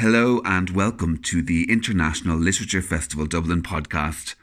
Hello 0.00 0.40
and 0.44 0.70
welcome 0.70 1.18
to 1.22 1.42
the 1.42 1.68
International 1.68 2.38
Literature 2.38 2.82
Festival 2.82 3.26
Dublin 3.26 3.62
podcast. 3.64 4.36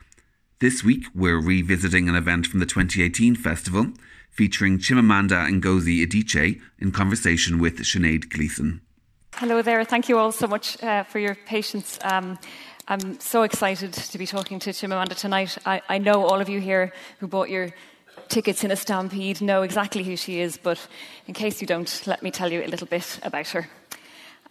This 0.59 0.83
week 0.83 1.05
we're 1.16 1.39
revisiting 1.39 2.09
an 2.09 2.16
event 2.16 2.46
from 2.46 2.59
the 2.59 2.66
2018 2.66 3.38
festival 3.38 3.94
featuring 4.29 4.79
Chimamanda 4.79 5.47
Ngozi 5.47 6.05
Adichie 6.05 6.60
in 6.78 6.91
conversation 6.91 7.57
with 7.57 7.79
Sinead 7.79 8.29
Gleeson. 8.29 8.81
Hello 9.36 9.62
there. 9.62 9.86
Thank 9.86 10.10
you 10.10 10.18
all 10.18 10.33
so 10.33 10.46
much 10.46 10.83
uh, 10.83 11.04
for 11.04 11.20
your 11.20 11.36
patience. 11.46 12.00
Um, 12.04 12.38
I'm 12.90 13.18
so 13.22 13.44
excited 13.44 13.94
to 13.94 14.18
be 14.18 14.28
talking 14.28 14.60
to 14.60 14.72
Chimamanda 14.72 15.18
tonight. 15.18 15.58
I, 15.66 15.82
I 15.88 16.00
know 16.00 16.26
all 16.26 16.42
of 16.42 16.50
you 16.50 16.60
here 16.60 16.92
who 17.20 17.28
bought 17.28 17.50
your 17.50 17.70
tickets 18.28 18.66
in 18.66 18.72
a 18.72 18.76
stampede 18.76 19.40
know 19.40 19.62
exactly 19.62 20.04
who 20.04 20.18
she 20.18 20.42
is, 20.42 20.58
but 20.58 20.86
in 21.28 21.34
case 21.34 21.62
you 21.62 21.68
don't, 21.68 22.04
let 22.06 22.22
me 22.22 22.30
tell 22.30 22.52
you 22.52 22.62
a 22.62 22.68
little 22.68 22.88
bit 22.88 23.22
about 23.24 23.48
her. 23.48 23.70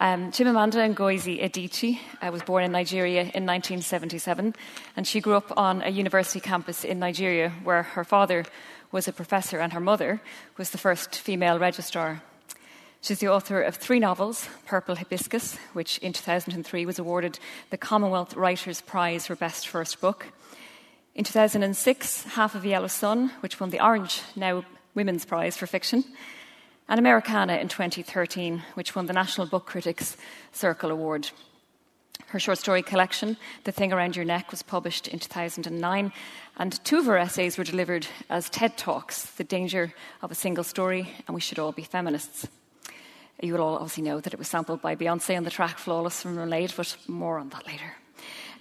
Um, 0.00 0.32
Chimamanda 0.32 0.92
Ngozi 0.92 1.40
Adichie 1.40 2.00
uh, 2.20 2.32
was 2.32 2.42
born 2.42 2.64
in 2.64 2.72
Nigeria 2.72 3.20
in 3.20 3.46
1977, 3.46 4.56
and 4.96 5.06
she 5.06 5.20
grew 5.20 5.34
up 5.34 5.52
on 5.56 5.82
a 5.82 5.88
university 5.88 6.40
campus 6.40 6.84
in 6.84 6.98
Nigeria 6.98 7.50
where 7.62 7.84
her 7.84 8.02
father 8.02 8.44
was 8.90 9.06
a 9.06 9.12
professor 9.12 9.60
and 9.60 9.72
her 9.72 9.80
mother 9.80 10.20
was 10.56 10.70
the 10.70 10.78
first 10.78 11.14
female 11.14 11.60
registrar. 11.60 12.22
She's 13.02 13.20
the 13.20 13.28
author 13.28 13.62
of 13.62 13.76
three 13.76 14.00
novels 14.00 14.48
Purple 14.66 14.96
Hibiscus, 14.96 15.58
which 15.74 15.98
in 15.98 16.12
2003 16.12 16.86
was 16.86 16.98
awarded 16.98 17.38
the 17.70 17.78
Commonwealth 17.78 18.34
Writers' 18.34 18.80
Prize 18.80 19.28
for 19.28 19.36
Best 19.36 19.68
First 19.68 20.00
Book. 20.00 20.26
In 21.14 21.22
2006, 21.22 22.24
Half 22.24 22.56
of 22.56 22.64
a 22.64 22.68
Yellow 22.68 22.88
Sun, 22.88 23.30
which 23.40 23.60
won 23.60 23.70
the 23.70 23.84
Orange, 23.84 24.22
now 24.34 24.64
Women's 24.96 25.24
Prize 25.24 25.56
for 25.56 25.68
Fiction 25.68 26.02
and 26.88 26.98
Americanah 26.98 27.56
in 27.56 27.68
2013, 27.68 28.62
which 28.74 28.94
won 28.94 29.06
the 29.06 29.12
National 29.12 29.46
Book 29.46 29.66
Critics 29.66 30.16
Circle 30.52 30.90
Award. 30.90 31.30
Her 32.26 32.38
short 32.38 32.58
story 32.58 32.82
collection, 32.82 33.36
The 33.64 33.72
Thing 33.72 33.92
Around 33.92 34.16
Your 34.16 34.24
Neck, 34.24 34.50
was 34.50 34.62
published 34.62 35.08
in 35.08 35.18
2009, 35.18 36.12
and 36.56 36.84
two 36.84 36.98
of 36.98 37.06
her 37.06 37.18
essays 37.18 37.56
were 37.56 37.64
delivered 37.64 38.06
as 38.28 38.50
TED 38.50 38.76
Talks 38.76 39.24
The 39.32 39.44
Danger 39.44 39.94
of 40.22 40.30
a 40.30 40.34
Single 40.34 40.64
Story 40.64 41.08
and 41.26 41.34
We 41.34 41.40
Should 41.40 41.58
All 41.58 41.72
Be 41.72 41.82
Feminists. 41.82 42.48
You 43.40 43.54
will 43.54 43.62
all 43.62 43.74
obviously 43.76 44.04
know 44.04 44.20
that 44.20 44.32
it 44.32 44.38
was 44.38 44.48
sampled 44.48 44.80
by 44.80 44.94
Beyonce 44.94 45.36
on 45.36 45.44
the 45.44 45.50
track 45.50 45.78
Flawless 45.78 46.22
from 46.22 46.36
Lemonade, 46.36 46.72
but 46.76 46.96
more 47.08 47.38
on 47.38 47.48
that 47.50 47.66
later. 47.66 47.94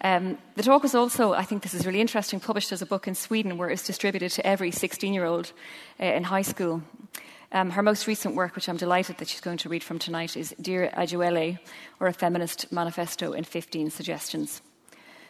Um, 0.02 0.38
the 0.56 0.64
talk 0.64 0.84
was 0.84 0.96
also, 0.96 1.34
I 1.34 1.44
think 1.44 1.64
this 1.64 1.74
is 1.74 1.86
really 1.86 2.02
interesting, 2.02 2.40
published 2.40 2.72
as 2.72 2.82
a 2.82 2.86
book 2.86 3.08
in 3.08 3.16
Sweden 3.16 3.58
where 3.58 3.70
it's 3.70 3.86
distributed 3.86 4.32
to 4.32 4.46
every 4.46 4.72
16 4.72 5.14
year 5.14 5.26
old 5.26 5.54
uh, 6.00 6.06
in 6.06 6.24
high 6.24 6.42
school. 6.42 6.84
Um, 7.54 7.70
her 7.70 7.84
most 7.84 8.08
recent 8.08 8.34
work, 8.34 8.56
which 8.56 8.68
I'm 8.68 8.78
delighted 8.78 9.20
that 9.20 9.28
she's 9.28 9.40
going 9.40 9.60
to 9.60 9.70
read 9.70 9.84
from 9.84 10.00
tonight, 10.00 10.36
is 10.36 10.56
Dear 10.60 10.90
Ijeawele, 10.98 11.60
or 12.00 12.08
a 12.08 12.14
feminist 12.14 12.72
manifesto 12.72 13.34
in 13.34 13.44
15 13.44 13.92
suggestions. 13.92 14.64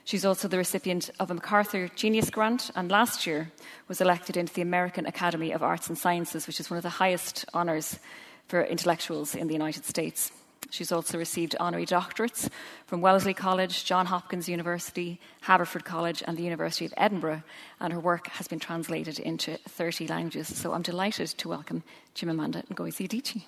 She's 0.06 0.24
also 0.24 0.48
the 0.48 0.58
recipient 0.58 1.10
of 1.20 1.30
a 1.30 1.34
MacArthur 1.34 1.90
Genius 1.90 2.30
Grant, 2.30 2.72
and 2.76 2.90
last 2.90 3.28
year 3.28 3.52
was 3.90 4.00
elected 4.00 4.38
into 4.38 4.54
the 4.54 4.62
American 4.62 5.06
Academy 5.06 5.52
of 5.52 5.64
Arts 5.64 5.90
and 5.90 5.98
Sciences, 5.98 6.48
which 6.48 6.62
is 6.62 6.70
one 6.70 6.78
of 6.78 6.84
the 6.84 6.90
highest 6.90 7.44
honours 7.54 8.00
for 8.48 8.64
intellectuals 8.64 9.36
in 9.36 9.48
the 9.48 9.54
United 9.54 9.84
States. 9.84 10.32
She's 10.74 10.92
also 10.92 11.20
received 11.20 11.56
honorary 11.60 11.86
doctorates 11.86 12.50
from 12.88 13.00
Wellesley 13.00 13.36
College, 13.36 13.86
Johns 13.86 14.10
Hopkins 14.10 14.50
University, 14.50 15.20
Haverford 15.42 15.86
College, 15.86 16.24
and 16.26 16.36
the 16.36 16.42
University 16.42 16.84
of 16.84 16.96
Edinburgh, 16.98 17.44
and 17.80 17.94
her 17.94 18.00
work 18.00 18.26
has 18.30 18.48
been 18.48 18.58
translated 18.58 19.20
into 19.20 19.58
30 19.70 20.08
languages. 20.08 20.58
So 20.58 20.74
I'm 20.74 20.82
delighted 20.82 21.28
to 21.28 21.48
welcome 21.48 21.84
Chimamanda 22.16 22.66
Ngozi 22.70 23.08
Adichie. 23.08 23.44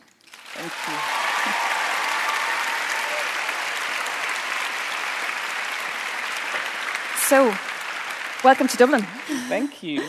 Thank 0.53 0.71
you. 0.87 0.99
So, 7.25 7.51
welcome 8.43 8.67
to 8.67 8.77
Dublin. 8.77 9.01
Thank 9.49 9.81
you. 9.81 10.03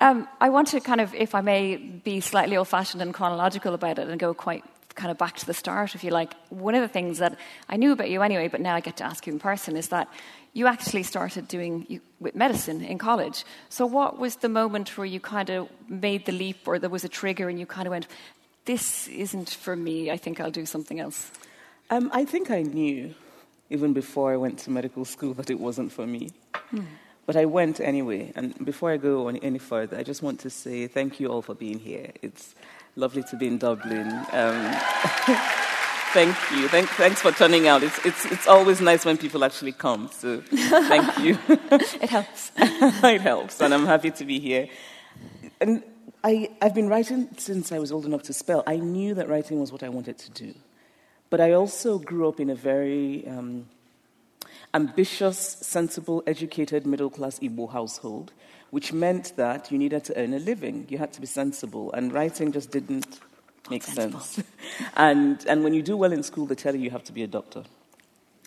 Um, 0.00 0.26
I 0.40 0.48
want 0.48 0.66
to 0.68 0.80
kind 0.80 1.00
of, 1.00 1.14
if 1.14 1.32
I 1.32 1.40
may, 1.40 1.76
be 1.76 2.18
slightly 2.18 2.56
old 2.56 2.66
fashioned 2.66 3.00
and 3.02 3.14
chronological 3.14 3.72
about 3.72 4.00
it 4.00 4.08
and 4.08 4.18
go 4.18 4.34
quite 4.34 4.64
kind 4.96 5.10
of 5.10 5.18
back 5.18 5.36
to 5.36 5.46
the 5.46 5.54
start, 5.54 5.94
if 5.94 6.02
you 6.02 6.10
like, 6.10 6.34
one 6.48 6.74
of 6.74 6.80
the 6.80 6.88
things 6.88 7.18
that 7.18 7.38
I 7.68 7.76
knew 7.76 7.92
about 7.92 8.10
you 8.10 8.22
anyway, 8.22 8.48
but 8.48 8.60
now 8.60 8.74
I 8.74 8.80
get 8.80 8.96
to 8.96 9.04
ask 9.04 9.26
you 9.26 9.32
in 9.32 9.38
person, 9.38 9.76
is 9.76 9.88
that 9.88 10.08
you 10.54 10.66
actually 10.66 11.02
started 11.02 11.46
doing 11.48 12.00
with 12.18 12.34
medicine 12.34 12.80
in 12.80 12.96
college. 12.98 13.44
So, 13.68 13.84
what 13.84 14.18
was 14.18 14.36
the 14.36 14.48
moment 14.48 14.96
where 14.96 15.06
you 15.06 15.20
kind 15.20 15.50
of 15.50 15.68
made 15.88 16.24
the 16.24 16.32
leap, 16.32 16.66
or 16.66 16.78
there 16.78 16.90
was 16.90 17.04
a 17.04 17.10
trigger, 17.10 17.48
and 17.48 17.60
you 17.60 17.66
kind 17.66 17.86
of 17.86 17.90
went, 17.90 18.08
"This 18.64 19.06
isn't 19.08 19.50
for 19.50 19.76
me. 19.76 20.10
I 20.10 20.16
think 20.16 20.40
I'll 20.40 20.50
do 20.50 20.64
something 20.64 20.98
else." 20.98 21.30
Um, 21.90 22.10
I 22.12 22.24
think 22.24 22.50
I 22.50 22.62
knew, 22.62 23.14
even 23.68 23.92
before 23.92 24.32
I 24.32 24.36
went 24.38 24.58
to 24.60 24.70
medical 24.70 25.04
school, 25.04 25.34
that 25.34 25.50
it 25.50 25.60
wasn't 25.60 25.92
for 25.92 26.06
me. 26.06 26.30
Hmm. 26.70 26.80
But 27.26 27.36
I 27.36 27.44
went 27.44 27.78
anyway. 27.80 28.32
And 28.34 28.54
before 28.64 28.90
I 28.92 28.96
go 28.96 29.28
on 29.28 29.36
any 29.36 29.58
further, 29.58 29.98
I 29.98 30.04
just 30.04 30.22
want 30.22 30.40
to 30.40 30.50
say 30.50 30.86
thank 30.86 31.20
you 31.20 31.28
all 31.28 31.42
for 31.42 31.54
being 31.54 31.80
here. 31.80 32.12
It's 32.22 32.54
Lovely 32.98 33.22
to 33.24 33.36
be 33.36 33.46
in 33.46 33.58
Dublin. 33.58 34.08
Um, 34.32 34.72
thank 36.14 36.34
you. 36.50 36.66
Thank, 36.68 36.88
thanks 36.88 37.20
for 37.20 37.30
turning 37.30 37.68
out. 37.68 37.82
It's, 37.82 38.02
it's, 38.06 38.24
it's 38.24 38.46
always 38.48 38.80
nice 38.80 39.04
when 39.04 39.18
people 39.18 39.44
actually 39.44 39.72
come. 39.72 40.08
So 40.10 40.40
thank 40.40 41.18
you. 41.18 41.38
it 41.48 42.08
helps. 42.08 42.52
it 42.56 43.20
helps. 43.20 43.60
And 43.60 43.74
I'm 43.74 43.84
happy 43.84 44.10
to 44.12 44.24
be 44.24 44.40
here. 44.40 44.68
And 45.60 45.82
I, 46.24 46.48
I've 46.62 46.74
been 46.74 46.88
writing 46.88 47.28
since 47.36 47.70
I 47.70 47.78
was 47.78 47.92
old 47.92 48.06
enough 48.06 48.22
to 48.24 48.32
spell. 48.32 48.64
I 48.66 48.76
knew 48.76 49.12
that 49.12 49.28
writing 49.28 49.60
was 49.60 49.70
what 49.70 49.82
I 49.82 49.90
wanted 49.90 50.16
to 50.16 50.30
do. 50.30 50.54
But 51.28 51.42
I 51.42 51.52
also 51.52 51.98
grew 51.98 52.26
up 52.26 52.40
in 52.40 52.48
a 52.48 52.54
very 52.54 53.28
um, 53.28 53.66
ambitious, 54.72 55.38
sensible, 55.38 56.22
educated, 56.26 56.86
middle 56.86 57.10
class 57.10 57.38
Igbo 57.40 57.70
household 57.70 58.32
which 58.70 58.92
meant 58.92 59.36
that 59.36 59.70
you 59.70 59.78
needed 59.78 60.04
to 60.04 60.18
earn 60.18 60.34
a 60.34 60.38
living. 60.38 60.86
You 60.88 60.98
had 60.98 61.12
to 61.14 61.20
be 61.20 61.26
sensible, 61.26 61.92
and 61.92 62.12
writing 62.12 62.52
just 62.52 62.70
didn't 62.70 63.20
make 63.70 63.82
sense. 63.82 64.42
and, 64.96 65.44
and 65.48 65.64
when 65.64 65.74
you 65.74 65.82
do 65.82 65.96
well 65.96 66.12
in 66.12 66.22
school, 66.22 66.46
they 66.46 66.54
tell 66.54 66.74
you 66.74 66.82
you 66.82 66.90
have 66.90 67.04
to 67.04 67.12
be 67.12 67.22
a 67.22 67.26
doctor. 67.26 67.64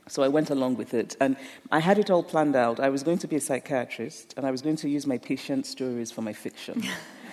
So 0.07 0.23
I 0.23 0.27
went 0.27 0.49
along 0.49 0.75
with 0.75 0.93
it, 0.93 1.15
and 1.19 1.37
I 1.71 1.79
had 1.79 1.99
it 1.99 2.09
all 2.09 2.23
planned 2.23 2.55
out. 2.55 2.79
I 2.79 2.89
was 2.89 3.03
going 3.03 3.19
to 3.19 3.27
be 3.27 3.35
a 3.35 3.41
psychiatrist, 3.41 4.33
and 4.35 4.45
I 4.45 4.51
was 4.51 4.61
going 4.61 4.75
to 4.77 4.89
use 4.89 5.05
my 5.05 5.19
patient 5.19 5.67
stories 5.67 6.11
for 6.11 6.21
my 6.21 6.33
fiction. 6.33 6.83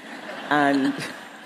and 0.50 0.94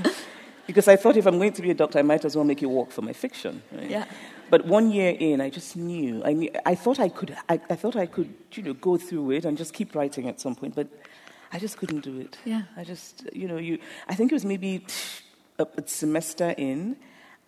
because 0.66 0.88
I 0.88 0.96
thought 0.96 1.16
if 1.16 1.26
I'm 1.26 1.38
going 1.38 1.52
to 1.52 1.62
be 1.62 1.70
a 1.70 1.74
doctor, 1.74 2.00
I 2.00 2.02
might 2.02 2.24
as 2.24 2.34
well 2.34 2.44
make 2.44 2.62
it 2.62 2.66
work 2.66 2.90
for 2.90 3.02
my 3.02 3.12
fiction. 3.12 3.62
Right? 3.70 3.90
Yeah. 3.90 4.04
But 4.50 4.66
one 4.66 4.90
year 4.90 5.16
in, 5.18 5.40
I 5.40 5.50
just 5.50 5.76
knew. 5.76 6.22
I, 6.24 6.32
knew, 6.32 6.50
I 6.66 6.74
thought 6.74 6.98
I 6.98 7.08
could. 7.08 7.36
I, 7.48 7.60
I, 7.70 7.76
thought 7.76 7.94
I 7.94 8.06
could, 8.06 8.34
you 8.52 8.64
know, 8.64 8.74
go 8.74 8.96
through 8.96 9.30
it 9.30 9.44
and 9.44 9.56
just 9.56 9.72
keep 9.72 9.94
writing 9.94 10.28
at 10.28 10.40
some 10.40 10.56
point. 10.56 10.74
But 10.74 10.88
I 11.52 11.58
just 11.58 11.76
couldn't 11.76 12.00
do 12.00 12.18
it. 12.20 12.38
Yeah. 12.44 12.62
I 12.76 12.84
just, 12.84 13.28
you 13.32 13.48
know, 13.48 13.56
you. 13.56 13.78
I 14.08 14.14
think 14.14 14.30
it 14.32 14.34
was 14.34 14.44
maybe 14.44 14.84
a, 15.58 15.66
a 15.76 15.86
semester 15.86 16.54
in, 16.56 16.96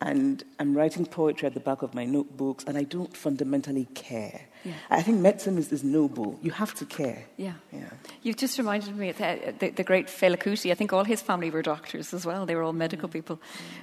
and 0.01 0.43
I'm 0.59 0.75
writing 0.75 1.05
poetry 1.05 1.47
at 1.47 1.53
the 1.53 1.61
back 1.61 1.81
of 1.81 1.93
my 1.93 2.03
notebooks, 2.03 2.65
and 2.65 2.77
I 2.77 2.83
don't 2.83 3.15
fundamentally 3.15 3.87
care. 3.93 4.41
Yeah. 4.65 4.73
I 4.89 5.01
think 5.01 5.19
medicine 5.19 5.57
is, 5.57 5.71
is 5.71 5.83
noble. 5.83 6.39
You 6.41 6.51
have 6.51 6.73
to 6.75 6.85
care. 6.85 7.25
Yeah. 7.37 7.53
yeah. 7.71 7.89
You've 8.21 8.37
just 8.37 8.57
reminded 8.57 8.95
me 8.95 9.09
of 9.09 9.17
the, 9.17 9.53
the, 9.59 9.69
the 9.69 9.83
great 9.83 10.07
Fela 10.07 10.37
Kuti. 10.37 10.71
I 10.71 10.75
think 10.75 10.93
all 10.93 11.03
his 11.03 11.21
family 11.21 11.49
were 11.49 11.61
doctors 11.61 12.13
as 12.13 12.25
well. 12.25 12.45
They 12.45 12.55
were 12.55 12.63
all 12.63 12.73
medical 12.73 13.09
mm. 13.09 13.13
people. 13.13 13.41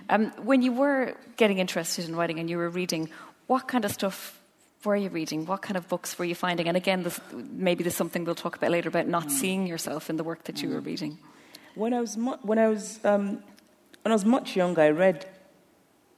Um, 0.08 0.32
when 0.42 0.62
you 0.62 0.72
were 0.72 1.16
getting 1.36 1.58
interested 1.58 2.08
in 2.08 2.16
writing 2.16 2.38
and 2.38 2.48
you 2.48 2.56
were 2.56 2.70
reading, 2.70 3.10
what 3.46 3.68
kind 3.68 3.84
of 3.84 3.92
stuff 3.92 4.39
were 4.84 4.96
you 4.96 5.10
reading? 5.10 5.46
What 5.46 5.62
kind 5.62 5.76
of 5.76 5.88
books 5.88 6.18
were 6.18 6.24
you 6.24 6.34
finding? 6.34 6.68
And 6.68 6.76
again, 6.76 7.02
this, 7.02 7.20
maybe 7.32 7.84
there's 7.84 7.94
something 7.94 8.24
we'll 8.24 8.34
talk 8.34 8.56
about 8.56 8.70
later 8.70 8.88
about 8.88 9.06
not 9.06 9.26
mm. 9.26 9.30
seeing 9.30 9.66
yourself 9.66 10.08
in 10.08 10.16
the 10.16 10.24
work 10.24 10.44
that 10.44 10.62
you 10.62 10.70
were 10.70 10.80
mm. 10.80 10.86
reading. 10.86 11.18
When 11.74 11.92
I 11.92 12.00
was 12.00 12.16
mu- 12.16 12.38
when 12.42 12.58
I 12.58 12.68
was 12.68 12.98
um, 13.04 13.42
when 14.02 14.12
I 14.12 14.14
was 14.14 14.24
much 14.24 14.56
younger, 14.56 14.82
I 14.82 14.90
read 14.90 15.26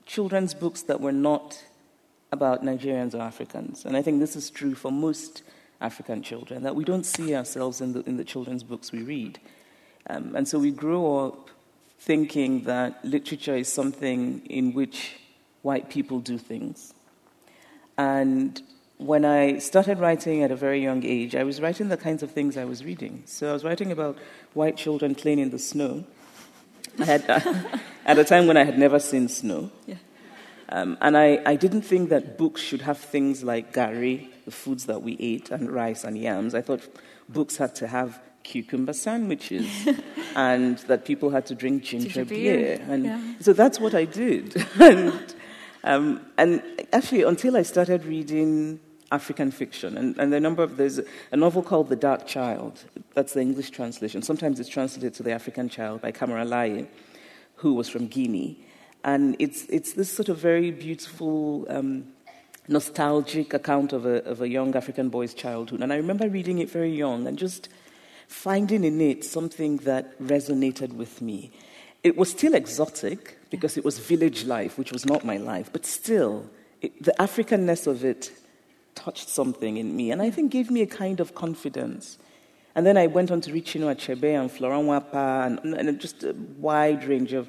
children's 0.06 0.55
books 0.55 0.83
that 0.83 1.01
were 1.01 1.12
not 1.12 1.62
about 2.31 2.65
Nigerians 2.65 3.15
or 3.15 3.21
Africans, 3.21 3.84
and 3.84 3.97
I 3.97 4.03
think 4.03 4.21
this 4.21 4.34
is 4.34 4.51
true 4.51 4.75
for 4.75 4.91
most 4.91 5.42
African 5.81 6.22
children 6.22 6.63
that 6.63 6.75
we 6.75 6.84
don't 6.84 7.04
see 7.04 7.34
ourselves 7.34 7.81
in 7.81 7.92
the 7.92 8.01
in 8.04 8.16
the 8.16 8.25
children's 8.25 8.63
books 8.63 8.92
we 8.92 9.03
read, 9.03 9.41
um, 10.09 10.34
and 10.34 10.48
so 10.48 10.59
we 10.59 10.71
grow 10.71 11.27
up 11.27 11.51
thinking 11.98 12.65
that 12.65 13.04
literature 13.04 13.57
is 13.57 13.71
something 13.71 14.45
in 14.47 14.72
which 14.72 15.16
white 15.60 15.91
people 15.91 16.19
do 16.19 16.39
things 16.39 16.95
and 17.97 18.60
when 18.98 19.24
I 19.24 19.59
started 19.59 19.98
writing 19.98 20.42
at 20.42 20.50
a 20.50 20.56
very 20.56 20.83
young 20.83 21.04
age, 21.04 21.34
I 21.34 21.44
was 21.44 21.60
writing 21.60 21.89
the 21.89 21.97
kinds 21.97 22.22
of 22.22 22.30
things 22.30 22.56
I 22.56 22.65
was 22.65 22.84
reading. 22.84 23.22
So 23.27 23.50
I 23.50 23.53
was 23.53 23.65
writing 23.65 23.91
about 23.91 24.18
white 24.54 24.77
children 24.77 25.15
playing 25.15 25.39
in 25.39 25.50
the 25.50 25.59
snow. 25.59 26.04
I 26.98 27.04
had, 27.04 27.28
uh, 27.28 27.41
at 28.06 28.18
a 28.18 28.24
time 28.24 28.47
when 28.47 28.56
I 28.56 28.65
had 28.65 28.78
never 28.78 28.98
seen 28.98 29.28
snow. 29.28 29.71
Yeah. 29.86 29.97
Um, 30.68 30.97
and 31.00 31.18
I, 31.18 31.42
I 31.44 31.56
didn't 31.56 31.83
think 31.83 32.09
that 32.10 32.39
books 32.39 32.60
should 32.60 32.83
have 32.83 32.98
things 32.98 33.44
like 33.44 33.74
gari, 33.74 34.28
the 34.45 34.50
foods 34.50 34.86
that 34.86 35.03
we 35.03 35.16
ate, 35.21 35.50
and 35.50 35.71
rice 35.71 36.04
and 36.04 36.16
yams. 36.16 36.54
I 36.54 36.62
thought 36.62 36.88
books 37.28 37.56
had 37.56 37.74
to 37.77 37.88
have 37.88 38.21
cucumber 38.42 38.92
sandwiches 38.92 39.68
and 40.36 40.78
that 40.78 41.04
people 41.04 41.30
had 41.30 41.47
to 41.47 41.54
drink 41.54 41.84
ginger, 41.84 42.09
ginger 42.09 42.24
beer. 42.24 42.56
beer. 42.78 42.86
And 42.88 43.04
yeah. 43.04 43.34
so 43.41 43.53
that's 43.53 43.78
what 43.78 43.95
I 43.95 44.04
did. 44.04 44.65
and 44.80 45.34
Um, 45.84 46.21
and 46.39 46.63
actually, 46.93 47.23
until 47.23 47.57
I 47.57 47.63
started 47.63 48.05
reading 48.05 48.81
African 49.11 49.51
fiction, 49.51 49.99
and, 49.99 50.17
and 50.19 50.33
the 50.33 50.41
number 50.41 50.63
of 50.63 50.77
there's 50.77 51.01
a 51.31 51.37
novel 51.37 51.63
called 51.63 51.89
The 51.89 51.97
Dark 51.97 52.27
Child. 52.27 52.84
That's 53.15 53.34
the 53.34 53.41
English 53.41 53.71
translation. 53.71 54.23
Sometimes 54.23 54.61
it's 54.61 54.69
translated 54.69 55.13
to 55.15 55.23
The 55.23 55.33
African 55.33 55.69
Child 55.69 56.01
by 56.01 56.13
Camara 56.13 56.45
Laye, 56.45 56.87
who 57.57 57.75
was 57.75 57.89
from 57.89 58.07
Guinea, 58.07 58.65
and 59.05 59.37
it's 59.39 59.67
it's 59.67 59.93
this 59.93 60.11
sort 60.11 60.29
of 60.29 60.39
very 60.39 60.71
beautiful. 60.71 61.67
Um, 61.69 62.13
nostalgic 62.69 63.55
account 63.55 63.93
of 63.93 64.07
a, 64.07 64.25
of 64.25 64.41
a 64.41 64.49
young 64.49 64.75
African 64.77 65.09
boy's 65.09 65.34
childhood. 65.34 65.81
And 65.81 65.93
I 65.93 65.97
remember 65.97 66.29
reading 66.29 66.59
it 66.59 66.71
very 66.71 66.95
young 66.95 67.27
and 67.27 67.37
just 67.37 67.69
finding 68.29 68.84
in 68.84 69.01
it 69.01 69.25
something 69.25 69.79
that 69.79 70.19
resonated 70.21 70.93
with 70.93 71.21
me. 71.21 71.51
It 72.03 72.16
was 72.16 72.31
still 72.31 72.54
exotic 72.54 73.39
because 73.51 73.77
it 73.77 73.84
was 73.84 73.99
village 73.99 74.45
life, 74.45 74.77
which 74.78 74.93
was 74.93 75.07
not 75.07 75.25
my 75.25 75.37
life, 75.37 75.71
but 75.72 75.87
still, 75.87 76.51
it, 76.81 77.03
the 77.03 77.15
Africanness 77.21 77.87
of 77.87 78.04
it 78.04 78.33
touched 78.95 79.28
something 79.28 79.77
in 79.77 79.95
me 79.97 80.10
and 80.10 80.21
I 80.21 80.31
think 80.31 80.51
gave 80.51 80.71
me 80.71 80.83
a 80.83 80.87
kind 80.87 81.21
of 81.21 81.34
confidence. 81.34 82.19
And 82.75 82.87
then 82.87 82.97
I 82.97 83.07
went 83.07 83.31
on 83.31 83.41
to 83.43 83.53
read 83.53 83.66
Chinua 83.66 83.95
Achebe 83.97 84.41
and 84.41 84.51
Flora 84.51 84.78
Nwapa 84.78 85.47
and, 85.47 85.75
and 85.75 86.01
just 86.01 86.25
a 86.25 86.34
wide 86.59 87.04
range 87.04 87.33
of 87.34 87.49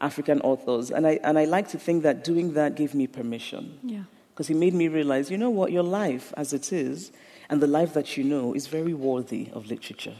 African 0.00 0.40
authors. 0.40 0.90
And 0.90 1.06
I, 1.06 1.20
and 1.22 1.38
I 1.38 1.44
like 1.44 1.68
to 1.68 1.78
think 1.78 2.02
that 2.02 2.24
doing 2.24 2.54
that 2.54 2.74
gave 2.74 2.94
me 2.94 3.06
permission. 3.06 3.78
Yeah. 3.82 4.04
Because 4.32 4.48
he 4.48 4.54
made 4.54 4.74
me 4.74 4.88
realize, 4.88 5.30
you 5.30 5.36
know 5.36 5.50
what, 5.50 5.72
your 5.72 5.82
life 5.82 6.32
as 6.36 6.52
it 6.52 6.72
is 6.72 7.12
and 7.50 7.60
the 7.60 7.66
life 7.66 7.92
that 7.92 8.16
you 8.16 8.24
know 8.24 8.54
is 8.54 8.66
very 8.66 8.94
worthy 8.94 9.50
of 9.52 9.66
literature. 9.66 10.16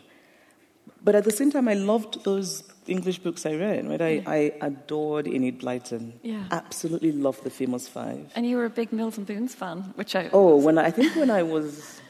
But 1.05 1.15
at 1.15 1.25
the 1.25 1.33
same 1.33 1.51
time, 1.51 1.67
I 1.69 1.75
loved 1.75 2.23
those 2.25 2.63
English 2.87 3.19
books 3.19 3.45
I 3.47 3.55
read. 3.55 3.89
Right? 3.89 4.01
I, 4.01 4.09
Yeah. 4.11 4.23
I 4.37 4.67
adored 4.67 5.27
Enid 5.27 5.59
Blyton. 5.61 6.13
Yeah. 6.23 6.45
Absolutely 6.51 7.13
loved 7.13 7.43
the 7.45 7.51
Famous 7.51 7.89
Five. 7.89 8.31
And 8.37 8.47
you 8.47 8.57
were 8.57 8.67
a 8.67 8.71
big 8.71 8.93
Mills 8.93 9.19
and 9.19 9.27
Boons 9.27 9.55
fan, 9.55 9.79
which 9.97 10.15
I. 10.15 10.31
Oh, 10.33 10.57
when 10.57 10.79
I, 10.79 10.87
I 10.87 10.91
think 10.91 11.15
when 11.17 11.31
I 11.31 11.43
was, 11.43 12.01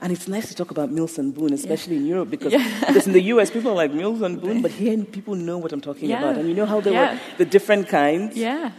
and 0.00 0.12
it's 0.12 0.26
nice 0.26 0.48
to 0.48 0.54
talk 0.56 0.70
about 0.72 0.90
Mills 0.90 1.18
and 1.18 1.32
Boon, 1.34 1.52
especially 1.52 1.96
in 1.96 2.06
Europe, 2.06 2.30
because, 2.30 2.52
Yeah. 2.52 2.66
because 2.88 3.06
in 3.06 3.12
the 3.12 3.22
US 3.34 3.50
people 3.50 3.70
are 3.72 3.76
like 3.84 3.92
Mills 3.92 4.20
and 4.22 4.40
Boon, 4.40 4.60
but 4.66 4.72
here 4.72 4.96
people 5.04 5.34
know 5.36 5.58
what 5.58 5.72
I'm 5.72 5.80
talking 5.80 6.10
Yeah. 6.10 6.18
about, 6.18 6.36
and 6.38 6.48
you 6.48 6.54
know 6.54 6.66
how 6.66 6.80
there 6.80 6.92
Yeah. 6.94 7.12
were 7.14 7.20
the 7.38 7.44
different 7.44 7.88
kinds. 7.88 8.36
Yeah. 8.36 8.72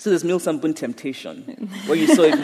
So 0.00 0.08
there's 0.08 0.24
Mills 0.24 0.46
and 0.46 0.74
Temptation, 0.74 1.42
where 1.86 1.98
you 1.98 2.06
saw 2.06 2.22
a, 2.22 2.34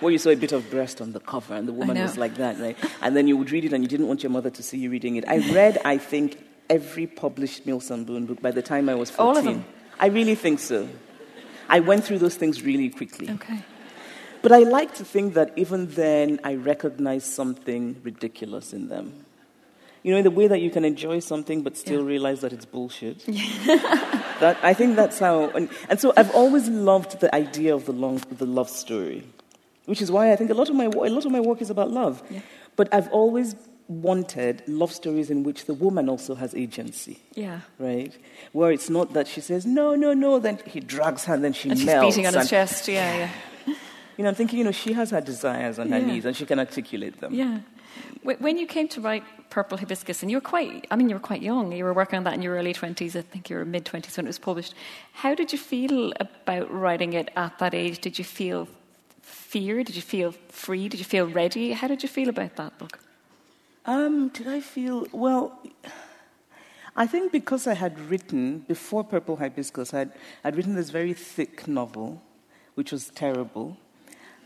where 0.00 0.12
you 0.12 0.18
saw 0.18 0.28
a 0.28 0.36
bit 0.36 0.52
of 0.52 0.68
breast 0.68 1.00
on 1.00 1.12
the 1.12 1.20
cover, 1.20 1.54
and 1.54 1.66
the 1.66 1.72
woman 1.72 1.98
was 1.98 2.18
like 2.18 2.34
that, 2.34 2.60
right? 2.60 2.76
And 3.00 3.16
then 3.16 3.26
you 3.26 3.34
would 3.38 3.50
read 3.50 3.64
it, 3.64 3.72
and 3.72 3.82
you 3.82 3.88
didn't 3.88 4.08
want 4.08 4.22
your 4.22 4.28
mother 4.28 4.50
to 4.50 4.62
see 4.62 4.76
you 4.76 4.90
reading 4.90 5.16
it. 5.16 5.26
I 5.26 5.38
read, 5.54 5.78
I 5.86 5.96
think, 5.96 6.36
every 6.68 7.06
published 7.06 7.64
and 7.66 8.06
Boon 8.06 8.26
book 8.26 8.42
by 8.42 8.50
the 8.50 8.60
time 8.60 8.90
I 8.90 8.94
was 8.94 9.10
14. 9.10 9.26
All 9.26 9.38
of 9.38 9.44
them? 9.44 9.64
I 9.98 10.08
really 10.08 10.34
think 10.34 10.58
so. 10.58 10.86
I 11.70 11.80
went 11.80 12.04
through 12.04 12.18
those 12.18 12.34
things 12.34 12.60
really 12.60 12.90
quickly. 12.90 13.30
Okay. 13.30 13.64
But 14.42 14.52
I 14.52 14.58
like 14.58 14.94
to 14.96 15.04
think 15.04 15.32
that 15.32 15.54
even 15.56 15.86
then 15.86 16.40
I 16.44 16.56
recognized 16.56 17.28
something 17.28 18.02
ridiculous 18.02 18.74
in 18.74 18.88
them. 18.88 19.24
You 20.08 20.14
know, 20.14 20.18
in 20.18 20.24
the 20.24 20.30
way 20.40 20.46
that 20.48 20.60
you 20.62 20.70
can 20.70 20.84
enjoy 20.86 21.18
something 21.20 21.60
but 21.62 21.76
still 21.76 22.00
Yeah. 22.00 22.06
realize 22.14 22.40
that 22.40 22.52
it's 22.54 22.64
bullshit. 22.64 23.18
that, 24.40 24.56
I 24.62 24.72
think 24.72 24.96
that's 24.96 25.18
how. 25.18 25.50
And, 25.50 25.68
and 25.90 26.00
so 26.00 26.14
I've 26.16 26.30
always 26.34 26.66
loved 26.68 27.20
the 27.20 27.28
idea 27.34 27.74
of 27.74 27.84
the, 27.84 27.92
long, 27.92 28.16
the 28.30 28.46
love 28.46 28.70
story, 28.70 29.24
which 29.84 30.00
is 30.00 30.10
why 30.10 30.32
I 30.32 30.36
think 30.36 30.48
a 30.50 30.54
lot 30.54 30.70
of 30.70 30.76
my, 30.76 30.86
a 30.86 31.12
lot 31.16 31.26
of 31.26 31.30
my 31.32 31.40
work 31.40 31.60
is 31.60 31.68
about 31.68 31.90
love. 31.90 32.22
Yeah. 32.30 32.40
But 32.74 32.88
I've 32.94 33.08
always 33.12 33.54
wanted 33.88 34.62
love 34.66 34.92
stories 34.92 35.28
in 35.30 35.42
which 35.42 35.66
the 35.66 35.74
woman 35.74 36.08
also 36.08 36.34
has 36.36 36.54
agency. 36.54 37.18
Yeah. 37.34 37.60
Right? 37.78 38.16
Where 38.52 38.72
it's 38.72 38.88
not 38.88 39.12
that 39.12 39.28
she 39.28 39.42
says, 39.42 39.66
no, 39.66 39.94
no, 39.94 40.14
no, 40.14 40.38
then 40.38 40.58
he 40.64 40.80
drags 40.80 41.24
her 41.26 41.34
and 41.34 41.44
then 41.44 41.52
she 41.52 41.68
And 41.68 41.78
she's 41.78 41.86
beating 42.00 42.26
on 42.26 42.32
his 42.34 42.48
chest. 42.48 42.88
Yeah, 42.88 43.16
yeah. 43.66 43.74
you 44.16 44.22
know, 44.24 44.28
I'm 44.30 44.34
thinking, 44.34 44.58
you 44.58 44.64
know, 44.64 44.72
she 44.72 44.94
has 44.94 45.10
her 45.10 45.20
desires 45.20 45.78
and 45.78 45.92
her 45.92 45.98
Yeah. 45.98 46.06
needs, 46.06 46.24
and 46.24 46.34
she 46.34 46.46
can 46.46 46.58
articulate 46.58 47.20
them. 47.20 47.34
Yeah. 47.34 47.58
Wh- 48.22 48.40
When 48.40 48.58
you 48.58 48.66
came 48.66 48.88
to 48.88 49.00
write 49.00 49.24
Purple 49.50 49.78
Hibiscus, 49.78 50.22
and 50.22 50.30
you 50.30 50.36
were 50.36 50.42
quite, 50.42 50.86
I 50.90 50.96
mean, 50.96 51.08
you 51.08 51.14
were 51.14 51.20
quite 51.20 51.42
young. 51.42 51.72
You 51.72 51.84
were 51.84 51.94
working 51.94 52.18
on 52.18 52.24
that 52.24 52.34
in 52.34 52.42
your 52.42 52.54
early 52.56 52.74
20s. 52.74 53.16
I 53.16 53.22
think 53.22 53.48
you 53.50 53.56
were 53.56 53.64
mid 53.64 53.84
20s 53.84 54.16
when 54.16 54.26
it 54.26 54.28
was 54.28 54.38
published. 54.38 54.74
How 55.12 55.34
did 55.34 55.52
you 55.52 55.58
feel 55.58 56.12
about 56.20 56.70
writing 56.70 57.12
it 57.14 57.30
at 57.36 57.58
that 57.58 57.74
age? 57.74 57.98
Did 58.00 58.18
you 58.18 58.24
feel 58.24 58.68
fear? 59.22 59.82
Did 59.84 59.96
you 59.96 60.02
feel 60.02 60.32
free? 60.48 60.88
Did 60.88 60.98
you 61.00 61.04
feel 61.04 61.26
ready? 61.26 61.72
How 61.72 61.86
did 61.88 62.02
you 62.02 62.08
feel 62.08 62.28
about 62.28 62.56
that 62.56 62.78
book? 62.78 62.98
Um, 63.86 64.28
did 64.28 64.46
I 64.48 64.60
feel 64.60 65.06
well? 65.12 65.58
I 66.94 67.06
think 67.06 67.32
because 67.32 67.66
I 67.66 67.74
had 67.74 67.98
written 68.10 68.58
before 68.68 69.04
Purple 69.04 69.36
Hibiscus, 69.36 69.94
I'd, 69.94 70.10
I'd 70.44 70.56
written 70.56 70.74
this 70.74 70.90
very 70.90 71.14
thick 71.14 71.66
novel, 71.68 72.20
which 72.74 72.90
was 72.92 73.08
terrible, 73.10 73.76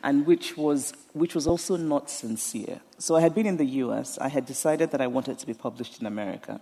and 0.03 0.27
which 0.27 0.57
was 0.57 0.93
which 1.13 1.35
was 1.35 1.47
also 1.47 1.77
not 1.77 2.11
sincere. 2.11 2.81
So 2.99 3.17
I 3.17 3.21
had 3.21 3.35
been 3.35 3.47
in 3.47 3.57
the 3.57 3.67
U.S. 3.85 4.19
I 4.19 4.29
had 4.29 4.47
decided 4.47 4.91
that 4.91 5.01
I 5.01 5.07
wanted 5.07 5.39
to 5.39 5.47
be 5.47 5.55
published 5.55 6.01
in 6.01 6.07
America, 6.07 6.61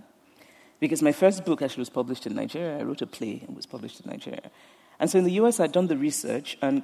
because 0.79 1.03
my 1.03 1.13
first 1.13 1.45
book 1.45 1.63
actually 1.63 1.83
was 1.83 1.91
published 1.91 2.27
in 2.27 2.35
Nigeria. 2.35 2.79
I 2.79 2.83
wrote 2.83 3.03
a 3.03 3.07
play 3.07 3.43
and 3.47 3.57
was 3.57 3.67
published 3.67 4.01
in 4.01 4.11
Nigeria, 4.11 4.51
and 4.99 5.11
so 5.11 5.19
in 5.19 5.25
the 5.25 5.33
U.S. 5.33 5.61
I'd 5.61 5.73
done 5.73 5.87
the 5.87 5.97
research 5.97 6.59
and 6.63 6.83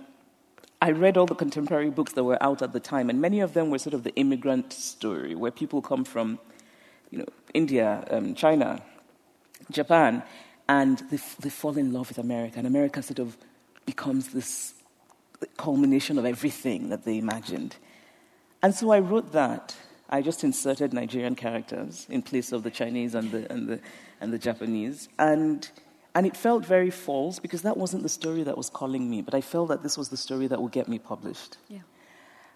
I 0.80 0.90
read 0.90 1.16
all 1.16 1.26
the 1.26 1.34
contemporary 1.34 1.90
books 1.90 2.12
that 2.12 2.24
were 2.24 2.42
out 2.42 2.60
at 2.60 2.72
the 2.72 2.80
time, 2.80 3.08
and 3.08 3.20
many 3.20 3.40
of 3.40 3.54
them 3.54 3.70
were 3.70 3.78
sort 3.78 3.94
of 3.94 4.04
the 4.04 4.14
immigrant 4.14 4.72
story, 4.72 5.34
where 5.34 5.50
people 5.50 5.80
come 5.80 6.04
from, 6.04 6.38
you 7.10 7.18
know, 7.18 7.26
India, 7.54 8.04
um, 8.10 8.34
China, 8.34 8.82
Japan, 9.70 10.22
and 10.68 10.98
they, 11.10 11.16
f- 11.16 11.36
they 11.38 11.48
fall 11.48 11.78
in 11.78 11.92
love 11.92 12.08
with 12.08 12.18
America, 12.18 12.58
and 12.58 12.66
America 12.66 13.02
sort 13.02 13.18
of 13.18 13.38
becomes 13.86 14.28
this 14.28 14.74
culmination 15.56 16.18
of 16.18 16.24
everything 16.24 16.88
that 16.88 17.04
they 17.04 17.18
imagined. 17.18 17.76
And 18.62 18.74
so 18.74 18.90
I 18.90 19.00
wrote 19.00 19.32
that. 19.32 19.76
I 20.08 20.22
just 20.22 20.44
inserted 20.44 20.92
Nigerian 20.92 21.34
characters 21.34 22.06
in 22.08 22.22
place 22.22 22.52
of 22.52 22.62
the 22.62 22.70
Chinese 22.70 23.14
and 23.14 23.30
the, 23.30 23.50
and 23.52 23.68
the, 23.68 23.80
and 24.20 24.32
the 24.32 24.38
Japanese. 24.38 25.08
And, 25.18 25.68
and 26.14 26.26
it 26.26 26.36
felt 26.36 26.64
very 26.64 26.90
false 26.90 27.38
because 27.38 27.62
that 27.62 27.76
wasn't 27.76 28.02
the 28.02 28.08
story 28.08 28.42
that 28.44 28.56
was 28.56 28.70
calling 28.70 29.10
me, 29.10 29.20
but 29.20 29.34
I 29.34 29.40
felt 29.40 29.68
that 29.68 29.82
this 29.82 29.98
was 29.98 30.08
the 30.08 30.16
story 30.16 30.46
that 30.46 30.62
would 30.62 30.72
get 30.72 30.88
me 30.88 30.98
published. 30.98 31.58
Yeah. 31.68 31.80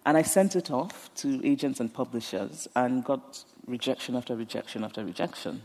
And 0.07 0.17
I 0.17 0.23
sent 0.23 0.57
it 0.57 0.71
off 0.71 1.11
to 1.17 1.45
agents 1.45 1.81
and 1.81 1.93
publishers 1.93 2.69
and 2.75 3.05
got 3.05 3.45
rejection 3.67 4.17
after 4.17 4.35
rejection 4.35 4.85
after 4.85 5.05
rejection. 5.05 5.63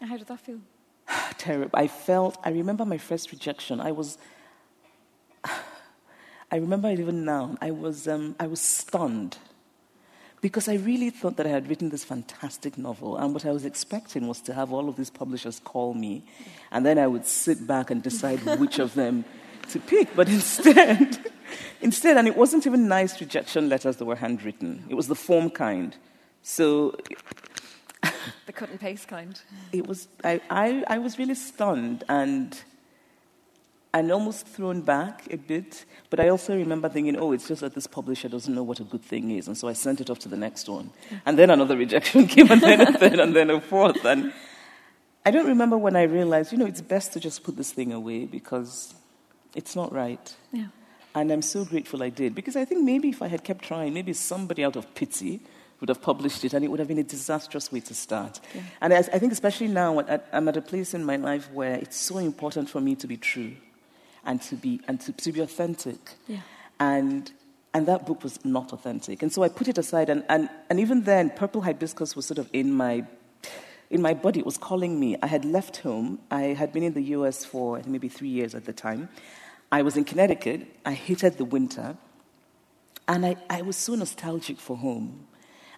How 0.00 0.16
did 0.16 0.28
that 0.28 0.40
feel? 0.40 0.60
Terrible. 1.38 1.78
I 1.78 1.88
felt, 1.88 2.38
I 2.42 2.50
remember 2.50 2.84
my 2.84 2.98
first 2.98 3.32
rejection. 3.32 3.80
I 3.80 3.92
was, 3.92 4.16
I 6.50 6.56
remember 6.56 6.90
even 6.90 7.24
now. 7.24 7.56
I 7.60 7.70
was, 7.70 8.08
um, 8.08 8.34
I 8.40 8.46
was 8.46 8.60
stunned 8.60 9.38
because 10.40 10.68
I 10.68 10.74
really 10.74 11.10
thought 11.10 11.36
that 11.36 11.46
I 11.46 11.50
had 11.50 11.68
written 11.68 11.90
this 11.90 12.02
fantastic 12.02 12.78
novel, 12.78 13.16
and 13.16 13.34
what 13.34 13.44
I 13.44 13.52
was 13.52 13.64
expecting 13.64 14.26
was 14.26 14.40
to 14.42 14.54
have 14.54 14.72
all 14.72 14.88
of 14.88 14.96
these 14.96 15.10
publishers 15.10 15.60
call 15.62 15.94
me, 15.94 16.24
and 16.72 16.84
then 16.84 16.98
I 16.98 17.06
would 17.06 17.26
sit 17.26 17.66
back 17.66 17.90
and 17.90 18.02
decide 18.02 18.38
which 18.58 18.78
of 18.78 18.94
them 18.94 19.24
to 19.68 19.78
pick. 19.78 20.16
But 20.16 20.28
instead, 20.28 21.18
instead, 21.82 22.16
and 22.16 22.26
it 22.26 22.36
wasn't 22.36 22.66
even 22.66 22.88
nice 22.88 23.20
rejection 23.20 23.68
letters 23.68 23.96
that 23.98 24.04
were 24.06 24.16
handwritten. 24.16 24.84
It 24.88 24.94
was 24.94 25.08
the 25.08 25.14
form 25.14 25.50
kind. 25.50 25.94
So 26.42 26.96
The 28.46 28.52
cut 28.52 28.70
and 28.70 28.80
paste 28.80 29.06
kind. 29.08 29.38
it 29.72 29.86
was 29.86 30.08
I, 30.24 30.40
I, 30.50 30.82
I 30.88 30.98
was 30.98 31.18
really 31.18 31.34
stunned 31.34 32.02
and 32.08 32.58
and 33.92 34.12
almost 34.12 34.46
thrown 34.46 34.82
back 34.82 35.26
a 35.32 35.36
bit. 35.36 35.84
But 36.10 36.20
I 36.20 36.28
also 36.28 36.56
remember 36.56 36.88
thinking, 36.88 37.16
oh, 37.16 37.32
it's 37.32 37.48
just 37.48 37.60
that 37.62 37.74
this 37.74 37.86
publisher 37.86 38.28
doesn't 38.28 38.54
know 38.54 38.62
what 38.62 38.80
a 38.80 38.84
good 38.84 39.02
thing 39.02 39.30
is, 39.30 39.48
and 39.48 39.56
so 39.56 39.68
I 39.68 39.72
sent 39.72 40.00
it 40.00 40.10
off 40.10 40.18
to 40.20 40.28
the 40.28 40.36
next 40.36 40.68
one. 40.68 40.90
And 41.26 41.38
then 41.38 41.50
another 41.50 41.76
rejection 41.76 42.26
came, 42.28 42.50
and 42.50 42.60
then 42.60 42.80
a 42.80 42.98
third, 42.98 43.18
and 43.18 43.34
then 43.34 43.50
a 43.50 43.60
fourth. 43.60 44.04
And 44.04 44.32
I 45.24 45.30
don't 45.30 45.46
remember 45.46 45.76
when 45.76 45.96
I 45.96 46.04
realized, 46.04 46.52
you 46.52 46.58
know, 46.58 46.66
it's 46.66 46.80
best 46.80 47.12
to 47.14 47.20
just 47.20 47.42
put 47.42 47.56
this 47.56 47.72
thing 47.72 47.92
away 47.92 48.26
because 48.26 48.94
it's 49.54 49.76
not 49.76 49.92
right. 49.92 50.34
Yeah. 50.52 50.68
And 51.14 51.32
I'm 51.32 51.42
so 51.42 51.64
grateful 51.64 52.02
I 52.02 52.08
did 52.08 52.36
because 52.36 52.54
I 52.54 52.64
think 52.64 52.84
maybe 52.84 53.08
if 53.08 53.20
I 53.20 53.26
had 53.26 53.42
kept 53.42 53.64
trying, 53.64 53.92
maybe 53.92 54.12
somebody 54.12 54.64
out 54.64 54.76
of 54.76 54.94
pity 54.94 55.40
would 55.80 55.88
have 55.88 56.00
published 56.00 56.44
it 56.44 56.54
and 56.54 56.64
it 56.64 56.68
would 56.68 56.78
have 56.78 56.88
been 56.88 56.98
a 56.98 57.04
disastrous 57.04 57.72
way 57.72 57.80
to 57.80 57.94
start. 57.94 58.38
Yeah. 58.54 58.62
And 58.80 58.94
I, 58.94 58.98
I 58.98 59.18
think, 59.18 59.32
especially 59.32 59.68
now, 59.68 59.98
I'm 60.32 60.48
at 60.48 60.56
a 60.56 60.62
place 60.62 60.94
in 60.94 61.04
my 61.04 61.16
life 61.16 61.50
where 61.52 61.74
it's 61.74 61.96
so 61.96 62.18
important 62.18 62.70
for 62.70 62.80
me 62.80 62.94
to 62.96 63.06
be 63.08 63.16
true 63.16 63.56
and 64.24 64.40
to 64.42 64.56
be, 64.56 64.80
and 64.88 65.00
to, 65.00 65.12
to 65.12 65.32
be 65.32 65.40
authentic. 65.40 65.98
Yeah. 66.26 66.40
And, 66.78 67.30
and 67.72 67.86
that 67.86 68.06
book 68.06 68.22
was 68.22 68.44
not 68.44 68.72
authentic. 68.72 69.22
And 69.22 69.32
so 69.32 69.42
I 69.42 69.48
put 69.48 69.68
it 69.68 69.78
aside. 69.78 70.08
And, 70.08 70.24
and, 70.28 70.48
and 70.68 70.80
even 70.80 71.04
then, 71.04 71.30
Purple 71.30 71.62
Hibiscus 71.62 72.16
was 72.16 72.26
sort 72.26 72.38
of 72.38 72.48
in 72.52 72.72
my, 72.72 73.04
in 73.90 74.02
my 74.02 74.14
body. 74.14 74.40
It 74.40 74.46
was 74.46 74.58
calling 74.58 74.98
me. 74.98 75.16
I 75.22 75.26
had 75.26 75.44
left 75.44 75.78
home. 75.78 76.18
I 76.30 76.42
had 76.42 76.72
been 76.72 76.82
in 76.82 76.94
the 76.94 77.02
US 77.16 77.44
for 77.44 77.80
maybe 77.86 78.08
three 78.08 78.28
years 78.28 78.54
at 78.54 78.64
the 78.64 78.72
time. 78.72 79.08
I 79.72 79.82
was 79.82 79.96
in 79.96 80.04
Connecticut. 80.04 80.66
I 80.84 80.92
hated 80.92 81.38
the 81.38 81.44
winter. 81.44 81.96
And 83.06 83.26
I, 83.26 83.36
I 83.48 83.62
was 83.62 83.76
so 83.76 83.94
nostalgic 83.94 84.58
for 84.58 84.76
home. 84.76 85.26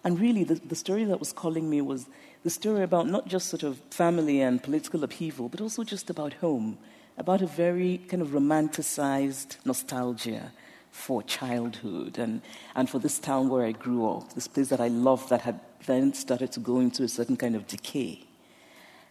And 0.03 0.19
really, 0.19 0.43
the, 0.43 0.55
the 0.55 0.75
story 0.75 1.05
that 1.05 1.19
was 1.19 1.31
calling 1.31 1.69
me 1.69 1.81
was 1.81 2.07
the 2.43 2.49
story 2.49 2.83
about 2.83 3.07
not 3.07 3.27
just 3.27 3.47
sort 3.47 3.63
of 3.63 3.77
family 3.89 4.41
and 4.41 4.61
political 4.61 5.03
upheaval, 5.03 5.47
but 5.47 5.61
also 5.61 5.83
just 5.83 6.09
about 6.09 6.33
home 6.33 6.77
about 7.17 7.41
a 7.41 7.47
very 7.47 7.99
kind 8.09 8.21
of 8.21 8.29
romanticized 8.29 9.57
nostalgia 9.65 10.51
for 10.91 11.23
childhood 11.23 12.17
and, 12.17 12.41
and 12.75 12.89
for 12.89 12.99
this 12.99 13.19
town 13.19 13.49
where 13.49 13.65
I 13.65 13.71
grew 13.71 14.07
up, 14.09 14.33
this 14.33 14.47
place 14.47 14.69
that 14.69 14.79
I 14.79 14.89
loved 14.89 15.29
that 15.29 15.41
had 15.41 15.59
then 15.85 16.13
started 16.13 16.51
to 16.53 16.59
go 16.59 16.79
into 16.79 17.03
a 17.03 17.07
certain 17.07 17.35
kind 17.35 17.55
of 17.55 17.67
decay. 17.67 18.23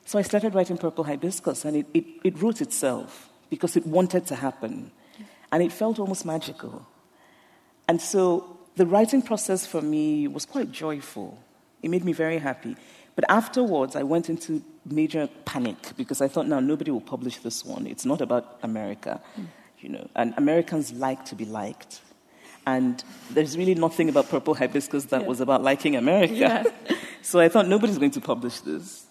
So 0.04 0.18
I 0.18 0.22
started 0.22 0.54
writing 0.54 0.78
Purple 0.78 1.04
Hibiscus, 1.04 1.64
and 1.64 1.76
it, 1.76 1.86
it, 1.94 2.04
it 2.24 2.42
wrote 2.42 2.60
itself 2.60 3.28
because 3.50 3.76
it 3.76 3.86
wanted 3.86 4.26
to 4.26 4.34
happen. 4.34 4.90
And 5.50 5.62
it 5.62 5.72
felt 5.72 5.98
almost 5.98 6.24
magical. 6.24 6.86
And 7.88 8.00
so 8.00 8.58
the 8.76 8.86
writing 8.86 9.22
process 9.22 9.66
for 9.66 9.82
me 9.82 10.26
was 10.28 10.46
quite 10.46 10.72
joyful. 10.72 11.38
It 11.82 11.90
made 11.90 12.04
me 12.04 12.12
very 12.12 12.38
happy. 12.38 12.76
But 13.14 13.24
afterwards, 13.28 13.94
I 13.96 14.02
went 14.02 14.30
into 14.30 14.62
major 14.84 15.28
panic 15.44 15.76
because 15.96 16.20
I 16.20 16.28
thought, 16.28 16.46
now 16.46 16.60
nobody 16.60 16.90
will 16.90 17.00
publish 17.00 17.38
this 17.38 17.64
one. 17.64 17.86
It's 17.86 18.04
not 18.04 18.20
about 18.20 18.58
America, 18.62 19.20
mm. 19.38 19.46
you 19.80 19.88
know. 19.88 20.08
And 20.14 20.34
Americans 20.36 20.92
like 20.92 21.24
to 21.26 21.34
be 21.34 21.44
liked. 21.44 22.00
And 22.66 23.02
there's 23.30 23.58
really 23.58 23.74
nothing 23.74 24.08
about 24.08 24.28
Purple 24.28 24.54
Hibiscus 24.54 25.06
that 25.06 25.22
yeah. 25.22 25.26
was 25.26 25.40
about 25.40 25.62
liking 25.62 25.96
America. 25.96 26.34
Yeah. 26.34 26.64
so 27.22 27.40
I 27.40 27.48
thought, 27.48 27.66
nobody's 27.66 27.98
going 27.98 28.12
to 28.12 28.20
publish 28.20 28.60
this. 28.60 29.06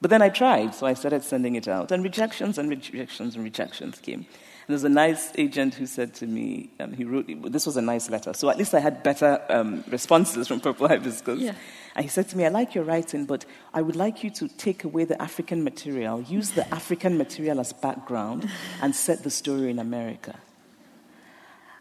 But 0.00 0.10
then 0.10 0.22
I 0.22 0.30
tried, 0.30 0.74
so 0.74 0.86
I 0.86 0.94
started 0.94 1.22
sending 1.22 1.54
it 1.54 1.68
out. 1.68 1.92
And 1.92 2.02
rejections 2.02 2.58
and 2.58 2.68
rejections 2.68 3.36
and 3.36 3.44
rejections 3.44 3.98
came. 4.00 4.26
There's 4.68 4.84
a 4.84 4.88
nice 4.88 5.32
agent 5.36 5.74
who 5.74 5.86
said 5.86 6.14
to 6.14 6.26
me, 6.26 6.70
um, 6.80 6.92
he 6.92 7.04
wrote, 7.04 7.26
this 7.50 7.66
was 7.66 7.76
a 7.76 7.82
nice 7.82 8.08
letter. 8.08 8.32
So 8.32 8.48
at 8.48 8.56
least 8.56 8.74
I 8.74 8.80
had 8.80 9.02
better 9.02 9.40
um, 9.48 9.84
responses 9.88 10.48
from 10.48 10.60
Purple 10.60 10.88
Hibiscus. 10.88 11.40
Yeah. 11.40 11.54
And 11.94 12.04
he 12.04 12.08
said 12.08 12.28
to 12.30 12.36
me, 12.36 12.46
I 12.46 12.48
like 12.48 12.74
your 12.74 12.84
writing, 12.84 13.26
but 13.26 13.44
I 13.74 13.82
would 13.82 13.96
like 13.96 14.24
you 14.24 14.30
to 14.30 14.48
take 14.48 14.84
away 14.84 15.04
the 15.04 15.20
African 15.20 15.62
material, 15.62 16.22
use 16.22 16.52
the 16.52 16.72
African 16.72 17.18
material 17.18 17.60
as 17.60 17.72
background, 17.72 18.48
and 18.80 18.94
set 18.94 19.24
the 19.24 19.30
story 19.30 19.70
in 19.70 19.78
America. 19.78 20.36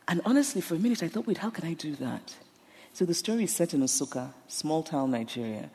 And 0.07 0.21
honestly, 0.25 0.59
for 0.59 0.75
a 0.75 0.79
minute, 0.79 1.03
I 1.03 1.07
thought, 1.07 1.27
wait, 1.27 1.37
how 1.37 1.49
can 1.49 1.65
I 1.65 1.73
do 1.73 1.95
that? 1.95 2.35
So 2.93 3.05
the 3.05 3.13
story 3.13 3.45
is 3.45 3.55
set 3.55 3.73
in 3.73 3.81
Nsukka, 3.81 4.33
small 4.47 4.83
town 4.83 5.11
Nigeria. 5.11 5.69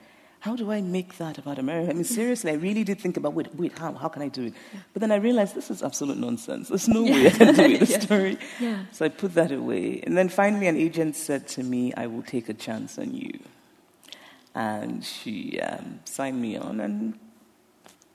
How 0.46 0.54
do 0.54 0.70
I 0.70 0.80
make 0.80 1.18
that 1.18 1.38
about 1.38 1.58
America? 1.58 1.90
I 1.90 1.94
mean, 1.94 2.04
seriously, 2.04 2.52
I 2.52 2.54
really 2.54 2.84
did 2.84 3.00
think 3.00 3.16
about, 3.16 3.34
wait, 3.34 3.52
wait, 3.56 3.76
how, 3.76 3.92
how 3.94 4.06
can 4.06 4.22
I 4.22 4.28
do 4.28 4.44
it? 4.44 4.54
But 4.92 5.00
then 5.00 5.10
I 5.10 5.16
realized 5.16 5.56
this 5.56 5.72
is 5.72 5.82
absolute 5.82 6.18
nonsense. 6.18 6.68
There's 6.68 6.86
no 6.86 7.02
way 7.02 7.26
I 7.26 7.30
can 7.30 7.52
do 7.52 7.62
it, 7.62 7.80
the 7.80 7.86
yeah. 7.90 7.98
story. 7.98 8.38
Yeah. 8.60 8.84
So 8.92 9.04
I 9.04 9.08
put 9.08 9.34
that 9.34 9.50
away. 9.50 10.00
And 10.04 10.16
then 10.16 10.28
finally, 10.28 10.68
an 10.68 10.76
agent 10.76 11.16
said 11.16 11.48
to 11.48 11.64
me, 11.64 11.92
I 11.94 12.06
will 12.06 12.22
take 12.22 12.48
a 12.48 12.54
chance 12.54 12.96
on 12.96 13.12
you 13.12 13.40
and 14.54 15.04
she 15.04 15.58
um, 15.60 15.98
signed 16.04 16.40
me 16.40 16.56
on. 16.56 16.78
And, 16.78 17.18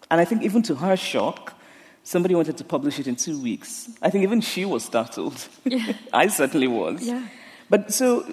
and 0.10 0.22
I 0.22 0.24
think, 0.24 0.44
even 0.44 0.62
to 0.64 0.76
her 0.76 0.96
shock, 0.96 1.60
somebody 2.04 2.34
wanted 2.34 2.56
to 2.60 2.64
publish 2.64 2.98
it 2.98 3.08
in 3.08 3.18
two 3.18 3.42
weeks. 3.42 3.90
I 4.02 4.10
think 4.10 4.24
even 4.24 4.40
she 4.40 4.64
was 4.64 4.86
startled. 4.86 5.50
Yeah. 5.66 5.92
I 6.14 6.28
certainly 6.28 6.68
was. 6.68 7.04
Yeah. 7.04 7.28
But 7.70 7.94
so 7.94 8.26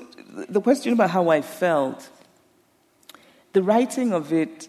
the 0.48 0.60
question 0.60 0.92
about 0.92 1.10
how 1.10 1.30
I 1.30 1.42
felt, 1.42 2.08
the 3.52 3.62
writing 3.62 4.12
of 4.12 4.32
it 4.32 4.68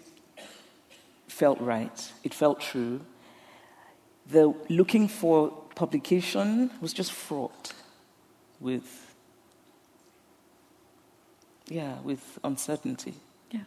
felt 1.28 1.60
right, 1.60 2.14
it 2.24 2.34
felt 2.34 2.60
true. 2.60 3.02
The 4.28 4.54
looking 4.70 5.08
for 5.08 5.52
publication 5.76 6.72
was 6.82 6.94
just 6.94 7.12
fraught 7.12 7.74
with, 8.60 9.16
yeah, 11.68 12.00
with 12.04 12.38
uncertainty 12.44 13.14
Yeah. 13.52 13.62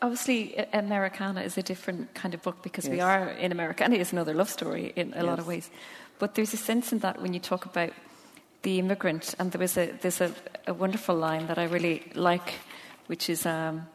obviously 0.00 0.56
Americana 0.72 1.42
is 1.42 1.58
a 1.58 1.62
different 1.62 2.14
kind 2.14 2.34
of 2.34 2.42
book 2.42 2.62
because 2.62 2.86
yes. 2.86 2.92
we 2.92 3.00
are 3.00 3.28
in 3.28 3.52
America 3.52 3.84
and 3.84 3.94
it 3.94 4.00
is 4.00 4.12
another 4.12 4.34
love 4.34 4.48
story 4.48 4.92
in 4.96 5.12
a 5.12 5.16
yes. 5.16 5.24
lot 5.24 5.38
of 5.38 5.46
ways. 5.46 5.70
But 6.18 6.34
there's 6.34 6.54
a 6.54 6.56
sense 6.56 6.92
in 6.92 7.00
that 7.00 7.20
when 7.20 7.34
you 7.34 7.40
talk 7.40 7.66
about 7.66 7.92
the 8.62 8.78
immigrant, 8.78 9.34
and 9.38 9.52
there 9.52 9.60
was 9.60 9.76
a 9.76 9.92
there's 10.00 10.20
a, 10.20 10.32
a 10.66 10.74
wonderful 10.74 11.14
line 11.14 11.46
that 11.46 11.58
I 11.58 11.64
really 11.64 12.02
like, 12.14 12.54
which 13.06 13.30
is 13.30 13.46
um, 13.46 13.86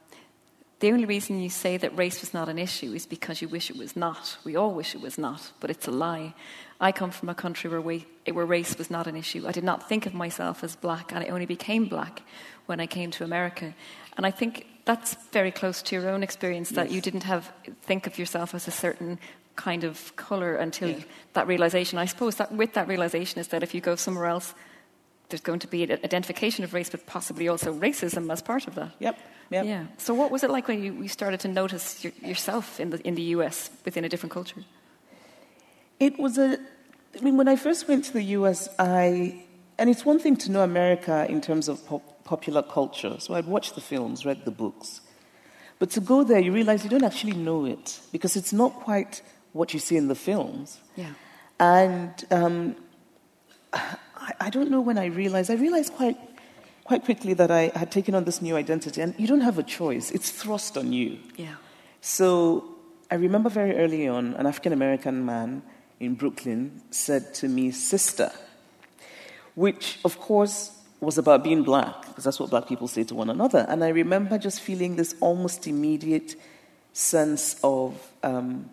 the 0.81 0.91
only 0.91 1.05
reason 1.05 1.39
you 1.39 1.49
say 1.49 1.77
that 1.77 1.95
race 1.95 2.21
was 2.21 2.33
not 2.33 2.49
an 2.49 2.57
issue 2.57 2.93
is 2.93 3.05
because 3.05 3.39
you 3.41 3.47
wish 3.47 3.69
it 3.69 3.77
was 3.77 3.95
not. 3.95 4.37
We 4.43 4.55
all 4.55 4.73
wish 4.73 4.95
it 4.95 5.01
was 5.01 5.17
not, 5.17 5.51
but 5.59 5.69
it's 5.69 5.87
a 5.87 5.91
lie. 5.91 6.33
I 6.79 6.91
come 6.91 7.11
from 7.11 7.29
a 7.29 7.35
country 7.35 7.69
where, 7.69 7.79
we, 7.79 8.07
where 8.31 8.45
race 8.45 8.75
was 8.77 8.89
not 8.89 9.05
an 9.05 9.15
issue. 9.15 9.47
I 9.47 9.51
did 9.51 9.63
not 9.63 9.87
think 9.87 10.07
of 10.07 10.15
myself 10.15 10.63
as 10.63 10.75
black, 10.75 11.11
and 11.11 11.23
I 11.23 11.27
only 11.27 11.45
became 11.45 11.85
black 11.85 12.23
when 12.65 12.79
I 12.79 12.87
came 12.87 13.11
to 13.11 13.23
America. 13.23 13.75
And 14.17 14.25
I 14.25 14.31
think 14.31 14.65
that's 14.85 15.15
very 15.31 15.51
close 15.51 15.83
to 15.83 15.95
your 15.95 16.09
own 16.09 16.23
experience 16.23 16.71
that 16.71 16.87
yes. 16.87 16.95
you 16.95 17.01
didn't 17.01 17.23
have 17.23 17.51
think 17.83 18.07
of 18.07 18.17
yourself 18.17 18.55
as 18.55 18.67
a 18.67 18.71
certain 18.71 19.19
kind 19.55 19.83
of 19.83 20.15
color 20.15 20.55
until 20.55 20.89
yeah. 20.89 21.03
that 21.33 21.45
realization. 21.45 21.99
I 21.99 22.05
suppose 22.05 22.37
that 22.37 22.51
with 22.51 22.73
that 22.73 22.87
realization 22.87 23.39
is 23.39 23.49
that 23.49 23.61
if 23.61 23.75
you 23.75 23.81
go 23.81 23.95
somewhere 23.95 24.25
else, 24.25 24.55
there's 25.31 25.41
going 25.41 25.59
to 25.59 25.67
be 25.67 25.83
an 25.83 25.91
identification 25.91 26.63
of 26.63 26.73
race, 26.73 26.89
but 26.89 27.05
possibly 27.05 27.47
also 27.47 27.73
racism 27.73 28.31
as 28.31 28.41
part 28.41 28.67
of 28.67 28.75
that. 28.75 28.91
Yep. 28.99 29.17
yep. 29.49 29.65
Yeah. 29.65 29.85
So, 29.97 30.13
what 30.13 30.31
was 30.31 30.43
it 30.43 30.49
like 30.49 30.67
when 30.67 30.83
you, 30.83 30.93
you 31.01 31.07
started 31.07 31.39
to 31.41 31.47
notice 31.47 32.03
your, 32.03 32.13
yourself 32.21 32.79
in 32.79 32.91
the 32.91 32.99
in 33.07 33.15
the 33.15 33.35
U.S. 33.35 33.69
within 33.85 34.05
a 34.05 34.09
different 34.09 34.33
culture? 34.33 34.63
It 35.99 36.19
was 36.19 36.37
a. 36.37 36.57
I 37.17 37.21
mean, 37.21 37.35
when 37.35 37.47
I 37.47 37.55
first 37.55 37.87
went 37.87 38.05
to 38.05 38.13
the 38.13 38.23
U.S., 38.39 38.69
I 38.79 39.43
and 39.77 39.89
it's 39.89 40.05
one 40.05 40.19
thing 40.19 40.37
to 40.37 40.51
know 40.51 40.61
America 40.61 41.25
in 41.27 41.41
terms 41.41 41.67
of 41.67 41.85
pop, 41.87 42.23
popular 42.23 42.61
culture. 42.61 43.15
So 43.19 43.33
I'd 43.33 43.47
watched 43.47 43.75
the 43.75 43.81
films, 43.81 44.25
read 44.25 44.45
the 44.45 44.51
books. 44.51 45.01
But 45.79 45.89
to 45.91 45.99
go 45.99 46.23
there, 46.23 46.39
you 46.39 46.51
realize 46.51 46.83
you 46.83 46.89
don't 46.89 47.03
actually 47.03 47.33
know 47.33 47.65
it 47.65 47.99
because 48.11 48.35
it's 48.35 48.53
not 48.53 48.73
quite 48.73 49.23
what 49.53 49.73
you 49.73 49.79
see 49.79 49.97
in 49.97 50.07
the 50.07 50.15
films. 50.15 50.79
Yeah. 50.95 51.13
And 51.59 52.13
um, 52.29 52.75
I, 54.21 54.33
I, 54.39 54.49
don't 54.49 54.69
know 54.69 54.81
when 54.81 54.97
I 54.97 55.05
realized, 55.05 55.49
I 55.49 55.55
realized 55.55 55.93
quite, 55.93 56.17
quite 56.83 57.03
quickly 57.03 57.33
that 57.33 57.49
I 57.49 57.71
had 57.75 57.91
taken 57.91 58.13
on 58.15 58.23
this 58.23 58.41
new 58.41 58.55
identity, 58.55 59.01
and 59.01 59.15
you 59.17 59.27
don't 59.27 59.41
have 59.41 59.57
a 59.57 59.63
choice, 59.63 60.11
it's 60.11 60.29
thrust 60.29 60.77
on 60.77 60.93
you. 60.93 61.17
Yeah. 61.35 61.55
So 62.01 62.75
I 63.09 63.15
remember 63.15 63.49
very 63.49 63.75
early 63.77 64.07
on, 64.07 64.35
an 64.35 64.45
African 64.45 64.73
American 64.73 65.25
man 65.25 65.63
in 65.99 66.15
Brooklyn 66.15 66.81
said 66.91 67.33
to 67.35 67.47
me, 67.47 67.71
Sister, 67.71 68.31
which, 69.55 69.99
of 70.05 70.19
course, 70.19 70.71
was 70.99 71.17
about 71.17 71.43
being 71.43 71.63
black, 71.63 72.07
because 72.07 72.23
that's 72.23 72.39
what 72.39 72.51
black 72.51 72.67
people 72.67 72.87
say 72.87 73.03
to 73.03 73.15
one 73.15 73.29
another. 73.29 73.65
And 73.67 73.83
I 73.83 73.89
remember 73.89 74.37
just 74.37 74.61
feeling 74.61 74.95
this 74.95 75.15
almost 75.19 75.67
immediate 75.67 76.35
sense 76.93 77.59
of 77.63 78.11
um, 78.21 78.69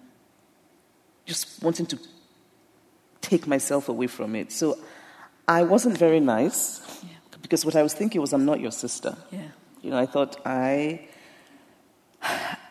just 1.25 1.62
wanting 1.62 1.87
to 1.87 1.99
take 3.21 3.47
myself 3.47 3.88
away 3.88 4.07
from 4.07 4.35
it. 4.35 4.52
So 4.52 4.78
I 5.49 5.64
wasn't 5.64 5.99
very 5.99 6.21
nice, 6.21 6.81
yeah. 7.02 7.17
because 7.43 7.64
what 7.64 7.75
I 7.75 7.83
was 7.83 7.95
thinking 7.95 8.21
was, 8.21 8.33
I'm 8.33 8.45
not 8.45 8.61
your 8.61 8.71
sister. 8.71 9.17
Yeah. 9.33 9.49
You 9.83 9.90
know, 9.90 9.99
I 9.99 10.07
thought, 10.07 10.37
I. 10.47 11.09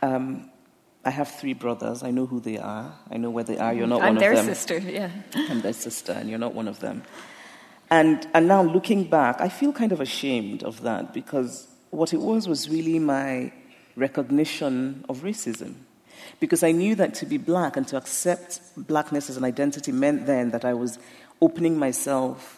Um, 0.01 0.51
I 1.07 1.09
have 1.09 1.29
three 1.29 1.53
brothers. 1.53 2.03
I 2.03 2.11
know 2.11 2.25
who 2.25 2.41
they 2.41 2.57
are. 2.57 2.93
I 3.09 3.15
know 3.15 3.29
where 3.29 3.45
they 3.45 3.57
are. 3.57 3.73
You're 3.73 3.87
not 3.87 4.01
I'm 4.01 4.15
one 4.15 4.17
of 4.17 4.21
them. 4.23 4.37
I'm 4.39 4.45
their 4.45 4.55
sister, 4.55 4.77
yeah. 4.77 5.09
I'm 5.33 5.61
their 5.61 5.71
sister, 5.71 6.11
and 6.11 6.29
you're 6.29 6.37
not 6.37 6.53
one 6.53 6.67
of 6.67 6.81
them. 6.81 7.01
And, 7.89 8.27
and 8.33 8.49
now 8.49 8.61
looking 8.61 9.05
back, 9.05 9.39
I 9.39 9.47
feel 9.47 9.71
kind 9.71 9.93
of 9.93 10.01
ashamed 10.01 10.63
of 10.63 10.81
that 10.81 11.13
because 11.13 11.65
what 11.91 12.13
it 12.13 12.19
was 12.19 12.49
was 12.49 12.69
really 12.69 12.99
my 12.99 13.53
recognition 13.95 15.05
of 15.07 15.19
racism. 15.19 15.75
Because 16.41 16.61
I 16.61 16.73
knew 16.73 16.93
that 16.95 17.13
to 17.15 17.25
be 17.25 17.37
black 17.37 17.77
and 17.77 17.87
to 17.87 17.95
accept 17.95 18.59
blackness 18.75 19.29
as 19.29 19.37
an 19.37 19.45
identity 19.45 19.93
meant 19.93 20.25
then 20.25 20.51
that 20.51 20.65
I 20.65 20.73
was 20.73 20.99
opening 21.41 21.77
myself 21.79 22.56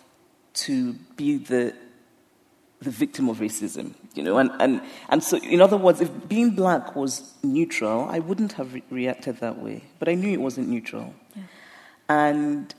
to 0.65 0.93
be 1.15 1.37
the, 1.37 1.73
the 2.81 2.89
victim 2.89 3.29
of 3.29 3.37
racism, 3.37 3.93
you 4.15 4.23
know. 4.23 4.37
And, 4.37 4.51
and, 4.59 4.81
and 5.09 5.23
so, 5.23 5.37
in 5.37 5.61
other 5.61 5.77
words, 5.77 6.01
if 6.01 6.09
being 6.27 6.51
black 6.51 6.95
was 6.95 7.33
neutral, 7.43 8.07
I 8.09 8.19
wouldn't 8.19 8.53
have 8.53 8.73
re- 8.73 8.83
reacted 8.89 9.37
that 9.37 9.57
way. 9.59 9.83
But 9.99 10.09
I 10.09 10.15
knew 10.15 10.31
it 10.31 10.41
wasn't 10.41 10.69
neutral. 10.69 11.13
Yeah. 11.35 11.43
And 12.09 12.73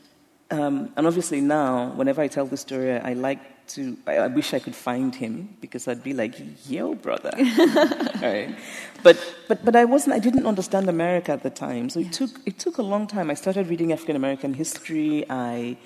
um, 0.50 0.92
and 0.96 1.06
obviously 1.06 1.40
now, 1.40 1.92
whenever 1.94 2.20
I 2.20 2.26
tell 2.26 2.44
the 2.44 2.56
story, 2.56 2.92
I 2.92 3.12
like 3.12 3.38
to, 3.68 3.96
I, 4.04 4.16
I, 4.16 4.26
wish 4.26 4.52
I 4.52 4.58
could 4.58 4.74
find 4.74 5.14
him 5.14 5.56
because 5.60 5.86
I'd 5.86 6.02
be 6.02 6.12
like, 6.12 6.34
yo, 6.68 6.96
brother. 6.96 7.30
right? 7.36 8.56
But, 9.04 9.16
but, 9.46 9.64
but 9.64 9.76
I 9.76 9.84
wasn't, 9.84 10.16
I 10.16 10.18
didn't 10.18 10.46
understand 10.46 10.88
America 10.88 11.30
at 11.30 11.44
the 11.44 11.50
time. 11.50 11.88
So 11.88 12.00
it 12.00 12.12
took, 12.12 12.30
it 12.46 12.58
took 12.58 12.78
a 12.78 12.82
long 12.82 13.06
time. 13.06 13.30
I 13.30 13.34
started 13.34 13.68
reading 13.68 13.92
African 13.92 14.16
American 14.16 14.54
history. 14.54 15.24
I, 15.30 15.76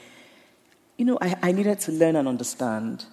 you 0.97 1.05
know, 1.05 1.19
I, 1.21 1.37
I 1.43 1.53
needed 1.53 1.81
to 1.81 1.93
learn 1.93 2.17
and 2.17 2.29
understand. 2.29 3.05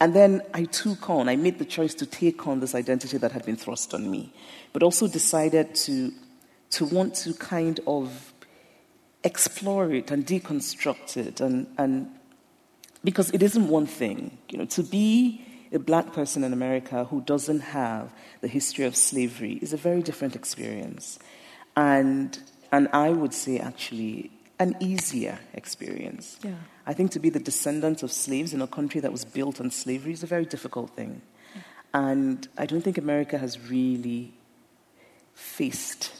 And 0.00 0.14
then 0.14 0.42
I 0.52 0.64
took 0.64 1.08
on, 1.08 1.28
I 1.28 1.36
made 1.36 1.58
the 1.58 1.64
choice 1.64 1.94
to 1.94 2.06
take 2.06 2.46
on 2.46 2.60
this 2.60 2.74
identity 2.74 3.16
that 3.18 3.32
had 3.32 3.44
been 3.44 3.56
thrust 3.56 3.94
on 3.94 4.10
me, 4.10 4.32
but 4.72 4.82
also 4.82 5.08
decided 5.08 5.74
to, 5.76 6.12
to 6.70 6.84
want 6.84 7.14
to 7.16 7.32
kind 7.34 7.80
of 7.86 8.34
explore 9.24 9.90
it 9.90 10.10
and 10.10 10.26
deconstruct 10.26 11.16
it 11.16 11.40
and, 11.40 11.66
and 11.78 12.10
because 13.02 13.30
it 13.30 13.42
isn't 13.42 13.68
one 13.68 13.86
thing 13.86 14.36
you 14.50 14.58
know 14.58 14.66
to 14.66 14.82
be 14.82 15.42
a 15.72 15.78
black 15.78 16.12
person 16.12 16.44
in 16.44 16.52
america 16.52 17.04
who 17.06 17.22
doesn't 17.22 17.60
have 17.60 18.12
the 18.42 18.48
history 18.48 18.84
of 18.84 18.94
slavery 18.94 19.54
is 19.62 19.72
a 19.72 19.78
very 19.78 20.02
different 20.02 20.36
experience 20.36 21.18
and 21.74 22.38
and 22.70 22.86
i 22.92 23.08
would 23.08 23.32
say 23.32 23.58
actually 23.58 24.30
an 24.58 24.76
easier 24.80 25.38
experience. 25.52 26.38
Yeah. 26.42 26.54
I 26.86 26.92
think 26.92 27.10
to 27.12 27.18
be 27.18 27.30
the 27.30 27.40
descendant 27.40 28.02
of 28.02 28.12
slaves 28.12 28.52
in 28.52 28.62
a 28.62 28.66
country 28.66 29.00
that 29.00 29.12
was 29.12 29.24
built 29.24 29.60
on 29.60 29.70
slavery 29.70 30.12
is 30.12 30.22
a 30.22 30.26
very 30.26 30.44
difficult 30.44 30.90
thing. 30.90 31.22
And 31.92 32.46
I 32.58 32.66
don't 32.66 32.82
think 32.82 32.98
America 32.98 33.38
has 33.38 33.58
really 33.70 34.34
faced 35.34 36.12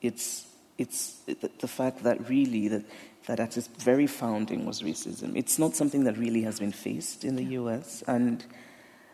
its, 0.00 0.46
its, 0.78 1.16
the, 1.26 1.50
the 1.58 1.68
fact 1.68 2.04
that 2.04 2.28
really 2.28 2.68
that, 2.68 2.84
that 3.26 3.40
at 3.40 3.56
its 3.56 3.66
very 3.66 4.06
founding 4.06 4.64
was 4.66 4.82
racism. 4.82 5.36
It's 5.36 5.58
not 5.58 5.74
something 5.74 6.04
that 6.04 6.16
really 6.16 6.42
has 6.42 6.60
been 6.60 6.72
faced 6.72 7.24
in 7.24 7.34
the 7.34 7.44
US. 7.60 8.02
And 8.06 8.44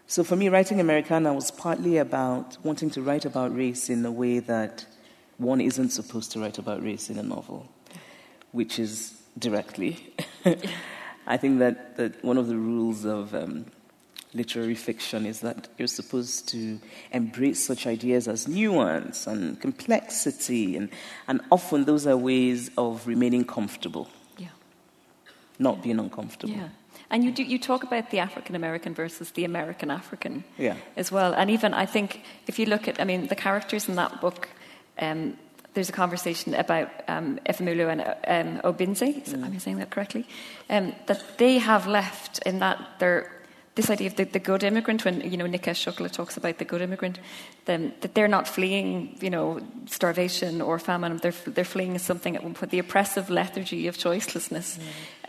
so 0.07 0.23
for 0.23 0.37
me, 0.37 0.51
writing 0.51 0.81
Americanah 0.81 1.33
was 1.33 1.51
partly 1.51 1.97
about 1.97 2.59
wanting 2.63 2.91
to 2.91 3.03
write 3.03 3.25
about 3.25 3.57
race 3.57 3.89
in 3.89 4.05
a 4.05 4.13
way 4.13 4.41
that 4.41 4.85
one 5.39 5.61
isn't 5.61 5.91
supposed 5.91 6.31
to 6.33 6.41
write 6.41 6.59
about 6.59 6.83
race 6.83 7.09
in 7.09 7.19
a 7.19 7.23
novel, 7.23 7.69
which 8.55 8.79
is 8.79 9.13
directly. 9.39 10.15
I 11.27 11.37
think 11.37 11.59
that, 11.59 11.97
that 11.97 12.25
one 12.25 12.39
of 12.39 12.47
the 12.47 12.57
rules 12.57 13.05
of 13.05 13.35
um, 13.35 13.67
literary 14.33 14.77
fiction 14.77 15.27
is 15.27 15.41
that 15.41 15.69
you're 15.77 15.89
supposed 15.89 16.49
to 16.51 16.79
embrace 17.13 17.61
such 17.65 17.87
ideas 17.87 18.29
as 18.29 18.47
nuance 18.47 19.27
and 19.27 19.61
complexity, 19.61 20.77
and, 20.77 20.89
and 21.27 21.41
often 21.51 21.85
those 21.85 22.07
are 22.07 22.17
ways 22.17 22.71
of 22.79 23.07
remaining 23.07 23.45
comfortable, 23.45 24.09
Yeah. 24.39 24.49
not 25.59 25.83
being 25.83 25.99
uncomfortable. 25.99 26.55
Yeah. 26.55 26.69
And 27.11 27.25
you, 27.25 27.33
do, 27.33 27.43
you 27.43 27.59
talk 27.59 27.83
about 27.83 28.11
the 28.11 28.21
African 28.21 28.55
American 28.55 28.95
versus 28.95 29.31
the 29.33 29.45
American 29.45 29.91
African 29.91 30.45
Yeah. 30.59 30.77
as 30.97 31.11
well. 31.11 31.33
And 31.35 31.51
even, 31.51 31.75
I 31.75 31.87
think, 31.87 32.23
if 32.47 32.59
you 32.59 32.67
look 32.67 32.87
at, 32.87 33.01
I 33.01 33.05
mean, 33.05 33.27
the 33.27 33.37
characters 33.37 33.89
in 33.89 33.97
that 33.97 34.21
book, 34.21 34.49
um, 34.99 35.37
there's 35.75 35.89
a 35.89 35.93
conversation 35.93 36.55
about 36.55 36.89
um, 37.09 37.39
Ifemelu 37.47 37.91
and 38.27 38.63
um, 38.63 38.73
Obinze, 38.73 39.33
am 39.33 39.45
I 39.45 39.59
saying 39.59 39.79
that 39.79 39.91
correctly? 39.91 40.27
Um, 40.71 40.95
that 41.07 41.39
they 41.39 41.59
have 41.59 41.87
left 41.87 42.39
in 42.47 42.61
that 42.61 42.79
they're, 42.99 43.31
this 43.75 43.91
idea 43.91 44.07
of 44.07 44.15
the, 44.15 44.25
the 44.25 44.39
good 44.39 44.63
immigrant, 44.63 45.05
when, 45.05 45.21
you 45.21 45.37
know, 45.37 45.47
Nikesh 45.47 45.83
Shukla 45.85 46.11
talks 46.11 46.37
about 46.37 46.59
the 46.59 46.65
good 46.65 46.81
immigrant, 46.81 47.19
then, 47.65 47.93
that 48.03 48.15
they're 48.15 48.29
not 48.29 48.47
fleeing, 48.47 49.19
you 49.21 49.31
know, 49.31 49.61
starvation 49.87 50.63
or 50.63 50.79
famine, 50.79 51.17
they're, 51.17 51.35
they're 51.47 51.65
fleeing 51.65 51.99
something, 51.99 52.37
at 52.37 52.45
one 52.45 52.55
point, 52.55 52.71
the 52.71 52.79
oppressive 52.79 53.31
lethargy 53.31 53.89
of 53.89 53.97
choicelessness. 53.99 54.79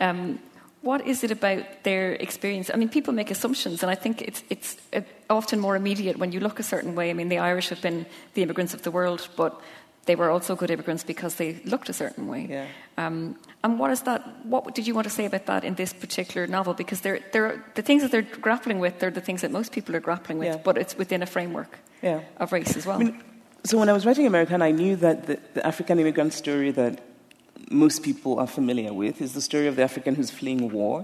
Um, 0.00 0.38
what 0.82 1.04
is 1.04 1.24
it 1.24 1.32
about 1.32 1.82
their 1.82 2.12
experience? 2.12 2.70
I 2.72 2.76
mean, 2.76 2.88
people 2.88 3.12
make 3.12 3.32
assumptions, 3.32 3.82
and 3.82 3.90
I 3.90 3.96
think 3.96 4.22
it's, 4.22 4.44
it's 4.48 4.76
uh, 4.92 5.00
often 5.28 5.58
more 5.58 5.74
immediate 5.74 6.16
when 6.16 6.30
you 6.30 6.38
look 6.38 6.60
a 6.60 6.62
certain 6.62 6.94
way. 6.94 7.10
I 7.10 7.14
mean, 7.14 7.28
the 7.28 7.38
Irish 7.38 7.70
have 7.70 7.82
been 7.82 8.06
the 8.34 8.44
immigrants 8.44 8.72
of 8.74 8.82
the 8.82 8.92
world, 8.92 9.28
but 9.36 9.60
they 10.06 10.16
were 10.16 10.30
also 10.30 10.56
good 10.56 10.70
immigrants 10.70 11.04
because 11.04 11.34
they 11.34 11.60
looked 11.64 11.88
a 11.88 11.92
certain 11.92 12.28
way. 12.28 12.46
Yeah. 12.48 12.66
Um, 12.96 13.36
and 13.62 13.78
what 13.78 13.90
is 13.90 14.02
that? 14.02 14.22
What 14.46 14.74
did 14.74 14.86
you 14.86 14.94
want 14.94 15.04
to 15.06 15.10
say 15.12 15.26
about 15.26 15.46
that 15.46 15.64
in 15.64 15.74
this 15.74 15.92
particular 15.92 16.46
novel? 16.46 16.74
Because 16.74 17.00
they're, 17.00 17.20
they're, 17.32 17.64
the 17.74 17.82
things 17.82 18.02
that 18.02 18.10
they're 18.12 18.22
grappling 18.22 18.78
with, 18.78 18.98
they're 19.00 19.10
the 19.10 19.20
things 19.20 19.42
that 19.42 19.50
most 19.50 19.72
people 19.72 19.94
are 19.96 20.00
grappling 20.00 20.38
with, 20.38 20.48
Yeah. 20.48 20.62
but 20.64 20.78
it's 20.78 20.96
within 20.96 21.22
a 21.22 21.26
framework 21.26 21.78
Yeah. 22.02 22.20
of 22.38 22.52
race 22.52 22.76
as 22.76 22.86
well. 22.86 23.00
I 23.00 23.04
mean, 23.04 23.22
so 23.64 23.78
when 23.78 23.88
I 23.88 23.92
was 23.92 24.06
writing 24.06 24.26
American, 24.26 24.62
I 24.62 24.70
knew 24.70 24.94
that 24.96 25.26
the, 25.26 25.40
the 25.54 25.66
African 25.66 25.98
immigrant 25.98 26.32
story 26.32 26.70
that 26.72 27.00
most 27.68 28.04
people 28.04 28.38
are 28.38 28.46
familiar 28.46 28.92
with 28.94 29.20
is 29.20 29.32
the 29.32 29.40
story 29.42 29.66
of 29.66 29.74
the 29.74 29.82
African 29.82 30.14
who's 30.14 30.30
fleeing 30.30 30.70
war, 30.70 31.02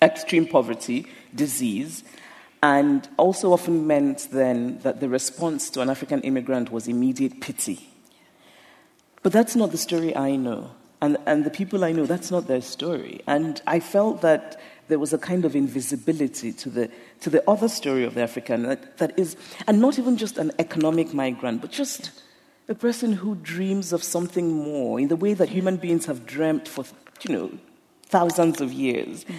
extreme 0.00 0.46
poverty, 0.46 1.06
disease, 1.34 2.02
and 2.62 3.06
also 3.18 3.52
often 3.52 3.86
meant 3.86 4.28
then 4.32 4.78
that 4.78 5.00
the 5.00 5.08
response 5.08 5.68
to 5.70 5.82
an 5.82 5.90
African 5.90 6.22
immigrant 6.22 6.72
was 6.72 6.88
immediate 6.88 7.42
pity. 7.42 7.86
But 9.26 9.32
that's 9.32 9.56
not 9.56 9.72
the 9.72 9.76
story 9.76 10.14
I 10.14 10.36
know. 10.36 10.70
And, 11.02 11.16
and 11.26 11.44
the 11.44 11.50
people 11.50 11.84
I 11.84 11.90
know, 11.90 12.06
that's 12.06 12.30
not 12.30 12.46
their 12.46 12.60
story. 12.60 13.22
And 13.26 13.60
I 13.66 13.80
felt 13.80 14.20
that 14.20 14.60
there 14.86 15.00
was 15.00 15.12
a 15.12 15.18
kind 15.18 15.44
of 15.44 15.56
invisibility 15.56 16.52
to 16.52 16.70
the, 16.70 16.88
to 17.22 17.30
the 17.30 17.42
other 17.50 17.66
story 17.66 18.04
of 18.04 18.14
the 18.14 18.22
African 18.22 18.62
that, 18.62 18.98
that 18.98 19.18
is, 19.18 19.34
and 19.66 19.80
not 19.80 19.98
even 19.98 20.16
just 20.16 20.38
an 20.38 20.52
economic 20.60 21.12
migrant, 21.12 21.60
but 21.60 21.72
just 21.72 22.12
a 22.68 22.74
person 22.76 23.14
who 23.14 23.34
dreams 23.34 23.92
of 23.92 24.04
something 24.04 24.52
more 24.52 25.00
in 25.00 25.08
the 25.08 25.16
way 25.16 25.34
that 25.34 25.48
human 25.48 25.76
beings 25.76 26.06
have 26.06 26.24
dreamt 26.24 26.68
for, 26.68 26.84
you 27.28 27.34
know, 27.34 27.50
thousands 28.04 28.60
of 28.60 28.72
years. 28.72 29.24
Mm. 29.24 29.34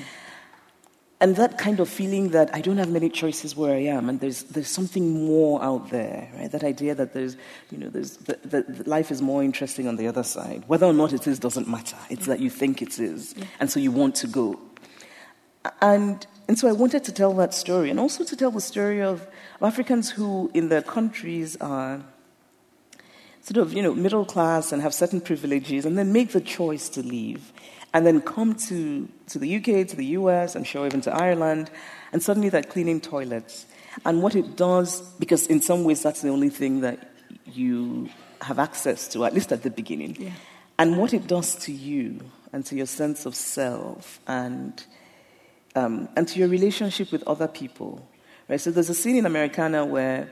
And 1.19 1.35
that 1.37 1.57
kind 1.57 1.79
of 1.79 1.89
feeling 1.89 2.29
that 2.29 2.53
I 2.53 2.61
don't 2.61 2.77
have 2.77 2.91
many 2.91 3.09
choices 3.09 3.55
where 3.55 3.73
I 3.73 3.79
am, 3.85 4.07
and 4.07 4.19
there's, 4.19 4.43
there's 4.43 4.67
something 4.67 5.25
more 5.25 5.63
out 5.63 5.89
there, 5.89 6.29
right? 6.37 6.51
That 6.51 6.63
idea 6.63 6.93
that 6.93 7.13
there's, 7.13 7.37
you 7.71 7.79
know, 7.79 7.89
there's, 7.89 8.17
that, 8.17 8.43
that 8.51 8.85
life 8.85 9.09
is 9.09 9.19
more 9.19 9.43
interesting 9.43 9.87
on 9.87 9.95
the 9.95 10.07
other 10.07 10.21
side. 10.21 10.63
Whether 10.67 10.85
or 10.85 10.93
not 10.93 11.13
it 11.13 11.25
is 11.25 11.39
doesn't 11.39 11.67
matter. 11.67 11.97
It's 12.11 12.27
that 12.27 12.39
you 12.39 12.51
think 12.51 12.83
it 12.83 12.99
is, 12.99 13.33
and 13.59 13.71
so 13.71 13.79
you 13.79 13.91
want 13.91 14.13
to 14.17 14.27
go. 14.27 14.59
And, 15.81 16.23
and 16.47 16.59
so 16.59 16.67
I 16.67 16.71
wanted 16.71 17.03
to 17.05 17.11
tell 17.11 17.33
that 17.33 17.55
story, 17.55 17.89
and 17.89 17.99
also 17.99 18.23
to 18.23 18.35
tell 18.35 18.51
the 18.51 18.61
story 18.61 19.01
of, 19.01 19.21
of 19.59 19.63
Africans 19.63 20.11
who, 20.11 20.51
in 20.53 20.69
their 20.69 20.83
countries, 20.83 21.57
are 21.57 22.03
sort 23.41 23.57
of, 23.57 23.73
you 23.73 23.81
know, 23.81 23.95
middle 23.95 24.23
class 24.23 24.71
and 24.71 24.83
have 24.83 24.93
certain 24.93 25.21
privileges, 25.21 25.83
and 25.83 25.97
then 25.97 26.13
make 26.13 26.31
the 26.31 26.41
choice 26.41 26.89
to 26.89 27.01
leave, 27.01 27.51
and 27.93 28.05
then 28.05 28.21
come 28.21 28.55
to, 28.55 29.07
to 29.27 29.39
the 29.39 29.55
UK, 29.57 29.87
to 29.87 29.95
the 29.95 30.05
US, 30.17 30.55
I'm 30.55 30.63
sure 30.63 30.85
even 30.85 31.01
to 31.01 31.13
Ireland, 31.13 31.69
and 32.11 32.21
suddenly 32.21 32.49
they're 32.49 32.63
cleaning 32.63 33.01
toilets. 33.01 33.65
And 34.05 34.21
what 34.21 34.35
it 34.35 34.55
does, 34.55 35.01
because 35.19 35.47
in 35.47 35.61
some 35.61 35.83
ways 35.83 36.03
that's 36.03 36.21
the 36.21 36.29
only 36.29 36.49
thing 36.49 36.81
that 36.81 37.11
you 37.45 38.09
have 38.41 38.59
access 38.59 39.07
to, 39.09 39.25
at 39.25 39.33
least 39.33 39.51
at 39.51 39.63
the 39.63 39.69
beginning, 39.69 40.15
Yeah. 40.19 40.31
and 40.77 40.97
what 40.97 41.13
it 41.13 41.27
does 41.27 41.55
to 41.65 41.71
you 41.71 42.19
and 42.53 42.65
to 42.67 42.75
your 42.75 42.85
sense 42.85 43.25
of 43.25 43.35
self 43.35 44.19
and 44.27 44.83
um, 45.75 46.09
and 46.15 46.27
to 46.27 46.39
your 46.39 46.47
relationship 46.47 47.11
with 47.11 47.23
other 47.27 47.47
people. 47.47 48.07
Right? 48.47 48.59
So 48.59 48.71
there's 48.71 48.89
a 48.89 48.95
scene 48.95 49.15
in 49.15 49.25
Americanah 49.25 49.85
where 49.85 50.29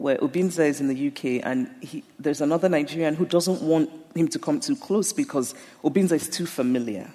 where 0.00 0.16
Obinze 0.16 0.58
is 0.66 0.80
in 0.80 0.88
the 0.88 1.08
UK 1.08 1.44
and 1.46 1.70
he, 1.82 2.02
there's 2.18 2.40
another 2.40 2.70
Nigerian 2.70 3.14
who 3.14 3.26
doesn't 3.26 3.60
want 3.60 3.90
him 4.16 4.28
to 4.28 4.38
come 4.38 4.58
too 4.58 4.74
close 4.74 5.12
because 5.12 5.54
Obinze 5.84 6.12
is 6.12 6.26
too 6.26 6.46
familiar. 6.46 7.10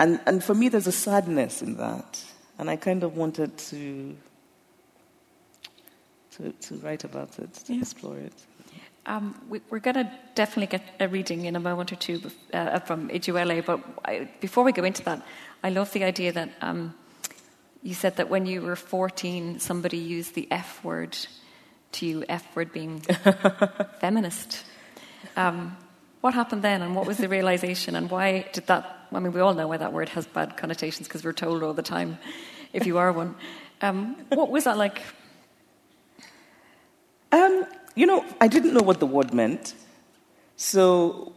And, 0.00 0.18
and 0.26 0.42
for 0.42 0.52
me, 0.52 0.68
there's 0.68 0.88
a 0.88 0.92
sadness 0.92 1.62
in 1.62 1.76
that. 1.76 2.20
And 2.58 2.68
I 2.68 2.74
kind 2.74 3.04
of 3.04 3.16
wanted 3.16 3.56
to, 3.58 4.16
to, 6.32 6.50
to 6.50 6.74
write 6.78 7.04
about 7.04 7.38
it, 7.38 7.54
to 7.54 7.72
Yeah. 7.74 7.80
explore 7.82 8.18
it. 8.18 8.34
Um, 9.06 9.40
we, 9.48 9.60
we're 9.70 9.78
going 9.78 9.94
to 9.94 10.10
definitely 10.34 10.66
get 10.66 10.82
a 10.98 11.06
reading 11.06 11.44
in 11.44 11.54
a 11.54 11.60
moment 11.60 11.92
or 11.92 11.96
two 11.96 12.18
bef- 12.18 12.32
uh, 12.52 12.80
from 12.80 13.08
Ijeawele, 13.10 13.64
but 13.64 13.78
I, 14.04 14.28
before 14.40 14.64
we 14.64 14.72
go 14.72 14.82
into 14.82 15.04
that, 15.04 15.22
I 15.62 15.70
love 15.70 15.92
the 15.92 16.02
idea 16.02 16.32
that 16.32 16.50
um, 16.60 16.94
you 17.84 17.94
said 17.94 18.16
that 18.16 18.28
when 18.28 18.44
you 18.44 18.62
were 18.62 18.74
14, 18.74 19.60
somebody 19.60 19.98
used 19.98 20.34
the 20.34 20.48
F 20.50 20.82
word 20.82 21.16
to 21.96 22.06
you, 22.06 22.24
F 22.28 22.44
word 22.54 22.72
being 22.72 23.00
feminist. 24.00 24.64
Um, 25.36 25.76
what 26.20 26.34
happened 26.34 26.62
then, 26.62 26.82
and 26.82 26.94
what 26.96 27.06
was 27.06 27.18
the 27.18 27.28
realization, 27.28 27.94
and 27.94 28.10
why 28.10 28.46
did 28.52 28.66
that? 28.66 29.08
I 29.12 29.20
mean, 29.20 29.32
we 29.32 29.40
all 29.40 29.54
know 29.54 29.68
why 29.68 29.76
that 29.76 29.92
word 29.92 30.08
has 30.10 30.26
bad 30.26 30.56
connotations 30.56 31.06
because 31.06 31.24
we're 31.24 31.32
told 31.32 31.62
all 31.62 31.72
the 31.72 31.82
time 31.82 32.18
if 32.72 32.86
you 32.86 32.98
are 32.98 33.12
one. 33.12 33.36
Um, 33.80 34.16
what 34.30 34.50
was 34.50 34.64
that 34.64 34.76
like? 34.76 35.02
Um, 37.32 37.64
you 37.94 38.06
know, 38.06 38.24
I 38.40 38.48
didn't 38.48 38.74
know 38.74 38.82
what 38.82 39.00
the 39.00 39.06
word 39.06 39.32
meant. 39.32 39.74
So, 40.56 41.32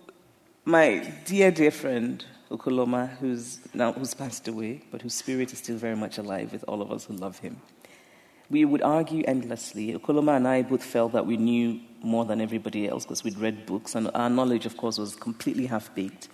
my 0.65 1.13
dear, 1.25 1.51
dear 1.51 1.71
friend, 1.71 2.23
Okoloma, 2.49 3.17
who's 3.17 3.59
now 3.73 3.91
who's 3.91 4.13
passed 4.13 4.47
away, 4.47 4.81
but 4.91 5.01
whose 5.01 5.13
spirit 5.13 5.51
is 5.53 5.59
still 5.59 5.77
very 5.77 5.95
much 5.95 6.17
alive 6.17 6.51
with 6.51 6.63
all 6.67 6.81
of 6.81 6.91
us 6.91 7.05
who 7.05 7.13
love 7.13 7.39
him, 7.39 7.61
we 8.49 8.65
would 8.65 8.81
argue 8.81 9.23
endlessly. 9.27 9.93
Okoloma 9.93 10.35
and 10.35 10.47
I 10.47 10.63
both 10.63 10.83
felt 10.83 11.13
that 11.13 11.25
we 11.25 11.37
knew 11.37 11.79
more 12.01 12.25
than 12.25 12.41
everybody 12.41 12.87
else 12.87 13.05
because 13.05 13.23
we'd 13.23 13.37
read 13.37 13.65
books, 13.65 13.95
and 13.95 14.09
our 14.13 14.29
knowledge, 14.29 14.65
of 14.65 14.77
course, 14.77 14.97
was 14.97 15.15
completely 15.15 15.65
half 15.67 15.93
baked. 15.93 16.29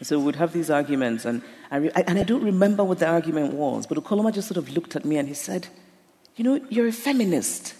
So 0.00 0.18
we'd 0.18 0.36
have 0.36 0.52
these 0.52 0.70
arguments, 0.70 1.24
and 1.24 1.42
I, 1.70 1.76
re- 1.76 1.90
I- 1.96 2.04
and 2.06 2.18
I 2.18 2.22
don't 2.22 2.42
remember 2.44 2.84
what 2.84 3.00
the 3.00 3.06
argument 3.08 3.52
was, 3.54 3.86
but 3.86 3.98
Okoloma 3.98 4.32
just 4.32 4.48
sort 4.48 4.58
of 4.58 4.70
looked 4.70 4.94
at 4.96 5.04
me 5.04 5.16
and 5.18 5.26
he 5.28 5.34
said, 5.34 5.66
You 6.36 6.44
know, 6.44 6.60
you're 6.70 6.86
a 6.86 6.92
feminist. 6.92 7.74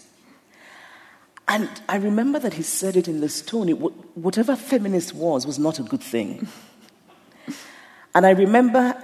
And 1.47 1.67
I 1.89 1.95
remember 1.95 2.37
that 2.39 2.53
he 2.53 2.61
said 2.61 2.95
it 2.95 3.07
in 3.07 3.21
this 3.21 3.41
tone. 3.41 3.69
It, 3.69 3.73
whatever 3.73 4.55
feminist 4.55 5.15
was, 5.15 5.47
was 5.47 5.57
not 5.57 5.79
a 5.79 5.83
good 5.83 6.03
thing. 6.03 6.47
and 8.13 8.25
I 8.25 8.31
remember, 8.31 9.01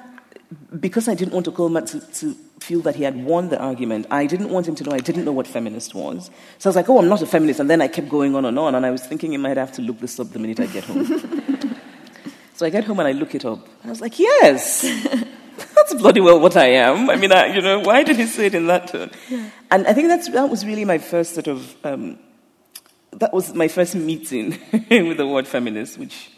because 0.80 1.08
I 1.08 1.16
didn't 1.16 1.34
want 1.34 1.48
Okoloma 1.48 1.90
to, 1.90 2.00
to 2.20 2.36
feel 2.60 2.82
that 2.82 2.96
he 2.96 3.04
had 3.04 3.24
won 3.24 3.50
the 3.50 3.60
argument, 3.60 4.08
I 4.10 4.26
didn't 4.26 4.50
want 4.50 4.68
him 4.68 4.76
to 4.76 4.84
know 4.84 4.92
I 4.92 5.00
didn't 5.00 5.26
know 5.26 5.32
what 5.32 5.48
feminist 5.48 5.94
was. 5.94 6.32
So 6.58 6.68
I 6.68 6.70
was 6.70 6.76
like, 6.76 6.90
oh, 6.90 7.00
I'm 7.00 7.08
not 7.08 7.22
a 7.22 7.26
feminist. 7.26 7.60
And 7.60 7.70
then 7.70 7.82
I 7.82 7.88
kept 7.88 8.10
going 8.10 8.36
on 8.36 8.46
and 8.46 8.58
on. 8.58 8.76
And 8.76 8.86
I 8.86 8.92
was 8.92 9.06
thinking 9.06 9.34
in 9.34 9.42
my 9.42 9.50
head, 9.50 9.58
I 9.58 9.62
have 9.62 9.74
to 9.74 9.82
look 9.82 10.00
this 10.00 10.20
up 10.20 10.32
the 10.32 10.40
minute 10.40 10.60
I 10.60 10.68
get 10.68 10.86
home. 10.86 11.06
so 12.56 12.66
I 12.66 12.70
get 12.70 12.86
home 12.86 13.00
and 13.00 13.08
I 13.08 13.12
look 13.12 13.36
it 13.36 13.46
up. 13.46 13.66
And 13.82 13.86
I 13.86 13.90
was 13.90 14.02
like, 14.02 14.18
yes. 14.20 14.82
That's 15.76 15.94
bloody 15.94 16.22
well 16.22 16.40
what 16.40 16.58
I 16.58 16.68
am. 16.68 17.10
I 17.10 17.16
mean, 17.16 17.32
I, 17.32 17.54
you 17.54 17.62
know, 17.62 17.80
why 17.80 18.04
did 18.04 18.18
he 18.18 18.26
say 18.26 18.48
it 18.48 18.56
in 18.56 18.68
that 18.68 18.88
tone? 18.88 19.12
And 19.72 19.88
I 19.88 19.94
think 19.94 20.08
that's, 20.08 20.30
that 20.30 20.50
was 20.50 20.66
really 20.66 20.84
my 20.84 20.98
first 20.98 21.34
sort 21.34 21.48
of, 21.48 21.76
um, 21.86 22.18
that 23.12 23.34
was 23.34 23.54
my 23.54 23.68
first 23.68 23.96
meeting 23.96 24.60
with 24.90 25.18
the 25.18 25.28
word 25.28 25.48
feminist, 25.48 25.98
which 25.98 26.32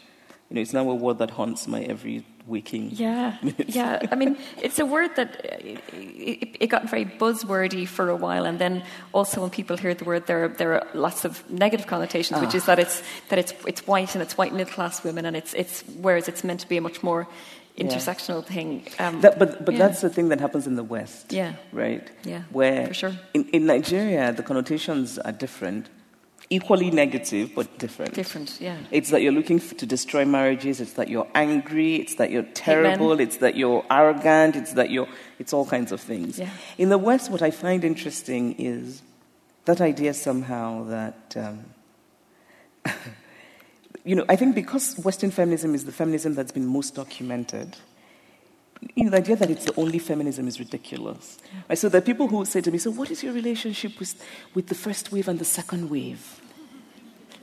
You 0.50 0.56
know, 0.56 0.60
it's 0.60 0.72
now 0.72 0.88
a 0.88 0.94
word 0.94 1.18
that 1.18 1.30
haunts 1.30 1.66
my 1.66 1.82
every 1.82 2.24
waking. 2.48 2.90
Yeah, 2.92 3.36
minutes. 3.42 3.76
yeah. 3.76 4.00
I 4.10 4.14
mean, 4.14 4.36
it's 4.62 4.78
a 4.78 4.86
word 4.86 5.10
that 5.16 5.30
uh, 5.44 5.56
it, 5.92 6.56
it, 6.60 6.66
got 6.68 6.88
very 6.90 7.04
buzzwordy 7.04 7.86
for 7.86 8.08
a 8.08 8.16
while, 8.16 8.44
and 8.46 8.58
then 8.58 8.82
also 9.12 9.40
when 9.42 9.50
people 9.50 9.76
hear 9.76 9.94
the 9.94 10.04
word, 10.04 10.26
there 10.26 10.44
are, 10.44 10.48
there 10.48 10.72
are 10.74 10.86
lots 10.94 11.24
of 11.24 11.48
negative 11.50 11.86
connotations, 11.86 12.40
which 12.40 12.54
is 12.54 12.62
Ah. 12.64 12.66
that 12.74 12.78
it's 12.78 13.02
that 13.28 13.38
it's 13.38 13.52
it's 13.66 13.86
white 13.86 14.14
and 14.14 14.22
it's 14.22 14.36
white 14.38 14.52
middle 14.52 14.72
class 14.72 15.04
women, 15.04 15.24
and 15.26 15.36
it's 15.36 15.52
it's 15.54 15.84
whereas 16.02 16.28
it's 16.28 16.42
meant 16.42 16.60
to 16.60 16.68
be 16.68 16.76
a 16.78 16.80
much 16.80 17.02
more 17.02 17.26
intersectional 17.78 18.42
thing. 18.44 18.82
Um, 18.98 19.20
That, 19.20 19.38
but 19.38 19.64
but 19.64 19.74
yeah. 19.74 19.86
that's 19.86 20.00
the 20.00 20.10
thing 20.10 20.30
that 20.30 20.40
happens 20.40 20.66
in 20.66 20.74
the 20.76 20.82
West. 20.82 21.32
Yeah. 21.32 21.52
Right? 21.72 22.10
Yeah, 22.24 22.42
Where 22.50 22.86
for 22.88 22.94
sure. 22.94 23.12
in, 23.34 23.44
in 23.52 23.66
Nigeria, 23.66 24.32
the 24.32 24.42
connotations 24.42 25.18
are 25.18 25.32
different, 25.32 25.86
equally 26.50 26.90
negative, 26.90 27.52
but 27.54 27.78
different. 27.78 28.14
different. 28.14 28.58
Yeah. 28.60 28.78
It's 28.90 29.10
that 29.10 29.22
you're 29.22 29.32
looking 29.32 29.60
to 29.60 29.86
destroy 29.86 30.24
marriages. 30.24 30.80
It's 30.80 30.94
that 30.94 31.08
you're 31.08 31.28
angry. 31.34 31.96
It's 31.96 32.14
that 32.16 32.30
you're 32.30 32.48
terrible. 32.54 33.20
It's 33.20 33.38
that 33.38 33.56
you're 33.56 33.84
arrogant. 33.90 34.56
It's 34.56 34.72
that 34.74 34.90
you're. 34.90 35.08
It's 35.38 35.52
all 35.52 35.66
kinds 35.66 35.92
of 35.92 36.00
things. 36.00 36.38
Yeah. 36.38 36.50
In 36.78 36.88
the 36.88 36.98
West, 36.98 37.30
what 37.30 37.42
I 37.42 37.50
find 37.50 37.84
interesting 37.84 38.54
is 38.58 39.02
that 39.64 39.80
idea 39.80 40.14
somehow 40.14 40.84
that. 40.84 41.36
Um, 41.36 41.64
you 44.04 44.14
know, 44.14 44.24
I 44.28 44.36
think 44.36 44.54
because 44.54 44.96
Western 44.98 45.30
feminism 45.30 45.74
is 45.74 45.84
the 45.84 45.92
feminism 45.92 46.34
that's 46.34 46.52
been 46.52 46.66
most 46.66 46.94
documented, 46.94 47.76
you 48.94 49.04
know, 49.04 49.10
the 49.10 49.18
idea 49.18 49.36
that 49.36 49.50
it's 49.50 49.64
the 49.64 49.74
only 49.78 49.98
feminism 49.98 50.46
is 50.48 50.58
ridiculous. 50.58 51.38
Right? 51.68 51.76
So 51.76 51.88
there 51.88 51.98
are 51.98 52.04
people 52.04 52.28
who 52.28 52.44
say 52.44 52.60
to 52.60 52.70
me, 52.70 52.78
so 52.78 52.90
what 52.90 53.10
is 53.10 53.22
your 53.22 53.32
relationship 53.32 53.98
with, 53.98 54.22
with 54.54 54.68
the 54.68 54.74
first 54.74 55.12
wave 55.12 55.28
and 55.28 55.38
the 55.38 55.44
second 55.44 55.90
wave? 55.90 56.37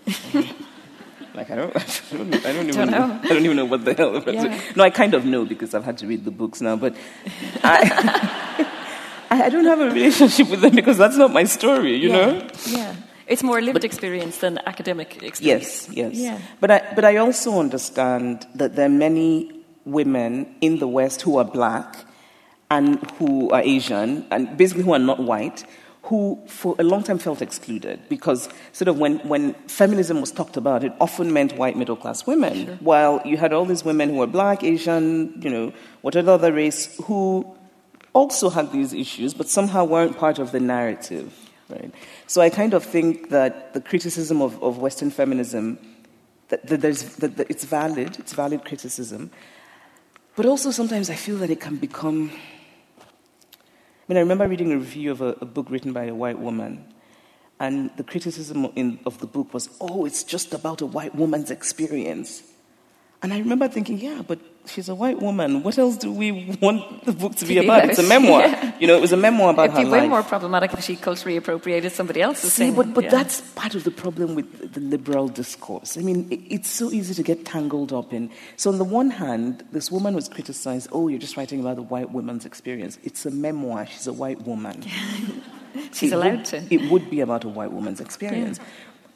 like, 1.34 1.52
I 1.52 1.56
don't, 1.56 1.76
I 2.14 2.18
don't, 2.18 2.46
I 2.46 2.54
don't 2.54 2.68
even 2.68 2.76
Don't 2.76 2.92
know. 2.92 3.20
I 3.24 3.28
don't 3.28 3.46
even 3.46 3.58
know 3.58 3.66
what 3.66 3.86
the 3.86 3.94
hell. 3.94 4.24
Yeah. 4.32 4.62
No, 4.76 4.84
I 4.84 4.90
kind 4.90 5.14
of 5.14 5.26
know 5.26 5.46
because 5.46 5.74
I've 5.74 5.86
had 5.86 5.98
to 6.00 6.08
read 6.08 6.26
the 6.26 6.32
books 6.32 6.62
now, 6.62 6.76
but 6.76 6.96
I, 7.64 8.68
I 9.30 9.50
don't 9.50 9.66
have 9.66 9.80
a 9.80 9.90
relationship 9.90 10.50
with 10.50 10.62
them 10.62 10.76
because 10.76 10.98
that's 10.98 11.18
not 11.18 11.32
my 11.34 11.44
story, 11.44 11.96
you 11.96 12.10
yeah. 12.10 12.16
know? 12.16 12.48
Yeah. 12.68 12.96
It's 13.28 13.42
more 13.42 13.60
lived 13.60 13.84
experience 13.84 14.38
than 14.38 14.60
academic 14.68 15.24
experience. 15.24 15.88
Yes, 15.90 15.98
yes. 15.98 16.14
Yeah. 16.14 16.40
But 16.60 16.72
I, 16.72 16.94
but 16.94 17.06
I 17.06 17.18
also 17.18 17.60
understand 17.60 18.46
that 18.54 18.76
there 18.76 18.86
are 18.86 18.90
many 18.90 19.64
women 19.84 20.56
in 20.62 20.78
the 20.78 20.88
West 20.88 21.24
who 21.24 21.38
are 21.38 21.46
black 21.46 22.06
and 22.70 23.00
who 23.14 23.50
are 23.50 23.62
Asian 23.62 24.26
and 24.30 24.58
basically 24.58 24.84
who 24.84 24.94
are 24.94 25.00
not 25.00 25.20
white 25.20 25.66
who 26.06 26.40
for 26.48 26.76
a 26.80 26.84
long 26.84 27.04
time 27.04 27.18
felt 27.18 27.42
excluded 27.42 28.00
because 28.10 28.50
sort 28.74 28.88
of 28.88 28.98
when, 28.98 29.18
when 29.28 29.54
feminism 29.68 30.22
was 30.22 30.32
talked 30.32 30.58
about 30.58 30.84
it 30.84 30.94
often 31.00 31.34
meant 31.34 31.58
white 31.58 31.76
middle 31.76 31.96
class 31.96 32.26
women 32.26 32.78
while 32.80 33.22
you 33.26 33.38
had 33.38 33.54
all 33.54 33.66
these 33.66 33.84
women 33.84 34.10
who 34.10 34.16
were 34.16 34.28
black 34.28 34.64
asian 34.64 35.40
you 35.42 35.50
know 35.50 35.74
whatever 36.02 36.32
other 36.32 36.52
race 36.52 36.96
who 37.06 37.46
also 38.16 38.50
had 38.50 38.72
these 38.72 38.94
issues, 38.94 39.34
but 39.34 39.48
somehow 39.48 39.84
weren't 39.84 40.18
part 40.18 40.40
of 40.40 40.52
the 40.52 40.60
narrative. 40.60 41.38
Right? 41.70 41.94
So 42.28 42.42
I 42.42 42.50
kind 42.50 42.74
of 42.74 42.84
think 42.84 43.30
that 43.30 43.74
the 43.74 43.82
criticism 43.82 44.42
of, 44.42 44.62
of 44.64 44.78
Western 44.78 45.12
feminism, 45.12 45.78
that, 46.48 46.66
that, 46.68 46.82
there's, 46.82 47.04
that, 47.18 47.36
that 47.36 47.52
it's 47.52 47.66
valid, 47.66 48.18
it's 48.18 48.34
valid 48.34 48.64
criticism, 48.64 49.32
but 50.36 50.46
also 50.46 50.72
sometimes 50.72 51.10
I 51.10 51.16
feel 51.16 51.38
that 51.38 51.50
it 51.50 51.60
can 51.60 51.76
become. 51.76 52.32
I 54.08 54.14
mean, 54.14 54.18
I 54.18 54.22
remember 54.22 54.48
reading 54.48 54.72
a 54.72 54.78
review 54.78 55.12
of 55.12 55.22
a, 55.22 55.36
a 55.42 55.46
book 55.46 55.66
written 55.72 55.92
by 55.92 56.06
a 56.06 56.14
white 56.14 56.38
woman, 56.38 56.86
and 57.60 57.90
the 57.98 58.04
criticism 58.04 58.66
in, 58.76 59.00
of 59.04 59.18
the 59.18 59.26
book 59.26 59.52
was, 59.52 59.70
oh, 59.82 60.06
it's 60.06 60.24
just 60.24 60.54
about 60.54 60.82
a 60.82 60.86
white 60.86 61.16
woman's 61.16 61.50
experience. 61.50 62.44
And 63.24 63.34
I 63.34 63.40
remember 63.40 63.68
thinking, 63.68 63.98
yeah, 63.98 64.22
but 64.28 64.40
she's 64.68 64.90
a 64.90 64.96
white 64.96 65.20
woman. 65.22 65.64
What 65.64 65.78
else 65.78 65.98
do 65.98 66.12
we 66.12 66.56
want 66.62 67.06
the 67.06 67.12
book 67.14 67.36
to 67.36 67.46
be 67.46 67.58
about? 67.58 67.86
It's 67.90 68.00
a 68.00 68.04
memoir. 68.04 68.42
Yeah. 68.46 68.72
You 68.80 68.88
know, 68.88 68.96
it 68.98 69.02
was 69.02 69.12
a 69.14 69.18
memoir 69.18 69.52
about 69.52 69.66
It'd 69.70 69.78
her 69.78 69.84
be 69.86 69.90
way 69.90 70.08
more 70.08 70.22
problematic 70.24 70.74
if 70.74 70.84
she 70.84 70.96
culturally 70.98 71.38
appropriated 71.38 71.92
somebody 71.94 72.22
else's 72.22 72.52
See, 72.54 72.66
thing. 72.66 72.76
but, 72.76 72.94
but 72.94 73.06
Yeah. 73.06 73.10
that's 73.12 73.42
part 73.56 73.74
of 73.76 73.84
the 73.86 73.92
problem 73.92 74.36
with 74.36 74.74
the 74.74 74.82
liberal 74.82 75.28
discourse. 75.30 75.98
I 75.98 76.02
mean, 76.02 76.28
it, 76.30 76.40
it's 76.50 76.70
so 76.70 76.92
easy 76.92 77.14
to 77.14 77.24
get 77.24 77.46
tangled 77.46 77.94
up 77.94 78.12
in. 78.14 78.30
So, 78.58 78.70
on 78.72 78.78
the 78.78 78.84
one 78.84 79.12
hand, 79.12 79.64
this 79.72 79.90
woman 79.92 80.14
was 80.14 80.28
criticized, 80.28 80.90
oh, 80.92 81.08
you're 81.08 81.20
just 81.20 81.38
writing 81.38 81.60
about 81.62 81.78
the 81.78 81.84
white 81.84 82.12
woman's 82.12 82.46
experience. 82.46 82.98
It's 83.04 83.26
a 83.26 83.32
memoir. 83.32 83.86
She's 83.88 84.08
a 84.08 84.14
white 84.14 84.42
woman. 84.42 84.84
She's 85.94 86.12
It 86.12 86.16
allowed 86.16 86.38
would- 86.38 86.46
to. 86.46 86.64
It 86.74 86.90
would 86.92 87.10
be 87.10 87.20
about 87.22 87.44
a 87.44 87.50
white 87.50 87.72
woman's 87.72 88.00
experience. 88.02 88.60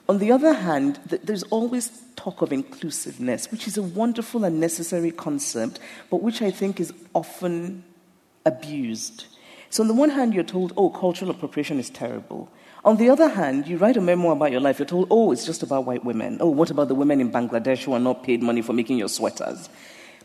On 0.09 0.17
the 0.17 0.31
other 0.31 0.53
hand, 0.53 0.99
th- 1.09 1.21
there's 1.23 1.43
always 1.43 1.91
talk 2.15 2.41
of 2.41 2.51
inclusiveness, 2.51 3.51
which 3.51 3.67
is 3.67 3.77
a 3.77 3.83
wonderful 3.83 4.43
and 4.43 4.59
necessary 4.59 5.11
concept, 5.11 5.79
but 6.09 6.21
which 6.23 6.41
I 6.41 6.49
think 6.51 6.79
is 6.79 6.91
often 7.13 7.83
abused. 8.45 9.25
So, 9.69 9.83
on 9.83 9.87
the 9.87 9.93
one 9.93 10.09
hand, 10.09 10.33
you're 10.33 10.43
told, 10.43 10.73
oh, 10.75 10.89
cultural 10.89 11.29
appropriation 11.29 11.79
is 11.79 11.91
terrible. 11.91 12.49
On 12.83 12.97
the 12.97 13.09
other 13.09 13.29
hand, 13.29 13.67
you 13.67 13.77
write 13.77 13.97
a 13.97 14.01
memoir 14.01 14.33
about 14.33 14.51
your 14.51 14.61
life, 14.61 14.79
you're 14.79 14.87
told, 14.87 15.07
oh, 15.11 15.31
it's 15.31 15.45
just 15.45 15.61
about 15.61 15.85
white 15.85 16.03
women. 16.03 16.37
Oh, 16.41 16.49
what 16.49 16.71
about 16.71 16.87
the 16.87 16.95
women 16.95 17.21
in 17.21 17.31
Bangladesh 17.31 17.83
who 17.83 17.93
are 17.93 17.99
not 17.99 18.23
paid 18.23 18.41
money 18.41 18.61
for 18.63 18.73
making 18.73 18.97
your 18.97 19.09
sweaters? 19.09 19.69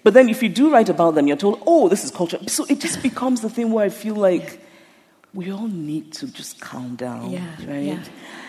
But 0.03 0.14
then 0.14 0.29
if 0.31 0.42
you 0.42 0.49
do 0.49 0.70
write 0.70 0.88
about 0.88 1.14
them, 1.14 1.27
you're 1.27 1.37
told, 1.37 1.62
oh, 1.66 1.88
this 1.88 2.05
is 2.05 2.11
culture. 2.11 2.38
So 2.47 2.64
it 2.70 2.81
just 2.81 3.03
becomes 3.03 3.42
the 3.42 3.51
thing 3.51 3.70
where 3.70 3.85
I 3.85 3.88
feel 3.90 4.14
like 4.14 4.61
we 5.35 5.51
all 5.53 5.66
need 5.68 6.12
to 6.14 6.27
just 6.29 6.61
calm 6.61 6.94
down, 6.97 7.31
Yeah, 7.33 7.40
right? 7.66 7.83
yeah. 7.85 8.05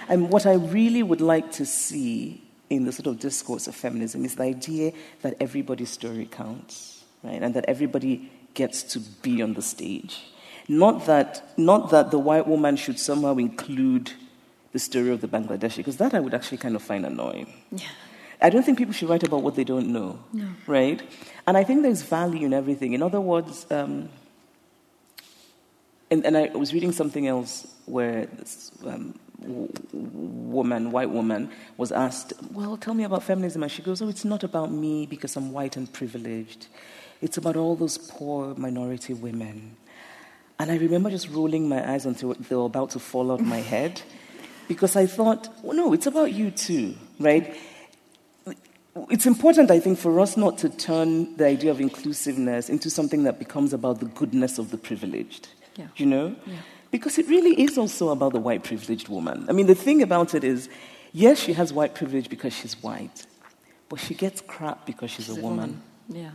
And 0.07 0.29
what 0.29 0.45
I 0.45 0.53
really 0.53 1.03
would 1.03 1.21
like 1.21 1.51
to 1.53 1.65
see 1.65 2.41
in 2.69 2.85
the 2.85 2.91
sort 2.91 3.07
of 3.07 3.19
discourse 3.19 3.67
of 3.67 3.75
feminism 3.75 4.25
is 4.25 4.35
the 4.35 4.43
idea 4.43 4.91
that 5.21 5.35
everybody's 5.39 5.89
story 5.89 6.25
counts, 6.25 7.03
right? 7.23 7.41
And 7.41 7.53
that 7.53 7.65
everybody 7.67 8.31
gets 8.53 8.83
to 8.83 8.99
be 8.99 9.41
on 9.41 9.53
the 9.53 9.61
stage. 9.61 10.21
Not 10.67 11.05
that, 11.05 11.43
not 11.57 11.91
that 11.91 12.11
the 12.11 12.19
white 12.19 12.47
woman 12.47 12.75
should 12.75 12.99
somehow 12.99 13.37
include 13.37 14.11
the 14.71 14.79
story 14.79 15.09
of 15.09 15.21
the 15.21 15.27
Bangladeshi, 15.27 15.77
because 15.77 15.97
that 15.97 16.13
I 16.13 16.19
would 16.19 16.33
actually 16.33 16.57
kind 16.57 16.75
of 16.75 16.81
find 16.81 17.05
annoying. 17.05 17.53
Yeah. 17.71 17.87
I 18.41 18.49
don't 18.49 18.63
think 18.63 18.77
people 18.77 18.93
should 18.93 19.07
write 19.07 19.23
about 19.23 19.43
what 19.43 19.55
they 19.55 19.63
don't 19.63 19.87
know, 19.87 20.19
right? 20.67 21.01
And 21.47 21.55
I 21.55 21.63
think 21.63 21.83
there's 21.83 22.01
value 22.01 22.45
in 22.45 22.53
everything. 22.53 22.93
In 22.93 23.01
other 23.01 23.21
words, 23.21 23.65
um, 23.71 24.09
and, 26.11 26.25
and 26.25 26.37
I 26.37 26.47
was 26.47 26.73
reading 26.73 26.91
something 26.91 27.27
else 27.27 27.65
where 27.85 28.25
this 28.25 28.71
um, 28.85 29.17
w- 29.47 29.69
woman, 29.91 30.91
white 30.91 31.09
woman, 31.09 31.49
was 31.77 31.91
asked, 31.91 32.33
Well, 32.51 32.77
tell 32.77 32.93
me 32.93 33.03
about 33.03 33.23
feminism. 33.23 33.63
And 33.63 33.71
she 33.71 33.81
goes, 33.81 34.01
Oh, 34.01 34.09
it's 34.09 34.25
not 34.25 34.43
about 34.43 34.71
me 34.71 35.05
because 35.05 35.35
I'm 35.35 35.51
white 35.51 35.77
and 35.77 35.91
privileged. 35.91 36.67
It's 37.21 37.37
about 37.37 37.55
all 37.55 37.75
those 37.75 37.97
poor 37.97 38.53
minority 38.55 39.13
women. 39.13 39.77
And 40.59 40.71
I 40.71 40.77
remember 40.77 41.09
just 41.09 41.29
rolling 41.29 41.67
my 41.67 41.93
eyes 41.93 42.05
until 42.05 42.33
they 42.33 42.55
were 42.55 42.65
about 42.65 42.91
to 42.91 42.99
fall 42.99 43.31
out 43.31 43.41
my 43.41 43.59
head 43.59 44.01
because 44.67 44.95
I 44.95 45.05
thought, 45.05 45.49
well, 45.61 45.75
no, 45.75 45.93
it's 45.93 46.07
about 46.07 46.31
you 46.31 46.51
too, 46.51 46.95
right? 47.19 47.55
It's 49.09 49.25
important, 49.25 49.71
I 49.71 49.79
think, 49.81 49.99
for 49.99 50.17
us 50.21 50.37
not 50.37 50.57
to 50.59 50.69
turn 50.69 51.35
the 51.35 51.45
idea 51.45 51.69
of 51.71 51.81
inclusiveness 51.81 52.69
into 52.69 52.89
something 52.89 53.23
that 53.23 53.39
becomes 53.39 53.73
about 53.73 53.99
the 53.99 54.05
goodness 54.05 54.57
of 54.57 54.71
the 54.71 54.77
privileged. 54.77 55.49
Yeah. 55.75 55.87
You 55.97 56.05
know? 56.05 56.35
Because 56.95 57.17
it 57.17 57.27
really 57.27 57.61
is 57.61 57.77
also 57.77 58.07
about 58.07 58.31
the 58.31 58.39
white 58.39 58.63
privileged 58.63 59.09
woman. 59.09 59.45
I 59.49 59.51
mean, 59.51 59.67
the 59.67 59.75
thing 59.75 60.01
about 60.01 60.33
it 60.33 60.45
is, 60.45 60.69
yes, 61.11 61.37
she 61.37 61.51
has 61.51 61.73
white 61.73 61.93
privilege 61.93 62.29
because 62.29 62.53
she's 62.53 62.81
white, 62.81 63.25
but 63.89 63.99
she 63.99 64.13
gets 64.13 64.39
crap 64.39 64.85
because 64.85 65.11
she's, 65.11 65.27
a, 65.27 65.35
woman. 65.35 65.81
Yeah. 66.07 66.29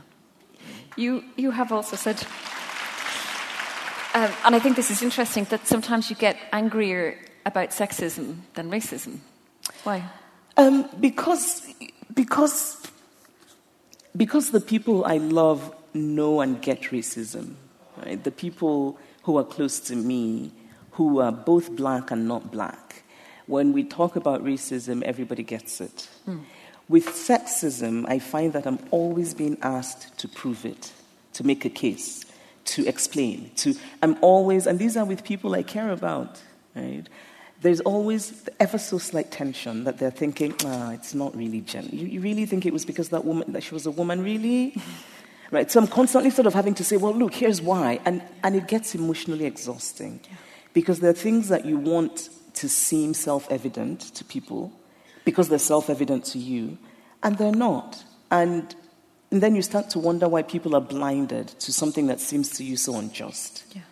You, 0.98 1.24
you 1.38 1.50
have 1.52 1.72
also 1.72 1.96
said, 1.96 2.22
um, 4.12 4.30
and 4.44 4.54
I 4.54 4.58
think 4.58 4.76
this 4.76 4.90
is 4.90 5.00
interesting, 5.00 5.44
that 5.44 5.66
sometimes 5.66 6.10
you 6.10 6.16
get 6.16 6.36
angrier 6.52 7.16
about 7.46 7.70
sexism 7.70 8.40
than 8.52 8.70
racism. 8.70 9.20
Why? 9.84 10.04
Um, 10.58 10.90
because, 11.00 11.72
because, 12.12 12.82
because 14.14 14.50
the 14.50 14.60
people 14.60 15.06
I 15.06 15.16
love 15.16 15.74
know 15.94 16.42
and 16.42 16.60
get 16.60 16.82
racism, 16.92 17.54
right? 17.96 18.22
The 18.22 18.30
people 18.30 18.98
who 19.22 19.36
are 19.38 19.44
close 19.44 19.80
to 19.80 19.96
me, 19.96 20.52
who 20.92 21.20
are 21.20 21.32
both 21.32 21.76
black 21.76 22.10
and 22.10 22.26
not 22.26 22.50
black. 22.50 23.02
When 23.46 23.72
we 23.72 23.84
talk 23.84 24.16
about 24.16 24.44
racism, 24.44 25.02
everybody 25.02 25.42
gets 25.42 25.80
it. 25.80 26.08
With 26.88 27.06
sexism, 27.06 28.04
I 28.08 28.18
find 28.18 28.52
that 28.52 28.66
I'm 28.66 28.78
always 28.90 29.34
being 29.34 29.56
asked 29.62 30.18
to 30.18 30.28
prove 30.28 30.64
it, 30.64 30.92
to 31.34 31.44
make 31.44 31.64
a 31.64 31.70
case, 31.70 32.24
to 32.66 32.86
explain. 32.86 33.50
To 33.56 33.74
I'm 34.02 34.16
always, 34.20 34.66
and 34.66 34.78
these 34.78 34.96
are 34.96 35.04
with 35.04 35.24
people 35.24 35.54
I 35.54 35.62
care 35.62 35.90
about, 35.90 36.42
right? 36.74 37.08
There's 37.60 37.80
always 37.80 38.42
the 38.42 38.52
ever 38.62 38.78
so 38.78 38.98
slight 38.98 39.30
tension 39.30 39.84
that 39.84 39.98
they're 39.98 40.10
thinking, 40.10 40.54
ah, 40.64 40.92
it's 40.92 41.14
not 41.14 41.36
really 41.36 41.60
Jen. 41.60 41.88
You, 41.92 42.06
you 42.06 42.20
really 42.20 42.46
think 42.46 42.64
it 42.66 42.72
was 42.72 42.84
because 42.84 43.10
that 43.10 43.24
woman 43.24 43.52
that 43.52 43.62
she 43.62 43.74
was 43.74 43.86
a 43.86 43.90
woman, 43.90 44.22
really? 44.24 44.74
right. 45.50 45.70
So 45.70 45.80
I'm 45.80 45.86
constantly 45.86 46.30
sort 46.30 46.46
of 46.46 46.54
having 46.54 46.74
to 46.74 46.84
say, 46.84 46.96
well, 46.96 47.14
look, 47.14 47.34
here's 47.34 47.60
why, 47.60 48.00
and 48.04 48.22
and 48.42 48.56
it 48.56 48.68
gets 48.68 48.94
emotionally 48.94 49.46
exhausting, 49.46 50.20
because 50.72 51.00
there 51.00 51.10
are 51.10 51.14
things 51.14 51.48
that 51.48 51.64
you 51.64 51.76
want 51.76 52.30
to 52.54 52.68
seem 52.68 53.14
self-evident 53.14 54.00
to 54.14 54.24
people, 54.24 54.72
because 55.24 55.48
they're 55.48 55.58
self-evident 55.58 56.24
to 56.24 56.38
you, 56.38 56.78
and 57.22 57.38
they're 57.38 57.52
not. 57.52 58.04
And, 58.30 58.74
and 59.30 59.42
then 59.42 59.54
you 59.54 59.62
start 59.62 59.90
to 59.90 59.98
wonder 59.98 60.28
why 60.28 60.42
people 60.42 60.74
are 60.74 60.80
blinded 60.80 61.48
to 61.48 61.72
something 61.72 62.08
that 62.08 62.20
seems 62.20 62.50
to 62.50 62.64
you 62.64 62.76
so 62.76 62.96
unjust. 62.96 63.64
Yeah. 63.74 63.82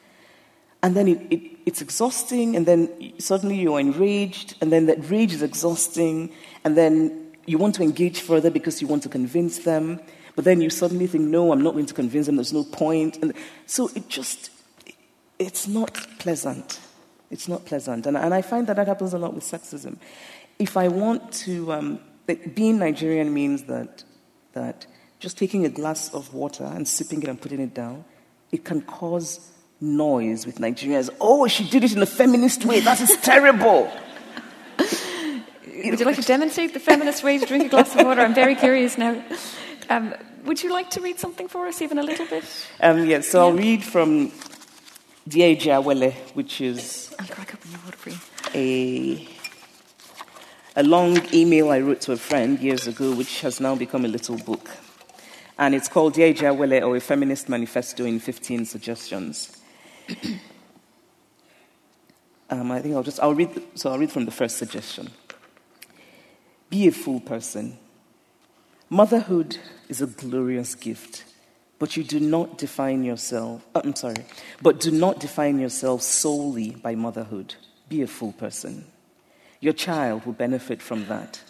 And 0.82 0.96
then 0.96 1.08
it, 1.08 1.20
it, 1.30 1.42
it's 1.66 1.82
exhausting, 1.82 2.56
and 2.56 2.66
then 2.66 2.88
suddenly 3.18 3.56
you're 3.56 3.80
enraged, 3.80 4.56
and 4.60 4.72
then 4.72 4.86
that 4.86 5.10
rage 5.10 5.32
is 5.32 5.42
exhausting, 5.42 6.32
and 6.64 6.76
then 6.76 7.32
you 7.46 7.58
want 7.58 7.74
to 7.76 7.82
engage 7.82 8.20
further 8.20 8.50
because 8.50 8.82
you 8.82 8.88
want 8.88 9.02
to 9.04 9.08
convince 9.08 9.60
them, 9.60 10.00
but 10.38 10.44
then 10.44 10.60
you 10.60 10.70
suddenly 10.70 11.08
think, 11.08 11.24
no, 11.24 11.50
I'm 11.50 11.62
not 11.62 11.72
going 11.72 11.86
to 11.86 11.94
convince 11.94 12.26
them, 12.26 12.36
there's 12.36 12.52
no 12.52 12.62
point. 12.62 13.16
And 13.20 13.34
so 13.66 13.90
it 13.96 14.08
just, 14.08 14.50
it's 15.36 15.66
not 15.66 15.94
pleasant. 16.20 16.78
It's 17.28 17.48
not 17.48 17.66
pleasant. 17.66 18.06
And, 18.06 18.16
and 18.16 18.32
I 18.32 18.42
find 18.42 18.68
that 18.68 18.76
that 18.76 18.86
happens 18.86 19.12
a 19.12 19.18
lot 19.18 19.34
with 19.34 19.42
sexism. 19.42 19.96
If 20.60 20.76
I 20.76 20.86
want 20.86 21.32
to, 21.42 21.72
um, 21.72 21.98
being 22.54 22.78
Nigerian 22.78 23.34
means 23.34 23.64
that, 23.64 24.04
that 24.52 24.86
just 25.18 25.38
taking 25.38 25.66
a 25.66 25.70
glass 25.70 26.14
of 26.14 26.32
water 26.32 26.62
and 26.62 26.86
sipping 26.86 27.20
it 27.24 27.28
and 27.28 27.40
putting 27.40 27.58
it 27.58 27.74
down, 27.74 28.04
it 28.52 28.64
can 28.64 28.80
cause 28.82 29.40
noise 29.80 30.46
with 30.46 30.58
Nigerians. 30.58 31.10
Oh, 31.20 31.48
she 31.48 31.68
did 31.68 31.82
it 31.82 31.96
in 31.96 32.00
a 32.00 32.06
feminist 32.06 32.64
way. 32.64 32.78
That 32.78 33.00
is 33.00 33.16
terrible. 33.22 33.90
Would 34.78 35.98
you 35.98 36.06
like 36.06 36.14
to 36.14 36.22
demonstrate 36.22 36.74
the 36.74 36.80
feminist 36.80 37.24
way 37.24 37.38
to 37.38 37.44
drink 37.44 37.64
a 37.64 37.68
glass 37.70 37.92
of 37.96 38.06
water? 38.06 38.20
I'm 38.20 38.34
very 38.34 38.54
curious 38.54 38.96
now. 38.96 39.20
Um, 39.88 40.14
would 40.44 40.62
you 40.62 40.70
like 40.72 40.90
to 40.90 41.00
read 41.00 41.18
something 41.18 41.48
for 41.48 41.66
us, 41.66 41.80
even 41.80 41.98
a 41.98 42.02
little 42.02 42.26
bit? 42.26 42.44
Um, 42.80 42.98
yes, 43.00 43.08
yeah, 43.08 43.20
so 43.20 43.38
yeah. 43.38 43.44
I'll 43.44 43.56
read 43.56 43.82
from 43.82 44.32
Dear 45.26 45.56
Ijeawele, 45.56 46.12
which 46.34 46.60
is 46.60 47.14
I'll 47.18 47.26
crack 47.26 47.54
open 47.54 47.72
the 47.72 47.78
water 47.84 47.96
for 47.96 48.10
you. 48.10 48.18
A, 48.54 49.28
a 50.76 50.82
long 50.82 51.18
email 51.34 51.70
I 51.70 51.80
wrote 51.80 52.02
to 52.02 52.12
a 52.12 52.16
friend 52.16 52.58
years 52.60 52.86
ago, 52.86 53.14
which 53.14 53.40
has 53.40 53.60
now 53.60 53.74
become 53.74 54.04
a 54.04 54.08
little 54.08 54.36
book. 54.36 54.68
And 55.58 55.74
it's 55.74 55.88
called 55.88 56.14
Dear 56.14 56.34
Ijeawele, 56.34 56.86
or 56.86 56.96
a 56.96 57.00
Feminist 57.00 57.48
Manifesto 57.48 58.04
in 58.04 58.20
15 58.20 58.66
Suggestions. 58.66 59.56
um, 62.50 62.70
I 62.70 62.80
think 62.80 62.94
I'll 62.94 63.02
just, 63.02 63.20
I'll 63.20 63.34
read, 63.34 63.60
so 63.74 63.90
I'll 63.90 63.98
read 63.98 64.12
from 64.12 64.26
the 64.26 64.30
first 64.30 64.58
suggestion. 64.58 65.10
Be 66.70 66.88
a 66.88 66.92
full 66.92 67.20
person. 67.20 67.78
Motherhood 68.90 69.58
is 69.88 70.00
a 70.02 70.06
glorious 70.06 70.74
gift, 70.74 71.24
but 71.78 71.96
you 71.96 72.04
do 72.04 72.20
not 72.20 72.58
define 72.58 73.04
yourself, 73.04 73.66
uh, 73.74 73.82
I'm 73.84 73.94
sorry, 73.94 74.24
but 74.62 74.80
do 74.80 74.90
not 74.90 75.20
define 75.20 75.58
yourself 75.58 76.02
solely 76.02 76.70
by 76.70 76.94
motherhood. 76.94 77.54
Be 77.88 78.02
a 78.02 78.06
full 78.06 78.32
person. 78.32 78.86
Your 79.60 79.72
child 79.72 80.24
will 80.24 80.34
benefit 80.34 80.82
from 80.82 81.06
that. 81.06 81.40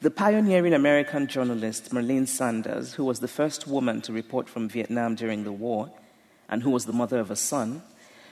The 0.00 0.10
pioneering 0.10 0.74
American 0.74 1.26
journalist 1.26 1.90
Marlene 1.90 2.28
Sanders, 2.28 2.94
who 2.94 3.04
was 3.04 3.20
the 3.20 3.28
first 3.28 3.66
woman 3.66 4.00
to 4.02 4.12
report 4.12 4.48
from 4.48 4.68
Vietnam 4.68 5.14
during 5.14 5.44
the 5.44 5.52
war, 5.52 5.90
and 6.48 6.62
who 6.62 6.70
was 6.70 6.86
the 6.86 6.92
mother 6.92 7.18
of 7.20 7.30
a 7.30 7.36
son, 7.36 7.82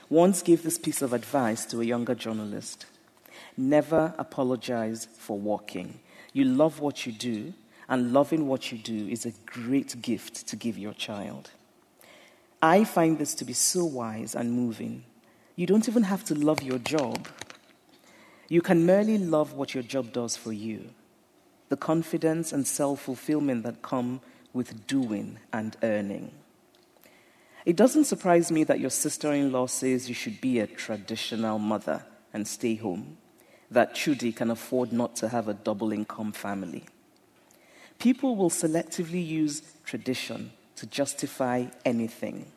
once 0.09 0.41
gave 0.41 0.63
this 0.63 0.77
piece 0.77 1.01
of 1.01 1.13
advice 1.13 1.65
to 1.65 1.81
a 1.81 1.85
younger 1.85 2.13
journalist 2.15 2.85
Never 3.57 4.13
apologize 4.17 5.07
for 5.17 5.37
walking. 5.37 5.99
You 6.33 6.45
love 6.45 6.79
what 6.79 7.05
you 7.05 7.11
do, 7.11 7.53
and 7.89 8.13
loving 8.13 8.47
what 8.47 8.71
you 8.71 8.77
do 8.77 9.07
is 9.07 9.25
a 9.25 9.33
great 9.45 10.01
gift 10.01 10.47
to 10.47 10.55
give 10.55 10.77
your 10.77 10.93
child. 10.93 11.51
I 12.61 12.83
find 12.85 13.17
this 13.17 13.35
to 13.35 13.45
be 13.45 13.53
so 13.53 13.83
wise 13.83 14.35
and 14.35 14.53
moving. 14.53 15.03
You 15.55 15.67
don't 15.67 15.87
even 15.89 16.03
have 16.03 16.23
to 16.25 16.35
love 16.35 16.63
your 16.63 16.79
job. 16.79 17.27
You 18.47 18.61
can 18.61 18.85
merely 18.85 19.17
love 19.17 19.53
what 19.53 19.73
your 19.73 19.83
job 19.83 20.13
does 20.13 20.35
for 20.35 20.53
you. 20.53 20.89
The 21.69 21.77
confidence 21.77 22.53
and 22.53 22.65
self 22.65 23.01
fulfillment 23.01 23.63
that 23.63 23.81
come 23.81 24.21
with 24.53 24.87
doing 24.87 25.39
and 25.51 25.75
earning. 25.83 26.31
It 27.65 27.75
doesn't 27.75 28.05
surprise 28.05 28.51
me 28.51 28.63
that 28.65 28.79
your 28.79 28.89
sister 28.89 29.31
in 29.31 29.51
law 29.51 29.67
says 29.67 30.09
you 30.09 30.15
should 30.15 30.41
be 30.41 30.59
a 30.59 30.67
traditional 30.67 31.59
mother 31.59 32.05
and 32.33 32.47
stay 32.47 32.75
home, 32.75 33.17
that 33.71 33.95
Chudi 33.95 34.35
can 34.35 34.51
afford 34.51 34.91
not 34.91 35.15
to 35.17 35.29
have 35.29 35.47
a 35.47 35.53
double 35.53 35.91
income 35.91 36.31
family. 36.31 36.83
People 38.03 38.35
will 38.35 38.49
selectively 38.49 39.25
use 39.25 39.61
tradition 39.85 40.51
to 40.75 40.85
justify 40.85 41.67
anything. 41.85 42.51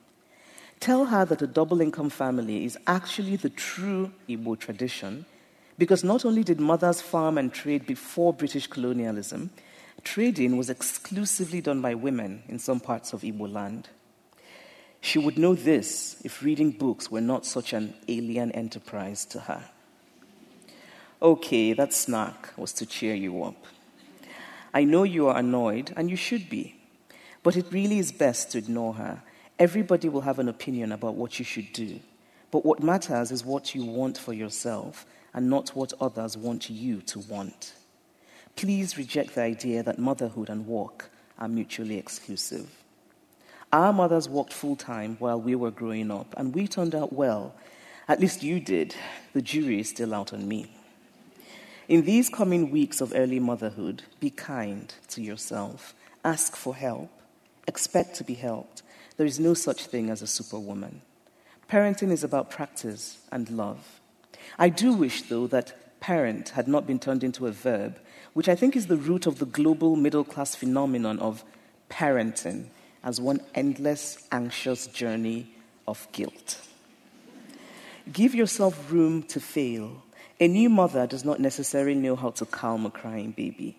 Tell 0.80 1.04
her 1.04 1.24
that 1.24 1.40
a 1.40 1.46
double 1.46 1.80
income 1.80 2.10
family 2.10 2.64
is 2.64 2.76
actually 2.88 3.36
the 3.36 3.50
true 3.50 4.10
Igbo 4.28 4.58
tradition 4.58 5.24
because 5.78 6.02
not 6.02 6.24
only 6.24 6.42
did 6.42 6.58
mothers 6.58 7.00
farm 7.00 7.38
and 7.38 7.52
trade 7.54 7.86
before 7.86 8.32
British 8.32 8.66
colonialism, 8.66 9.50
trading 10.02 10.56
was 10.56 10.68
exclusively 10.68 11.60
done 11.60 11.80
by 11.80 11.94
women 11.94 12.42
in 12.48 12.58
some 12.58 12.80
parts 12.80 13.12
of 13.12 13.20
Igbo 13.22 13.48
land. 13.48 13.88
She 15.00 15.20
would 15.20 15.38
know 15.38 15.54
this 15.54 16.20
if 16.24 16.42
reading 16.42 16.72
books 16.72 17.08
were 17.08 17.20
not 17.20 17.46
such 17.46 17.72
an 17.72 17.94
alien 18.08 18.50
enterprise 18.50 19.24
to 19.26 19.38
her. 19.38 19.62
Okay, 21.22 21.72
that 21.72 21.92
snark 21.94 22.52
was 22.56 22.72
to 22.72 22.84
cheer 22.84 23.14
you 23.14 23.44
up. 23.44 23.64
I 24.76 24.84
know 24.84 25.04
you 25.04 25.28
are 25.28 25.38
annoyed, 25.38 25.94
and 25.96 26.10
you 26.10 26.16
should 26.16 26.50
be, 26.50 26.76
but 27.42 27.56
it 27.56 27.72
really 27.72 27.98
is 27.98 28.12
best 28.12 28.50
to 28.50 28.58
ignore 28.58 28.92
her. 28.92 29.22
Everybody 29.58 30.10
will 30.10 30.20
have 30.20 30.38
an 30.38 30.50
opinion 30.50 30.92
about 30.92 31.14
what 31.14 31.38
you 31.38 31.46
should 31.46 31.72
do, 31.72 31.98
but 32.50 32.66
what 32.66 32.82
matters 32.82 33.30
is 33.30 33.42
what 33.42 33.74
you 33.74 33.86
want 33.86 34.18
for 34.18 34.34
yourself 34.34 35.06
and 35.32 35.48
not 35.48 35.70
what 35.70 35.94
others 35.98 36.36
want 36.36 36.68
you 36.68 37.00
to 37.00 37.20
want. 37.20 37.72
Please 38.54 38.98
reject 38.98 39.34
the 39.34 39.40
idea 39.40 39.82
that 39.82 39.98
motherhood 39.98 40.50
and 40.50 40.66
work 40.66 41.08
are 41.38 41.48
mutually 41.48 41.96
exclusive. 41.96 42.68
Our 43.72 43.94
mothers 43.94 44.28
worked 44.28 44.52
full 44.52 44.76
time 44.76 45.16
while 45.20 45.40
we 45.40 45.54
were 45.54 45.70
growing 45.70 46.10
up, 46.10 46.34
and 46.36 46.54
we 46.54 46.68
turned 46.68 46.94
out 46.94 47.14
well. 47.14 47.54
At 48.08 48.20
least 48.20 48.42
you 48.42 48.60
did. 48.60 48.94
The 49.32 49.40
jury 49.40 49.80
is 49.80 49.88
still 49.88 50.12
out 50.12 50.34
on 50.34 50.46
me. 50.46 50.75
In 51.88 52.04
these 52.04 52.28
coming 52.28 52.70
weeks 52.70 53.00
of 53.00 53.12
early 53.14 53.38
motherhood, 53.38 54.02
be 54.18 54.30
kind 54.30 54.92
to 55.08 55.22
yourself. 55.22 55.94
Ask 56.24 56.56
for 56.56 56.74
help. 56.74 57.10
Expect 57.68 58.16
to 58.16 58.24
be 58.24 58.34
helped. 58.34 58.82
There 59.16 59.26
is 59.26 59.38
no 59.38 59.54
such 59.54 59.86
thing 59.86 60.10
as 60.10 60.20
a 60.20 60.26
superwoman. 60.26 61.02
Parenting 61.70 62.10
is 62.10 62.24
about 62.24 62.50
practice 62.50 63.18
and 63.30 63.48
love. 63.50 64.00
I 64.58 64.68
do 64.68 64.92
wish, 64.92 65.22
though, 65.22 65.46
that 65.48 66.00
parent 66.00 66.50
had 66.50 66.66
not 66.66 66.88
been 66.88 66.98
turned 66.98 67.22
into 67.22 67.46
a 67.46 67.52
verb, 67.52 68.00
which 68.32 68.48
I 68.48 68.56
think 68.56 68.74
is 68.74 68.88
the 68.88 68.96
root 68.96 69.26
of 69.26 69.38
the 69.38 69.46
global 69.46 69.94
middle 69.94 70.24
class 70.24 70.56
phenomenon 70.56 71.20
of 71.20 71.44
parenting 71.88 72.66
as 73.04 73.20
one 73.20 73.40
endless, 73.54 74.26
anxious 74.32 74.88
journey 74.88 75.54
of 75.86 76.08
guilt. 76.10 76.60
Give 78.12 78.34
yourself 78.34 78.90
room 78.90 79.22
to 79.24 79.40
fail. 79.40 80.02
A 80.38 80.48
new 80.48 80.68
mother 80.68 81.06
does 81.06 81.24
not 81.24 81.40
necessarily 81.40 81.94
know 81.94 82.14
how 82.14 82.30
to 82.30 82.44
calm 82.44 82.84
a 82.84 82.90
crying 82.90 83.30
baby. 83.30 83.76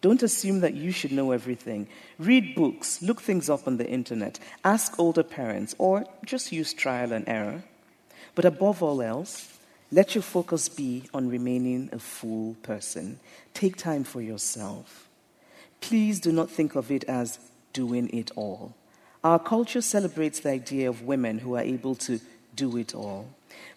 Don't 0.00 0.22
assume 0.22 0.60
that 0.60 0.72
you 0.72 0.92
should 0.92 1.12
know 1.12 1.30
everything. 1.32 1.88
Read 2.18 2.54
books, 2.54 3.02
look 3.02 3.20
things 3.20 3.50
up 3.50 3.66
on 3.66 3.76
the 3.76 3.86
internet, 3.86 4.38
ask 4.64 4.98
older 4.98 5.22
parents, 5.22 5.74
or 5.76 6.06
just 6.24 6.52
use 6.52 6.72
trial 6.72 7.12
and 7.12 7.28
error. 7.28 7.64
But 8.34 8.46
above 8.46 8.82
all 8.82 9.02
else, 9.02 9.58
let 9.92 10.14
your 10.14 10.22
focus 10.22 10.70
be 10.70 11.04
on 11.12 11.28
remaining 11.28 11.90
a 11.92 11.98
full 11.98 12.54
person. 12.62 13.20
Take 13.52 13.76
time 13.76 14.04
for 14.04 14.22
yourself. 14.22 15.08
Please 15.82 16.18
do 16.18 16.32
not 16.32 16.50
think 16.50 16.76
of 16.76 16.90
it 16.90 17.04
as 17.04 17.38
doing 17.74 18.08
it 18.14 18.30
all. 18.36 18.74
Our 19.22 19.38
culture 19.38 19.82
celebrates 19.82 20.40
the 20.40 20.50
idea 20.50 20.88
of 20.88 21.02
women 21.02 21.40
who 21.40 21.56
are 21.56 21.60
able 21.60 21.94
to 21.96 22.20
do 22.56 22.76
it 22.78 22.94
all, 22.94 23.28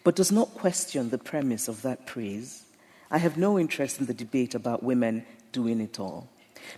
but 0.02 0.16
does 0.16 0.32
not 0.32 0.54
question 0.54 1.10
the 1.10 1.18
premise 1.18 1.68
of 1.68 1.82
that 1.82 2.06
praise. 2.06 2.64
I 3.10 3.18
have 3.18 3.36
no 3.36 3.58
interest 3.58 4.00
in 4.00 4.06
the 4.06 4.14
debate 4.14 4.54
about 4.54 4.82
women 4.82 5.24
doing 5.52 5.80
it 5.80 6.00
all, 6.00 6.28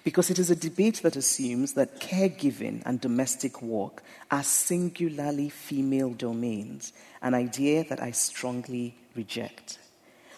because 0.04 0.30
it 0.30 0.38
is 0.38 0.50
a 0.50 0.56
debate 0.56 1.00
that 1.02 1.16
assumes 1.16 1.74
that 1.74 2.00
caregiving 2.00 2.82
and 2.84 3.00
domestic 3.00 3.62
work 3.62 4.02
are 4.30 4.42
singularly 4.42 5.48
female 5.48 6.10
domains, 6.10 6.92
an 7.22 7.34
idea 7.34 7.84
that 7.84 8.02
I 8.02 8.10
strongly 8.10 8.96
reject. 9.14 9.78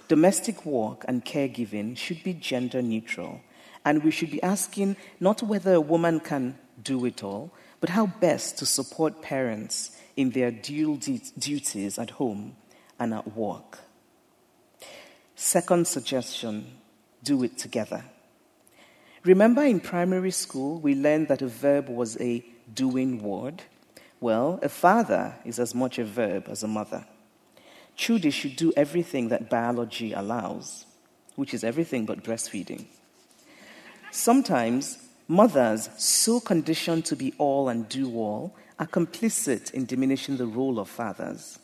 Domestic 0.07 0.65
work 0.65 1.05
and 1.09 1.25
caregiving 1.25 1.97
should 1.97 2.23
be 2.23 2.33
gender 2.33 2.81
neutral, 2.81 3.41
and 3.85 4.05
we 4.05 4.11
should 4.11 4.31
be 4.31 4.43
asking 4.43 4.97
not 5.19 5.43
whether 5.43 5.75
a 5.75 5.81
woman 5.81 6.21
can 6.21 6.59
do 6.83 7.05
it 7.05 7.25
all, 7.25 7.51
but 7.81 7.91
how 7.91 8.07
best 8.07 8.59
to 8.59 8.67
support 8.67 9.23
parents 9.23 9.97
in 10.19 10.31
their 10.31 10.51
dual 10.51 10.97
duties 10.97 11.97
at 11.97 12.11
home 12.11 12.57
and 12.99 13.15
at 13.15 13.37
work. 13.37 13.79
Second 15.37 15.87
suggestion 15.87 16.67
do 17.23 17.45
it 17.45 17.57
together. 17.57 18.05
Remember 19.23 19.63
in 19.63 19.79
primary 19.79 20.33
school, 20.33 20.81
we 20.81 20.97
learned 20.97 21.29
that 21.29 21.41
a 21.41 21.47
verb 21.47 21.89
was 21.89 22.21
a 22.21 22.45
doing 22.75 23.23
word? 23.23 23.63
Well, 24.21 24.59
a 24.61 24.69
father 24.69 25.37
is 25.45 25.61
as 25.61 25.73
much 25.73 26.01
a 26.01 26.05
verb 26.05 26.47
as 26.49 26.65
a 26.65 26.69
mother. 26.69 27.07
Chudi 27.97 28.33
should 28.33 28.57
do 28.57 28.73
everything 28.77 29.29
that 29.29 29.49
biology 29.49 30.13
allows, 30.13 30.85
which 31.37 31.55
is 31.55 31.63
everything 31.63 32.07
but 32.07 32.25
breastfeeding. 32.25 32.87
Sometimes 34.11 34.99
mothers, 35.29 35.89
so 35.97 36.41
conditioned 36.41 37.05
to 37.05 37.15
be 37.15 37.35
all 37.39 37.69
and 37.69 37.89
do 37.89 38.17
all, 38.17 38.57
are 38.79 38.87
complicit 38.87 39.73
in 39.73 39.87
diminishing 39.87 40.37
the 40.37 40.47
role 40.47 40.79
of 40.79 40.89
fathers. 40.89 41.59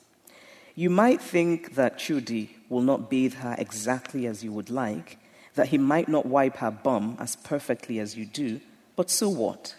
You 0.74 0.90
might 0.90 1.20
think 1.20 1.76
that 1.76 1.98
Chudi 1.98 2.50
will 2.68 2.82
not 2.82 3.08
bathe 3.08 3.34
her 3.34 3.54
exactly 3.58 4.26
as 4.26 4.42
you 4.42 4.52
would 4.52 4.70
like, 4.70 5.18
that 5.54 5.68
he 5.68 5.78
might 5.78 6.08
not 6.08 6.26
wipe 6.26 6.56
her 6.56 6.70
bum 6.70 7.16
as 7.20 7.36
perfectly 7.36 8.00
as 8.00 8.16
you 8.16 8.26
do, 8.26 8.60
but 8.96 9.10
so 9.10 9.28
what? 9.28 9.76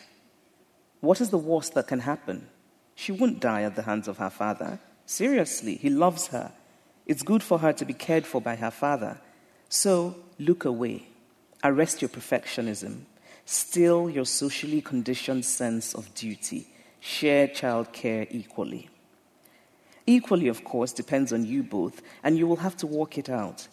What 1.02 1.19
is 1.19 1.30
the 1.30 1.38
worst 1.38 1.74
that 1.74 1.88
can 1.88 2.00
happen? 2.00 2.48
She 2.95 3.12
won't 3.12 3.41
die 3.41 3.63
at 3.63 3.76
the 3.76 3.82
hands 3.82 4.08
of 4.08 4.17
her 4.17 4.30
father. 4.30 4.80
Seriously, 5.06 5.76
he 5.76 5.89
loves 5.89 6.28
her. 6.28 6.54
It's 7.06 7.24
good 7.24 7.43
for 7.43 7.60
her 7.60 7.74
to 7.74 7.86
be 7.86 7.93
cared 7.93 8.26
for 8.26 8.41
by 8.41 8.56
her 8.56 8.71
father. 8.71 9.19
So 9.67 10.15
look 10.39 10.63
away. 10.63 11.08
Arrest 11.63 12.02
your 12.02 12.10
perfectionism. 12.10 13.02
Still 13.43 14.10
your 14.10 14.26
socially 14.26 14.82
conditioned 14.82 15.45
sense 15.45 15.93
of 15.93 16.13
duty. 16.15 16.67
Share 17.06 17.48
child 17.48 17.94
care 17.94 18.26
equally. 18.32 18.89
Equally, 20.08 20.48
of 20.48 20.63
course, 20.63 20.91
depends 20.91 21.32
on 21.32 21.46
you 21.46 21.62
both, 21.62 22.02
and 22.24 22.36
you 22.36 22.48
will 22.48 22.56
have 22.56 22.76
to 22.78 22.88
work 22.88 23.20
it 23.20 23.30
out, 23.30 23.68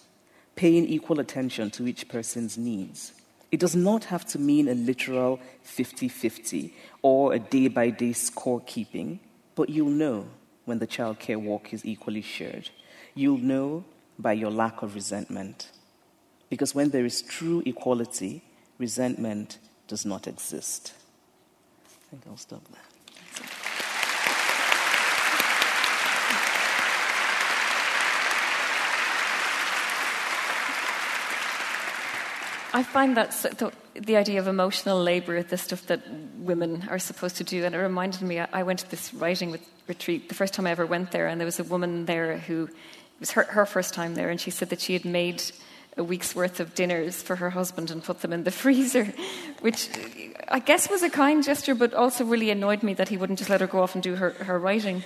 paying 0.54 0.84
equal 0.84 1.18
attention 1.18 1.70
to 1.70 1.88
each 1.88 2.08
person's 2.08 2.58
needs. 2.58 3.14
It 3.50 3.58
does 3.58 3.74
not 3.74 4.04
have 4.04 4.26
to 4.26 4.38
mean 4.38 4.68
a 4.68 4.74
literal 4.74 5.40
50 5.62 6.08
50 6.08 6.74
or 7.00 7.32
a 7.32 7.38
day 7.38 7.68
by 7.68 7.88
day 7.88 8.10
scorekeeping, 8.10 9.18
but 9.54 9.70
you'll 9.70 9.88
know 9.88 10.26
when 10.66 10.78
the 10.78 10.86
childcare 10.86 11.42
work 11.42 11.72
is 11.72 11.86
equally 11.86 12.20
shared. 12.20 12.68
You'll 13.14 13.38
know 13.38 13.84
by 14.18 14.34
your 14.34 14.50
lack 14.50 14.82
of 14.82 14.94
resentment. 14.94 15.70
Because 16.50 16.74
when 16.74 16.90
there 16.90 17.06
is 17.06 17.22
true 17.22 17.62
equality, 17.64 18.42
resentment 18.76 19.56
does 19.88 20.04
not 20.04 20.26
exist. 20.26 20.92
I 21.86 22.10
think 22.10 22.24
I'll 22.26 22.36
stop 22.36 22.62
there. 22.70 22.91
I 32.74 32.82
find 32.82 33.16
that 33.16 33.32
the, 33.58 33.72
the, 33.94 34.16
idea 34.16 34.38
of 34.38 34.48
emotional 34.48 35.02
labor, 35.02 35.42
the 35.42 35.58
stuff 35.58 35.86
that 35.88 36.00
women 36.38 36.88
are 36.88 36.98
supposed 36.98 37.36
to 37.36 37.44
do, 37.44 37.64
and 37.64 37.74
it 37.74 37.78
reminded 37.78 38.22
me. 38.22 38.38
I 38.38 38.62
went 38.62 38.78
to 38.80 38.90
this 38.90 39.12
writing 39.12 39.58
retreat 39.86 40.28
the 40.28 40.34
first 40.34 40.54
time 40.54 40.66
I 40.66 40.70
ever 40.70 40.86
went 40.86 41.10
there, 41.10 41.26
and 41.26 41.38
there 41.38 41.46
was 41.46 41.60
a 41.60 41.64
woman 41.64 42.06
there 42.06 42.38
who 42.38 42.64
it 42.64 43.20
was 43.20 43.32
her, 43.32 43.44
her 43.44 43.66
first 43.66 43.92
time 43.92 44.14
there, 44.14 44.30
and 44.30 44.40
she 44.40 44.50
said 44.50 44.70
that 44.70 44.80
she 44.80 44.94
had 44.94 45.04
made 45.04 45.42
a 45.98 46.02
week's 46.04 46.34
worth 46.34 46.60
of 46.60 46.74
dinners 46.74 47.22
for 47.22 47.36
her 47.36 47.50
husband 47.50 47.90
and 47.90 48.02
put 48.02 48.20
them 48.20 48.32
in 48.32 48.44
the 48.44 48.50
freezer, 48.62 49.12
which 49.60 49.90
I 50.48 50.58
guess 50.58 50.90
was 50.90 51.02
a 51.02 51.10
kind 51.10 51.42
gesture, 51.42 51.74
but 51.74 51.94
also 51.94 52.24
really 52.24 52.50
annoyed 52.50 52.82
me 52.82 52.94
that 52.94 53.08
he 53.08 53.16
wouldn't 53.16 53.38
just 53.38 53.50
let 53.50 53.60
her 53.60 53.66
go 53.66 53.82
off 53.82 53.94
and 53.94 54.02
do 54.02 54.16
her, 54.16 54.30
her 54.30 54.58
writing. 54.58 55.02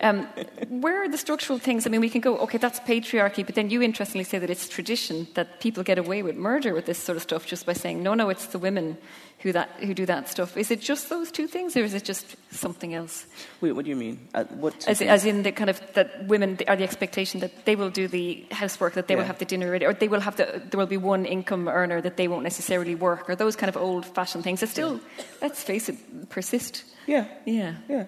Um, 0.00 0.26
where 0.68 1.02
are 1.02 1.08
the 1.08 1.18
structural 1.18 1.58
things? 1.58 1.86
I 1.86 1.90
mean, 1.90 2.00
we 2.00 2.08
can 2.08 2.20
go, 2.20 2.38
okay, 2.38 2.58
that's 2.58 2.80
patriarchy, 2.80 3.44
but 3.44 3.54
then 3.54 3.70
you 3.70 3.82
interestingly 3.82 4.24
say 4.24 4.38
that 4.38 4.50
it's 4.50 4.68
tradition, 4.68 5.28
that 5.34 5.60
people 5.60 5.82
get 5.82 5.98
away 5.98 6.22
with 6.22 6.36
murder 6.36 6.74
with 6.74 6.86
this 6.86 6.98
sort 6.98 7.16
of 7.16 7.22
stuff 7.22 7.46
just 7.46 7.66
by 7.66 7.72
saying, 7.72 8.02
no, 8.02 8.14
no, 8.14 8.30
it's 8.30 8.46
the 8.46 8.58
women 8.58 8.96
who, 9.40 9.52
that, 9.52 9.70
who 9.80 9.94
do 9.94 10.04
that 10.06 10.28
stuff. 10.28 10.56
Is 10.56 10.70
it 10.70 10.80
just 10.80 11.08
those 11.08 11.30
two 11.30 11.46
things, 11.46 11.76
or 11.76 11.80
is 11.80 11.94
it 11.94 12.04
just 12.04 12.36
something 12.50 12.94
else? 12.94 13.26
Wait, 13.60 13.72
what 13.72 13.84
do 13.84 13.90
you 13.90 13.96
mean? 13.96 14.28
Uh, 14.34 14.44
what 14.44 14.86
as, 14.86 15.00
as, 15.00 15.24
in 15.24 15.42
the 15.42 15.52
kind 15.52 15.70
of 15.70 15.80
that 15.94 16.26
women 16.26 16.58
are 16.68 16.76
the 16.76 16.84
expectation 16.84 17.40
that 17.40 17.64
they 17.64 17.74
will 17.74 17.90
do 17.90 18.06
the 18.06 18.44
housework, 18.50 18.92
that 18.94 19.08
they 19.08 19.14
yeah. 19.14 19.20
will 19.20 19.26
have 19.26 19.38
the 19.38 19.46
dinner 19.46 19.70
ready, 19.70 19.86
or 19.86 19.94
they 19.94 20.08
will 20.08 20.20
have 20.20 20.36
the, 20.36 20.62
there 20.70 20.78
will 20.78 20.86
be 20.86 20.98
one 20.98 21.24
income 21.24 21.68
earner 21.68 22.02
that 22.02 22.16
they 22.16 22.28
won't 22.28 22.42
necessarily 22.42 22.94
work, 22.94 23.30
or 23.30 23.34
those 23.34 23.56
kind 23.56 23.68
of 23.68 23.76
old-fashioned 23.76 24.44
things 24.44 24.60
that 24.60 24.68
still, 24.68 24.96
yeah. 24.96 25.24
let's 25.40 25.62
face 25.62 25.88
it, 25.88 26.28
persist. 26.28 26.84
Yeah, 27.06 27.24
yeah, 27.46 27.76
yeah, 27.88 28.06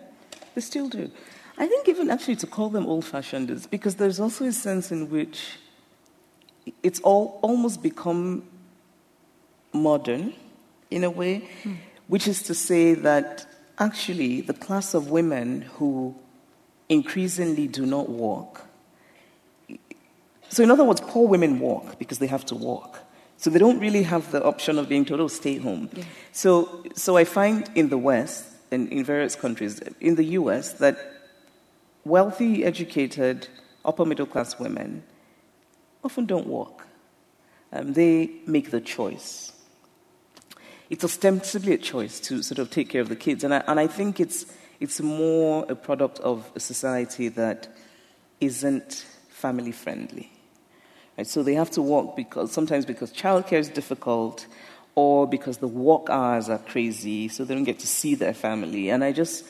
they 0.55 0.61
still 0.61 0.88
do. 0.88 1.11
I 1.57 1.66
think 1.66 1.88
even 1.88 2.11
actually 2.11 2.37
to 2.37 2.47
call 2.47 2.68
them 2.68 2.87
old 2.87 3.05
fashioned 3.05 3.51
is 3.51 3.66
because 3.66 3.97
there's 3.97 4.21
also 4.21 4.45
a 4.45 4.53
sense 4.53 4.90
in 4.90 5.09
which 5.09 5.59
it's 6.83 7.01
all 7.01 7.38
almost 7.42 7.83
become 7.83 8.45
modern 9.73 10.35
in 10.93 11.05
a 11.05 11.11
way, 11.11 11.49
mm. 11.65 11.77
which 12.09 12.29
is 12.29 12.43
to 12.45 12.55
say 12.55 12.95
that 12.95 13.47
actually 13.79 14.41
the 14.41 14.55
class 14.55 14.95
of 14.95 15.11
women 15.11 15.63
who 15.77 16.15
increasingly 16.89 17.67
do 17.67 17.87
not 17.87 18.09
walk. 18.09 18.67
So, 20.49 20.63
in 20.63 20.71
other 20.71 20.85
words, 20.85 21.01
poor 21.01 21.27
women 21.27 21.59
walk 21.59 21.99
because 21.99 22.19
they 22.19 22.27
have 22.27 22.45
to 22.47 22.55
walk. 22.55 23.01
So 23.39 23.51
they 23.51 23.59
don't 23.59 23.81
really 23.81 24.05
have 24.05 24.31
the 24.31 24.45
option 24.45 24.79
of 24.79 24.89
being 24.89 25.05
told, 25.05 25.21
oh, 25.21 25.27
stay 25.27 25.57
home. 25.57 25.89
Yeah. 25.93 26.05
So, 26.31 26.85
so 26.95 27.17
I 27.17 27.25
find 27.25 27.69
in 27.75 27.89
the 27.89 27.99
West 27.99 28.45
and 28.71 28.89
in 28.93 29.05
various 29.05 29.35
countries, 29.35 29.81
in 30.01 30.15
the 30.15 30.25
US, 30.39 30.75
that 30.75 30.97
wealthy, 32.05 32.65
educated, 32.65 33.49
upper 33.85 34.05
middle 34.05 34.27
class 34.27 34.59
women 34.59 35.03
often 36.05 36.27
don't 36.27 36.47
walk. 36.47 36.87
Um, 37.73 37.95
they 37.95 38.31
make 38.47 38.71
the 38.71 38.81
choice. 38.81 39.52
It's 40.93 41.05
ostensibly 41.05 41.73
a 41.73 41.79
choice 41.79 42.21
to 42.21 42.43
sort 42.43 42.59
of 42.59 42.69
take 42.69 42.91
care 42.91 43.01
of 43.01 43.09
the 43.09 43.17
kids. 43.17 43.45
And 43.45 43.55
I, 43.55 43.65
and 43.67 43.81
I 43.81 43.87
think 43.87 44.21
it's, 44.21 44.45
it's 44.79 45.01
more 45.01 45.65
a 45.71 45.75
product 45.75 46.19
of 46.19 46.53
a 46.55 46.61
society 46.61 47.29
that 47.29 47.67
isn't 48.43 49.07
family 49.31 49.73
friendly. 49.73 50.31
Right? 51.17 51.27
So 51.27 51.43
they 51.43 51.55
have 51.55 51.71
to 51.71 51.81
walk 51.81 52.15
because 52.15 52.53
sometimes 52.53 52.85
because 52.85 53.11
childcare 53.11 53.59
is 53.59 53.71
difficult 53.71 54.47
or 54.95 55.27
because 55.27 55.57
the 55.57 55.67
work 55.67 56.11
hours 56.11 56.51
are 56.51 56.59
crazy, 56.59 57.29
so 57.29 57.47
they 57.47 57.55
don't 57.55 57.65
get 57.65 57.79
to 57.79 57.87
see 57.87 58.15
their 58.15 58.35
family. 58.35 58.91
And 58.91 59.03
I 59.03 59.13
just 59.13 59.47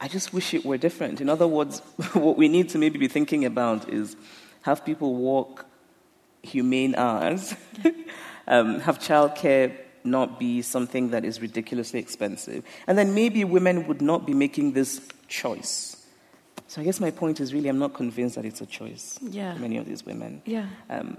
I 0.00 0.08
just 0.08 0.32
wish 0.32 0.54
it 0.54 0.64
were 0.64 0.76
different. 0.76 1.20
In 1.20 1.28
other 1.28 1.46
words, 1.46 1.78
what 2.14 2.36
we 2.36 2.48
need 2.48 2.70
to 2.70 2.78
maybe 2.78 2.98
be 2.98 3.06
thinking 3.06 3.44
about 3.44 3.88
is 3.88 4.16
have 4.62 4.84
people 4.84 5.14
walk 5.14 5.66
humane 6.42 6.96
hours, 6.96 7.54
um, 8.48 8.80
have 8.80 8.98
childcare 8.98 9.83
not 10.04 10.38
be 10.38 10.62
something 10.62 11.10
that 11.10 11.24
is 11.24 11.40
ridiculously 11.40 11.98
expensive, 11.98 12.64
and 12.86 12.96
then 12.98 13.14
maybe 13.14 13.44
women 13.44 13.86
would 13.86 14.02
not 14.02 14.26
be 14.26 14.34
making 14.34 14.72
this 14.72 15.00
choice. 15.28 15.96
So 16.66 16.80
I 16.80 16.84
guess 16.84 17.00
my 17.00 17.10
point 17.10 17.40
is 17.40 17.52
really 17.52 17.68
I'm 17.68 17.78
not 17.78 17.94
convinced 17.94 18.36
that 18.36 18.44
it's 18.44 18.60
a 18.60 18.66
choice 18.66 19.18
yeah. 19.22 19.54
for 19.54 19.60
many 19.60 19.76
of 19.76 19.86
these 19.86 20.04
women. 20.04 20.42
Yeah. 20.44 20.66
Um, 20.90 21.18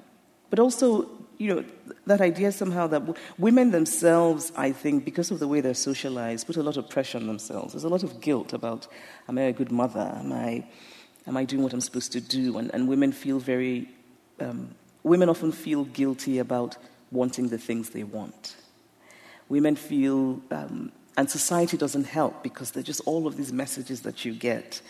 but 0.50 0.60
also, 0.60 1.10
you 1.38 1.54
know, 1.54 1.65
that 2.06 2.21
idea 2.21 2.52
somehow 2.52 2.88
that 2.88 3.00
w- 3.00 3.19
women 3.38 3.71
themselves, 3.71 4.52
I 4.56 4.71
think, 4.71 5.06
because 5.06 5.32
of 5.32 5.39
the 5.39 5.48
way 5.48 5.62
they're 5.62 5.74
socialized, 5.74 6.48
put 6.48 6.58
a 6.58 6.63
lot 6.63 6.78
of 6.78 6.89
pressure 6.89 7.17
on 7.17 7.28
themselves. 7.28 7.74
There's 7.74 7.84
a 7.84 7.89
lot 7.89 8.04
of 8.04 8.21
guilt 8.21 8.54
about, 8.54 8.88
am 9.28 9.38
I 9.38 9.43
a 9.43 9.54
good 9.54 9.71
mother? 9.71 10.13
Am 10.17 10.32
I, 10.32 10.65
am 11.28 11.38
I 11.38 11.45
doing 11.45 11.63
what 11.63 11.74
I'm 11.74 11.82
supposed 11.82 12.12
to 12.13 12.21
do? 12.21 12.58
And, 12.58 12.74
and 12.74 12.88
women 12.88 13.12
feel 13.12 13.39
very, 13.39 13.89
um, 14.39 14.76
women 15.04 15.30
often 15.30 15.52
feel 15.52 15.86
guilty 15.86 16.39
about 16.39 16.78
wanting 17.12 17.50
the 17.50 17.58
things 17.58 17.89
they 17.89 18.04
want. 18.04 18.56
Women 19.49 19.75
feel, 19.75 20.41
um, 20.51 20.91
and 21.17 21.29
society 21.29 21.77
doesn't 21.77 22.05
help 22.05 22.43
because 22.43 22.71
there's 22.71 22.86
just 22.86 23.01
all 23.05 23.27
of 23.27 23.38
these 23.38 23.53
messages 23.53 24.01
that 24.01 24.25
you 24.25 24.34
get 24.34 24.81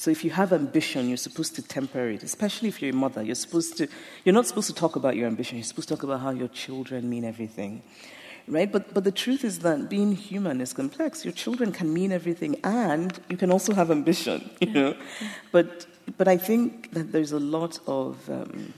so 0.00 0.10
if 0.10 0.24
you 0.24 0.30
have 0.30 0.54
ambition, 0.54 1.08
you're 1.08 1.18
supposed 1.18 1.54
to 1.56 1.62
temper 1.62 2.08
it, 2.08 2.22
especially 2.22 2.70
if 2.70 2.80
you're 2.80 2.92
a 2.92 2.94
mother. 2.96 3.22
You're 3.22 3.34
supposed 3.34 3.76
to, 3.76 3.86
you're 4.24 4.32
not 4.32 4.46
supposed 4.46 4.68
to 4.68 4.74
talk 4.74 4.96
about 4.96 5.14
your 5.14 5.26
ambition. 5.26 5.58
You're 5.58 5.64
supposed 5.64 5.88
to 5.88 5.94
talk 5.94 6.04
about 6.04 6.20
how 6.20 6.30
your 6.30 6.48
children 6.48 7.10
mean 7.10 7.22
everything. 7.22 7.82
Right? 8.48 8.72
But, 8.72 8.94
but 8.94 9.04
the 9.04 9.12
truth 9.12 9.44
is 9.44 9.58
that 9.58 9.90
being 9.90 10.16
human 10.16 10.62
is 10.62 10.72
complex. 10.72 11.22
Your 11.22 11.34
children 11.34 11.70
can 11.70 11.92
mean 11.92 12.12
everything 12.12 12.56
and 12.64 13.20
you 13.28 13.36
can 13.36 13.52
also 13.52 13.74
have 13.74 13.90
ambition, 13.90 14.48
you 14.60 14.72
know? 14.72 14.96
But, 15.52 15.84
but 16.16 16.28
I 16.28 16.38
think 16.38 16.94
that 16.94 17.12
there's 17.12 17.32
a 17.32 17.38
lot 17.38 17.78
of, 17.86 18.26
um, 18.30 18.72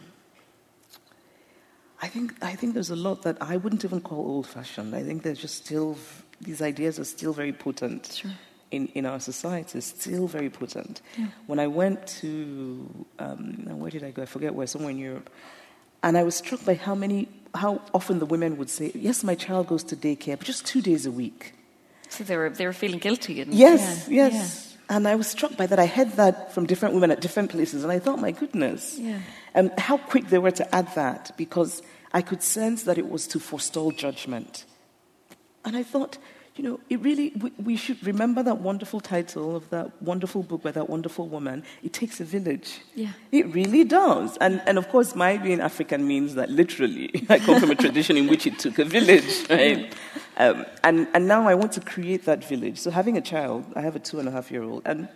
I 2.03 2.09
think, 2.09 2.35
I 2.43 2.57
think 2.57 2.75
there's 2.75 2.91
a 2.91 2.97
lot 2.97 3.23
that 3.23 3.37
I 3.41 3.57
wouldn't 3.57 3.85
even 3.85 4.01
call 4.01 4.19
old 4.19 4.47
fashioned. 4.47 4.95
I 4.95 5.03
think 5.03 5.23
there's 5.23 5.41
just 5.41 5.65
still, 5.65 5.97
these 6.41 6.61
ideas 6.61 6.99
are 6.99 7.05
still 7.05 7.33
very 7.33 7.53
potent. 7.53 8.19
Sure 8.21 8.33
in, 8.73 8.89
in 8.95 9.07
our 9.07 9.21
society 9.21 9.81
still 9.81 10.27
very 10.27 10.51
potent. 10.51 11.03
Yeah. 11.17 11.27
When 11.47 11.61
I 11.61 11.69
went 11.69 12.07
to, 12.21 12.89
um, 13.19 13.79
where 13.79 13.91
did 13.91 14.03
I 14.03 14.11
go? 14.11 14.23
I 14.23 14.27
forget 14.27 14.55
where, 14.55 14.67
somewhere 14.67 14.91
in 14.91 14.99
Europe. 14.99 15.31
And 16.03 16.19
I 16.19 16.25
was 16.25 16.35
struck 16.37 16.65
by 16.65 16.75
how 16.75 16.97
many, 16.97 17.29
how 17.55 17.81
often 17.95 18.19
the 18.19 18.27
women 18.27 18.57
would 18.57 18.71
say, 18.71 18.91
yes, 18.95 19.23
my 19.23 19.37
child 19.37 19.69
goes 19.69 19.85
to 19.85 19.97
daycare, 19.97 20.39
but 20.39 20.47
just 20.47 20.67
two 20.67 20.81
days 20.81 21.07
a 21.07 21.13
week. 21.13 21.53
So 22.09 22.25
they 22.25 22.37
were, 22.37 22.51
they 22.51 22.67
were 22.67 22.73
feeling 22.73 22.99
guilty. 22.99 23.41
And, 23.41 23.55
yes, 23.55 24.09
yeah, 24.09 24.29
yes. 24.29 24.69
Yeah. 24.71 24.72
And 24.93 25.09
I 25.09 25.15
was 25.15 25.27
struck 25.27 25.57
by 25.57 25.65
that. 25.69 25.79
I 25.79 25.87
heard 25.87 26.13
that 26.13 26.53
from 26.53 26.67
different 26.67 26.93
women 26.93 27.11
at 27.11 27.23
different 27.23 27.51
places, 27.51 27.83
and 27.83 27.91
I 27.91 27.99
thought, 27.99 28.21
my 28.21 28.31
goodness, 28.31 28.99
yeah. 28.99 29.21
um, 29.55 29.71
how 29.79 29.97
quick 29.97 30.29
they 30.29 30.37
were 30.37 30.51
to 30.51 30.75
add 30.75 30.95
that, 30.95 31.33
because 31.39 31.81
I 32.13 32.21
could 32.21 32.43
sense 32.43 32.83
that 32.83 32.99
it 32.99 33.09
was 33.09 33.27
to 33.29 33.41
forestall 33.41 33.91
judgment. 33.93 34.67
And 35.65 35.79
I 35.79 35.83
thought, 35.83 36.19
you 36.57 36.65
know, 36.65 36.81
it 36.91 37.01
really, 37.01 37.33
we, 37.41 37.53
we, 37.57 37.77
should 37.77 38.05
remember 38.07 38.43
that 38.43 38.59
wonderful 38.59 39.01
title 39.01 39.57
of 39.57 39.71
that 39.71 39.91
wonderful 40.03 40.43
book 40.43 40.63
by 40.63 40.71
that 40.73 40.89
wonderful 40.89 41.27
woman. 41.27 41.65
It 41.83 41.95
takes 41.95 42.21
a 42.21 42.25
village. 42.25 42.81
Yeah. 42.95 43.13
It 43.31 43.47
really 43.55 43.85
does. 43.85 44.37
And, 44.37 44.63
and 44.67 44.77
of 44.77 44.89
course, 44.91 45.15
my 45.15 45.39
being 45.39 45.61
African 45.61 46.07
means 46.07 46.35
that 46.35 46.51
literally 46.51 47.11
I 47.31 47.39
come 47.39 47.59
from 47.59 47.71
a 47.71 47.75
tradition 47.75 48.19
in 48.19 48.29
which 48.29 48.47
it 48.47 48.59
took 48.59 48.79
a 48.79 48.85
village, 48.85 49.47
right? 49.51 49.95
Um, 50.37 50.67
and, 50.85 51.09
and 51.15 51.27
now 51.27 51.49
I 51.49 51.55
want 51.55 51.73
to 51.73 51.81
create 51.81 52.27
that 52.27 52.45
village. 52.45 52.79
So 52.79 52.91
having 52.91 53.17
a 53.17 53.23
child, 53.23 53.65
I 53.75 53.81
have 53.81 53.97
a 53.97 54.01
two 54.01 54.19
and 54.19 54.29
a 54.29 54.31
half 54.31 54.51
year 54.51 54.63
old, 54.63 54.83
and, 54.85 55.09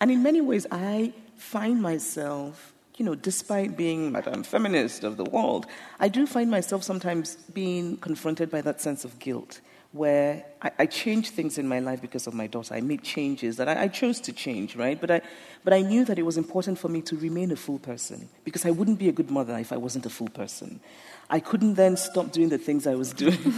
and 0.00 0.10
in 0.10 0.22
many 0.22 0.42
ways, 0.42 0.66
I 0.70 1.14
find 1.36 1.80
myself 1.80 2.74
you 2.98 3.04
know, 3.04 3.14
despite 3.14 3.76
being 3.76 4.10
Madame 4.10 4.42
Feminist 4.42 5.04
of 5.04 5.18
the 5.18 5.24
world, 5.24 5.66
I 6.00 6.08
do 6.08 6.26
find 6.26 6.50
myself 6.50 6.82
sometimes 6.82 7.36
being 7.52 7.98
confronted 7.98 8.50
by 8.50 8.62
that 8.62 8.80
sense 8.80 9.04
of 9.04 9.18
guilt 9.18 9.60
where 9.92 10.44
I, 10.60 10.70
I 10.80 10.86
changed 10.86 11.32
things 11.34 11.58
in 11.58 11.66
my 11.66 11.78
life 11.80 12.00
because 12.00 12.26
of 12.26 12.34
my 12.34 12.46
daughter. 12.46 12.74
I 12.74 12.80
made 12.80 13.02
changes 13.02 13.56
that 13.56 13.68
I, 13.68 13.82
I, 13.82 13.88
chose 13.88 14.20
to 14.20 14.32
change, 14.32 14.76
right? 14.76 15.00
But 15.00 15.10
I, 15.10 15.20
but 15.64 15.72
I 15.72 15.80
knew 15.80 16.04
that 16.04 16.18
it 16.18 16.22
was 16.22 16.36
important 16.36 16.78
for 16.78 16.88
me 16.88 17.00
to 17.02 17.16
remain 17.16 17.50
a 17.52 17.56
full 17.56 17.78
person 17.78 18.28
because 18.44 18.66
I 18.66 18.70
wouldn't 18.70 18.98
be 18.98 19.08
a 19.08 19.12
good 19.12 19.30
mother 19.30 19.56
if 19.58 19.72
I 19.72 19.76
wasn't 19.76 20.06
a 20.06 20.10
full 20.10 20.28
person. 20.28 20.80
I 21.30 21.40
couldn't 21.40 21.74
then 21.74 21.96
stop 21.96 22.30
doing 22.32 22.48
the 22.50 22.58
things 22.58 22.86
I 22.86 22.94
was 22.94 23.12
doing. 23.12 23.38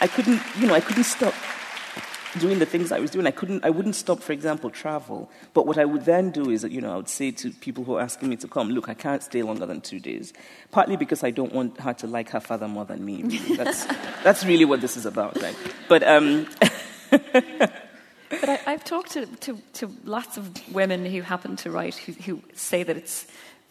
I 0.00 0.06
couldn't, 0.06 0.40
you 0.58 0.68
know, 0.68 0.74
I 0.74 0.80
couldn't 0.80 1.04
stop 1.04 1.34
doing 2.38 2.58
the 2.58 2.66
things 2.66 2.92
I 2.92 2.98
was 2.98 3.10
doing. 3.10 3.26
I 3.26 3.30
couldn't, 3.30 3.64
I 3.64 3.70
wouldn't 3.70 3.94
stop, 3.94 4.20
for 4.20 4.32
example, 4.32 4.70
travel. 4.70 5.30
But 5.54 5.66
what 5.66 5.78
I 5.78 5.84
would 5.84 6.04
then 6.04 6.30
do 6.30 6.50
is 6.50 6.64
you 6.64 6.80
know, 6.80 6.92
I 6.92 6.96
would 6.96 7.08
say 7.08 7.30
to 7.32 7.50
people 7.50 7.84
who 7.84 7.96
are 7.96 8.00
asking 8.00 8.28
me 8.28 8.36
to 8.36 8.48
come, 8.48 8.70
look, 8.70 8.88
I 8.88 8.94
can't 8.94 9.22
stay 9.22 9.42
longer 9.42 9.66
than 9.66 9.80
two 9.80 10.00
days. 10.00 10.32
Partly 10.70 10.96
because 10.96 11.24
I 11.24 11.30
don't 11.30 11.52
want 11.52 11.80
her 11.80 11.92
to 11.94 12.06
like 12.06 12.30
her 12.30 12.40
father 12.40 12.68
more 12.68 12.84
than 12.84 13.04
me. 13.04 13.22
Really. 13.22 13.56
That's, 13.56 13.86
that's 14.22 14.44
really 14.44 14.64
what 14.64 14.80
this 14.80 14.96
is 14.96 15.06
about, 15.06 15.40
right? 15.42 15.56
But, 15.88 16.02
um, 16.02 16.46
but 17.10 18.48
I, 18.48 18.72
have 18.72 18.84
talked 18.84 19.12
to, 19.12 19.26
to, 19.26 19.58
to, 19.74 19.90
lots 20.04 20.36
of 20.36 20.74
women 20.74 21.04
who 21.04 21.22
happen 21.22 21.56
to 21.56 21.70
write 21.70 21.96
who, 21.96 22.12
who 22.12 22.42
say 22.54 22.82
that 22.82 22.96
it's 22.96 23.26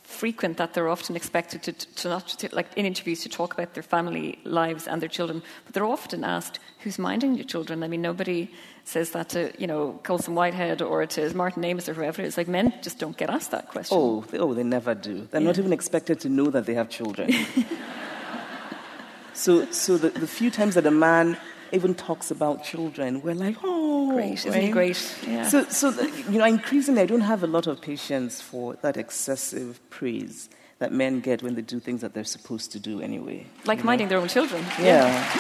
frequent 0.08 0.55
that 0.55 0.74
they're 0.74 0.88
often 0.88 1.18
expected 1.18 1.62
to, 1.62 1.74
to 1.74 2.08
not 2.08 2.28
to, 2.28 2.47
like 2.55 2.68
in 2.78 2.86
interviews 2.86 3.22
to 3.22 3.30
talk 3.30 3.53
about 3.53 3.74
their 3.74 3.84
family 3.84 4.39
lives 4.45 4.88
and 4.88 5.01
their 5.01 5.10
children, 5.10 5.43
but 5.66 5.74
they're 5.74 5.86
often 5.86 6.24
asked, 6.24 6.60
"Who's 6.80 6.97
minding 6.97 7.36
your 7.36 7.45
children?" 7.45 7.84
I 7.84 7.89
mean, 7.89 8.01
nobody 8.01 8.49
says 8.86 9.12
that 9.12 9.30
to 9.30 9.51
you 9.60 9.68
know 9.68 9.99
Colson 10.03 10.34
Whitehead 10.34 10.82
or 10.82 11.05
to 11.05 11.36
Martin 11.36 11.66
Amis 11.66 11.89
or 11.89 11.93
whoever. 11.93 12.22
It's 12.22 12.38
like 12.38 12.47
men 12.47 12.74
just 12.82 12.99
don't 12.99 13.18
get 13.18 13.30
asked 13.30 13.51
that 13.51 13.68
question. 13.68 13.97
Oh, 13.99 14.22
they, 14.32 14.39
oh, 14.39 14.53
they 14.53 14.64
never 14.64 14.95
do. 14.95 15.28
They're 15.30 15.41
yeah. 15.41 15.47
not 15.47 15.60
even 15.60 15.74
expected 15.74 16.22
to 16.22 16.30
know 16.30 16.49
that 16.51 16.66
they 16.66 16.74
have 16.74 16.89
children. 16.89 17.34
so, 19.34 19.70
so 19.72 19.97
the, 19.97 20.10
the 20.10 20.28
few 20.28 20.49
times 20.49 20.76
that 20.76 20.86
a 20.86 20.91
man 20.91 21.38
even 21.72 21.95
talks 21.95 22.32
about 22.32 22.63
children, 22.63 23.22
we're 23.22 23.34
like, 23.34 23.57
oh, 23.63 24.11
great, 24.13 24.45
isn't 24.45 24.51
right? 24.51 24.72
great? 24.72 25.18
Yeah. 25.28 25.47
So, 25.47 25.63
so 25.65 25.89
you 26.30 26.39
know, 26.39 26.45
increasingly, 26.45 27.01
I 27.01 27.05
don't 27.05 27.22
have 27.22 27.43
a 27.43 27.47
lot 27.47 27.68
of 27.68 27.82
patience 27.82 28.41
for 28.41 28.76
that 28.82 28.97
excessive 28.97 29.80
praise 29.89 30.49
that 30.80 30.91
men 30.91 31.20
get 31.20 31.41
when 31.41 31.55
they 31.55 31.61
do 31.61 31.80
things 31.80 32.01
that 32.01 32.13
they're 32.13 32.24
supposed 32.24 32.72
to 32.74 32.80
do 32.80 33.01
anyway. 33.01 33.45
Like 33.65 33.84
minding 33.84 34.07
know? 34.07 34.09
their 34.09 34.20
own 34.20 34.28
children. 34.28 34.63
Yeah. 34.80 35.07
yeah. 35.07 35.32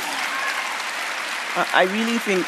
I, 1.55 1.67
I 1.73 1.83
really 1.83 2.17
think 2.19 2.45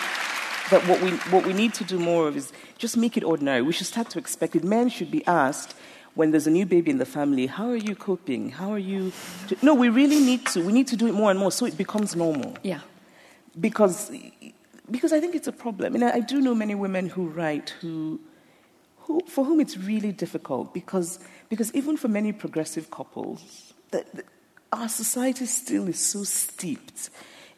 that 0.71 0.87
what 0.87 1.01
we, 1.01 1.11
what 1.31 1.45
we 1.45 1.53
need 1.53 1.73
to 1.75 1.83
do 1.83 1.99
more 1.99 2.27
of 2.27 2.37
is 2.37 2.51
just 2.77 2.97
make 2.97 3.17
it 3.17 3.23
ordinary. 3.23 3.61
We 3.61 3.73
should 3.73 3.87
start 3.87 4.09
to 4.11 4.19
expect 4.19 4.55
it. 4.55 4.63
Men 4.63 4.89
should 4.89 5.11
be 5.11 5.25
asked 5.25 5.75
when 6.15 6.31
there's 6.31 6.47
a 6.47 6.51
new 6.51 6.65
baby 6.65 6.91
in 6.91 6.97
the 6.97 7.05
family, 7.05 7.47
how 7.47 7.69
are 7.69 7.77
you 7.77 7.95
coping? 7.95 8.49
How 8.49 8.71
are 8.73 8.79
you? 8.79 9.13
No, 9.61 9.73
we 9.73 9.89
really 9.89 10.19
need 10.19 10.45
to. 10.47 10.61
We 10.61 10.73
need 10.73 10.87
to 10.87 10.97
do 10.97 11.07
it 11.07 11.13
more 11.13 11.29
and 11.29 11.39
more 11.39 11.51
so 11.51 11.65
it 11.65 11.77
becomes 11.77 12.15
normal. 12.15 12.57
Yeah 12.63 12.81
because, 13.59 14.11
because 14.89 15.13
I 15.13 15.19
think 15.19 15.35
it's 15.35 15.47
a 15.47 15.51
problem. 15.51 15.95
And 15.95 16.03
I, 16.03 16.15
I 16.15 16.19
do 16.19 16.41
know 16.41 16.55
many 16.55 16.75
women 16.75 17.09
who 17.09 17.27
write 17.27 17.71
who, 17.81 18.19
who, 18.97 19.21
for 19.27 19.45
whom 19.45 19.59
it's 19.59 19.77
really 19.77 20.11
difficult 20.11 20.73
because, 20.73 21.19
because 21.49 21.73
even 21.73 21.97
for 21.97 22.07
many 22.07 22.31
progressive 22.31 22.91
couples, 22.91 23.73
the, 23.91 24.05
the, 24.13 24.23
our 24.71 24.89
society 24.89 25.45
still 25.45 25.87
is 25.87 25.99
so 25.99 26.23
steeped 26.23 27.09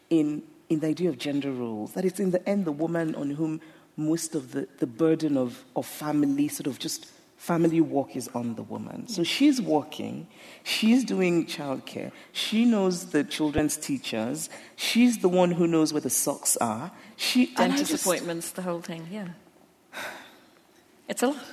in, 0.08 0.42
in 0.68 0.80
the 0.80 0.86
idea 0.88 1.08
of 1.08 1.18
gender 1.18 1.52
roles 1.52 1.92
that 1.92 2.04
it's 2.04 2.20
in 2.20 2.30
the 2.30 2.48
end 2.48 2.64
the 2.64 2.72
woman 2.72 3.14
on 3.14 3.30
whom 3.30 3.60
most 3.96 4.34
of 4.34 4.52
the, 4.52 4.66
the 4.78 4.86
burden 4.86 5.36
of, 5.36 5.64
of 5.76 5.84
family 5.84 6.48
sort 6.48 6.66
of 6.66 6.78
just 6.78 7.11
family 7.42 7.80
work 7.80 8.14
is 8.14 8.28
on 8.36 8.54
the 8.54 8.62
woman. 8.62 9.08
So 9.08 9.24
she's 9.24 9.60
working, 9.60 10.28
she's 10.62 11.02
doing 11.02 11.44
childcare, 11.46 12.12
she 12.30 12.64
knows 12.64 13.06
the 13.06 13.24
children's 13.24 13.76
teachers, 13.76 14.48
she's 14.76 15.18
the 15.18 15.28
one 15.28 15.50
who 15.50 15.66
knows 15.66 15.92
where 15.92 16.00
the 16.00 16.08
socks 16.08 16.56
are. 16.58 16.92
She 17.16 17.46
dentist 17.46 17.90
just, 17.90 18.04
appointments, 18.04 18.52
the 18.52 18.62
whole 18.62 18.80
thing, 18.80 19.08
yeah. 19.10 19.28
It's 21.08 21.24
a 21.24 21.26
lot. 21.26 21.44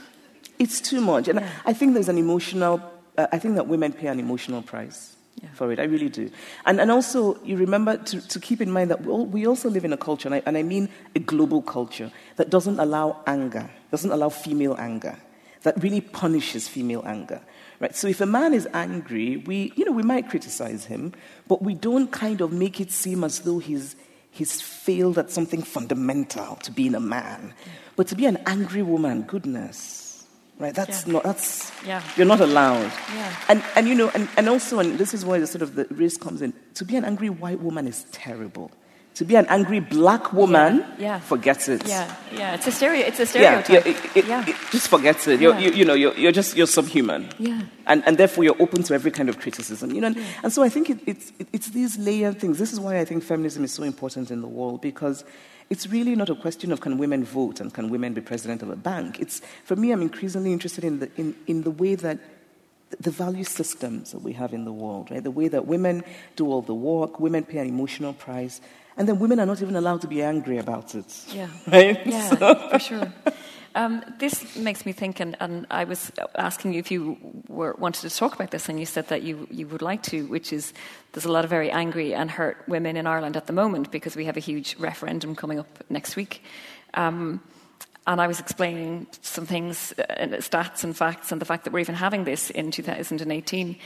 It's 0.60 0.80
too 0.80 1.02
much, 1.02 1.28
and 1.28 1.40
yeah. 1.40 1.50
I 1.66 1.74
think 1.74 1.96
there's 1.96 2.08
an 2.08 2.20
emotional. 2.20 2.80
Uh, 3.18 3.26
I 3.32 3.40
think 3.40 3.56
that 3.56 3.66
women 3.66 3.92
pay 3.92 4.08
an 4.08 4.20
emotional 4.20 4.62
price. 4.62 5.16
Yeah. 5.42 5.50
For 5.54 5.72
it, 5.72 5.80
I 5.80 5.86
really 5.86 6.10
do. 6.10 6.30
And, 6.66 6.80
and 6.80 6.92
also, 6.92 7.42
you 7.44 7.58
remember 7.58 7.98
to, 7.98 8.28
to 8.28 8.40
keep 8.40 8.62
in 8.62 8.70
mind 8.70 8.92
that 8.92 9.02
we, 9.02 9.12
all, 9.12 9.26
we 9.26 9.48
also 9.48 9.70
live 9.70 9.86
in 9.86 9.92
a 9.92 9.98
culture, 9.98 10.28
and 10.28 10.36
I, 10.36 10.44
and 10.46 10.56
I 10.56 10.64
mean 10.64 10.88
a 11.16 11.20
global 11.20 11.62
culture, 11.64 12.12
that 12.36 12.52
doesn't 12.52 12.80
allow 12.80 13.22
anger, 13.26 13.70
doesn't 13.90 14.12
allow 14.12 14.30
female 14.30 14.76
anger 14.78 15.18
that 15.64 15.82
really 15.82 16.02
punishes 16.02 16.68
female 16.68 17.04
anger. 17.06 17.42
Right? 17.80 17.96
So 17.96 18.08
if 18.08 18.22
a 18.22 18.26
man 18.26 18.54
is 18.54 18.68
angry, 18.74 19.38
we, 19.38 19.72
you 19.76 19.86
know, 19.86 19.92
we 19.92 20.04
might 20.04 20.30
criticize 20.30 20.86
him, 20.86 21.14
but 21.48 21.62
we 21.62 21.74
don't 21.74 22.12
kind 22.12 22.42
of 22.42 22.52
make 22.52 22.82
it 22.82 22.92
seem 22.92 23.24
as 23.24 23.40
though 23.40 23.60
he's, 23.60 23.96
he's 24.32 24.62
failed 24.62 25.18
at 25.18 25.32
something 25.32 25.62
fundamental 25.62 26.58
to 26.58 26.72
being 26.72 26.96
a 26.96 27.00
man. 27.00 27.54
But 27.96 28.08
to 28.08 28.16
be 28.16 28.26
an 28.26 28.38
angry 28.46 28.82
woman, 28.82 29.22
goodness, 29.24 30.26
right? 30.58 30.76
That's 30.76 31.08
yeah. 31.08 31.14
not, 31.14 31.24
that's, 31.24 31.72
yeah. 31.86 32.04
you're 32.18 32.26
not 32.26 32.42
allowed. 32.42 32.92
Yeah. 33.14 33.36
And, 33.48 33.64
and, 33.76 33.88
you 33.88 33.96
know, 33.96 34.12
and, 34.14 34.28
and 34.36 34.50
also, 34.50 34.80
and 34.80 34.98
this 34.98 35.14
is 35.14 35.24
where 35.24 35.40
the 35.40 35.48
sort 35.48 35.62
of 35.62 35.76
the 35.76 35.86
risk 35.92 36.20
comes 36.20 36.42
in, 36.42 36.54
to 36.76 36.84
be 36.84 36.98
an 36.98 37.06
angry 37.06 37.30
white 37.30 37.62
woman 37.62 37.88
is 37.88 38.06
terrible 38.12 38.72
to 39.16 39.26
be 39.26 39.36
an 39.36 39.46
angry 39.48 39.80
black 39.80 40.32
woman, 40.32 40.78
yeah, 40.78 40.96
yeah. 41.00 41.20
forget 41.20 41.68
it. 41.68 41.86
Yeah, 41.88 42.16
yeah, 42.32 42.56
it's 42.56 42.68
a 42.68 42.72
stereo, 42.72 43.06
it's 43.06 43.20
a 43.20 43.26
stereotype. 43.26 43.70
Yeah, 43.70 43.92
it, 43.92 44.18
it, 44.18 44.26
yeah. 44.26 44.48
It, 44.48 44.56
just 44.72 44.88
forget 44.88 45.28
it. 45.28 45.42
You're, 45.42 45.60
you, 45.60 45.72
you, 45.72 45.86
know, 45.86 45.94
you're, 45.94 46.14
you're 46.14 46.32
just 46.32 46.56
you're 46.56 46.68
subhuman. 46.68 47.30
Yeah, 47.38 47.64
and 47.86 48.04
and 48.06 48.18
therefore 48.18 48.44
you're 48.44 48.62
open 48.62 48.84
to 48.84 48.94
every 48.94 49.12
kind 49.12 49.28
of 49.28 49.40
criticism. 49.40 49.92
You 49.92 50.02
know, 50.02 50.10
yeah. 50.10 50.24
and 50.44 50.54
so 50.54 50.64
I 50.64 50.70
think 50.70 50.90
it's 51.06 51.34
it's 51.52 51.70
these 51.70 51.98
layered 51.98 52.40
things. 52.40 52.60
This 52.60 52.72
is 52.72 52.80
why 52.80 53.00
I 53.00 53.06
think 53.06 53.24
feminism 53.24 53.64
is 53.64 53.74
so 53.74 53.84
important 53.84 54.32
in 54.32 54.42
the 54.42 54.48
world 54.48 54.82
because 54.82 55.26
it's 55.70 55.88
really 55.88 56.16
not 56.16 56.30
a 56.30 56.36
question 56.36 56.72
of 56.72 56.82
can 56.82 56.98
women 56.98 57.24
vote 57.24 57.60
and 57.60 57.74
can 57.74 57.90
women 57.90 58.14
be 58.14 58.22
president 58.22 58.62
of 58.62 58.70
a 58.70 58.76
bank. 58.76 59.20
It's 59.20 59.42
for 59.66 59.76
me, 59.76 59.92
I'm 59.92 60.02
increasingly 60.02 60.54
interested 60.54 60.84
in 60.84 61.00
the 61.00 61.12
in, 61.18 61.36
in 61.46 61.64
the 61.64 61.72
way 61.72 61.96
that 61.96 62.20
the 63.00 63.12
value 63.12 63.44
systems 63.44 64.12
that 64.12 64.22
we 64.22 64.34
have 64.34 64.54
in 64.54 64.66
the 64.66 64.74
world, 64.74 65.12
right? 65.12 65.24
The 65.24 65.32
way 65.32 65.48
that 65.48 65.68
women 65.68 66.04
do 66.36 66.48
all 66.48 66.62
the 66.62 66.74
work, 66.74 67.20
women 67.20 67.44
pay 67.44 67.60
an 67.60 67.68
emotional 67.68 68.14
price, 68.14 68.62
and 69.00 69.08
then 69.08 69.18
women 69.18 69.40
are 69.40 69.46
not 69.46 69.62
even 69.62 69.78
allowed 69.78 70.02
to 70.02 70.08
be 70.08 70.22
angry 70.22 70.58
about 70.58 70.94
it. 70.94 71.06
Yeah. 71.30 71.48
Right? 71.68 72.06
Yeah, 72.06 72.30
so. 72.30 72.70
for 72.70 72.80
sure. 72.80 73.14
Um, 73.74 74.04
this 74.20 74.58
makes 74.58 74.86
me 74.86 74.92
think, 74.92 75.22
and, 75.22 75.38
and, 75.40 75.66
I 75.72 75.86
was 75.86 76.12
asking 76.36 76.74
you 76.74 76.80
if 76.80 76.92
you 76.92 77.18
were, 77.48 77.76
wanted 77.78 78.10
to 78.10 78.16
talk 78.16 78.34
about 78.36 78.52
this, 78.52 78.68
and 78.68 78.80
you 78.80 78.86
said 78.86 79.08
that 79.08 79.22
you, 79.22 79.48
you 79.52 79.68
would 79.68 79.82
like 79.82 80.04
to, 80.04 80.26
which 80.26 80.52
is 80.52 80.74
there's 81.14 81.26
a 81.26 81.32
lot 81.32 81.46
of 81.46 81.50
very 81.50 81.72
angry 81.72 82.14
and 82.14 82.30
hurt 82.30 82.58
women 82.68 82.98
in 82.98 83.08
Ireland 83.08 83.38
at 83.38 83.48
the 83.48 83.54
moment 83.54 83.90
because 83.90 84.18
we 84.18 84.26
have 84.26 84.36
a 84.36 84.42
huge 84.42 84.76
referendum 84.80 85.36
coming 85.36 85.60
up 85.60 85.84
next 85.90 86.16
week. 86.16 86.44
Um, 86.96 87.42
and 88.06 88.20
I 88.20 88.28
was 88.28 88.40
explaining 88.40 89.08
some 89.22 89.46
things, 89.46 89.94
uh, 89.98 90.40
stats 90.40 90.84
and 90.84 90.98
facts, 90.98 91.32
and 91.32 91.40
the 91.40 91.46
fact 91.46 91.64
that 91.64 91.72
we're 91.72 91.80
even 91.80 91.96
having 91.96 92.26
this 92.26 92.50
in 92.50 92.72
2018 92.72 93.78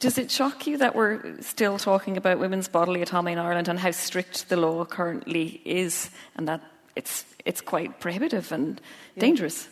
does 0.00 0.18
it 0.18 0.30
shock 0.30 0.66
you 0.66 0.78
that 0.78 0.96
we're 0.96 1.40
still 1.40 1.78
talking 1.78 2.16
about 2.16 2.38
women's 2.38 2.68
bodily 2.68 3.02
autonomy 3.02 3.32
in 3.32 3.38
Ireland 3.38 3.68
and 3.68 3.78
how 3.78 3.90
strict 3.90 4.48
the 4.48 4.56
law 4.56 4.84
currently 4.84 5.60
is, 5.64 6.10
and 6.36 6.48
that 6.48 6.62
it's 6.96 7.24
it's 7.44 7.60
quite 7.60 8.00
prohibitive 8.00 8.50
and 8.50 8.80
yeah. 9.14 9.20
dangerous? 9.20 9.68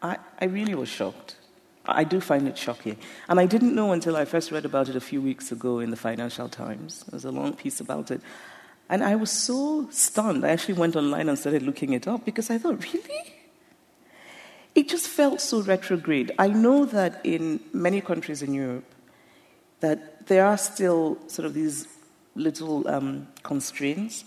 I, 0.00 0.18
I 0.40 0.46
really 0.46 0.74
was 0.74 0.88
shocked. 0.88 1.36
I 1.86 2.04
do 2.04 2.20
find 2.20 2.48
it 2.48 2.56
shocking. 2.56 2.96
And 3.28 3.38
I 3.38 3.46
didn't 3.46 3.74
know 3.74 3.92
until 3.92 4.16
I 4.16 4.24
first 4.24 4.50
read 4.50 4.64
about 4.64 4.88
it 4.88 4.96
a 4.96 5.00
few 5.00 5.20
weeks 5.20 5.52
ago 5.52 5.80
in 5.80 5.90
the 5.90 5.96
Financial 5.96 6.48
Times. 6.48 7.04
There 7.04 7.16
was 7.16 7.24
a 7.24 7.30
long 7.30 7.52
piece 7.54 7.80
about 7.80 8.10
it. 8.10 8.20
And 8.88 9.02
I 9.02 9.16
was 9.16 9.30
so 9.30 9.88
stunned. 9.90 10.44
I 10.46 10.50
actually 10.50 10.74
went 10.74 10.96
online 10.96 11.28
and 11.28 11.38
started 11.38 11.62
looking 11.62 11.92
it 11.92 12.06
up 12.06 12.24
because 12.24 12.50
I 12.50 12.58
thought, 12.58 12.82
really? 12.84 13.34
It 14.74 14.88
just 14.88 15.08
felt 15.08 15.40
so 15.40 15.60
retrograde. 15.60 16.32
I 16.38 16.48
know 16.48 16.84
that 16.86 17.20
in 17.24 17.60
many 17.72 18.00
countries 18.00 18.42
in 18.42 18.54
Europe, 18.54 18.84
that 19.84 20.26
there 20.26 20.46
are 20.46 20.56
still 20.56 21.18
sort 21.26 21.44
of 21.44 21.52
these 21.52 21.86
little 22.34 22.88
um, 22.88 23.28
constraints 23.42 24.24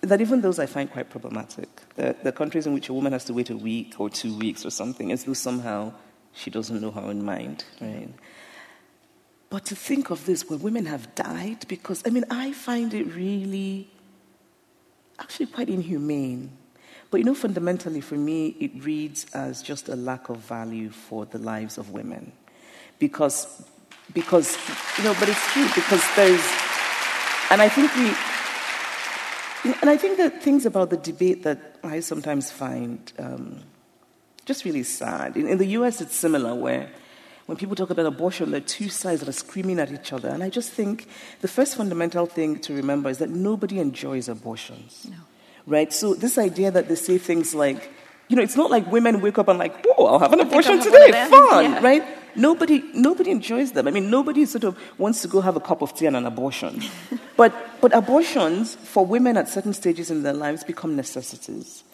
that 0.00 0.20
even 0.20 0.40
those 0.40 0.58
I 0.58 0.66
find 0.66 0.90
quite 0.90 1.10
problematic. 1.10 1.68
The, 1.96 2.16
the, 2.22 2.32
countries 2.32 2.66
in 2.66 2.72
which 2.72 2.88
a 2.88 2.94
woman 2.94 3.12
has 3.12 3.24
to 3.26 3.34
wait 3.34 3.50
a 3.50 3.56
week 3.56 3.96
or 3.98 4.08
two 4.08 4.36
weeks 4.38 4.64
or 4.64 4.70
something, 4.70 5.12
as 5.12 5.24
though 5.24 5.34
somehow 5.34 5.92
she 6.32 6.50
doesn't 6.50 6.80
know 6.80 6.92
her 6.92 7.00
own 7.00 7.24
mind, 7.24 7.64
right? 7.80 8.08
But 9.50 9.66
to 9.66 9.76
think 9.76 10.10
of 10.10 10.24
this 10.26 10.48
where 10.48 10.58
women 10.58 10.86
have 10.86 11.14
died, 11.14 11.66
because, 11.68 12.02
I 12.06 12.10
mean, 12.10 12.24
I 12.30 12.52
find 12.52 12.94
it 12.94 13.04
really 13.14 13.90
actually 15.18 15.46
quite 15.46 15.68
inhumane. 15.68 16.56
But 17.10 17.18
you 17.18 17.24
know, 17.24 17.34
fundamentally 17.34 18.00
for 18.00 18.14
me, 18.14 18.56
it 18.60 18.84
reads 18.84 19.26
as 19.34 19.60
just 19.60 19.88
a 19.88 19.96
lack 19.96 20.28
of 20.28 20.38
value 20.38 20.90
for 20.90 21.26
the 21.26 21.38
lives 21.38 21.76
of 21.76 21.90
women. 21.90 22.32
Because, 23.00 23.64
because 24.14 24.56
you 24.98 25.04
know, 25.04 25.14
but 25.18 25.28
it's 25.28 25.52
true, 25.52 25.66
because 25.74 26.02
there's, 26.16 26.44
and 27.50 27.60
I 27.62 27.68
think 27.68 27.94
we, 27.96 29.72
and 29.80 29.90
I 29.90 29.96
think 29.96 30.16
that 30.18 30.42
things 30.42 30.66
about 30.66 30.90
the 30.90 30.96
debate 30.96 31.42
that 31.44 31.76
I 31.82 32.00
sometimes 32.00 32.50
find 32.50 33.12
um, 33.18 33.60
just 34.46 34.64
really 34.64 34.82
sad. 34.82 35.36
In, 35.36 35.46
in 35.48 35.58
the 35.58 35.66
US, 35.78 36.00
it's 36.00 36.16
similar, 36.16 36.54
where 36.54 36.88
when 37.46 37.56
people 37.56 37.74
talk 37.76 37.90
about 37.90 38.06
abortion, 38.06 38.50
there 38.52 38.58
are 38.60 38.64
two 38.64 38.88
sides 38.88 39.20
that 39.20 39.28
are 39.28 39.32
screaming 39.32 39.78
at 39.80 39.90
each 39.92 40.12
other. 40.12 40.28
And 40.28 40.42
I 40.42 40.48
just 40.48 40.70
think 40.70 41.08
the 41.40 41.48
first 41.48 41.76
fundamental 41.76 42.26
thing 42.26 42.58
to 42.60 42.74
remember 42.74 43.10
is 43.10 43.18
that 43.18 43.30
nobody 43.30 43.80
enjoys 43.80 44.28
abortions. 44.28 45.06
No. 45.10 45.16
Right? 45.66 45.92
So, 45.92 46.14
this 46.14 46.38
idea 46.38 46.70
that 46.70 46.88
they 46.88 46.94
say 46.94 47.18
things 47.18 47.54
like, 47.54 47.90
you 48.28 48.36
know, 48.36 48.42
it's 48.42 48.56
not 48.56 48.70
like 48.70 48.90
women 48.90 49.20
wake 49.20 49.38
up 49.38 49.48
and 49.48 49.58
like, 49.58 49.84
whoa, 49.84 50.06
I'll 50.06 50.18
have 50.20 50.32
an 50.32 50.40
abortion 50.40 50.80
today, 50.80 51.10
fun, 51.28 51.64
Yeah. 51.72 51.80
right? 51.82 52.04
Nobody, 52.34 52.82
nobody 52.94 53.30
enjoys 53.30 53.72
them. 53.72 53.88
I 53.88 53.90
mean, 53.90 54.10
nobody 54.10 54.44
sort 54.46 54.64
of 54.64 54.78
wants 54.98 55.22
to 55.22 55.28
go 55.28 55.40
have 55.40 55.56
a 55.56 55.60
cup 55.60 55.82
of 55.82 55.94
tea 55.94 56.06
and 56.06 56.16
an 56.16 56.26
abortion. 56.26 56.82
but, 57.36 57.52
but 57.80 57.94
abortions 57.94 58.76
for 58.76 59.04
women 59.04 59.36
at 59.36 59.48
certain 59.48 59.72
stages 59.72 60.10
in 60.10 60.22
their 60.22 60.32
lives 60.32 60.64
become 60.64 60.96
necessities. 60.96 61.84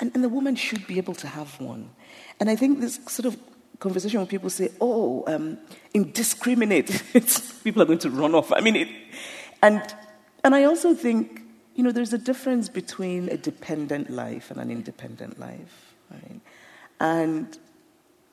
And, 0.00 0.10
and 0.14 0.22
the 0.22 0.28
woman 0.28 0.56
should 0.56 0.86
be 0.86 0.98
able 0.98 1.14
to 1.14 1.26
have 1.26 1.60
one. 1.60 1.90
And 2.38 2.50
I 2.50 2.56
think 2.56 2.80
this 2.80 3.00
sort 3.06 3.26
of 3.26 3.38
conversation 3.78 4.20
when 4.20 4.26
people 4.26 4.50
say, 4.50 4.70
oh, 4.80 5.24
um, 5.26 5.58
indiscriminate, 5.94 7.02
people 7.64 7.82
are 7.82 7.86
going 7.86 7.98
to 8.00 8.10
run 8.10 8.34
off. 8.34 8.52
I 8.52 8.60
mean, 8.60 8.76
it, 8.76 8.88
and, 9.62 9.82
and 10.44 10.54
I 10.54 10.64
also 10.64 10.94
think, 10.94 11.42
you 11.74 11.82
know, 11.82 11.92
there's 11.92 12.12
a 12.12 12.18
difference 12.18 12.68
between 12.68 13.28
a 13.28 13.36
dependent 13.36 14.10
life 14.10 14.50
and 14.50 14.60
an 14.60 14.70
independent 14.70 15.38
life. 15.38 15.94
Right? 16.10 16.40
And 17.00 17.58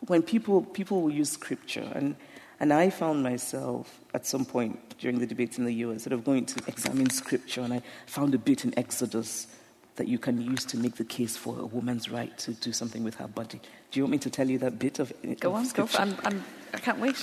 when 0.08 0.22
people, 0.22 0.62
people 0.64 1.02
will 1.02 1.12
use 1.12 1.32
scripture, 1.32 1.88
and, 1.94 2.16
and 2.60 2.74
I 2.74 2.90
found 2.90 3.24
myself 3.24 4.00
at 4.14 4.26
some 4.26 4.46
point 4.46 4.98
during 5.00 5.20
the 5.20 5.26
debate 5.28 5.58
in 5.58 5.66
the 5.66 5.74
US 5.86 6.04
sort 6.04 6.14
of 6.14 6.24
going 6.24 6.46
to 6.46 6.62
examine 6.68 7.10
scripture, 7.10 7.62
and 7.62 7.74
I 7.74 7.82
found 8.06 8.34
a 8.34 8.38
bit 8.38 8.66
in 8.66 8.78
Exodus 8.78 9.48
that 9.96 10.08
you 10.08 10.18
can 10.18 10.42
use 10.42 10.66
to 10.66 10.78
make 10.78 10.96
the 10.96 11.04
case 11.04 11.38
for 11.38 11.60
a 11.60 11.66
woman's 11.66 12.10
right 12.10 12.36
to 12.40 12.52
do 12.54 12.72
something 12.74 13.04
with 13.04 13.16
her 13.16 13.28
body. 13.28 13.62
Do 13.92 14.00
you 14.00 14.04
want 14.04 14.12
me 14.14 14.18
to 14.20 14.30
tell 14.30 14.50
you 14.50 14.58
that 14.60 14.80
bit 14.80 14.98
of, 15.00 15.14
Go 15.40 15.50
of 15.52 15.56
on, 15.58 15.64
go. 15.64 15.70
scripture? 15.70 15.98
For, 15.98 16.02
I'm, 16.02 16.16
I'm, 16.24 16.44
I 16.74 16.78
can't 16.80 17.00
wait. 17.00 17.16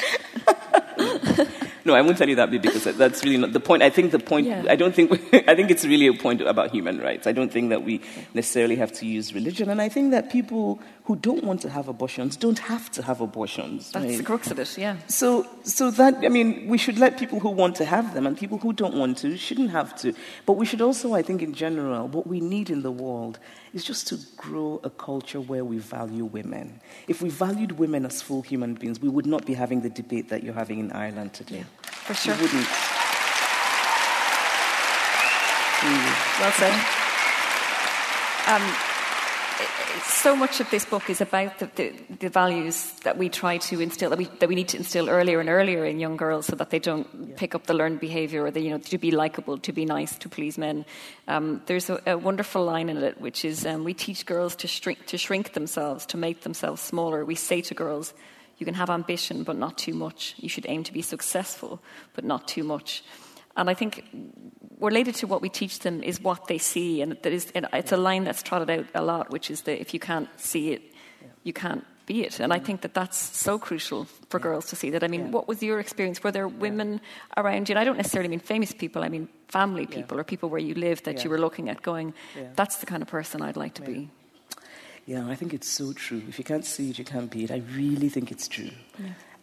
No, 1.82 1.94
I 1.94 2.02
won't 2.02 2.18
tell 2.18 2.28
you 2.28 2.36
that 2.36 2.50
bit 2.50 2.60
because 2.60 2.84
that's 2.84 3.24
really 3.24 3.38
not 3.38 3.54
the 3.54 3.58
point. 3.60 3.82
I 3.82 3.88
think 3.88 4.12
the 4.12 4.18
point, 4.18 4.46
Yeah. 4.46 4.64
I 4.68 4.76
don't 4.76 4.94
think, 4.94 5.12
I 5.48 5.54
think 5.54 5.70
it's 5.70 5.84
really 5.86 6.06
a 6.08 6.12
point 6.12 6.42
about 6.42 6.70
human 6.70 7.00
rights. 7.00 7.26
I 7.26 7.32
don't 7.32 7.50
think 7.50 7.70
that 7.70 7.82
we 7.84 8.02
necessarily 8.34 8.76
have 8.76 8.92
to 8.94 9.06
use 9.06 9.34
religion. 9.34 9.70
And 9.70 9.80
I 9.80 9.88
think 9.88 10.10
that 10.10 10.30
people 10.30 10.78
who 11.10 11.16
don't 11.16 11.42
want 11.42 11.60
to 11.60 11.68
have 11.68 11.88
abortions 11.88 12.36
don't 12.36 12.60
have 12.60 12.88
to 12.88 13.02
have 13.02 13.20
abortions. 13.20 13.90
That's 13.90 14.06
right? 14.06 14.16
the 14.16 14.22
crux 14.22 14.48
of 14.52 14.60
it, 14.60 14.78
yeah. 14.78 14.96
So, 15.08 15.44
so 15.64 15.90
that, 15.90 16.14
I 16.22 16.28
mean, 16.28 16.68
we 16.68 16.78
should 16.78 16.98
let 16.98 17.18
people 17.18 17.40
who 17.40 17.48
want 17.48 17.74
to 17.76 17.84
have 17.84 18.14
them 18.14 18.28
and 18.28 18.38
people 18.38 18.58
who 18.58 18.72
don't 18.72 18.94
want 18.94 19.18
to 19.18 19.36
shouldn't 19.36 19.70
have 19.72 19.96
to. 20.02 20.14
But 20.46 20.52
we 20.52 20.64
should 20.64 20.80
also, 20.80 21.12
I 21.14 21.22
think, 21.22 21.42
in 21.42 21.52
general, 21.52 22.06
what 22.06 22.28
we 22.28 22.38
need 22.38 22.70
in 22.70 22.82
the 22.82 22.92
world 22.92 23.40
is 23.74 23.82
just 23.82 24.06
to 24.06 24.18
grow 24.36 24.80
a 24.84 24.90
culture 24.90 25.40
where 25.40 25.64
we 25.64 25.78
value 25.78 26.26
women. 26.26 26.80
If 27.08 27.22
we 27.22 27.28
valued 27.28 27.72
women 27.72 28.06
as 28.06 28.22
full 28.22 28.42
human 28.42 28.74
beings, 28.74 29.00
we 29.00 29.08
would 29.08 29.26
not 29.26 29.44
be 29.44 29.54
having 29.54 29.80
the 29.80 29.90
debate 29.90 30.28
that 30.28 30.44
you're 30.44 30.54
having 30.54 30.78
in 30.78 30.92
Ireland 30.92 31.32
today. 31.32 31.64
For 31.82 32.14
sure. 32.14 32.36
We 32.36 32.42
wouldn't. 32.42 32.68
Well 36.38 36.52
said. 36.52 36.74
Um, 38.46 38.89
so 40.02 40.36
much 40.36 40.60
of 40.60 40.70
this 40.70 40.84
book 40.84 41.08
is 41.08 41.20
about 41.20 41.58
the, 41.58 41.70
the, 41.76 41.92
the 42.20 42.28
values 42.28 42.92
that 43.04 43.16
we 43.16 43.28
try 43.28 43.58
to 43.58 43.80
instill, 43.80 44.10
that 44.10 44.18
we, 44.18 44.26
that 44.40 44.48
we 44.48 44.54
need 44.54 44.68
to 44.68 44.76
instill 44.76 45.08
earlier 45.08 45.40
and 45.40 45.48
earlier 45.48 45.84
in 45.84 45.98
young 45.98 46.16
girls 46.16 46.46
so 46.46 46.56
that 46.56 46.70
they 46.70 46.78
don't 46.78 47.36
pick 47.36 47.54
up 47.54 47.66
the 47.66 47.74
learned 47.74 48.00
behaviour 48.00 48.44
or 48.44 48.50
the, 48.50 48.60
you 48.60 48.70
know, 48.70 48.78
to 48.78 48.98
be 48.98 49.10
likable, 49.10 49.58
to 49.58 49.72
be 49.72 49.84
nice, 49.84 50.16
to 50.18 50.28
please 50.28 50.58
men. 50.58 50.84
Um, 51.26 51.62
there's 51.66 51.88
a, 51.88 52.00
a 52.06 52.18
wonderful 52.18 52.64
line 52.64 52.88
in 52.88 52.98
it 52.98 53.20
which 53.20 53.44
is 53.44 53.64
um, 53.64 53.84
we 53.84 53.94
teach 53.94 54.26
girls 54.26 54.56
to 54.56 54.68
shrink, 54.68 55.06
to 55.06 55.16
shrink 55.16 55.52
themselves, 55.52 56.06
to 56.06 56.16
make 56.16 56.42
themselves 56.42 56.82
smaller. 56.82 57.24
We 57.24 57.34
say 57.34 57.60
to 57.62 57.74
girls, 57.74 58.12
you 58.58 58.66
can 58.66 58.74
have 58.74 58.90
ambition, 58.90 59.42
but 59.42 59.56
not 59.56 59.78
too 59.78 59.94
much. 59.94 60.34
You 60.36 60.50
should 60.50 60.66
aim 60.68 60.84
to 60.84 60.92
be 60.92 61.02
successful, 61.02 61.80
but 62.14 62.24
not 62.24 62.46
too 62.46 62.62
much. 62.62 63.02
And 63.56 63.70
I 63.70 63.74
think 63.74 64.04
related 64.80 65.14
to 65.16 65.26
what 65.26 65.42
we 65.42 65.48
teach 65.48 65.80
them 65.80 66.02
is 66.02 66.20
what 66.20 66.46
they 66.48 66.58
see, 66.58 67.02
and 67.02 67.12
that 67.12 67.32
is, 67.32 67.50
and 67.54 67.66
it's 67.72 67.92
a 67.92 67.96
line 67.96 68.24
that's 68.24 68.42
trotted 68.42 68.70
out 68.70 68.86
a 68.94 69.02
lot, 69.02 69.30
which 69.30 69.50
is 69.50 69.62
that 69.62 69.80
if 69.80 69.92
you 69.94 70.00
can't 70.00 70.28
see 70.40 70.72
it, 70.72 70.82
you 71.44 71.52
can't 71.52 71.84
be 72.06 72.24
it. 72.24 72.40
And 72.40 72.52
I 72.52 72.58
think 72.58 72.80
that 72.80 72.92
that's 72.94 73.16
so 73.16 73.58
crucial 73.58 74.06
for 74.30 74.40
girls 74.40 74.66
to 74.70 74.76
see 74.76 74.90
that. 74.90 75.04
I 75.04 75.08
mean, 75.08 75.26
Yeah. 75.26 75.30
what 75.30 75.46
was 75.46 75.62
your 75.62 75.78
experience? 75.78 76.22
Were 76.24 76.32
there 76.32 76.48
women 76.48 77.00
around 77.36 77.68
you? 77.68 77.74
And 77.74 77.78
I 77.78 77.84
don't 77.84 77.96
necessarily 77.96 78.28
mean 78.28 78.40
famous 78.40 78.72
people. 78.72 79.04
I 79.04 79.08
mean 79.08 79.28
family 79.48 79.86
people 79.86 80.18
or 80.18 80.24
people 80.24 80.48
where 80.48 80.60
you 80.60 80.74
live 80.74 81.02
that 81.04 81.16
Yeah. 81.16 81.24
you 81.24 81.30
were 81.30 81.38
looking 81.38 81.68
at, 81.68 81.82
going, 81.82 82.12
Yeah. 82.36 82.48
"That's 82.56 82.76
the 82.76 82.86
kind 82.86 83.02
of 83.02 83.08
person 83.08 83.42
I'd 83.42 83.56
like 83.56 83.74
to 83.74 83.82
be." 83.82 84.10
Yeah, 85.06 85.26
I 85.28 85.34
think 85.36 85.54
it's 85.54 85.68
so 85.68 85.92
true. 85.92 86.22
If 86.28 86.38
you 86.38 86.44
can't 86.44 86.64
see 86.64 86.90
it, 86.90 86.98
you 86.98 87.04
can't 87.04 87.30
be 87.30 87.44
it. 87.44 87.50
I 87.50 87.62
really 87.76 88.08
think 88.08 88.30
it's 88.30 88.48
true. 88.48 88.70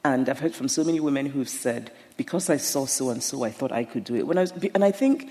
And 0.08 0.30
I've 0.30 0.40
heard 0.40 0.56
from 0.56 0.70
so 0.70 0.86
many 0.86 1.02
women 1.02 1.26
who've 1.26 1.50
said, 1.50 1.92
because 2.16 2.50
I 2.50 2.56
saw 2.56 2.86
so 2.86 3.10
and 3.10 3.22
so, 3.22 3.44
I 3.44 3.52
thought 3.52 3.74
I 3.74 3.84
could 3.84 4.06
do 4.06 4.16
it. 4.16 4.26
When 4.26 4.38
I 4.38 4.42
was, 4.42 4.54
and 4.74 4.82
I 4.82 4.90
think 4.90 5.30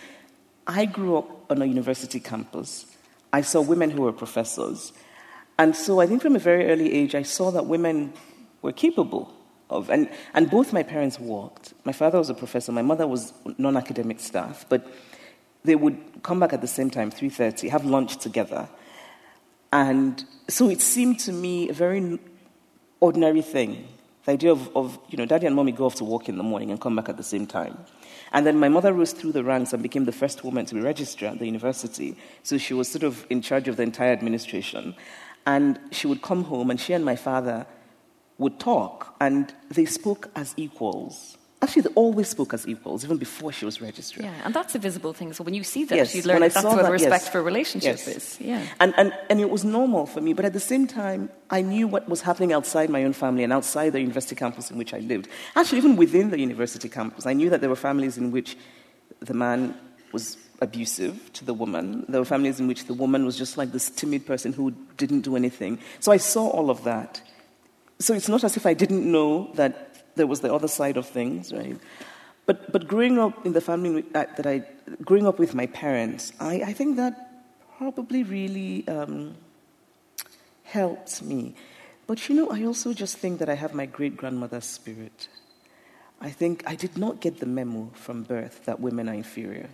I 0.66 0.84
grew 0.84 1.16
up 1.16 1.50
on 1.50 1.62
a 1.62 1.64
university 1.64 2.20
campus. 2.20 2.84
I 3.32 3.40
saw 3.40 3.62
women 3.62 3.90
who 3.90 4.02
were 4.02 4.12
professors. 4.12 4.92
And 5.58 5.74
so 5.74 5.98
I 5.98 6.06
think 6.06 6.20
from 6.20 6.36
a 6.36 6.38
very 6.38 6.66
early 6.66 6.92
age, 6.92 7.14
I 7.14 7.22
saw 7.22 7.50
that 7.52 7.64
women 7.64 8.12
were 8.60 8.70
capable 8.70 9.32
of, 9.70 9.88
and, 9.88 10.10
and 10.34 10.50
both 10.50 10.74
my 10.74 10.82
parents 10.82 11.18
worked. 11.18 11.72
My 11.84 11.92
father 11.92 12.18
was 12.18 12.28
a 12.28 12.34
professor, 12.34 12.70
my 12.70 12.82
mother 12.82 13.06
was 13.06 13.32
non 13.56 13.78
academic 13.78 14.20
staff, 14.20 14.66
but 14.68 14.86
they 15.64 15.74
would 15.74 15.98
come 16.22 16.38
back 16.38 16.52
at 16.52 16.60
the 16.60 16.68
same 16.68 16.90
time, 16.90 17.10
3.30, 17.10 17.70
have 17.70 17.86
lunch 17.86 18.18
together. 18.18 18.68
And 19.72 20.22
so 20.48 20.68
it 20.68 20.82
seemed 20.82 21.18
to 21.20 21.32
me 21.32 21.70
a 21.70 21.72
very 21.72 22.18
ordinary 23.00 23.40
thing. 23.40 23.88
The 24.26 24.32
idea 24.32 24.50
of, 24.50 24.76
of, 24.76 24.98
you 25.08 25.16
know, 25.16 25.24
daddy 25.24 25.46
and 25.46 25.54
mommy 25.54 25.70
go 25.70 25.86
off 25.86 25.94
to 25.96 26.04
work 26.04 26.28
in 26.28 26.36
the 26.36 26.42
morning 26.42 26.72
and 26.72 26.80
come 26.80 26.96
back 26.96 27.08
at 27.08 27.16
the 27.16 27.22
same 27.22 27.46
time. 27.46 27.78
And 28.32 28.44
then 28.44 28.58
my 28.58 28.68
mother 28.68 28.92
rose 28.92 29.12
through 29.12 29.32
the 29.32 29.44
ranks 29.44 29.72
and 29.72 29.80
became 29.82 30.04
the 30.04 30.12
first 30.12 30.42
woman 30.42 30.66
to 30.66 30.74
be 30.74 30.80
registrar 30.80 31.30
at 31.30 31.38
the 31.38 31.46
university. 31.46 32.16
So 32.42 32.58
she 32.58 32.74
was 32.74 32.90
sort 32.90 33.04
of 33.04 33.24
in 33.30 33.40
charge 33.40 33.68
of 33.68 33.76
the 33.76 33.84
entire 33.84 34.12
administration. 34.12 34.96
And 35.46 35.78
she 35.92 36.08
would 36.08 36.22
come 36.22 36.42
home 36.42 36.70
and 36.70 36.80
she 36.80 36.92
and 36.92 37.04
my 37.04 37.14
father 37.14 37.66
would 38.38 38.58
talk 38.58 39.14
and 39.20 39.54
they 39.70 39.84
spoke 39.84 40.28
as 40.34 40.54
equals. 40.56 41.38
Actually, 41.62 41.82
they 41.82 41.94
always 41.94 42.28
spoke 42.28 42.52
as 42.52 42.68
equals, 42.68 43.02
even 43.02 43.16
before 43.16 43.50
she 43.50 43.64
was 43.64 43.80
registered. 43.80 44.22
Yeah, 44.24 44.34
and 44.44 44.52
that's 44.52 44.74
a 44.74 44.78
visible 44.78 45.14
thing. 45.14 45.32
So 45.32 45.42
when 45.42 45.54
you 45.54 45.64
see 45.64 45.84
that, 45.84 45.96
Yes, 45.96 46.14
you 46.14 46.22
learn 46.22 46.40
that 46.40 46.52
that's 46.52 46.66
what 46.66 46.82
that, 46.82 46.92
respect 46.92 47.24
yes. 47.24 47.28
for 47.30 47.42
relationship 47.42 47.96
Yes. 47.96 48.09
is. 48.09 48.38
Yeah. 48.40 48.62
And, 48.78 48.92
and, 48.98 49.14
and 49.30 49.40
it 49.40 49.48
was 49.48 49.64
normal 49.64 50.04
for 50.04 50.20
me, 50.20 50.34
but 50.34 50.44
at 50.44 50.52
the 50.52 50.61
same 50.61 50.86
time, 50.86 51.30
I 51.48 51.62
knew 51.62 51.88
what 51.88 52.09
was 52.11 52.20
happening 52.20 52.52
outside 52.52 52.90
my 52.90 53.04
own 53.04 53.14
family 53.14 53.42
and 53.42 53.54
outside 53.54 53.94
the 53.94 54.00
university 54.00 54.36
campus 54.36 54.70
in 54.70 54.76
which 54.76 54.92
I 54.92 54.98
lived. 54.98 55.28
Actually, 55.54 55.78
even 55.78 55.96
within 55.96 56.28
the 56.28 56.38
university 56.38 56.90
campus, 56.90 57.24
I 57.24 57.32
knew 57.32 57.48
that 57.48 57.62
there 57.62 57.70
were 57.70 57.76
families 57.76 58.18
in 58.18 58.32
which 58.32 58.59
the 59.20 59.34
man 59.34 59.74
was 60.12 60.36
abusive 60.61 61.32
to 61.32 61.44
the 61.44 61.54
woman. 61.54 62.04
There 62.09 62.20
were 62.20 62.26
families 62.26 62.61
in 62.61 62.66
which 62.66 62.84
the 62.84 62.94
woman 62.94 63.24
was 63.24 63.36
just 63.36 63.57
like 63.57 63.72
this 63.72 63.88
timid 63.88 64.26
person 64.26 64.52
who 64.52 64.72
didn't 64.98 65.22
do 65.22 65.36
anything. 65.36 65.78
So 66.00 66.12
I 66.12 66.18
saw 66.18 66.48
all 66.48 66.68
of 66.68 66.84
that. 66.84 67.22
So 67.98 68.12
it's 68.12 68.28
not 68.28 68.44
as 68.44 68.59
if 68.59 68.66
I 68.66 68.74
didn't 68.74 69.11
know 69.11 69.50
that 69.54 69.95
there 70.16 70.26
was 70.26 70.40
the 70.40 70.52
other 70.52 70.68
side 70.68 70.96
of 70.96 71.06
things, 71.06 71.52
right? 71.52 71.78
But, 72.46 72.72
but 72.72 72.86
growing 72.86 73.18
up 73.18 73.44
in 73.44 73.52
the 73.52 73.60
family 73.60 74.02
that, 74.12 74.36
that 74.36 74.46
I, 74.46 74.64
growing 75.04 75.26
up 75.26 75.38
with 75.38 75.54
my 75.54 75.66
parents, 75.66 76.32
I, 76.40 76.62
I 76.62 76.72
think 76.72 76.96
that 76.96 77.44
probably 77.78 78.22
really 78.22 78.86
um, 78.88 79.34
helped 80.62 81.22
me. 81.22 81.54
But 82.06 82.28
you 82.28 82.36
know, 82.36 82.50
I 82.50 82.64
also 82.64 82.92
just 82.92 83.18
think 83.18 83.40
that 83.40 83.48
I 83.48 83.54
have 83.54 83.74
my 83.74 83.86
great 83.86 84.16
grandmother's 84.16 84.64
spirit. 84.64 85.28
I 86.20 86.30
think 86.30 86.62
I 86.66 86.76
did 86.76 86.96
not 86.96 87.20
get 87.20 87.40
the 87.40 87.46
memo 87.46 87.90
from 87.94 88.22
birth 88.22 88.64
that 88.64 88.80
women 88.80 89.08
are 89.08 89.14
inferior. 89.14 89.68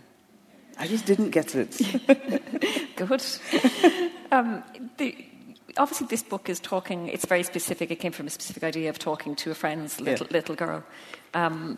I 0.77 0.87
just 0.87 1.05
didn't 1.05 1.29
get 1.29 1.55
it. 1.55 1.77
Good. 2.95 3.23
um, 4.31 4.63
the, 4.97 5.25
obviously, 5.77 6.07
this 6.07 6.23
book 6.23 6.49
is 6.49 6.59
talking. 6.59 7.07
It's 7.07 7.25
very 7.25 7.43
specific. 7.43 7.91
It 7.91 7.99
came 7.99 8.11
from 8.11 8.27
a 8.27 8.29
specific 8.29 8.63
idea 8.63 8.89
of 8.89 8.99
talking 8.99 9.35
to 9.37 9.51
a 9.51 9.55
friend's 9.55 9.99
little, 9.99 10.27
little 10.29 10.55
girl. 10.55 10.83
Um, 11.33 11.77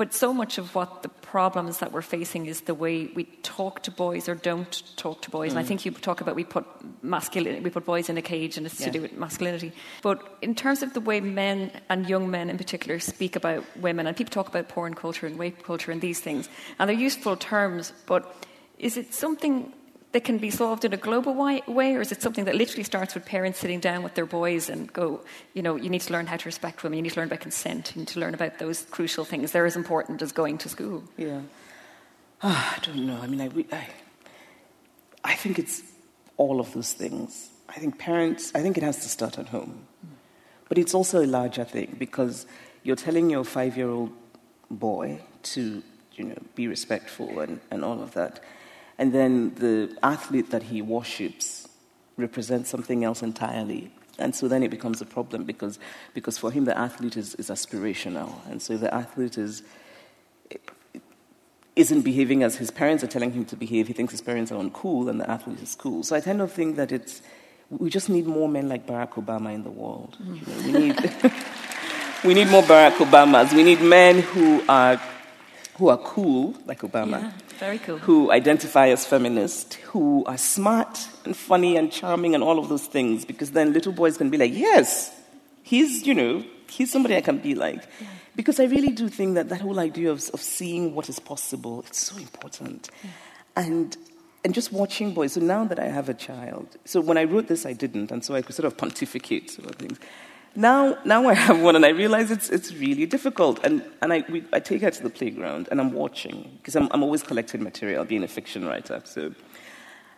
but 0.00 0.14
so 0.14 0.32
much 0.32 0.56
of 0.56 0.74
what 0.74 1.02
the 1.02 1.10
problems 1.10 1.80
that 1.80 1.92
we're 1.92 2.00
facing 2.00 2.46
is 2.46 2.62
the 2.62 2.72
way 2.72 3.10
we 3.14 3.24
talk 3.42 3.82
to 3.82 3.90
boys 3.90 4.30
or 4.30 4.34
don't 4.34 4.82
talk 4.96 5.20
to 5.20 5.30
boys. 5.30 5.50
And 5.52 5.58
I 5.58 5.62
think 5.62 5.84
you 5.84 5.90
talk 5.90 6.22
about 6.22 6.34
we 6.36 6.42
put 6.44 6.64
masculine, 7.02 7.62
we 7.62 7.68
put 7.68 7.84
boys 7.84 8.08
in 8.08 8.16
a 8.16 8.22
cage, 8.22 8.56
and 8.56 8.64
it's 8.64 8.80
Yeah. 8.80 8.86
to 8.86 8.92
do 8.92 9.02
with 9.02 9.12
masculinity. 9.12 9.72
But 10.00 10.38
in 10.40 10.54
terms 10.54 10.82
of 10.82 10.94
the 10.94 11.02
way 11.02 11.20
men 11.20 11.70
and 11.90 12.08
young 12.08 12.30
men 12.30 12.48
in 12.48 12.56
particular 12.56 12.98
speak 12.98 13.36
about 13.36 13.62
women, 13.76 14.06
and 14.06 14.16
people 14.16 14.32
talk 14.32 14.48
about 14.48 14.68
porn 14.68 14.94
culture 14.94 15.26
and 15.26 15.38
rape 15.38 15.62
culture 15.62 15.92
and 15.92 16.00
these 16.00 16.20
things, 16.20 16.48
and 16.78 16.88
they're 16.88 16.96
useful 16.96 17.36
terms, 17.36 17.92
but 18.06 18.46
is 18.78 18.96
it 18.96 19.12
something 19.12 19.70
that 20.12 20.24
can 20.24 20.38
be 20.38 20.50
solved 20.50 20.84
in 20.84 20.92
a 20.92 20.96
global 20.96 21.34
way, 21.34 21.62
or 21.94 22.00
is 22.00 22.10
it 22.10 22.20
something 22.20 22.44
that 22.46 22.56
literally 22.56 22.82
starts 22.82 23.14
with 23.14 23.24
parents 23.24 23.60
sitting 23.60 23.78
down 23.78 24.02
with 24.02 24.14
their 24.14 24.26
boys 24.26 24.68
and 24.68 24.92
go, 24.92 25.20
you 25.54 25.62
know, 25.62 25.76
you 25.76 25.88
need 25.88 26.00
to 26.00 26.12
learn 26.12 26.26
how 26.26 26.36
to 26.36 26.46
respect 26.46 26.82
women, 26.82 26.96
you 26.96 27.02
need 27.02 27.12
to 27.12 27.20
learn 27.20 27.28
about 27.28 27.40
consent, 27.40 27.92
you 27.94 28.00
need 28.00 28.08
to 28.08 28.18
learn 28.18 28.34
about 28.34 28.58
those 28.58 28.82
crucial 28.86 29.24
things. 29.24 29.52
They're 29.52 29.66
as 29.66 29.76
important 29.76 30.20
as 30.20 30.32
going 30.32 30.58
to 30.58 30.68
school. 30.68 31.04
Yeah. 31.16 31.40
Oh, 32.42 32.74
I 32.76 32.78
don't 32.82 33.06
know. 33.06 33.20
I 33.22 33.26
mean, 33.28 33.40
I, 33.40 33.76
I, 33.76 33.88
I 35.24 35.34
think 35.34 35.58
it's 35.58 35.82
all 36.36 36.58
of 36.58 36.72
those 36.72 36.92
things. 36.92 37.50
I 37.68 37.74
think 37.74 37.98
parents, 37.98 38.50
I 38.54 38.62
think 38.62 38.76
it 38.76 38.82
has 38.82 38.98
to 39.02 39.08
start 39.08 39.38
at 39.38 39.48
home. 39.48 39.86
But 40.68 40.78
it's 40.78 40.94
also 40.94 41.24
a 41.24 41.26
larger 41.26 41.64
thing 41.64 41.96
because 41.98 42.46
you're 42.82 42.96
telling 42.96 43.30
your 43.30 43.44
five 43.44 43.76
year 43.76 43.90
old 43.90 44.12
boy 44.70 45.20
to, 45.42 45.82
you 46.14 46.24
know, 46.24 46.36
be 46.54 46.66
respectful 46.66 47.40
and, 47.40 47.60
and 47.70 47.84
all 47.84 48.02
of 48.02 48.14
that. 48.14 48.40
And 49.00 49.14
then 49.14 49.54
the 49.54 49.96
athlete 50.02 50.50
that 50.50 50.64
he 50.64 50.82
worships 50.82 51.66
represents 52.18 52.68
something 52.68 53.02
else 53.02 53.22
entirely. 53.22 53.90
And 54.18 54.34
so 54.34 54.46
then 54.46 54.62
it 54.62 54.70
becomes 54.70 55.00
a 55.00 55.06
problem 55.06 55.44
because, 55.44 55.78
because 56.12 56.36
for 56.36 56.50
him 56.50 56.66
the 56.66 56.76
athlete 56.76 57.16
is, 57.16 57.34
is 57.36 57.48
aspirational. 57.48 58.34
And 58.50 58.60
so 58.60 58.76
the 58.76 58.92
athlete 58.94 59.38
is, 59.38 59.62
isn't 61.76 62.02
behaving 62.02 62.42
as 62.42 62.56
his 62.56 62.70
parents 62.70 63.02
are 63.02 63.06
telling 63.06 63.32
him 63.32 63.46
to 63.46 63.56
behave. 63.56 63.88
He 63.88 63.94
thinks 63.94 64.12
his 64.12 64.20
parents 64.20 64.52
are 64.52 64.62
uncool 64.62 65.08
and 65.08 65.18
the 65.18 65.30
athlete 65.30 65.62
is 65.62 65.74
cool. 65.74 66.02
So 66.02 66.14
I 66.14 66.20
kind 66.20 66.42
of 66.42 66.52
think 66.52 66.76
that 66.76 66.92
it's, 66.92 67.22
we 67.70 67.88
just 67.88 68.10
need 68.10 68.26
more 68.26 68.50
men 68.50 68.68
like 68.68 68.86
Barack 68.86 69.12
Obama 69.12 69.54
in 69.54 69.64
the 69.64 69.70
world. 69.70 70.18
You 70.20 70.42
know, 70.46 70.66
we, 70.66 70.72
need, 70.72 71.12
we 72.24 72.34
need 72.34 72.48
more 72.48 72.62
Barack 72.64 72.98
Obamas. 72.98 73.54
We 73.54 73.62
need 73.62 73.80
men 73.80 74.20
who 74.20 74.62
are, 74.68 75.00
who 75.78 75.88
are 75.88 75.96
cool, 75.96 76.54
like 76.66 76.80
Obama. 76.80 77.22
Yeah 77.22 77.32
very 77.60 77.78
cool. 77.78 77.98
Who 77.98 78.32
identify 78.32 78.88
as 78.88 79.06
feminist, 79.06 79.74
who 79.74 80.24
are 80.24 80.38
smart 80.38 81.06
and 81.24 81.36
funny 81.36 81.76
and 81.76 81.92
charming 81.92 82.34
and 82.34 82.42
all 82.42 82.58
of 82.58 82.68
those 82.68 82.86
things, 82.86 83.24
because 83.24 83.52
then 83.52 83.72
little 83.72 83.92
boys 83.92 84.16
can 84.16 84.30
be 84.30 84.38
like, 84.38 84.52
yes, 84.52 85.12
he's, 85.62 86.06
you 86.06 86.14
know, 86.14 86.42
he's 86.68 86.90
somebody 86.90 87.16
I 87.16 87.20
can 87.20 87.38
be 87.38 87.54
like. 87.54 87.82
Yeah. 88.00 88.08
Because 88.34 88.58
I 88.58 88.64
really 88.64 88.90
do 88.90 89.08
think 89.08 89.34
that 89.34 89.50
that 89.50 89.60
whole 89.60 89.78
idea 89.78 90.10
of, 90.10 90.28
of 90.30 90.40
seeing 90.40 90.94
what 90.94 91.08
is 91.08 91.18
possible, 91.18 91.84
it's 91.86 92.00
so 92.00 92.16
important. 92.16 92.88
Yeah. 93.04 93.10
And 93.56 93.96
and 94.42 94.54
just 94.54 94.72
watching 94.72 95.12
boys. 95.12 95.34
So 95.34 95.40
now 95.40 95.64
that 95.66 95.78
I 95.78 95.88
have 95.88 96.08
a 96.08 96.14
child, 96.14 96.66
so 96.86 97.00
when 97.02 97.18
I 97.18 97.24
wrote 97.24 97.48
this, 97.48 97.66
I 97.66 97.74
didn't, 97.74 98.10
and 98.10 98.24
so 98.24 98.34
I 98.34 98.40
could 98.40 98.54
sort 98.54 98.66
of 98.66 98.76
pontificate 98.76 99.50
sort 99.50 99.68
of 99.68 99.76
things. 99.76 99.98
Now, 100.56 100.98
now 101.04 101.28
I 101.28 101.34
have 101.34 101.60
one, 101.60 101.76
and 101.76 101.86
I 101.86 101.90
realize 101.90 102.30
it's, 102.30 102.50
it's 102.50 102.72
really 102.74 103.06
difficult. 103.06 103.60
And, 103.64 103.84
and 104.02 104.12
I, 104.12 104.24
we, 104.28 104.44
I 104.52 104.58
take 104.58 104.82
her 104.82 104.90
to 104.90 105.02
the 105.02 105.10
playground, 105.10 105.68
and 105.70 105.80
I'm 105.80 105.92
watching, 105.92 106.50
because 106.56 106.74
I'm, 106.74 106.88
I'm 106.90 107.02
always 107.02 107.22
collecting 107.22 107.62
material, 107.62 108.04
being 108.04 108.24
a 108.24 108.28
fiction 108.28 108.66
writer. 108.66 109.00
So 109.04 109.32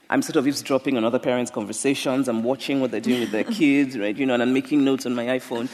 I'm 0.09 0.23
sort 0.23 0.37
of 0.37 0.47
eavesdropping 0.47 0.97
on 0.97 1.05
other 1.05 1.19
parents' 1.19 1.51
conversations. 1.51 2.29
I'm 2.29 2.43
watching 2.43 2.81
what 2.81 2.91
they're 2.91 3.01
doing 3.01 3.21
with 3.21 3.31
their 3.31 3.45
kids, 3.61 3.99
right? 3.99 4.17
You 4.17 4.25
know, 4.25 4.35
and 4.35 4.43
I'm 4.43 4.55
making 4.55 4.85
notes 4.85 5.05
on 5.05 5.15
my 5.15 5.27
iPhone. 5.27 5.69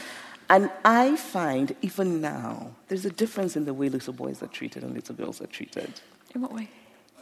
And 0.49 0.69
I 0.83 1.15
find, 1.15 1.75
even 1.81 2.21
now, 2.21 2.71
there's 2.87 3.05
a 3.05 3.11
difference 3.11 3.55
in 3.55 3.65
the 3.65 3.73
way 3.73 3.87
little 3.87 4.13
boys 4.13 4.41
are 4.43 4.47
treated 4.47 4.83
and 4.83 4.93
little 4.93 5.15
girls 5.15 5.41
are 5.41 5.47
treated. 5.47 5.93
In 6.33 6.41
what 6.41 6.51
way? 6.51 6.69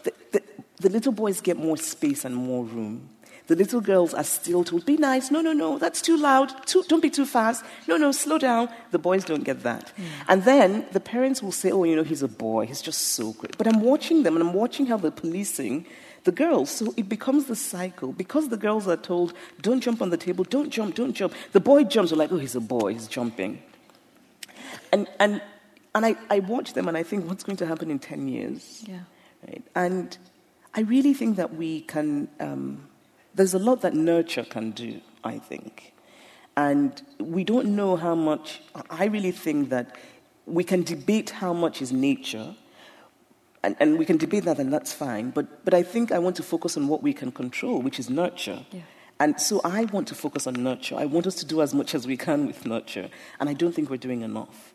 The, 0.03 0.13
the, 0.31 0.43
the 0.79 0.89
little 0.89 1.11
boys 1.11 1.41
get 1.41 1.57
more 1.57 1.77
space 1.77 2.23
and 2.23 2.35
more 2.35 2.63
room 2.63 3.09
the 3.47 3.55
little 3.55 3.79
girls 3.79 4.13
are 4.13 4.25
still 4.25 4.63
told, 4.63 4.85
be 4.85 4.97
nice. 4.97 5.31
No, 5.31 5.41
no, 5.41 5.53
no, 5.53 5.77
that's 5.77 6.01
too 6.01 6.17
loud. 6.17 6.65
Too, 6.67 6.83
don't 6.87 7.01
be 7.01 7.09
too 7.09 7.25
fast. 7.25 7.63
No, 7.87 7.95
no, 7.95 8.11
slow 8.11 8.37
down. 8.37 8.69
The 8.91 8.99
boys 8.99 9.23
don't 9.23 9.43
get 9.43 9.63
that. 9.63 9.93
Mm. 9.97 10.03
And 10.27 10.43
then 10.43 10.85
the 10.91 10.99
parents 10.99 11.41
will 11.41 11.53
say, 11.53 11.71
oh, 11.71 11.85
you 11.85 11.95
know, 11.95 12.03
he's 12.03 12.21
a 12.21 12.27
boy. 12.27 12.65
He's 12.65 12.81
just 12.81 13.01
so 13.13 13.31
great. 13.33 13.57
But 13.57 13.67
I'm 13.67 13.81
watching 13.81 14.23
them 14.23 14.35
and 14.35 14.45
I'm 14.45 14.53
watching 14.53 14.85
how 14.85 14.97
they're 14.97 15.11
policing 15.11 15.85
the 16.25 16.33
girls. 16.33 16.69
So 16.69 16.93
it 16.97 17.07
becomes 17.07 17.45
the 17.45 17.55
cycle. 17.55 18.11
Because 18.11 18.49
the 18.49 18.57
girls 18.57 18.85
are 18.85 18.97
told, 18.97 19.33
don't 19.61 19.79
jump 19.79 20.01
on 20.01 20.09
the 20.09 20.17
table, 20.17 20.43
don't 20.43 20.69
jump, 20.69 20.95
don't 20.95 21.13
jump. 21.13 21.33
The 21.53 21.61
boy 21.61 21.85
jumps, 21.85 22.11
we're 22.11 22.17
like, 22.17 22.33
oh, 22.33 22.37
he's 22.37 22.55
a 22.55 22.61
boy, 22.61 22.93
he's 22.93 23.07
jumping. 23.07 23.63
And, 24.91 25.07
and, 25.21 25.41
and 25.95 26.05
I, 26.05 26.17
I 26.29 26.39
watch 26.39 26.73
them 26.73 26.89
and 26.89 26.97
I 26.97 27.03
think, 27.03 27.29
what's 27.29 27.45
going 27.45 27.57
to 27.57 27.65
happen 27.65 27.89
in 27.91 27.99
10 27.99 28.27
years? 28.27 28.83
Yeah. 28.85 28.99
Right? 29.47 29.63
And 29.73 30.17
I 30.75 30.81
really 30.81 31.13
think 31.13 31.37
that 31.37 31.55
we 31.55 31.81
can. 31.81 32.27
Um, 32.41 32.86
there's 33.37 33.53
a 33.53 33.59
lot 33.59 33.81
that 33.81 33.93
nurture 33.93 34.43
can 34.43 34.71
do, 34.71 34.99
I 35.23 35.37
think. 35.37 35.93
And 36.57 36.99
we 37.19 37.43
don't 37.43 37.75
know 37.75 37.95
how 37.95 38.15
much, 38.15 38.61
I 38.89 39.05
really 39.05 39.31
think 39.31 39.69
that 39.69 39.95
we 40.47 40.63
can 40.63 40.81
debate 40.81 41.29
how 41.29 41.53
much 41.53 41.81
is 41.81 41.91
nature, 41.91 42.55
and, 43.63 43.75
and 43.79 43.99
we 43.99 44.05
can 44.05 44.17
debate 44.17 44.45
that, 44.45 44.57
and 44.57 44.73
that's 44.73 44.91
fine. 44.91 45.29
But, 45.29 45.63
but 45.63 45.75
I 45.75 45.83
think 45.83 46.11
I 46.11 46.17
want 46.17 46.35
to 46.37 46.43
focus 46.43 46.77
on 46.77 46.87
what 46.87 47.03
we 47.03 47.13
can 47.13 47.31
control, 47.31 47.81
which 47.81 47.99
is 47.99 48.09
nurture. 48.09 48.65
Yeah. 48.71 48.81
And 49.19 49.39
so 49.39 49.61
I 49.63 49.85
want 49.85 50.07
to 50.07 50.15
focus 50.15 50.47
on 50.47 50.55
nurture. 50.63 50.95
I 50.95 51.05
want 51.05 51.27
us 51.27 51.35
to 51.35 51.45
do 51.45 51.61
as 51.61 51.75
much 51.75 51.93
as 51.93 52.07
we 52.07 52.17
can 52.17 52.47
with 52.47 52.65
nurture. 52.65 53.09
And 53.39 53.49
I 53.49 53.53
don't 53.53 53.73
think 53.73 53.89
we're 53.89 53.97
doing 53.97 54.21
enough. 54.21 54.73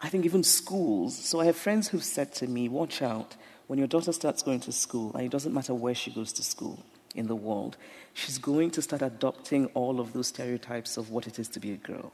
I 0.00 0.08
think 0.08 0.24
even 0.24 0.42
schools. 0.44 1.16
So 1.16 1.40
I 1.40 1.46
have 1.46 1.56
friends 1.56 1.88
who've 1.88 2.04
said 2.04 2.32
to 2.34 2.46
me, 2.46 2.68
watch 2.68 3.02
out, 3.02 3.36
when 3.66 3.78
your 3.78 3.88
daughter 3.88 4.12
starts 4.12 4.42
going 4.42 4.60
to 4.60 4.72
school, 4.72 5.12
and 5.14 5.24
it 5.24 5.30
doesn't 5.30 5.54
matter 5.54 5.74
where 5.74 5.94
she 5.94 6.12
goes 6.12 6.32
to 6.34 6.42
school 6.42 6.84
in 7.14 7.26
the 7.26 7.36
world, 7.36 7.76
she's 8.12 8.38
going 8.38 8.70
to 8.72 8.82
start 8.82 9.02
adopting 9.02 9.66
all 9.74 10.00
of 10.00 10.12
those 10.12 10.28
stereotypes 10.28 10.96
of 10.96 11.10
what 11.10 11.26
it 11.26 11.38
is 11.38 11.48
to 11.48 11.60
be 11.60 11.72
a 11.72 11.76
girl. 11.76 12.12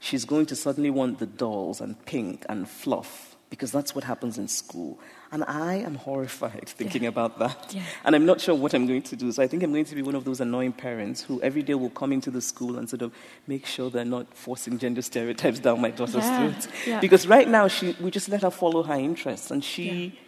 She's 0.00 0.24
going 0.24 0.46
to 0.46 0.56
suddenly 0.56 0.90
want 0.90 1.18
the 1.18 1.26
dolls 1.26 1.80
and 1.80 2.02
pink 2.04 2.44
and 2.48 2.68
fluff 2.68 3.34
because 3.50 3.70
that's 3.70 3.94
what 3.94 4.04
happens 4.04 4.36
in 4.36 4.48
school. 4.48 4.98
And 5.30 5.44
I 5.44 5.76
am 5.76 5.94
horrified 5.94 6.68
thinking 6.80 7.04
yeah. 7.04 7.08
about 7.08 7.38
that. 7.38 7.72
Yeah. 7.72 7.82
And 8.04 8.16
I'm 8.16 8.26
not 8.26 8.40
sure 8.40 8.54
what 8.54 8.74
I'm 8.74 8.86
going 8.86 9.02
to 9.02 9.16
do. 9.16 9.30
So 9.30 9.42
I 9.42 9.46
think 9.46 9.62
I'm 9.62 9.72
going 9.72 9.84
to 9.84 9.94
be 9.94 10.02
one 10.02 10.16
of 10.16 10.24
those 10.24 10.40
annoying 10.40 10.72
parents 10.72 11.22
who 11.22 11.40
every 11.40 11.62
day 11.62 11.74
will 11.74 11.90
come 11.90 12.12
into 12.12 12.30
the 12.30 12.40
school 12.40 12.78
and 12.78 12.90
sort 12.90 13.02
of 13.02 13.12
make 13.46 13.64
sure 13.64 13.90
they're 13.90 14.04
not 14.04 14.34
forcing 14.34 14.78
gender 14.78 15.02
stereotypes 15.02 15.60
down 15.60 15.80
my 15.80 15.90
daughter's 15.90 16.24
yeah. 16.24 16.52
throat. 16.52 17.00
Because 17.00 17.26
right 17.26 17.48
now, 17.48 17.68
she, 17.68 17.96
we 18.00 18.10
just 18.10 18.28
let 18.28 18.42
her 18.42 18.50
follow 18.50 18.82
her 18.82 18.94
interests. 18.94 19.50
And 19.50 19.62
she, 19.62 20.18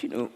you 0.00 0.08
know, 0.10 0.30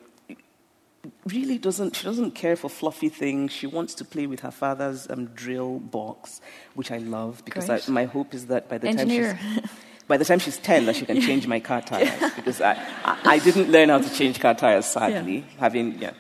really 1.27 1.59
doesn't 1.59 1.97
she 1.97 2.05
doesn't 2.05 2.33
care 2.33 2.57
for 2.57 2.69
fluffy 2.69 3.09
things. 3.09 3.53
She 3.53 3.67
wants 3.67 3.95
to 3.95 4.05
play 4.05 4.27
with 4.27 4.41
her 4.41 4.51
father's 4.51 5.09
um, 5.11 5.27
drill 5.27 5.79
box 5.79 6.41
which 6.75 6.91
i 6.91 6.99
love 6.99 7.43
because 7.45 7.71
I, 7.71 7.81
my 7.91 8.05
hope 8.05 8.35
is 8.35 8.47
that 8.47 8.69
by 8.69 8.79
the 8.79 8.89
Engineer. 8.89 9.35
time 9.35 9.53
she's 9.55 9.71
by 10.09 10.17
the 10.17 10.25
time 10.25 10.39
she's 10.39 10.59
10 10.59 10.87
that 10.87 10.97
she 10.97 11.07
can 11.07 11.21
change 11.29 11.47
my 11.47 11.61
car 11.61 11.81
tires 11.81 12.33
because 12.37 12.61
I, 12.61 12.73
I, 13.05 13.19
I, 13.25 13.39
didn't 13.39 13.71
learn 13.71 13.89
how 13.89 13.99
to 13.99 14.15
change 14.15 14.39
car 14.41 14.55
tires 14.55 14.87
sadly 14.87 15.39
yeah. 15.39 15.45
having 15.59 15.99
yeah. 15.99 16.13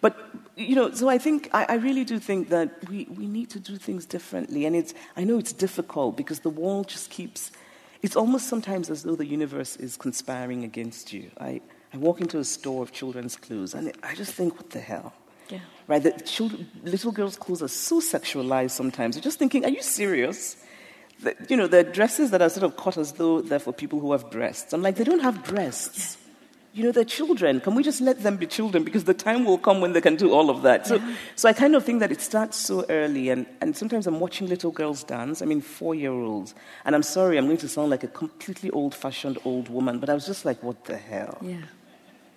But 0.00 0.16
you 0.56 0.74
know 0.74 0.90
so 0.92 1.08
i 1.08 1.18
think 1.18 1.48
I, 1.52 1.64
I 1.68 1.74
really 1.74 2.04
do 2.04 2.18
think 2.18 2.48
that 2.50 2.88
we, 2.88 3.06
we 3.10 3.26
need 3.26 3.50
to 3.50 3.60
do 3.60 3.76
things 3.76 4.06
differently. 4.06 4.64
And 4.66 4.76
it's 4.76 4.94
i 5.16 5.24
know 5.24 5.38
it's 5.38 5.52
difficult 5.52 6.16
because 6.16 6.40
the 6.40 6.50
world 6.50 6.88
just 6.88 7.10
keeps 7.10 7.50
it's 8.02 8.16
almost 8.16 8.48
sometimes 8.48 8.88
as 8.88 9.02
though 9.02 9.16
the 9.16 9.26
universe 9.26 9.76
is 9.76 9.96
conspiring 9.96 10.64
against 10.64 11.12
you. 11.12 11.30
I 11.38 11.60
I 11.92 11.96
walk 11.96 12.20
into 12.20 12.38
a 12.38 12.44
store 12.44 12.82
of 12.82 12.92
children's 12.92 13.36
clothes 13.36 13.74
and 13.74 13.92
I 14.02 14.14
just 14.14 14.32
think, 14.32 14.56
what 14.56 14.70
the 14.70 14.80
hell? 14.80 15.12
Yeah. 15.48 15.58
Right? 15.88 16.02
The 16.02 16.12
children, 16.12 16.68
little 16.84 17.10
girls' 17.10 17.36
clothes 17.36 17.62
are 17.62 17.68
so 17.68 18.00
sexualized 18.00 18.70
sometimes. 18.70 19.16
You're 19.16 19.22
just 19.22 19.38
thinking, 19.38 19.64
are 19.64 19.70
you 19.70 19.82
serious? 19.82 20.56
The, 21.22 21.34
you 21.48 21.56
know, 21.56 21.64
are 21.64 21.82
dresses 21.82 22.30
that 22.30 22.40
are 22.40 22.48
sort 22.48 22.64
of 22.64 22.76
cut 22.76 22.96
as 22.96 23.12
though 23.12 23.40
they're 23.40 23.58
for 23.58 23.72
people 23.72 23.98
who 23.98 24.12
have 24.12 24.30
breasts. 24.30 24.72
I'm 24.72 24.82
like, 24.82 24.96
they 24.96 25.04
don't 25.04 25.20
have 25.20 25.44
breasts. 25.44 26.16
You 26.72 26.84
know, 26.84 26.92
they're 26.92 27.04
children. 27.04 27.58
Can 27.60 27.74
we 27.74 27.82
just 27.82 28.00
let 28.00 28.22
them 28.22 28.36
be 28.36 28.46
children? 28.46 28.84
Because 28.84 29.02
the 29.02 29.12
time 29.12 29.44
will 29.44 29.58
come 29.58 29.80
when 29.80 29.92
they 29.92 30.00
can 30.00 30.14
do 30.14 30.32
all 30.32 30.50
of 30.50 30.62
that. 30.62 30.86
So, 30.86 30.94
yeah. 30.94 31.16
so 31.34 31.48
I 31.48 31.52
kind 31.52 31.74
of 31.74 31.84
think 31.84 31.98
that 31.98 32.12
it 32.12 32.20
starts 32.20 32.56
so 32.56 32.86
early. 32.88 33.28
And, 33.28 33.44
and 33.60 33.76
sometimes 33.76 34.06
I'm 34.06 34.20
watching 34.20 34.46
little 34.46 34.70
girls 34.70 35.02
dance. 35.02 35.42
I 35.42 35.46
mean, 35.46 35.60
four 35.60 35.96
year 35.96 36.12
olds. 36.12 36.54
And 36.84 36.94
I'm 36.94 37.02
sorry, 37.02 37.38
I'm 37.38 37.46
going 37.46 37.58
to 37.58 37.68
sound 37.68 37.90
like 37.90 38.04
a 38.04 38.08
completely 38.08 38.70
old 38.70 38.94
fashioned 38.94 39.38
old 39.44 39.68
woman, 39.68 39.98
but 39.98 40.08
I 40.08 40.14
was 40.14 40.26
just 40.26 40.44
like, 40.44 40.62
what 40.62 40.84
the 40.84 40.96
hell? 40.96 41.38
Yeah. 41.42 41.62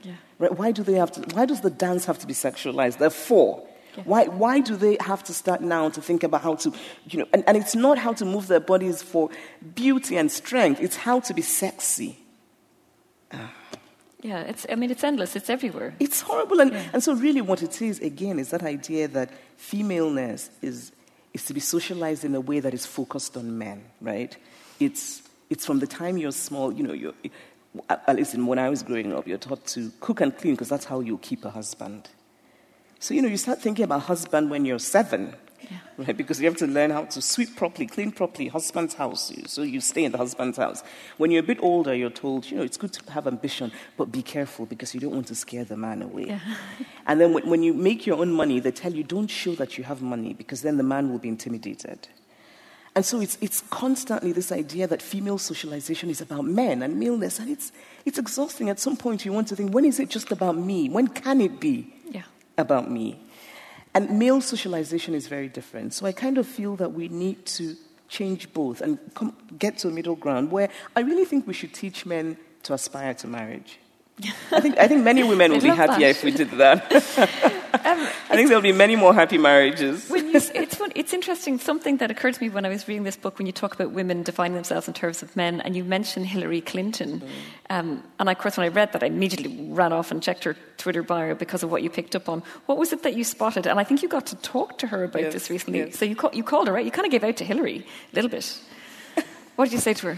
Yeah. 0.04 0.14
Right? 0.38 0.58
Why 0.58 0.72
do 0.72 0.84
they 0.84 0.94
have 0.94 1.12
to? 1.14 1.22
Why 1.36 1.46
does 1.46 1.62
the 1.62 1.70
dance 1.70 2.06
have 2.06 2.20
to 2.20 2.28
be 2.28 2.34
sexualized? 2.34 2.98
Therefore, 2.98 3.66
yeah. 3.98 4.04
Why, 4.06 4.26
why 4.26 4.60
do 4.60 4.76
they 4.76 4.98
have 5.00 5.24
to 5.26 5.34
start 5.34 5.62
now 5.62 5.90
to 5.90 6.02
think 6.02 6.24
about 6.24 6.42
how 6.42 6.56
to, 6.56 6.74
you 7.10 7.20
know, 7.20 7.28
and, 7.32 7.44
and 7.46 7.56
it's 7.56 7.76
not 7.76 7.98
how 7.98 8.14
to 8.14 8.26
move 8.26 8.48
their 8.48 8.60
bodies 8.60 9.04
for 9.04 9.30
beauty 9.76 10.18
and 10.18 10.32
strength, 10.32 10.82
it's 10.82 10.96
how 10.96 11.20
to 11.22 11.34
be 11.34 11.42
sexy. 11.44 12.18
Ah. 13.32 13.54
Yeah, 14.22 14.40
it's, 14.40 14.66
I 14.70 14.76
mean, 14.76 14.90
it's 14.90 15.04
endless, 15.04 15.36
it's 15.36 15.50
everywhere. 15.50 15.94
It's 16.00 16.22
horrible. 16.22 16.62
And, 16.62 16.72
yeah. 16.72 16.90
and 16.94 17.04
so, 17.04 17.14
really, 17.14 17.42
what 17.42 17.62
it 17.62 17.82
is, 17.82 18.00
again, 18.00 18.40
is 18.40 18.52
that 18.52 18.64
idea 18.64 19.10
that 19.10 19.30
femaleness 19.58 20.50
is, 20.62 20.94
is 21.34 21.44
to 21.46 21.54
be 21.54 21.60
socialized 21.60 22.24
in 22.24 22.34
a 22.34 22.40
way 22.40 22.62
that 22.62 22.74
is 22.74 22.86
focused 22.86 23.36
on 23.36 23.58
men, 23.58 23.84
right? 24.00 24.36
It's, 24.80 25.24
it's 25.50 25.66
from 25.66 25.80
the 25.80 25.88
time 25.88 26.18
you're 26.18 26.32
small, 26.32 26.72
you 26.72 26.84
know, 26.84 26.94
you're, 26.94 27.14
at 27.90 28.16
least 28.16 28.36
when 28.36 28.60
I 28.60 28.70
was 28.70 28.84
growing 28.84 29.14
up, 29.14 29.28
you're 29.28 29.38
taught 29.38 29.66
to 29.68 29.92
cook 30.00 30.22
and 30.22 30.36
clean 30.38 30.54
because 30.54 30.70
that's 30.70 30.86
how 30.86 31.00
you 31.00 31.18
keep 31.18 31.44
a 31.46 31.50
husband. 31.50 32.10
So, 33.00 33.14
you 33.14 33.22
know, 33.22 33.28
you 33.28 33.38
start 33.38 33.62
thinking 33.62 33.84
about 33.84 34.04
husband 34.04 34.50
when 34.50 34.64
you're 34.64 34.80
seven. 34.80 35.36
yeah. 35.70 35.78
right? 35.98 36.16
Because 36.16 36.40
you 36.40 36.48
have 36.48 36.58
to 36.58 36.68
learn 36.68 36.92
how 36.92 37.06
to 37.06 37.22
sweep 37.22 37.56
properly, 37.56 37.88
clean 37.88 38.12
properly, 38.12 38.48
husband's 38.48 38.94
house. 38.94 39.32
So 39.48 39.62
you 39.64 39.82
stay 39.82 40.04
in 40.04 40.12
the 40.12 40.18
husband's 40.18 40.58
house. 40.58 40.84
When 41.18 41.32
you're 41.32 41.44
a 41.44 41.46
bit 41.46 41.60
older, 41.62 41.94
you're 41.94 42.10
told, 42.10 42.50
you 42.50 42.58
know, 42.58 42.64
it's 42.64 42.78
good 42.78 42.94
to 42.94 43.12
have 43.12 43.28
ambition, 43.28 43.72
but 43.98 44.12
be 44.12 44.22
careful 44.22 44.66
because 44.66 44.94
you 44.94 45.00
don't 45.00 45.14
want 45.14 45.28
to 45.28 45.36
scare 45.36 45.66
the 45.66 45.78
man 45.78 46.02
away. 46.02 46.28
Yeah. 46.28 46.40
and 47.08 47.20
then 47.20 47.34
when, 47.34 47.50
when 47.50 47.64
you 47.64 47.74
make 47.74 48.06
your 48.06 48.20
own 48.20 48.32
money, 48.32 48.60
they 48.60 48.72
tell 48.72 48.94
you, 48.94 49.04
don't 49.04 49.28
show 49.28 49.56
that 49.56 49.78
you 49.78 49.84
have 49.84 50.02
money 50.02 50.34
because 50.34 50.62
then 50.62 50.78
the 50.78 50.84
man 50.84 51.12
will 51.12 51.20
be 51.20 51.30
intimidated. 51.30 52.08
And 52.96 53.04
so 53.04 53.20
it's, 53.22 53.38
it's 53.42 53.62
constantly 53.72 54.34
this 54.34 54.52
idea 54.52 54.86
that 54.88 55.02
female 55.02 55.40
socialization 55.40 56.10
is 56.10 56.22
about 56.22 56.46
men 56.46 56.84
and 56.84 57.00
maleness, 57.00 57.40
and 57.40 57.50
it's, 57.50 57.72
it's 58.06 58.20
exhausting. 58.20 58.70
At 58.70 58.80
some 58.80 58.98
point, 58.98 59.26
you 59.26 59.34
want 59.34 59.48
to 59.48 59.56
think, 59.56 59.74
when 59.74 59.86
is 59.86 60.00
it 60.00 60.10
just 60.10 60.32
about 60.32 60.56
me? 60.58 60.90
When 60.90 61.08
can 61.08 61.42
it 61.42 61.60
be 61.60 61.92
yeah. 62.12 62.24
about 62.58 62.92
me? 62.92 63.20
And 63.96 64.20
male 64.20 64.42
socialization 64.42 65.16
is 65.16 65.28
very 65.28 65.48
different. 65.48 65.94
So 65.94 66.06
I 66.06 66.12
kind 66.12 66.38
of 66.38 66.48
feel 66.48 66.76
that 66.76 66.94
we 66.94 67.08
need 67.10 67.46
to 67.48 67.76
change 68.10 68.54
both 68.54 68.82
and 68.82 69.00
come, 69.16 69.36
get 69.58 69.80
to 69.80 69.88
a 69.88 69.92
middle 69.92 70.16
ground 70.16 70.52
where 70.52 70.70
I 70.96 71.02
really 71.02 71.26
think 71.26 71.48
we 71.48 71.54
should 71.54 71.74
teach 71.74 72.06
men 72.06 72.38
to 72.64 72.74
aspire 72.74 73.14
to 73.16 73.28
marriage. 73.28 73.80
I 74.52 74.62
think, 74.62 74.78
I 74.78 74.88
think 74.88 75.04
many 75.04 75.24
women 75.28 75.52
would 75.52 75.64
be 75.64 75.70
happier 75.70 76.08
that. 76.08 76.18
if 76.18 76.24
we 76.24 76.32
did 76.32 76.52
that. 76.52 76.92
um, 77.74 78.08
I 78.30 78.36
think 78.36 78.48
there'll 78.48 78.62
be 78.62 78.72
many 78.72 78.96
more 78.96 79.14
happy 79.14 79.38
marriages. 79.38 80.10
You, 80.10 80.32
it's, 80.34 80.76
fun, 80.76 80.92
it's 80.96 81.14
interesting. 81.14 81.58
Something 81.58 81.98
that 81.98 82.12
occurred 82.12 82.36
to 82.36 82.42
me 82.42 82.50
when 82.50 82.66
I 82.66 82.70
was 82.70 82.88
reading 82.88 83.04
this 83.04 83.18
book, 83.18 83.38
when 83.40 83.48
you 83.48 83.54
talk 83.54 83.74
about 83.74 83.92
women 83.92 84.24
defining 84.24 84.56
themselves 84.56 84.88
in 84.88 84.94
terms 84.94 85.24
of 85.24 85.36
men, 85.36 85.62
and 85.62 85.76
you 85.76 85.84
mentioned 85.84 86.28
Hillary 86.28 86.62
Clinton. 86.62 87.22
Mm. 87.22 87.28
Um, 87.70 88.04
and 88.20 88.30
of 88.30 88.38
course, 88.38 88.58
when 88.58 88.66
I 88.66 88.70
read 88.70 88.94
that, 88.94 89.04
I 89.04 89.08
immediately 89.08 89.70
ran 89.72 89.92
off 89.92 90.12
and 90.12 90.22
checked 90.22 90.44
her 90.44 90.56
Twitter 90.78 91.02
bio 91.02 91.34
because 91.34 91.64
of 91.64 91.72
what 91.72 91.82
you 91.82 91.90
picked 91.90 92.16
up 92.16 92.30
on. 92.30 92.44
What 92.68 92.78
was 92.78 92.94
it 92.94 93.04
that 93.04 93.16
you 93.16 93.24
spotted? 93.24 93.66
And 93.66 93.80
I 93.80 93.84
think 93.84 94.04
you 94.04 94.10
got 94.10 94.28
to 94.28 94.36
talk 94.38 94.78
to 94.80 94.88
her 94.88 95.04
about 95.04 95.24
yes, 95.24 95.34
this 95.34 95.50
recently. 95.50 95.80
Yes. 95.80 95.98
So 95.98 96.06
you, 96.06 96.16
you 96.34 96.44
called 96.44 96.68
her, 96.68 96.74
right? 96.74 96.86
You 96.86 96.92
kind 96.92 97.06
of 97.06 97.12
gave 97.12 97.24
out 97.24 97.38
to 97.38 97.44
Hillary 97.44 97.86
a 98.12 98.16
little 98.16 98.30
bit. 98.30 98.60
What 99.56 99.66
did 99.66 99.74
you 99.74 99.80
say 99.80 99.94
to 99.94 100.16
her? 100.16 100.18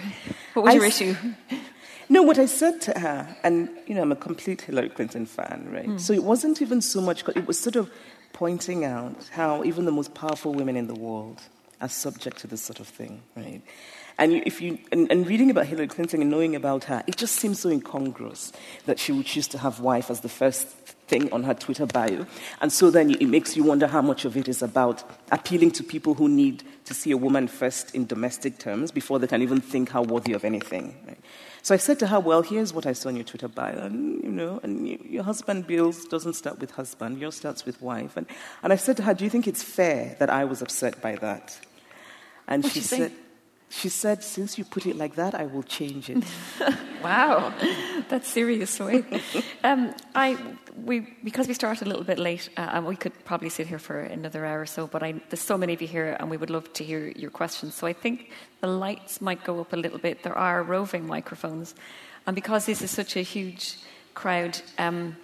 What 0.53 0.63
was 0.63 0.73
I 0.73 0.75
your 0.75 0.85
issue? 0.85 1.15
No, 2.08 2.22
what 2.22 2.38
I 2.38 2.45
said 2.45 2.82
to 2.82 2.99
her, 2.99 3.36
and 3.43 3.70
you 3.88 3.95
know, 3.95 4.01
I'm 4.01 4.12
a 4.12 4.16
complete 4.16 4.62
Hillary 4.62 4.89
Clinton 4.89 5.26
fan, 5.26 5.68
right? 5.72 5.88
Mm. 5.88 5.99
So 5.99 6.14
it 6.14 6.24
wasn't 6.24 6.62
even 6.62 6.82
so 6.82 7.01
much, 7.01 7.24
it 7.36 7.47
was 7.47 7.60
sort 7.60 7.76
of 7.76 7.89
pointing 8.34 8.86
out 8.86 9.30
how 9.32 9.64
even 9.64 9.86
the 9.86 9.91
most 9.91 10.14
powerful 10.14 10.53
women 10.53 10.76
in 10.76 10.88
the 10.88 10.93
world 10.93 11.41
are 11.82 11.89
subject 11.89 12.38
to 12.39 12.47
this 12.47 12.62
sort 12.62 12.80
of 12.80 12.88
thing, 12.88 13.22
right? 13.36 13.62
And 14.18 14.34
if 14.45 14.62
you 14.62 14.78
and, 14.91 15.12
and, 15.12 15.28
reading 15.28 15.49
about 15.49 15.66
Hillary 15.66 15.88
Clinton 15.88 16.22
and 16.22 16.32
knowing 16.32 16.56
about 16.56 16.86
her, 16.86 17.03
it 17.06 17.18
just 17.18 17.36
seems 17.36 17.60
so 17.60 17.70
incongruous 17.70 18.53
that 18.86 18.97
she 18.97 19.12
would 19.12 19.26
choose 19.26 19.47
to 19.49 19.58
have 19.58 19.82
wife 19.82 20.10
as 20.10 20.22
the 20.22 20.30
first 20.30 20.68
thing 21.08 21.32
on 21.34 21.43
her 21.43 21.53
Twitter 21.53 21.86
bio. 21.86 22.26
And 22.62 22.72
so 22.72 22.89
then 22.89 23.12
it 23.12 23.28
makes 23.28 23.58
you 23.58 23.64
wonder 23.64 23.88
how 23.88 24.01
much 24.01 24.24
of 24.24 24.38
it 24.38 24.47
is 24.47 24.62
about 24.62 25.03
appealing 25.32 25.72
to 25.72 25.84
people 25.84 26.14
who 26.14 26.30
need 26.30 26.64
to 26.86 26.93
see 26.93 27.12
a 27.12 27.18
woman 27.18 27.47
first 27.47 27.93
in 27.93 28.06
domestic 28.06 28.58
terms 28.58 28.91
before 28.91 29.20
they 29.20 29.28
can 29.28 29.41
even 29.41 29.60
think 29.60 29.89
how 29.89 30.03
worthy 30.03 30.32
of 30.32 30.45
anything. 30.45 30.95
Right? 31.06 31.20
So 31.66 31.74
I 31.74 31.80
said 31.80 31.97
to 31.97 32.07
her, 32.07 32.20
Well, 32.20 32.43
here's 32.43 32.74
what 32.74 32.86
I 32.86 32.93
saw 32.93 33.09
on 33.09 33.16
your 33.16 33.24
Twitter 33.24 33.47
bio. 33.47 33.86
And, 33.86 34.24
you 34.24 34.30
know, 34.30 34.59
and 34.61 34.88
you, 34.88 34.99
your 35.03 35.24
husband 35.24 35.66
bills 35.66 36.05
doesn't 36.05 36.34
start 36.34 36.59
with 36.59 36.70
husband, 36.70 37.18
yours 37.18 37.38
starts 37.38 37.66
with 37.66 37.82
wife. 37.82 38.18
And, 38.18 38.28
and 38.61 38.72
I 38.72 38.76
said 38.76 38.97
to 38.97 39.03
her, 39.03 39.16
Do 39.16 39.24
you 39.24 39.32
think 39.32 39.47
it's 39.47 39.63
fair 39.63 40.16
that 40.20 40.30
I 40.30 40.45
was 40.45 40.61
upset 40.61 41.01
by 41.01 41.16
that? 41.16 41.59
And 42.47 42.63
what 42.63 42.72
she 42.72 42.82
said, 42.82 43.13
she 43.70 43.89
said, 43.89 44.24
Since 44.24 44.59
you 44.59 44.63
put 44.63 44.86
it 44.86 44.95
like 44.95 45.16
that, 45.16 45.34
I 45.34 45.47
will 45.47 45.63
change 45.63 46.07
it. 46.07 46.24
wow, 47.03 47.51
that's 48.09 48.28
serious, 48.30 48.80
way. 48.80 49.03
Um, 49.63 49.95
I, 50.13 50.38
we, 50.84 51.07
because 51.23 51.47
we 51.47 51.53
started 51.53 51.86
a 51.86 51.89
little 51.89 52.03
bit 52.03 52.19
late, 52.19 52.49
uh, 52.57 52.69
and 52.73 52.86
we 52.86 52.95
could 52.95 53.13
probably 53.23 53.49
sit 53.49 53.67
here 53.67 53.80
for 53.80 53.99
another 53.99 54.45
hour 54.45 54.61
or 54.61 54.65
so, 54.65 54.88
but 54.88 55.03
I, 55.03 55.13
there's 55.30 55.41
so 55.41 55.57
many 55.57 55.73
of 55.73 55.82
you 55.82 55.88
here, 55.88 56.17
and 56.19 56.30
we 56.30 56.38
would 56.38 56.49
love 56.49 56.71
to 56.73 56.84
hear 56.84 57.07
your 57.15 57.32
questions. 57.32 57.76
So 57.76 57.88
I 57.88 57.93
think 57.93 58.32
the 58.61 58.67
lights 58.67 59.21
might 59.21 59.43
go 59.43 59.61
up 59.61 59.73
a 59.73 59.78
little 59.78 59.99
bit. 59.99 60.23
There 60.23 60.38
are 60.38 60.63
roving 60.63 61.07
microphones. 61.07 61.76
And 62.28 62.36
because 62.36 62.65
this 62.65 62.82
is 62.82 62.91
such 62.91 63.15
a 63.15 63.21
huge 63.21 63.78
crowd, 64.13 64.59
um, 64.78 65.15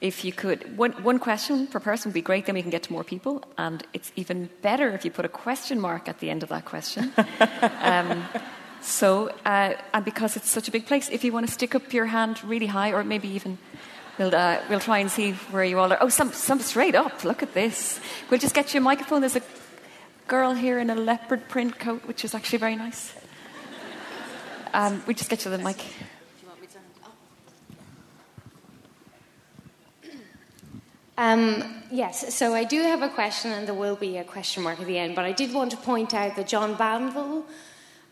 if 0.00 0.24
you 0.24 0.32
could, 0.32 0.76
one, 0.76 0.92
one 1.02 1.18
question 1.18 1.66
per 1.66 1.80
person 1.80 2.10
would 2.10 2.14
be 2.14 2.22
great, 2.22 2.46
then 2.46 2.54
we 2.54 2.62
can 2.62 2.70
get 2.70 2.84
to 2.84 2.92
more 2.92 3.04
people. 3.04 3.42
And 3.58 3.86
it's 3.92 4.12
even 4.16 4.48
better 4.62 4.90
if 4.90 5.04
you 5.04 5.10
put 5.10 5.24
a 5.24 5.30
question 5.30 5.80
mark 5.80 6.08
at 6.08 6.20
the 6.20 6.30
end 6.30 6.42
of 6.42 6.48
that 6.50 6.64
question. 6.64 7.12
um, 7.80 8.24
so, 8.80 9.30
uh, 9.46 9.74
and 9.94 10.04
because 10.04 10.36
it's 10.36 10.50
such 10.50 10.68
a 10.68 10.70
big 10.70 10.86
place, 10.86 11.08
if 11.08 11.24
you 11.24 11.32
want 11.32 11.46
to 11.46 11.52
stick 11.52 11.74
up 11.74 11.92
your 11.92 12.06
hand 12.06 12.44
really 12.44 12.66
high, 12.66 12.92
or 12.92 13.02
maybe 13.02 13.28
even 13.28 13.58
we'll, 14.18 14.34
uh, 14.34 14.60
we'll 14.68 14.80
try 14.80 14.98
and 14.98 15.10
see 15.10 15.32
where 15.50 15.64
you 15.64 15.78
all 15.78 15.92
are. 15.92 15.98
Oh, 16.00 16.08
some, 16.08 16.32
some 16.32 16.60
straight 16.60 16.94
up, 16.94 17.24
look 17.24 17.42
at 17.42 17.54
this. 17.54 18.00
We'll 18.30 18.40
just 18.40 18.54
get 18.54 18.74
you 18.74 18.80
a 18.80 18.82
microphone. 18.82 19.20
There's 19.20 19.36
a 19.36 19.42
girl 20.26 20.54
here 20.54 20.78
in 20.78 20.90
a 20.90 20.94
leopard 20.94 21.48
print 21.48 21.78
coat, 21.78 22.06
which 22.06 22.24
is 22.24 22.34
actually 22.34 22.58
very 22.58 22.76
nice. 22.76 23.14
Um, 24.72 25.02
we 25.06 25.14
just 25.14 25.30
get 25.30 25.44
you 25.44 25.50
the 25.50 25.58
mic. 25.58 25.84
Um, 31.16 31.84
yes, 31.92 32.34
so 32.34 32.54
I 32.54 32.64
do 32.64 32.82
have 32.82 33.02
a 33.02 33.08
question, 33.08 33.52
and 33.52 33.68
there 33.68 33.74
will 33.74 33.94
be 33.94 34.16
a 34.16 34.24
question 34.24 34.64
mark 34.64 34.80
at 34.80 34.86
the 34.86 34.98
end. 34.98 35.14
But 35.14 35.24
I 35.24 35.30
did 35.32 35.54
want 35.54 35.70
to 35.70 35.76
point 35.76 36.12
out 36.12 36.34
that 36.34 36.48
John 36.48 36.74
Banville, 36.74 37.44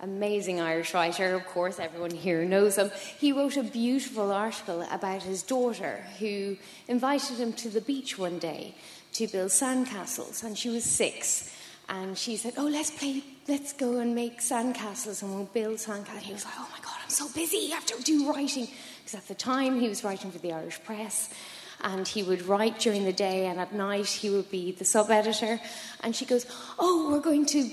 amazing 0.03 0.61
Irish 0.61 0.95
writer, 0.95 1.35
of 1.35 1.47
course, 1.47 1.79
everyone 1.79 2.11
here 2.11 2.45
knows 2.45 2.77
him, 2.77 2.91
he 3.19 3.33
wrote 3.33 3.57
a 3.57 3.63
beautiful 3.63 4.33
article 4.33 4.85
about 4.91 5.23
his 5.23 5.43
daughter 5.43 6.05
who 6.19 6.57
invited 6.89 7.39
him 7.39 7.53
to 7.53 7.71
the 7.71 7.81
beach 7.81 8.19
one 8.19 8.39
day 8.39 8.75
to 9.13 9.29
build 9.29 9.51
sandcastles, 9.51 10.43
and 10.43 10.59
she 10.59 10.69
was 10.69 10.85
six. 10.85 11.55
And 11.89 12.17
she 12.17 12.37
said, 12.37 12.55
Oh, 12.57 12.67
let's 12.67 12.91
play, 12.91 13.23
let's 13.49 13.73
go 13.73 13.99
and 13.99 14.15
make 14.15 14.41
sandcastles 14.41 15.23
and 15.23 15.35
we'll 15.35 15.45
build 15.45 15.77
sandcastles. 15.77 16.21
He 16.21 16.33
was 16.33 16.45
like, 16.45 16.55
Oh 16.57 16.69
my 16.73 16.79
God, 16.83 16.97
I'm 17.03 17.11
so 17.11 17.29
busy, 17.35 17.71
I 17.71 17.75
have 17.75 17.87
to 17.87 18.03
do 18.03 18.33
writing. 18.33 18.69
Because 19.05 19.19
at 19.19 19.29
the 19.29 19.35
time 19.35 19.81
he 19.81 19.89
was 19.89 20.03
writing 20.03 20.31
for 20.31 20.39
the 20.39 20.53
Irish 20.53 20.83
Press 20.85 21.35
and 21.83 22.07
he 22.07 22.23
would 22.23 22.47
write 22.47 22.79
during 22.79 23.05
the 23.05 23.13
day 23.13 23.47
and 23.47 23.59
at 23.59 23.75
night 23.75 24.07
he 24.07 24.31
would 24.31 24.51
be 24.51 24.73
the 24.73 24.85
sub 24.85 25.11
editor 25.11 25.61
and 26.03 26.15
she 26.15 26.25
goes 26.25 26.47
oh 26.79 27.11
we're 27.11 27.21
going 27.21 27.45
to 27.45 27.69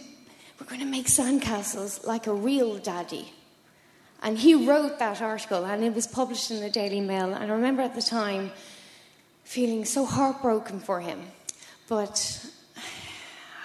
we're 0.60 0.68
going 0.68 0.82
to 0.82 0.86
make 0.86 1.08
sandcastles 1.08 2.06
like 2.06 2.28
a 2.28 2.34
real 2.34 2.78
daddy. 2.78 3.32
And 4.22 4.38
he 4.38 4.68
wrote 4.68 5.00
that 5.00 5.22
article 5.22 5.66
and 5.66 5.84
it 5.84 5.94
was 5.94 6.06
published 6.06 6.52
in 6.52 6.60
the 6.60 6.70
daily 6.70 7.00
mail 7.00 7.34
and 7.34 7.52
i 7.52 7.56
remember 7.56 7.82
at 7.82 7.96
the 7.96 8.02
time 8.02 8.52
feeling 9.46 9.86
so 9.86 10.06
heartbroken 10.06 10.80
for 10.80 11.00
him. 11.00 11.22
But 11.88 12.46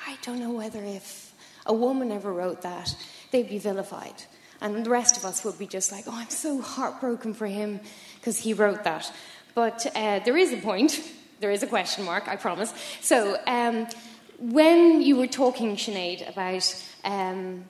i 0.07 0.17
don't 0.23 0.39
know 0.39 0.53
whether 0.53 0.83
if 0.83 1.33
a 1.67 1.75
woman 1.75 2.13
ever 2.13 2.33
wrote 2.33 2.63
that 2.63 2.95
they'd 3.33 3.49
be 3.49 3.59
vilified. 3.59 4.15
And 4.61 4.87
the 4.87 4.91
rest 4.91 5.17
of 5.17 5.25
us 5.25 5.45
would 5.45 5.59
be 5.59 5.67
just 5.67 5.91
like 5.91 6.05
oh 6.07 6.15
i'm 6.15 6.31
so 6.31 6.61
heartbroken 6.61 7.35
for 7.35 7.47
him 7.47 7.81
because 8.21 8.39
he 8.39 8.55
wrote 8.55 8.85
that. 8.85 9.13
But 9.55 9.87
uh, 9.95 10.21
there 10.21 10.37
is 10.37 10.53
a 10.53 10.57
point, 10.57 11.01
there 11.41 11.51
is 11.51 11.63
a 11.63 11.67
question 11.67 12.05
mark, 12.05 12.27
I 12.27 12.37
promise. 12.37 12.73
So, 13.01 13.37
um, 13.47 13.87
when 14.39 15.03
you 15.03 15.17
were 15.17 15.27
talking, 15.27 15.77
Sinead, 15.77 16.29
about. 16.29 16.85
Um, 17.05 17.65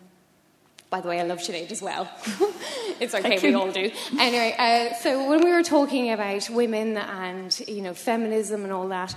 by 0.90 1.00
the 1.00 1.08
way, 1.08 1.18
I 1.18 1.24
love 1.24 1.40
Sinead 1.40 1.72
as 1.72 1.82
well. 1.82 2.08
it's 3.00 3.16
okay, 3.16 3.40
we 3.42 3.52
all 3.54 3.72
do. 3.72 3.90
Anyway, 4.16 4.54
uh, 4.56 4.94
so 4.94 5.28
when 5.28 5.42
we 5.42 5.50
were 5.50 5.64
talking 5.64 6.12
about 6.12 6.48
women 6.50 6.96
and 6.96 7.58
you 7.66 7.82
know 7.82 7.94
feminism 7.94 8.62
and 8.62 8.72
all 8.72 8.86
that, 8.88 9.16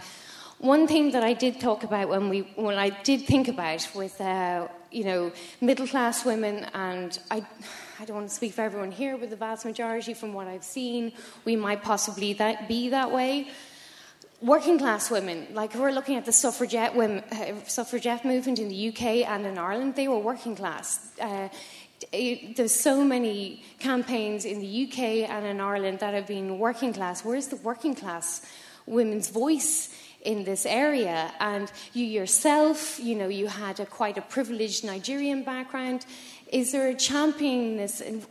one 0.57 0.87
thing 0.87 1.11
that 1.11 1.23
I 1.23 1.33
did 1.33 1.59
talk 1.59 1.83
about 1.83 2.09
when 2.09 2.29
we 2.29 2.41
when 2.55 2.77
I 2.77 2.89
did 2.89 3.27
think 3.27 3.47
about 3.47 3.87
with 3.93 4.19
uh, 4.19 4.69
you 4.91 5.03
know 5.03 5.31
middle 5.61 5.85
class 5.85 6.25
women 6.25 6.65
and 6.73 7.19
I 7.29 7.45
I 7.99 8.05
don't 8.05 8.17
want 8.17 8.29
to 8.29 8.35
speak 8.35 8.53
for 8.53 8.61
everyone 8.61 8.91
here, 8.91 9.17
but 9.17 9.31
the 9.31 9.35
vast 9.35 9.65
majority, 9.65 10.13
from 10.13 10.33
what 10.33 10.47
I've 10.47 10.63
seen, 10.63 11.13
we 11.45 11.55
might 11.55 11.81
possibly 11.81 12.33
that, 12.33 12.67
be 12.67 12.89
that 12.89 13.11
way. 13.11 13.47
Working 14.41 14.77
class 14.77 15.09
women, 15.09 15.47
like 15.53 15.73
if 15.73 15.79
we're 15.79 15.91
looking 15.91 16.15
at 16.15 16.25
the 16.25 16.31
suffragette, 16.31 16.95
women, 16.95 17.23
uh, 17.31 17.55
suffragette 17.65 18.23
movement 18.23 18.59
in 18.59 18.69
the 18.69 18.89
UK 18.89 19.27
and 19.27 19.47
in 19.47 19.57
Ireland, 19.57 19.95
they 19.95 20.07
were 20.07 20.19
working 20.19 20.55
class. 20.55 21.09
Uh, 21.19 21.49
there's 22.11 22.75
so 22.75 23.03
many 23.03 23.63
campaigns 23.79 24.45
in 24.45 24.59
the 24.59 24.87
UK 24.87 25.27
and 25.27 25.43
in 25.43 25.59
Ireland 25.59 25.99
that 25.99 26.13
have 26.13 26.27
been 26.27 26.59
working 26.59 26.93
class. 26.93 27.25
Where's 27.25 27.47
the 27.47 27.55
working 27.55 27.95
class 27.95 28.45
women's 28.85 29.29
voice 29.29 29.89
in 30.21 30.43
this 30.43 30.67
area? 30.67 31.33
And 31.39 31.71
you 31.93 32.05
yourself, 32.05 32.99
you 32.99 33.15
know, 33.15 33.29
you 33.29 33.47
had 33.47 33.79
a 33.79 33.87
quite 33.87 34.19
a 34.19 34.21
privileged 34.21 34.83
Nigerian 34.83 35.43
background. 35.43 36.05
Is 36.51 36.71
there 36.71 36.89
a 36.89 36.95
championing 36.95 37.79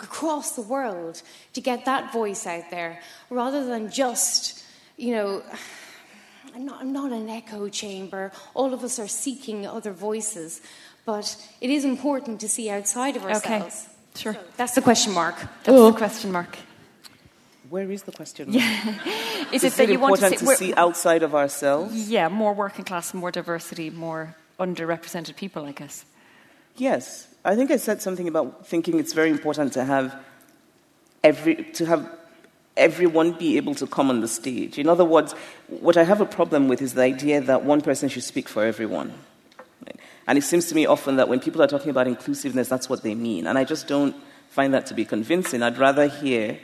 across 0.01 0.55
the 0.55 0.63
world 0.63 1.21
to 1.55 1.61
get 1.61 1.85
that 1.85 2.13
voice 2.13 2.47
out 2.47 2.71
there 2.71 3.01
rather 3.29 3.67
than 3.67 3.91
just, 3.91 4.63
you 4.97 5.13
know, 5.13 5.43
I'm 6.57 6.65
not, 6.65 6.81
I'm 6.81 6.93
not 6.93 7.13
an 7.13 7.29
echo 7.29 7.69
chamber. 7.69 8.33
All 8.55 8.73
of 8.73 8.83
us 8.83 8.99
are 8.99 9.09
seeking 9.09 9.67
other 9.67 9.93
voices, 9.93 10.63
but 11.05 11.37
it 11.61 11.69
is 11.69 11.85
important 11.85 12.41
to 12.41 12.49
see 12.49 12.71
outside 12.71 13.15
of 13.15 13.25
ourselves. 13.25 13.87
Okay, 13.87 14.23
sure. 14.23 14.33
So 14.33 14.41
that's 14.57 14.75
the 14.75 14.81
question 14.81 15.13
mark. 15.13 15.37
That's 15.39 15.69
oh. 15.69 15.91
the 15.91 15.99
question 15.99 16.33
mark. 16.33 16.57
Where 17.69 17.91
is 17.91 18.05
the 18.05 18.13
question? 18.13 18.53
Mark? 18.53 18.63
Yeah. 18.63 18.95
is, 19.53 19.65
is, 19.65 19.75
it 19.75 19.77
that 19.77 19.93
you 19.93 20.01
want 20.01 20.19
to, 20.21 20.31
see, 20.31 20.37
to 20.37 20.57
see 20.57 20.75
outside 20.75 21.23
of 21.23 21.35
ourselves? 21.35 22.09
Yeah, 22.09 22.29
more 22.29 22.55
working 22.55 22.87
class, 22.87 23.13
more 23.13 23.31
diversity, 23.31 23.91
more 23.91 24.35
underrepresented 24.59 25.37
people, 25.37 25.67
I 25.67 25.73
guess. 25.73 26.07
Yes, 26.77 27.29
I 27.45 27.55
think 27.55 27.71
I 27.71 27.77
said 27.77 28.01
something 28.01 28.29
about 28.29 28.67
thinking 28.67 28.99
it's 28.99 29.13
very 29.13 29.29
important 29.29 29.75
to 29.75 29.85
have 29.85 30.15
every 31.23 31.65
to 31.75 31.85
have 31.85 32.09
everyone 32.77 33.33
be 33.33 33.57
able 33.57 33.75
to 33.77 33.87
come 33.87 34.11
on 34.11 34.21
the 34.21 34.29
stage. 34.29 34.79
In 34.79 34.89
other 34.89 35.05
words, 35.05 35.35
what 35.69 35.97
I 35.97 36.05
have 36.05 36.21
a 36.21 36.27
problem 36.27 36.69
with 36.69 36.83
is 36.83 36.95
the 36.95 37.03
idea 37.03 37.41
that 37.41 37.65
one 37.65 37.81
person 37.81 38.09
should 38.09 38.25
speak 38.25 38.49
for 38.49 38.65
everyone. 38.65 39.13
And 40.27 40.37
it 40.37 40.43
seems 40.43 40.67
to 40.69 40.75
me 40.75 40.87
often 40.87 41.17
that 41.17 41.29
when 41.29 41.41
people 41.41 41.63
are 41.63 41.69
talking 41.69 41.91
about 41.91 42.09
inclusiveness, 42.09 42.69
that's 42.69 42.89
what 42.89 43.03
they 43.03 43.15
mean. 43.15 43.47
And 43.47 43.57
I 43.57 43.65
just 43.65 43.87
don't 43.87 44.15
find 44.51 44.75
that 44.75 44.87
to 44.87 44.95
be 44.95 45.05
convincing. 45.05 45.63
I'd 45.63 45.79
rather 45.79 46.09
hear 46.09 46.59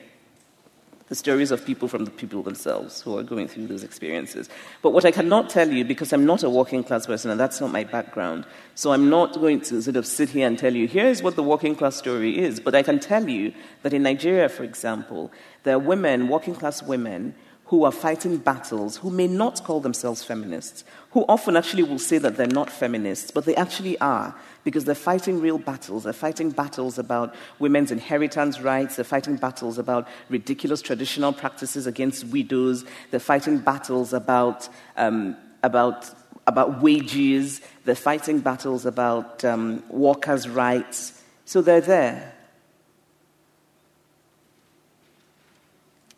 the 1.12 1.16
stories 1.16 1.50
of 1.50 1.62
people 1.66 1.88
from 1.88 2.06
the 2.06 2.10
people 2.10 2.42
themselves 2.42 3.02
who 3.02 3.18
are 3.18 3.22
going 3.22 3.46
through 3.46 3.66
those 3.66 3.82
experiences. 3.84 4.48
But 4.80 4.94
what 4.94 5.04
I 5.04 5.10
cannot 5.10 5.50
tell 5.50 5.68
you, 5.68 5.84
because 5.84 6.10
I'm 6.10 6.24
not 6.24 6.42
a 6.42 6.48
working 6.48 6.82
class 6.82 7.04
person 7.04 7.30
and 7.30 7.38
that's 7.38 7.60
not 7.60 7.70
my 7.70 7.84
background, 7.84 8.46
so 8.76 8.92
I'm 8.92 9.10
not 9.10 9.34
going 9.34 9.60
to 9.60 9.82
sort 9.82 9.96
of 9.96 10.06
sit 10.06 10.30
here 10.30 10.46
and 10.46 10.58
tell 10.58 10.74
you, 10.74 10.88
here's 10.88 11.22
what 11.22 11.36
the 11.36 11.42
working 11.42 11.74
class 11.74 11.96
story 11.96 12.38
is. 12.38 12.60
But 12.60 12.74
I 12.74 12.82
can 12.82 12.98
tell 12.98 13.28
you 13.28 13.52
that 13.82 13.92
in 13.92 14.02
Nigeria, 14.04 14.48
for 14.48 14.64
example, 14.64 15.30
there 15.64 15.74
are 15.74 15.78
women, 15.78 16.28
working 16.28 16.54
class 16.54 16.82
women, 16.82 17.34
who 17.72 17.84
are 17.84 17.90
fighting 17.90 18.36
battles 18.36 18.98
who 18.98 19.08
may 19.08 19.26
not 19.26 19.64
call 19.64 19.80
themselves 19.80 20.22
feminists, 20.22 20.84
who 21.12 21.24
often 21.26 21.56
actually 21.56 21.82
will 21.82 21.98
say 21.98 22.18
that 22.18 22.36
they're 22.36 22.46
not 22.46 22.68
feminists, 22.68 23.30
but 23.30 23.46
they 23.46 23.54
actually 23.54 23.98
are 23.98 24.34
because 24.62 24.84
they're 24.84 24.94
fighting 24.94 25.40
real 25.40 25.56
battles. 25.56 26.04
They're 26.04 26.12
fighting 26.12 26.50
battles 26.50 26.98
about 26.98 27.34
women's 27.58 27.90
inheritance 27.90 28.60
rights. 28.60 28.96
They're 28.96 29.06
fighting 29.06 29.36
battles 29.36 29.78
about 29.78 30.06
ridiculous 30.28 30.82
traditional 30.82 31.32
practices 31.32 31.86
against 31.86 32.26
widows. 32.26 32.84
They're 33.10 33.18
fighting 33.18 33.56
battles 33.56 34.12
about, 34.12 34.68
um, 34.98 35.34
about, 35.62 36.10
about 36.46 36.82
wages. 36.82 37.62
They're 37.86 37.94
fighting 37.94 38.40
battles 38.40 38.84
about 38.84 39.46
um, 39.46 39.82
workers' 39.88 40.46
rights. 40.46 41.22
So 41.46 41.62
they're 41.62 41.80
there. 41.80 42.34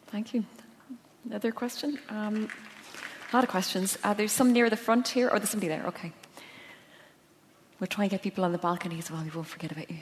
Thank 0.09 0.35
you. 0.35 0.45
Another 1.27 1.53
question? 1.53 1.99
Um, 2.11 2.49
a 3.33 3.37
lot 3.37 3.45
of 3.45 3.51
questions. 3.51 3.99
Uh, 4.05 4.15
there's 4.15 4.33
some 4.33 4.53
near 4.53 4.69
the 4.69 4.77
front 4.77 5.09
here, 5.09 5.29
or 5.29 5.39
there's 5.39 5.51
somebody 5.51 5.69
there. 5.69 5.87
Okay. 5.87 6.13
We'll 7.81 7.87
try 7.89 8.05
and 8.05 8.11
get 8.11 8.23
people 8.23 8.45
on 8.45 8.53
the 8.53 8.59
balcony 8.59 8.99
as 8.99 9.11
well. 9.11 9.23
We 9.23 9.31
won't 9.31 9.49
forget 9.49 9.73
about 9.73 9.91
you. 9.91 9.97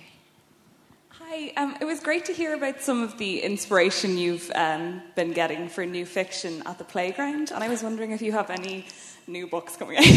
Hi, 1.11 1.53
um, 1.57 1.77
it 1.81 1.85
was 1.85 2.01
great 2.01 2.25
to 2.27 2.33
hear 2.33 2.55
about 2.55 2.83
some 2.83 3.03
of 3.03 3.17
the 3.19 3.41
inspiration 3.41 4.19
you've 4.19 4.51
um, 4.55 5.01
been 5.15 5.33
getting 5.33 5.69
for 5.69 5.87
new 5.87 6.05
fiction 6.05 6.63
at 6.67 6.79
the 6.79 6.85
playground, 6.85 7.53
and 7.53 7.65
I 7.65 7.69
was 7.69 7.83
wondering 7.83 8.11
if 8.11 8.21
you 8.21 8.33
have 8.33 8.51
any 8.51 8.87
new 9.27 9.47
books 9.47 9.77
coming 9.77 9.99
out. 9.99 10.05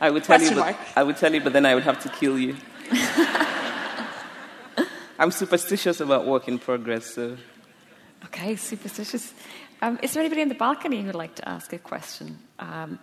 I 0.00 0.10
would 0.10 0.24
tell 0.24 0.38
Question 0.38 0.58
you, 0.58 0.62
but, 0.62 0.76
I 0.94 1.02
would 1.02 1.16
tell 1.16 1.32
you, 1.32 1.40
but 1.40 1.52
then 1.52 1.64
I 1.64 1.74
would 1.74 1.84
have 1.84 2.00
to 2.02 2.08
kill 2.10 2.38
you. 2.38 2.56
I'm 5.18 5.30
superstitious 5.30 6.00
about 6.00 6.26
work 6.26 6.46
in 6.46 6.58
progress, 6.58 7.14
so. 7.14 7.36
Okay, 8.26 8.56
superstitious. 8.56 9.32
Um, 9.80 9.98
is 10.02 10.12
there 10.12 10.22
anybody 10.22 10.42
in 10.42 10.48
the 10.48 10.54
balcony 10.54 11.00
who 11.00 11.06
would 11.06 11.14
like 11.14 11.34
to 11.36 11.48
ask 11.48 11.72
a 11.72 11.78
question? 11.78 12.38
Um, 12.58 12.98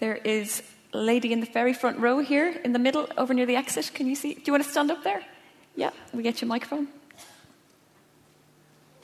there 0.00 0.16
is 0.16 0.62
a 0.92 0.98
lady 0.98 1.32
in 1.32 1.40
the 1.40 1.46
very 1.46 1.72
front 1.72 1.98
row 1.98 2.18
here, 2.18 2.48
in 2.64 2.72
the 2.72 2.78
middle, 2.78 3.08
over 3.16 3.32
near 3.32 3.46
the 3.46 3.56
exit. 3.56 3.92
Can 3.94 4.08
you 4.08 4.16
see? 4.16 4.34
Do 4.34 4.42
you 4.44 4.52
want 4.52 4.64
to 4.64 4.70
stand 4.70 4.90
up 4.90 5.04
there? 5.04 5.22
Yeah, 5.76 5.90
we 6.12 6.22
get 6.22 6.40
you 6.40 6.46
a 6.46 6.48
microphone. 6.48 6.88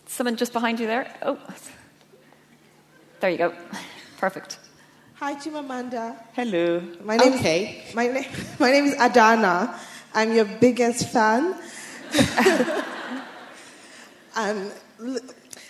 Someone 0.06 0.36
just 0.36 0.52
behind 0.52 0.80
you 0.80 0.86
there. 0.86 1.14
Oh, 1.22 1.38
there 3.20 3.30
you 3.30 3.38
go. 3.38 3.54
Perfect. 4.18 4.58
Hi, 5.14 5.34
Chimamanda. 5.36 6.16
Hello. 6.32 6.82
My 7.04 7.16
name 7.16 7.34
okay. 7.34 7.84
Is, 7.86 7.94
my, 7.94 8.08
name, 8.08 8.24
my 8.58 8.70
name 8.72 8.84
is 8.86 8.94
Adana. 8.98 9.78
I'm 10.12 10.34
your 10.34 10.44
biggest 10.44 11.08
fan. 11.10 11.54
and 14.36 14.72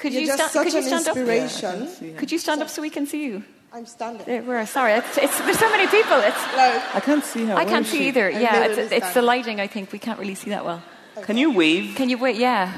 could 0.02 0.12
you, 0.12 0.26
sta- 0.26 0.48
could 0.50 0.72
you 0.72 0.82
stand 0.82 1.06
up? 1.06 1.16
Yeah, 1.16 2.18
could 2.18 2.32
you 2.32 2.38
stand 2.38 2.60
up 2.60 2.68
so 2.68 2.82
we 2.82 2.90
can 2.90 3.06
see 3.06 3.24
you? 3.24 3.44
I'm 3.72 3.86
standing. 3.86 4.26
There, 4.26 4.42
we're 4.42 4.66
sorry. 4.66 4.94
It's, 4.94 5.16
it's, 5.16 5.38
there's 5.42 5.60
so 5.60 5.70
many 5.70 5.86
people. 5.86 6.18
It's, 6.18 6.42
I 6.98 7.00
can't 7.00 7.24
see 7.24 7.46
her. 7.46 7.54
I 7.54 7.64
can't 7.64 7.86
see 7.86 7.98
she? 7.98 8.08
either. 8.08 8.26
I 8.26 8.40
yeah, 8.40 8.64
it's, 8.66 8.90
it's 8.92 9.14
the 9.14 9.22
lighting. 9.22 9.60
I 9.60 9.68
think 9.68 9.92
we 9.92 10.00
can't 10.00 10.18
really 10.18 10.34
see 10.34 10.50
that 10.50 10.64
well. 10.64 10.82
Okay. 11.16 11.26
Can 11.26 11.36
you 11.36 11.52
wave? 11.52 11.94
Can 11.94 12.10
you 12.10 12.18
wave? 12.18 12.36
Yeah. 12.36 12.76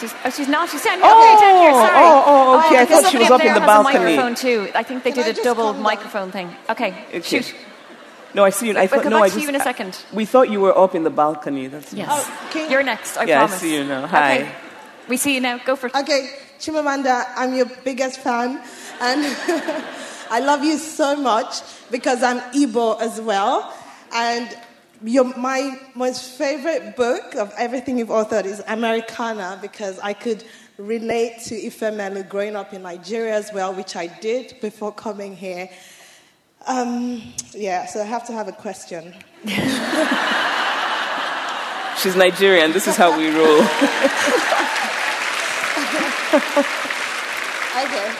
She's, 0.00 0.12
oh, 0.24 0.30
she's 0.30 0.48
not. 0.48 0.68
She's 0.68 0.80
standing. 0.80 1.06
Oh, 1.08 1.18
okay, 1.22 1.40
down 1.40 1.56
here. 1.62 1.72
Sorry. 1.72 1.96
Oh, 1.96 2.22
oh, 2.26 2.54
oh 2.54 2.66
okay. 2.66 2.78
Oh, 2.78 2.82
I 2.82 2.84
thought 2.84 3.10
she 3.12 3.18
was 3.18 3.30
up, 3.30 3.40
up 3.40 3.46
in 3.46 3.54
the 3.54 3.60
balcony. 3.60 3.94
Has 3.94 4.04
a 4.04 4.06
microphone 4.06 4.34
too. 4.34 4.72
I 4.74 4.82
think 4.82 5.04
they 5.04 5.12
Can 5.12 5.24
did 5.24 5.38
a 5.38 5.42
double 5.42 5.72
microphone 5.72 6.30
thing. 6.32 6.54
Okay, 6.68 6.90
okay. 7.14 7.20
shoot. 7.20 7.54
No, 8.34 8.44
I 8.44 8.50
see 8.50 8.68
you. 8.68 8.76
I 8.76 8.88
thought, 8.88 9.02
we'll 9.02 9.10
no, 9.10 9.22
I 9.22 9.28
just, 9.28 9.40
you 9.40 9.48
in 9.48 9.54
a 9.54 9.60
second. 9.60 9.96
We 10.12 10.24
thought 10.26 10.50
you 10.50 10.60
were 10.60 10.76
up 10.76 10.94
in 10.94 11.04
the 11.04 11.10
balcony. 11.10 11.68
That's 11.68 11.92
yes. 11.92 12.08
Oh, 12.10 12.68
You're 12.68 12.82
next. 12.82 13.16
I 13.16 13.24
yeah, 13.24 13.38
promise. 13.38 13.56
I 13.56 13.60
see 13.60 13.74
you 13.76 13.84
now. 13.84 14.06
Hi. 14.08 14.42
Okay. 14.42 14.52
We 15.08 15.18
see 15.18 15.34
you 15.34 15.40
now. 15.40 15.58
Go 15.58 15.76
for 15.76 15.88
it. 15.88 15.94
Okay, 15.94 16.30
Chimamanda, 16.58 17.26
I'm 17.36 17.54
your 17.54 17.66
biggest 17.84 18.20
fan, 18.20 18.60
and 19.00 19.20
I 20.30 20.40
love 20.40 20.64
you 20.64 20.78
so 20.78 21.14
much 21.14 21.60
because 21.90 22.22
I'm 22.22 22.40
Igbo 22.52 23.00
as 23.02 23.20
well, 23.20 23.70
and 24.14 24.48
your, 25.02 25.24
my 25.36 25.78
most 25.94 26.38
favorite 26.38 26.96
book 26.96 27.34
of 27.34 27.52
everything 27.58 27.98
you've 27.98 28.08
authored 28.08 28.46
is 28.46 28.62
Americanah 28.66 29.58
because 29.60 29.98
I 29.98 30.14
could 30.14 30.42
relate 30.78 31.40
to 31.46 31.54
Ifemelu 31.54 32.26
growing 32.28 32.56
up 32.56 32.72
in 32.72 32.82
Nigeria 32.82 33.34
as 33.34 33.52
well, 33.52 33.74
which 33.74 33.96
I 33.96 34.06
did 34.06 34.56
before 34.62 34.92
coming 34.92 35.36
here. 35.36 35.68
Um, 36.66 37.22
yeah, 37.52 37.84
so 37.86 38.00
I 38.00 38.04
have 38.04 38.26
to 38.28 38.32
have 38.32 38.48
a 38.48 38.52
question. 38.52 39.14
She's 42.02 42.16
Nigerian. 42.16 42.72
This 42.72 42.88
is 42.88 42.96
how 42.96 43.16
we 43.16 43.28
roll. 43.28 43.66
okay. 47.84 48.14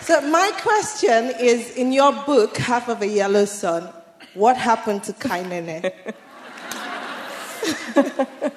So 0.00 0.20
my 0.30 0.50
question 0.62 1.32
is: 1.38 1.76
In 1.76 1.92
your 1.92 2.12
book, 2.24 2.56
Half 2.56 2.88
of 2.88 3.02
a 3.02 3.06
Yellow 3.06 3.44
Sun, 3.44 3.86
what 4.32 4.56
happened 4.56 5.04
to 5.04 5.12
Kainene? 5.12 5.92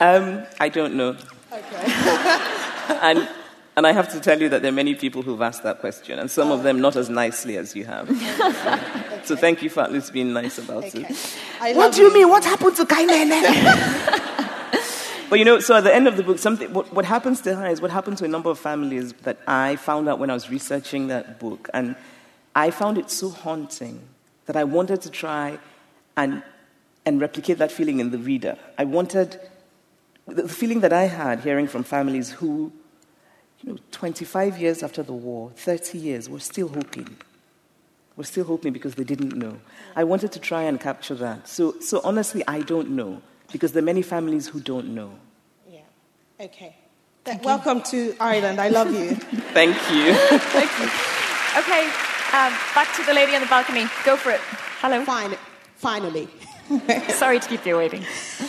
um, 0.00 0.46
I 0.60 0.68
don't 0.68 0.96
know. 0.96 1.16
Okay. 1.50 1.84
and 3.00 3.26
and 3.74 3.86
I 3.86 3.92
have 3.92 4.12
to 4.12 4.20
tell 4.20 4.38
you 4.38 4.50
that 4.50 4.60
there 4.60 4.70
are 4.70 4.74
many 4.74 4.94
people 4.94 5.22
who've 5.22 5.40
asked 5.40 5.62
that 5.62 5.80
question, 5.80 6.18
and 6.18 6.30
some 6.30 6.50
oh. 6.50 6.54
of 6.56 6.62
them 6.62 6.80
not 6.80 6.94
as 6.96 7.08
nicely 7.08 7.56
as 7.56 7.74
you 7.74 7.86
have. 7.86 8.10
okay. 8.10 9.20
So 9.24 9.34
thank 9.34 9.62
you 9.62 9.70
for 9.70 9.80
at 9.80 9.92
least 9.92 10.12
being 10.12 10.34
nice 10.34 10.58
about 10.58 10.84
okay. 10.84 11.06
it. 11.08 11.76
what 11.76 11.94
do 11.94 12.02
you, 12.02 12.12
mean? 12.12 12.28
What 12.28 12.44
happened 12.44 12.76
to 12.76 12.84
Kainene? 12.84 14.34
But 15.28 15.38
you 15.38 15.44
know, 15.44 15.60
so 15.60 15.76
at 15.76 15.84
the 15.84 15.94
end 15.94 16.06
of 16.06 16.16
the 16.16 16.22
book, 16.22 16.38
something 16.38 16.72
what, 16.72 16.92
what 16.92 17.04
happens 17.04 17.40
to 17.42 17.54
her 17.54 17.66
is 17.66 17.80
what 17.80 17.90
happened 17.90 18.18
to 18.18 18.24
a 18.24 18.28
number 18.28 18.50
of 18.50 18.58
families 18.58 19.12
that 19.22 19.38
I 19.46 19.76
found 19.76 20.08
out 20.08 20.18
when 20.18 20.30
I 20.30 20.34
was 20.34 20.50
researching 20.50 21.08
that 21.08 21.38
book, 21.40 21.68
and 21.74 21.96
I 22.54 22.70
found 22.70 22.98
it 22.98 23.10
so 23.10 23.30
haunting 23.30 24.00
that 24.46 24.56
I 24.56 24.64
wanted 24.64 25.02
to 25.02 25.10
try 25.10 25.58
and 26.16 26.42
and 27.04 27.20
replicate 27.20 27.58
that 27.58 27.70
feeling 27.70 28.00
in 28.00 28.10
the 28.10 28.18
reader. 28.18 28.56
I 28.78 28.84
wanted 28.84 29.40
the 30.26 30.48
feeling 30.48 30.80
that 30.80 30.92
I 30.92 31.04
had 31.04 31.40
hearing 31.40 31.68
from 31.68 31.84
families 31.84 32.30
who 32.30 32.72
you 33.62 33.72
know, 33.72 33.78
25 33.92 34.58
years 34.58 34.82
after 34.82 35.02
the 35.02 35.12
war, 35.12 35.52
30 35.56 35.98
years, 35.98 36.28
we're 36.28 36.40
still 36.40 36.68
hoping. 36.68 37.16
We're 38.16 38.24
still 38.24 38.44
hoping 38.44 38.72
because 38.72 38.96
they 38.96 39.04
didn't 39.04 39.36
know. 39.36 39.58
I 39.94 40.04
wanted 40.04 40.32
to 40.32 40.40
try 40.40 40.62
and 40.62 40.80
capture 40.80 41.14
that. 41.16 41.48
So, 41.48 41.78
so 41.80 42.00
honestly, 42.02 42.42
I 42.48 42.62
don't 42.62 42.90
know 42.90 43.22
because 43.52 43.72
there 43.72 43.82
are 43.82 43.84
many 43.84 44.02
families 44.02 44.46
who 44.48 44.60
don't 44.60 44.94
know. 44.94 45.10
Yeah. 45.70 45.80
Okay. 46.40 46.76
Thank 47.24 47.44
Welcome 47.44 47.78
you. 47.78 48.12
to 48.12 48.16
Ireland. 48.20 48.60
I 48.60 48.68
love 48.68 48.92
you. 48.92 49.14
Thank 49.52 49.76
you. 49.90 50.14
Thank 50.14 50.70
you. 50.78 50.88
Okay, 51.58 51.84
um, 52.36 52.52
back 52.74 52.94
to 52.96 53.02
the 53.04 53.14
lady 53.14 53.34
on 53.34 53.40
the 53.40 53.46
balcony. 53.48 53.86
Go 54.04 54.16
for 54.16 54.30
it. 54.30 54.40
Hello. 54.80 55.04
Fine. 55.04 55.34
Finally. 55.76 56.28
Sorry 57.08 57.40
to 57.40 57.48
keep 57.48 57.64
you 57.66 57.76
waiting. 57.76 58.02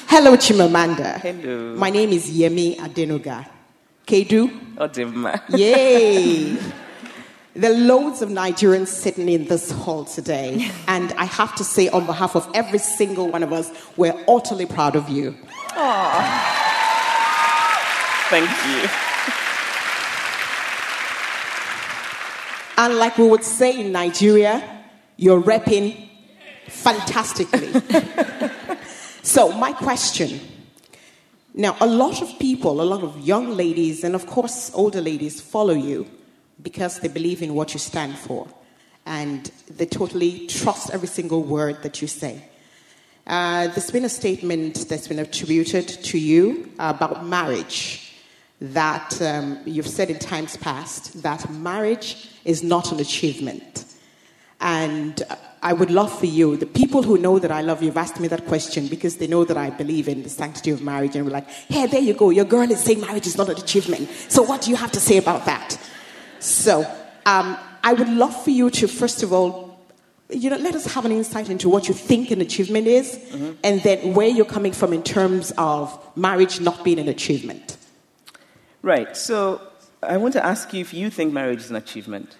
Hello, 0.07 0.35
Chimamanda. 0.35 1.19
Hello. 1.21 1.75
My 1.75 1.89
name 1.89 2.09
is 2.11 2.29
Yemi 2.29 2.77
Adenuga. 2.77 3.47
Kedu. 4.05 4.49
Odimma. 4.75 5.41
Yay. 5.57 6.57
There 7.57 7.71
are 7.71 7.75
loads 7.75 8.21
of 8.21 8.29
Nigerians 8.29 8.89
sitting 8.89 9.27
in 9.27 9.45
this 9.45 9.71
hall 9.71 10.05
today, 10.05 10.69
and 10.87 11.11
I 11.13 11.25
have 11.25 11.55
to 11.55 11.63
say, 11.63 11.89
on 11.89 12.05
behalf 12.05 12.35
of 12.35 12.47
every 12.53 12.77
single 12.77 13.31
one 13.31 13.41
of 13.41 13.51
us, 13.51 13.71
we're 13.97 14.13
utterly 14.27 14.67
proud 14.67 14.95
of 14.95 15.09
you. 15.09 15.35
Aww. 15.69 16.53
Thank 18.29 18.49
you. 18.67 18.89
And 22.77 22.99
like 22.99 23.17
we 23.17 23.27
would 23.27 23.43
say 23.43 23.79
in 23.79 23.91
Nigeria, 23.91 24.83
you're 25.15 25.41
repping 25.41 26.09
fantastically. 26.67 27.73
so, 29.23 29.51
my 29.53 29.73
question 29.73 30.39
now, 31.55 31.75
a 31.81 31.87
lot 31.87 32.21
of 32.21 32.37
people, 32.37 32.81
a 32.81 32.83
lot 32.83 33.03
of 33.03 33.19
young 33.19 33.57
ladies, 33.57 34.03
and 34.03 34.13
of 34.13 34.27
course, 34.27 34.69
older 34.75 35.01
ladies 35.01 35.41
follow 35.41 35.73
you 35.73 36.05
because 36.61 36.99
they 36.99 37.07
believe 37.07 37.41
in 37.41 37.53
what 37.53 37.73
you 37.73 37.79
stand 37.79 38.17
for 38.17 38.47
and 39.05 39.51
they 39.69 39.85
totally 39.85 40.47
trust 40.47 40.89
every 40.91 41.07
single 41.07 41.41
word 41.41 41.81
that 41.83 42.01
you 42.01 42.07
say. 42.07 42.43
Uh, 43.25 43.67
there's 43.69 43.91
been 43.91 44.05
a 44.05 44.09
statement 44.09 44.87
that's 44.89 45.07
been 45.07 45.19
attributed 45.19 45.87
to 45.87 46.17
you 46.17 46.71
about 46.79 47.25
marriage 47.25 48.13
that 48.59 49.21
um, 49.21 49.59
you've 49.65 49.87
said 49.87 50.09
in 50.09 50.17
times 50.17 50.57
past 50.57 51.21
that 51.23 51.49
marriage 51.51 52.29
is 52.43 52.63
not 52.63 52.91
an 52.91 52.99
achievement. 52.99 53.85
And 54.59 55.21
I 55.61 55.73
would 55.73 55.91
love 55.91 56.17
for 56.17 56.25
you, 56.25 56.57
the 56.57 56.65
people 56.65 57.03
who 57.03 57.17
know 57.17 57.37
that 57.39 57.51
I 57.51 57.61
love 57.61 57.81
you 57.81 57.89
have 57.89 57.97
asked 57.97 58.19
me 58.19 58.27
that 58.29 58.47
question 58.47 58.87
because 58.87 59.17
they 59.17 59.27
know 59.27 59.43
that 59.43 59.57
I 59.57 59.69
believe 59.69 60.07
in 60.07 60.23
the 60.23 60.29
sanctity 60.29 60.71
of 60.71 60.81
marriage 60.81 61.15
and 61.15 61.25
we're 61.25 61.31
like, 61.31 61.49
hey, 61.49 61.85
there 61.85 62.01
you 62.01 62.13
go, 62.13 62.29
your 62.29 62.45
girl 62.45 62.69
is 62.71 62.83
saying 62.83 63.01
marriage 63.01 63.27
is 63.27 63.37
not 63.37 63.49
an 63.49 63.57
achievement. 63.57 64.09
So 64.29 64.41
what 64.41 64.61
do 64.61 64.71
you 64.71 64.75
have 64.75 64.91
to 64.93 64.99
say 64.99 65.17
about 65.17 65.45
that? 65.45 65.77
So 66.39 66.81
um, 67.25 67.57
I 67.83 67.93
would 67.93 68.09
love 68.09 68.43
for 68.43 68.51
you 68.51 68.69
to, 68.69 68.87
first 68.87 69.23
of 69.23 69.33
all, 69.33 69.67
you 70.29 70.49
know, 70.49 70.57
let 70.57 70.75
us 70.75 70.93
have 70.93 71.05
an 71.05 71.11
insight 71.11 71.49
into 71.49 71.69
what 71.69 71.87
you 71.87 71.93
think 71.93 72.31
an 72.31 72.41
achievement 72.41 72.87
is, 72.87 73.17
mm-hmm. 73.17 73.53
and 73.63 73.81
then 73.83 74.13
where 74.13 74.27
you're 74.27 74.45
coming 74.45 74.73
from 74.73 74.91
in 74.91 75.01
terms 75.01 75.53
of 75.57 75.97
marriage 76.17 76.59
not 76.59 76.83
being 76.83 76.99
an 76.99 77.07
achievement. 77.07 77.77
Right. 78.81 79.15
So 79.15 79.61
I 80.03 80.17
want 80.17 80.33
to 80.33 80.45
ask 80.45 80.73
you 80.73 80.81
if 80.81 80.93
you 80.93 81.09
think 81.09 81.33
marriage 81.33 81.59
is 81.59 81.69
an 81.69 81.77
achievement. 81.77 82.35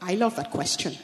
I 0.00 0.14
love 0.14 0.36
that 0.36 0.50
question. 0.50 0.96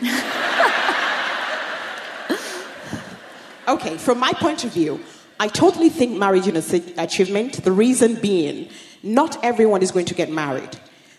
okay, 3.68 3.98
from 3.98 4.18
my 4.18 4.32
point 4.32 4.64
of 4.64 4.72
view, 4.72 5.00
I 5.38 5.48
totally 5.48 5.88
think 5.88 6.16
marriage 6.16 6.46
is 6.48 6.72
an 6.72 6.98
achievement. 6.98 7.64
The 7.64 7.72
reason 7.72 8.14
being, 8.16 8.68
not 9.02 9.42
everyone 9.44 9.82
is 9.82 9.90
going 9.90 10.06
to 10.06 10.14
get 10.14 10.30
married. 10.30 10.78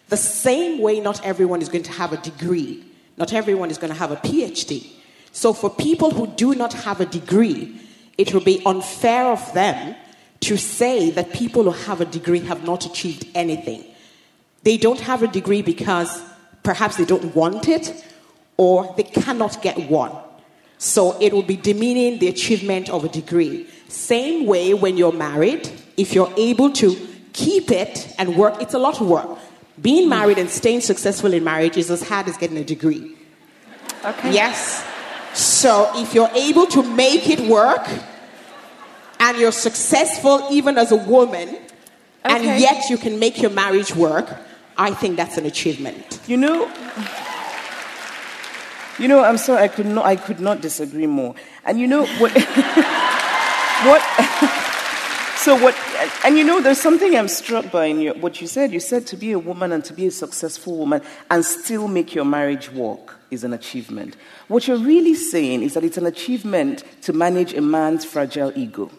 The 0.10 0.18
same 0.18 0.80
way, 0.80 1.00
not 1.00 1.24
everyone 1.26 1.62
is 1.62 1.70
going 1.70 1.84
to 1.84 1.92
have 1.92 2.14
a 2.14 2.18
degree, 2.18 2.84
not 3.18 3.34
everyone 3.34 3.70
is 3.70 3.78
going 3.78 3.92
to 3.92 4.00
have 4.00 4.12
a 4.12 4.16
PhD. 4.16 4.88
So, 5.32 5.54
for 5.54 5.70
people 5.70 6.12
who 6.12 6.28
do 6.28 6.56
not 6.56 6.74
have 6.74 7.02
a 7.02 7.06
degree, 7.06 7.80
it 8.18 8.34
will 8.34 8.42
be 8.44 8.64
unfair 8.66 9.26
of 9.26 9.54
them 9.54 9.96
to 10.40 10.58
say 10.58 11.12
that 11.12 11.34
people 11.34 11.64
who 11.64 11.72
have 11.72 12.02
a 12.02 12.06
degree 12.06 12.40
have 12.40 12.64
not 12.64 12.86
achieved 12.86 13.28
anything. 13.36 13.84
They 14.64 14.78
don't 14.78 15.00
have 15.02 15.24
a 15.24 15.28
degree 15.28 15.62
because 15.62 16.22
perhaps 16.64 16.98
they 16.98 17.06
don't 17.06 17.36
want 17.36 17.68
it 17.68 18.04
or 18.58 18.94
they 18.98 19.04
cannot 19.04 19.62
get 19.62 19.90
one. 19.90 20.12
So, 20.78 21.20
it 21.20 21.34
will 21.34 21.44
be 21.44 21.56
demeaning 21.56 22.20
the 22.20 22.28
achievement 22.28 22.90
of 22.90 23.04
a 23.04 23.10
degree. 23.10 23.68
Same 23.88 24.46
way 24.46 24.74
when 24.74 24.98
you're 24.98 25.14
married, 25.14 25.70
if 25.96 26.14
you're 26.14 26.34
able 26.38 26.72
to 26.74 26.96
keep 27.34 27.72
it 27.72 28.14
and 28.18 28.36
work, 28.36 28.62
it's 28.62 28.74
a 28.74 28.80
lot 28.80 29.00
of 29.02 29.08
work. 29.08 29.40
Being 29.82 30.10
married 30.10 30.38
and 30.38 30.50
staying 30.50 30.82
successful 30.82 31.34
in 31.34 31.44
marriage 31.44 31.78
is 31.78 31.92
as 31.92 32.02
hard 32.08 32.28
as 32.28 32.38
getting 32.38 32.58
a 32.58 32.64
degree. 32.64 33.16
Okay. 34.04 34.34
Yes. 34.34 34.84
So 35.34 35.92
if 35.96 36.16
you're 36.16 36.32
able 36.34 36.66
to 36.68 36.84
make 36.84 37.30
it 37.30 37.40
work 37.42 37.88
and 39.20 39.38
you're 39.38 39.52
successful 39.52 40.48
even 40.50 40.78
as 40.78 40.92
a 40.92 40.96
woman 40.96 41.50
okay. 41.50 41.60
and 42.24 42.44
yet 42.60 42.90
you 42.90 42.98
can 42.98 43.20
make 43.20 43.40
your 43.42 43.52
marriage 43.52 43.96
work, 43.96 44.36
I 44.78 44.94
think 44.94 45.16
that's 45.16 45.38
an 45.38 45.46
achievement. 45.46 46.20
You 46.28 46.38
know, 46.38 46.72
you 49.00 49.08
know, 49.08 49.24
I'm 49.24 49.38
sorry, 49.38 49.64
I 49.64 49.68
could 49.68 49.86
not, 49.86 50.06
I 50.06 50.16
could 50.16 50.40
not 50.40 50.62
disagree 50.62 51.08
more. 51.08 51.36
And 51.66 51.80
you 51.80 51.88
know 51.88 52.06
what? 52.06 52.32
what? 53.84 54.64
So 55.48 55.56
what? 55.56 55.78
And 56.26 56.38
you 56.38 56.44
know, 56.44 56.60
there's 56.60 56.82
something 56.82 57.16
I'm 57.16 57.30
struck 57.30 57.72
by 57.72 57.86
in 57.86 58.02
your, 58.02 58.16
what 58.16 58.42
you 58.42 58.48
said. 58.48 58.74
You 58.74 58.82
said 58.82 59.08
to 59.08 59.16
be 59.16 59.32
a 59.32 59.40
woman 59.40 59.72
and 59.72 59.86
to 59.86 59.94
be 59.94 60.08
a 60.08 60.12
successful 60.12 60.76
woman 60.76 61.02
and 61.32 61.46
still 61.46 61.88
make 61.88 62.14
your 62.14 62.26
marriage 62.26 62.70
work 62.74 63.16
is 63.32 63.46
an 63.46 63.54
achievement. 63.54 64.18
What 64.50 64.68
you're 64.68 64.78
really 64.78 65.14
saying 65.14 65.64
is 65.64 65.74
that 65.76 65.86
it's 65.86 65.98
an 65.98 66.06
achievement 66.06 66.84
to 67.04 67.14
manage 67.14 67.54
a 67.54 67.62
man's 67.62 68.04
fragile 68.04 68.52
ego. 68.58 68.92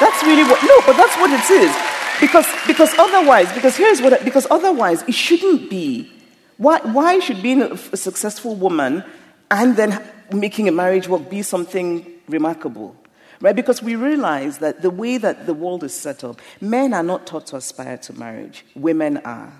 That's 0.00 0.22
really 0.22 0.44
what. 0.44 0.62
No, 0.62 0.80
but 0.86 0.96
that's 0.96 1.16
what 1.16 1.30
it 1.30 1.50
is. 1.50 1.76
Because 2.18 2.46
because 2.66 2.96
otherwise, 2.98 3.52
because 3.52 3.76
here's 3.76 4.00
what. 4.00 4.24
Because 4.24 4.46
otherwise, 4.50 5.02
it 5.02 5.14
shouldn't 5.14 5.68
be. 5.68 6.10
Why 6.56 6.80
why 6.80 7.18
should 7.18 7.42
being 7.42 7.62
a, 7.62 7.76
successful 7.76 8.54
woman 8.56 9.04
and 9.50 9.76
then 9.76 10.02
making 10.32 10.68
a 10.68 10.72
marriage 10.72 11.08
work 11.08 11.28
be 11.28 11.42
something 11.42 12.06
remarkable? 12.28 12.96
Right? 13.40 13.54
Because 13.54 13.82
we 13.82 13.96
realize 13.96 14.58
that 14.58 14.80
the 14.80 14.90
way 14.90 15.18
that 15.18 15.44
the 15.44 15.52
world 15.52 15.84
is 15.84 15.94
set 15.94 16.24
up, 16.24 16.40
men 16.60 16.94
are 16.94 17.02
not 17.02 17.26
taught 17.26 17.46
to 17.48 17.56
aspire 17.56 17.98
to 17.98 18.14
marriage, 18.14 18.64
women 18.74 19.18
are. 19.18 19.52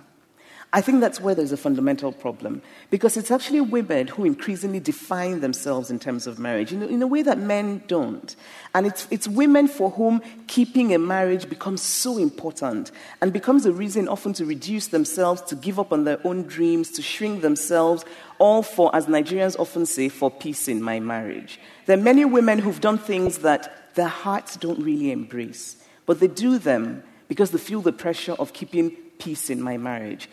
I 0.77 0.83
think 0.83 1.01
that's 1.01 1.23
where 1.23 1.35
there's 1.35 1.53
a 1.53 1.57
fundamental 1.57 2.13
problem 2.13 2.61
because 2.91 3.17
it's 3.17 3.31
actually 3.31 3.63
women 3.63 4.09
who 4.09 4.27
increasingly 4.27 4.79
define 4.79 5.41
themselves 5.41 5.91
in 5.91 5.99
terms 5.99 6.27
of 6.27 6.39
marriage 6.39 6.71
in, 6.71 6.83
in, 6.83 7.01
a 7.01 7.07
way 7.07 7.23
that 7.23 7.39
men 7.39 7.83
don't. 7.87 8.37
And 8.75 8.87
it's, 8.87 9.09
it's 9.11 9.27
women 9.27 9.69
for 9.69 9.89
whom 9.93 10.21
keeping 10.49 10.93
a 10.93 10.99
marriage 10.99 11.49
becomes 11.49 11.81
so 11.81 12.19
important 12.19 12.91
and 13.23 13.33
becomes 13.33 13.65
a 13.65 13.73
reason 13.73 14.07
often 14.07 14.35
to 14.35 14.45
reduce 14.45 14.89
themselves, 14.89 15.41
to 15.45 15.57
give 15.57 15.79
up 15.81 15.93
on 15.93 16.05
their 16.05 16.19
own 16.27 16.43
dreams, 16.43 16.91
to 16.91 17.01
shrink 17.01 17.41
themselves, 17.41 18.05
all 18.39 18.63
for, 18.63 18.95
as 18.95 19.07
Nigerians 19.07 19.59
often 19.59 19.87
say, 19.87 20.11
for 20.11 20.31
peace 20.31 20.69
in 20.69 20.83
my 20.83 21.01
marriage. 21.01 21.59
There 21.87 21.97
are 21.97 22.03
many 22.03 22.27
women 22.27 22.59
who've 22.59 22.83
done 22.83 22.99
things 22.99 23.39
that 23.39 23.95
their 23.95 24.09
hearts 24.09 24.59
don't 24.59 24.81
really 24.81 25.11
embrace, 25.11 25.77
but 26.05 26.21
they 26.21 26.29
do 26.29 26.59
them 26.59 27.03
because 27.29 27.51
they 27.51 27.59
feel 27.59 27.81
the 27.81 27.95
pressure 27.95 28.35
of 28.35 28.53
keeping 28.53 28.91
peace 29.19 29.49
in 29.49 29.63
my 29.63 29.79
marriage. 29.79 30.29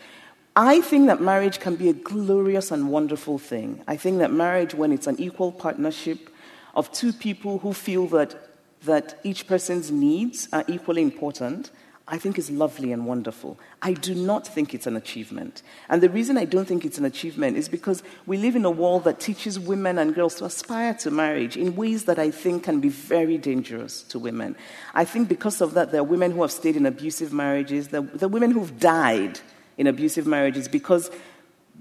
I 0.56 0.82
think 0.82 1.08
that 1.08 1.20
marriage 1.20 1.58
can 1.58 1.74
be 1.74 1.88
a 1.88 1.92
glorious 1.92 2.70
and 2.70 2.88
wonderful 2.88 3.38
thing. 3.38 3.82
I 3.88 3.96
think 3.96 4.18
that 4.18 4.32
marriage, 4.32 4.72
when 4.72 4.92
it's 4.92 5.08
an 5.08 5.18
equal 5.18 5.50
partnership 5.50 6.30
of 6.76 6.92
two 6.92 7.12
people 7.12 7.58
who 7.58 7.72
feel 7.72 8.06
that, 8.08 8.36
that 8.84 9.18
each 9.24 9.48
person's 9.48 9.90
needs 9.90 10.48
are 10.52 10.64
equally 10.68 11.02
important, 11.02 11.72
I 12.06 12.18
think 12.18 12.38
is 12.38 12.52
lovely 12.52 12.92
and 12.92 13.04
wonderful. 13.04 13.58
I 13.82 13.94
do 13.94 14.14
not 14.14 14.46
think 14.46 14.74
it's 14.74 14.86
an 14.86 14.94
achievement. 14.94 15.62
And 15.88 16.00
the 16.00 16.10
reason 16.10 16.38
I 16.38 16.44
don't 16.44 16.66
think 16.66 16.84
it's 16.84 16.98
an 16.98 17.04
achievement 17.04 17.56
is 17.56 17.68
because 17.68 18.04
we 18.26 18.36
live 18.36 18.54
in 18.54 18.64
a 18.64 18.70
world 18.70 19.04
that 19.04 19.18
teaches 19.18 19.58
women 19.58 19.98
and 19.98 20.14
girls 20.14 20.36
to 20.36 20.44
aspire 20.44 20.94
to 20.94 21.10
marriage 21.10 21.56
in 21.56 21.74
ways 21.74 22.04
that 22.04 22.20
I 22.20 22.30
think 22.30 22.62
can 22.62 22.78
be 22.78 22.90
very 22.90 23.38
dangerous 23.38 24.02
to 24.04 24.20
women. 24.20 24.54
I 24.94 25.04
think 25.04 25.28
because 25.28 25.60
of 25.60 25.74
that, 25.74 25.90
there 25.90 26.02
are 26.02 26.04
women 26.04 26.30
who 26.30 26.42
have 26.42 26.52
stayed 26.52 26.76
in 26.76 26.86
abusive 26.86 27.32
marriages, 27.32 27.88
there, 27.88 28.06
are 28.22 28.28
women 28.28 28.52
who've 28.52 28.78
died 28.78 29.40
in 29.76 29.86
abusive 29.86 30.26
marriages 30.26 30.68
because, 30.68 31.10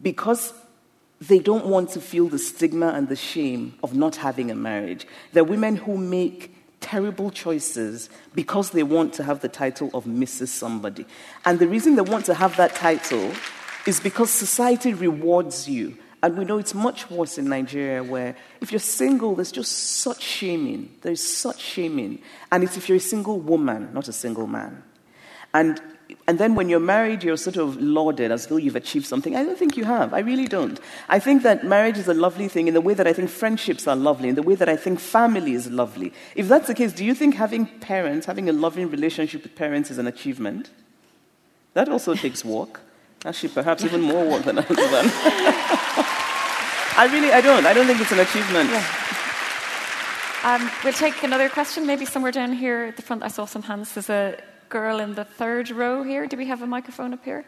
because 0.02 0.54
they 1.22 1.40
don't 1.40 1.66
want 1.66 1.90
to 1.92 2.02
feel 2.02 2.28
the 2.28 2.40
stigma 2.40 2.90
and 2.90 3.08
the 3.08 3.16
shame 3.16 3.76
of 3.84 3.94
not 3.94 4.18
having 4.18 4.52
a 4.52 4.56
marriage. 4.56 5.08
There 5.32 5.44
are 5.44 5.46
women 5.46 5.76
who 5.78 5.98
make 5.98 6.56
terrible 6.82 7.32
choices 7.32 8.10
because 8.36 8.72
they 8.72 8.84
want 8.84 9.14
to 9.14 9.24
have 9.24 9.40
the 9.40 9.48
title 9.48 9.90
of 9.94 10.04
Mrs. 10.04 10.50
Somebody. 10.50 11.06
And 11.46 11.60
the 11.60 11.68
reason 11.68 11.96
they 11.96 12.02
want 12.02 12.26
to 12.26 12.34
have 12.34 12.58
that 12.58 12.76
title 12.76 13.32
is 13.88 14.00
because 14.00 14.30
society 14.30 14.94
rewards 14.94 15.68
you. 15.68 15.98
And 16.22 16.38
we 16.38 16.46
know 16.46 16.58
it's 16.58 16.74
much 16.74 17.10
worse 17.10 17.38
in 17.38 17.50
Nigeria 17.50 18.04
where 18.04 18.36
if 18.62 18.72
you're 18.72 18.80
single, 18.80 19.36
there's 19.36 19.52
just 19.52 19.72
such 19.72 20.22
shaming. 20.22 20.96
There's 21.02 21.24
such 21.24 21.60
shaming. 21.60 22.22
And 22.52 22.64
it's 22.64 22.78
if 22.78 22.88
you're 22.88 22.98
a 22.98 23.02
single 23.02 23.40
woman, 23.40 23.94
not 23.94 24.08
a 24.08 24.14
single 24.14 24.48
man. 24.48 24.84
And 25.54 25.82
and 26.28 26.40
then 26.40 26.56
when 26.56 26.70
you're 26.70 26.80
married, 26.80 27.24
you're 27.24 27.38
sort 27.38 27.58
of 27.58 27.82
lauded 27.82 28.32
as 28.32 28.48
though 28.48 28.58
you've 28.58 28.76
achieved 28.76 29.06
something. 29.06 29.36
I 29.36 29.44
don't 29.44 29.58
think 29.58 29.76
you 29.78 29.86
have. 29.86 30.14
I 30.14 30.20
really 30.20 30.48
don't. 30.48 30.80
I 31.10 31.20
think 31.20 31.44
that 31.44 31.66
marriage 31.66 31.98
is 31.98 32.08
a 32.08 32.14
lovely 32.14 32.48
thing 32.48 32.68
in 32.68 32.74
the 32.74 32.82
way 32.82 32.94
that 32.94 33.08
I 33.08 33.14
think 33.14 33.30
friendships 33.30 33.88
are 33.88 33.96
lovely, 33.96 34.30
in 34.30 34.36
the 34.36 34.42
way 34.42 34.56
that 34.56 34.70
I 34.70 34.76
think 34.76 35.00
family 35.00 35.54
is 35.54 35.70
lovely. 35.70 36.14
If 36.36 36.48
that's 36.48 36.68
the 36.68 36.74
case, 36.74 36.94
do 36.94 37.04
you 37.04 37.14
think 37.14 37.36
having 37.36 37.66
parents, 37.80 38.26
having 38.26 38.50
a 38.50 38.54
loving 38.54 38.90
relationship 38.90 39.44
with 39.44 39.56
parents 39.56 39.92
is 39.92 39.98
an 39.98 40.08
achievement? 40.08 40.70
That 41.74 41.90
also 41.90 42.16
takes 42.16 42.46
work. 42.46 42.82
Actually, 43.26 43.50
perhaps 43.50 43.84
even 43.84 44.02
more 44.02 44.26
work 44.26 44.44
than 44.44 44.60
I've 44.60 44.68
done. 44.68 45.12
I 46.96 47.10
really, 47.12 47.32
I 47.32 47.42
don't. 47.42 47.66
I 47.66 47.74
don't 47.74 47.88
think 47.88 48.00
it's 48.00 48.12
an 48.12 48.20
achievement. 48.20 48.70
Yeah. 48.70 48.86
Um, 50.44 50.70
we'll 50.84 50.94
take 50.94 51.24
another 51.24 51.50
question, 51.50 51.88
maybe 51.88 52.06
somewhere 52.06 52.32
down 52.32 52.52
here 52.54 52.86
at 52.86 52.98
the 52.98 53.02
front. 53.02 53.24
I 53.24 53.30
saw 53.30 53.46
some 53.46 53.64
hands. 53.64 53.94
There's 53.94 54.10
a 54.10 54.38
girl 54.74 55.00
in 55.00 55.14
the 55.14 55.24
third 55.24 55.70
row 55.70 56.02
here. 56.02 56.26
Do 56.26 56.36
we 56.36 56.48
have 56.48 56.64
a 56.64 56.68
microphone 56.68 57.14
up 57.14 57.24
here? 57.24 57.46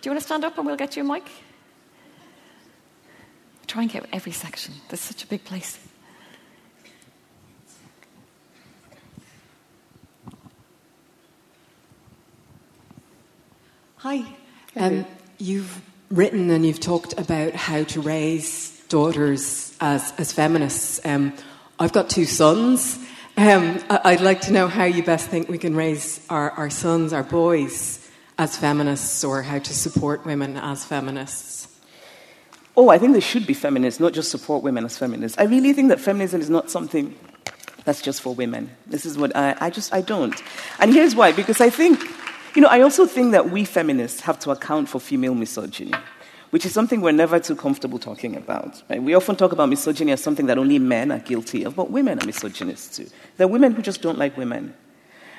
Do 0.00 0.02
you 0.04 0.10
want 0.10 0.20
to 0.20 0.26
stand 0.26 0.44
up 0.44 0.58
and 0.58 0.66
we'll 0.66 0.76
get 0.76 0.94
you 0.94 1.02
a 1.02 1.06
mic? 1.06 1.24
Try 3.66 3.82
and 3.82 3.90
get 3.90 4.04
every 4.12 4.32
section. 4.32 4.74
This 4.90 5.00
is 5.00 5.06
such 5.06 5.24
a 5.24 5.26
big 5.26 5.42
place. 5.44 5.78
Hi. 13.96 14.22
Um, 14.76 15.06
you've 15.38 15.80
written 16.10 16.50
and 16.50 16.66
you've 16.66 16.78
talked 16.78 17.18
about 17.18 17.54
how 17.54 17.84
to 17.84 18.02
raise 18.02 18.78
daughters 18.90 19.74
as, 19.80 20.12
as 20.18 20.30
feminists. 20.30 21.00
Um, 21.06 21.32
I've 21.78 21.94
got 21.94 22.10
two 22.10 22.26
sons, 22.26 22.98
um, 23.36 23.82
I'd 23.90 24.20
like 24.20 24.42
to 24.42 24.52
know 24.52 24.68
how 24.68 24.84
you 24.84 25.02
best 25.02 25.28
think 25.28 25.48
we 25.48 25.58
can 25.58 25.74
raise 25.74 26.24
our, 26.30 26.50
our 26.52 26.70
sons, 26.70 27.12
our 27.12 27.24
boys, 27.24 28.00
as 28.38 28.56
feminists 28.56 29.22
or 29.24 29.42
how 29.42 29.58
to 29.58 29.74
support 29.74 30.24
women 30.24 30.56
as 30.56 30.84
feminists? 30.84 31.68
Oh, 32.76 32.88
I 32.88 32.98
think 32.98 33.12
they 33.12 33.20
should 33.20 33.46
be 33.46 33.54
feminists, 33.54 34.00
not 34.00 34.12
just 34.12 34.30
support 34.30 34.64
women 34.64 34.84
as 34.84 34.98
feminists. 34.98 35.38
I 35.38 35.44
really 35.44 35.72
think 35.72 35.88
that 35.90 36.00
feminism 36.00 36.40
is 36.40 36.50
not 36.50 36.70
something 36.70 37.14
that's 37.84 38.02
just 38.02 38.20
for 38.20 38.34
women. 38.34 38.70
This 38.86 39.06
is 39.06 39.16
what 39.16 39.36
I, 39.36 39.56
I 39.60 39.70
just, 39.70 39.92
I 39.92 40.00
don't. 40.00 40.34
And 40.80 40.92
here's 40.92 41.14
why, 41.14 41.30
because 41.30 41.60
I 41.60 41.70
think, 41.70 42.00
you 42.56 42.62
know, 42.62 42.68
I 42.68 42.80
also 42.80 43.06
think 43.06 43.32
that 43.32 43.50
we 43.50 43.64
feminists 43.64 44.20
have 44.22 44.38
to 44.40 44.50
account 44.50 44.88
for 44.88 44.98
female 44.98 45.34
misogyny, 45.34 45.92
which 46.54 46.64
is 46.64 46.72
something 46.72 47.00
we're 47.00 47.10
never 47.10 47.40
too 47.40 47.56
comfortable 47.56 47.98
talking 47.98 48.36
about. 48.36 48.80
Right? 48.88 49.02
We 49.02 49.14
often 49.14 49.34
talk 49.34 49.50
about 49.50 49.68
misogyny 49.68 50.12
as 50.12 50.22
something 50.22 50.46
that 50.46 50.56
only 50.56 50.78
men 50.78 51.10
are 51.10 51.18
guilty 51.18 51.64
of, 51.64 51.74
but 51.74 51.90
women 51.90 52.22
are 52.22 52.26
misogynists 52.26 52.96
too. 52.96 53.08
There 53.36 53.46
are 53.46 53.50
women 53.50 53.72
who 53.72 53.82
just 53.82 54.02
don't 54.02 54.18
like 54.18 54.36
women. 54.36 54.72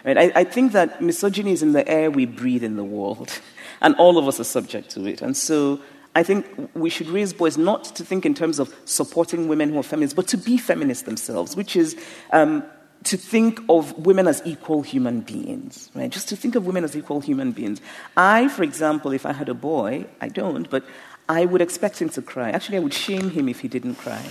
Right? 0.04 0.18
I, 0.18 0.32
I 0.42 0.44
think 0.44 0.74
that 0.74 1.02
misogyny 1.02 1.54
is 1.54 1.64
in 1.64 1.72
the 1.72 1.88
air 1.88 2.12
we 2.12 2.26
breathe 2.26 2.66
in 2.66 2.76
the 2.76 2.84
world, 2.84 3.32
and 3.82 3.96
all 3.96 4.18
of 4.18 4.28
us 4.28 4.42
are 4.42 4.44
subject 4.44 4.90
to 4.90 5.06
it. 5.06 5.22
And 5.22 5.38
so 5.38 5.80
I 6.16 6.24
think 6.24 6.48
we 6.74 6.90
should 6.90 7.08
raise 7.08 7.32
boys 7.32 7.58
not 7.58 7.86
to 7.96 8.04
think 8.04 8.26
in 8.26 8.34
terms 8.34 8.60
of 8.60 8.76
supporting 8.84 9.48
women 9.48 9.70
who 9.70 9.80
are 9.80 9.84
feminists, 9.84 10.14
but 10.14 10.28
to 10.28 10.38
be 10.38 10.58
feminists 10.58 11.06
themselves, 11.06 11.56
which 11.56 11.78
is 11.78 11.96
um, 12.34 12.62
to 13.06 13.18
think 13.18 13.62
of 13.70 14.06
women 14.06 14.28
as 14.28 14.42
equal 14.46 14.82
human 14.82 15.22
beings, 15.22 15.90
right? 15.94 16.10
Just 16.10 16.28
to 16.30 16.36
think 16.36 16.56
of 16.56 16.66
women 16.66 16.84
as 16.84 16.96
equal 16.96 17.22
human 17.22 17.52
beings. 17.52 17.80
I, 18.18 18.48
for 18.50 18.64
example, 18.64 19.12
if 19.12 19.26
I 19.26 19.32
had 19.32 19.48
a 19.48 19.54
boy, 19.54 20.06
I 20.20 20.28
don't, 20.28 20.70
but 20.70 20.84
I 21.30 21.46
would 21.46 21.62
expect 21.62 22.02
him 22.02 22.10
to 22.10 22.22
cry. 22.22 22.50
Actually, 22.50 22.78
I 22.78 22.82
would 22.82 22.94
shame 22.94 23.30
him 23.30 23.48
if 23.48 23.60
he 23.60 23.68
didn't 23.68 23.96
cry. 23.96 24.24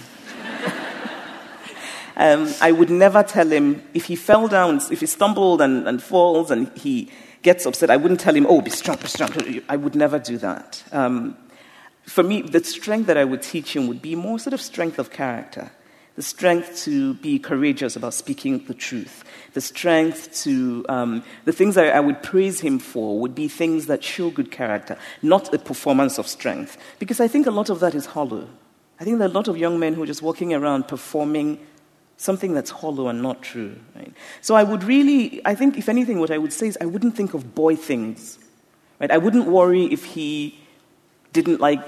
um, 2.16 2.52
I 2.60 2.72
would 2.72 2.90
never 2.90 3.22
tell 3.22 3.48
him 3.48 3.82
if 3.94 4.06
he 4.06 4.16
fell 4.16 4.48
down, 4.48 4.80
if 4.90 5.00
he 5.00 5.06
stumbled 5.06 5.60
and, 5.60 5.86
and 5.86 6.02
falls 6.02 6.50
and 6.50 6.76
he 6.76 7.10
gets 7.42 7.66
upset, 7.66 7.90
I 7.90 7.96
wouldn't 7.96 8.20
tell 8.20 8.34
him, 8.34 8.46
oh, 8.48 8.60
be 8.60 8.70
strong, 8.70 8.96
be 8.96 9.06
strong. 9.06 9.30
I 9.68 9.76
would 9.76 9.94
never 9.94 10.18
do 10.18 10.36
that. 10.38 10.82
Um, 10.90 11.36
for 12.02 12.22
me, 12.24 12.42
the 12.42 12.62
strength 12.64 13.06
that 13.06 13.16
I 13.16 13.24
would 13.24 13.42
teach 13.42 13.74
him 13.76 13.86
would 13.86 14.02
be 14.02 14.16
more 14.16 14.38
sort 14.38 14.52
of 14.54 14.60
strength 14.60 14.98
of 14.98 15.10
character, 15.10 15.70
the 16.16 16.22
strength 16.22 16.84
to 16.84 17.14
be 17.14 17.38
courageous 17.38 17.96
about 17.96 18.14
speaking 18.14 18.64
the 18.66 18.74
truth, 18.74 19.24
the 19.52 19.60
strength 19.60 20.32
to, 20.44 20.84
um, 20.88 21.24
the 21.44 21.52
things 21.52 21.76
I 21.76 21.98
would 21.98 22.22
praise 22.22 22.60
him 22.60 22.78
for 22.78 23.18
would 23.18 23.34
be 23.34 23.48
things 23.48 23.86
that 23.86 24.04
show 24.04 24.30
good 24.30 24.50
character, 24.50 24.96
not 25.22 25.52
a 25.52 25.58
performance 25.58 26.18
of 26.18 26.28
strength. 26.28 26.76
Because 26.98 27.20
I 27.20 27.26
think 27.26 27.46
a 27.46 27.50
lot 27.50 27.68
of 27.68 27.80
that 27.80 27.94
is 27.94 28.06
hollow. 28.06 28.48
I 29.00 29.04
think 29.04 29.18
there 29.18 29.26
are 29.26 29.30
a 29.30 29.34
lot 29.34 29.48
of 29.48 29.56
young 29.56 29.78
men 29.80 29.94
who 29.94 30.02
are 30.04 30.06
just 30.06 30.22
walking 30.22 30.54
around 30.54 30.86
performing 30.86 31.58
something 32.16 32.54
that's 32.54 32.70
hollow 32.70 33.08
and 33.08 33.20
not 33.20 33.42
true. 33.42 33.76
Right? 33.96 34.12
So 34.40 34.54
I 34.54 34.62
would 34.62 34.84
really, 34.84 35.40
I 35.44 35.56
think, 35.56 35.76
if 35.76 35.88
anything, 35.88 36.20
what 36.20 36.30
I 36.30 36.38
would 36.38 36.52
say 36.52 36.68
is 36.68 36.78
I 36.80 36.86
wouldn't 36.86 37.16
think 37.16 37.34
of 37.34 37.56
boy 37.56 37.74
things. 37.74 38.38
Right? 39.00 39.10
I 39.10 39.18
wouldn't 39.18 39.46
worry 39.46 39.86
if 39.86 40.04
he 40.04 40.58
didn't 41.32 41.60
like, 41.60 41.80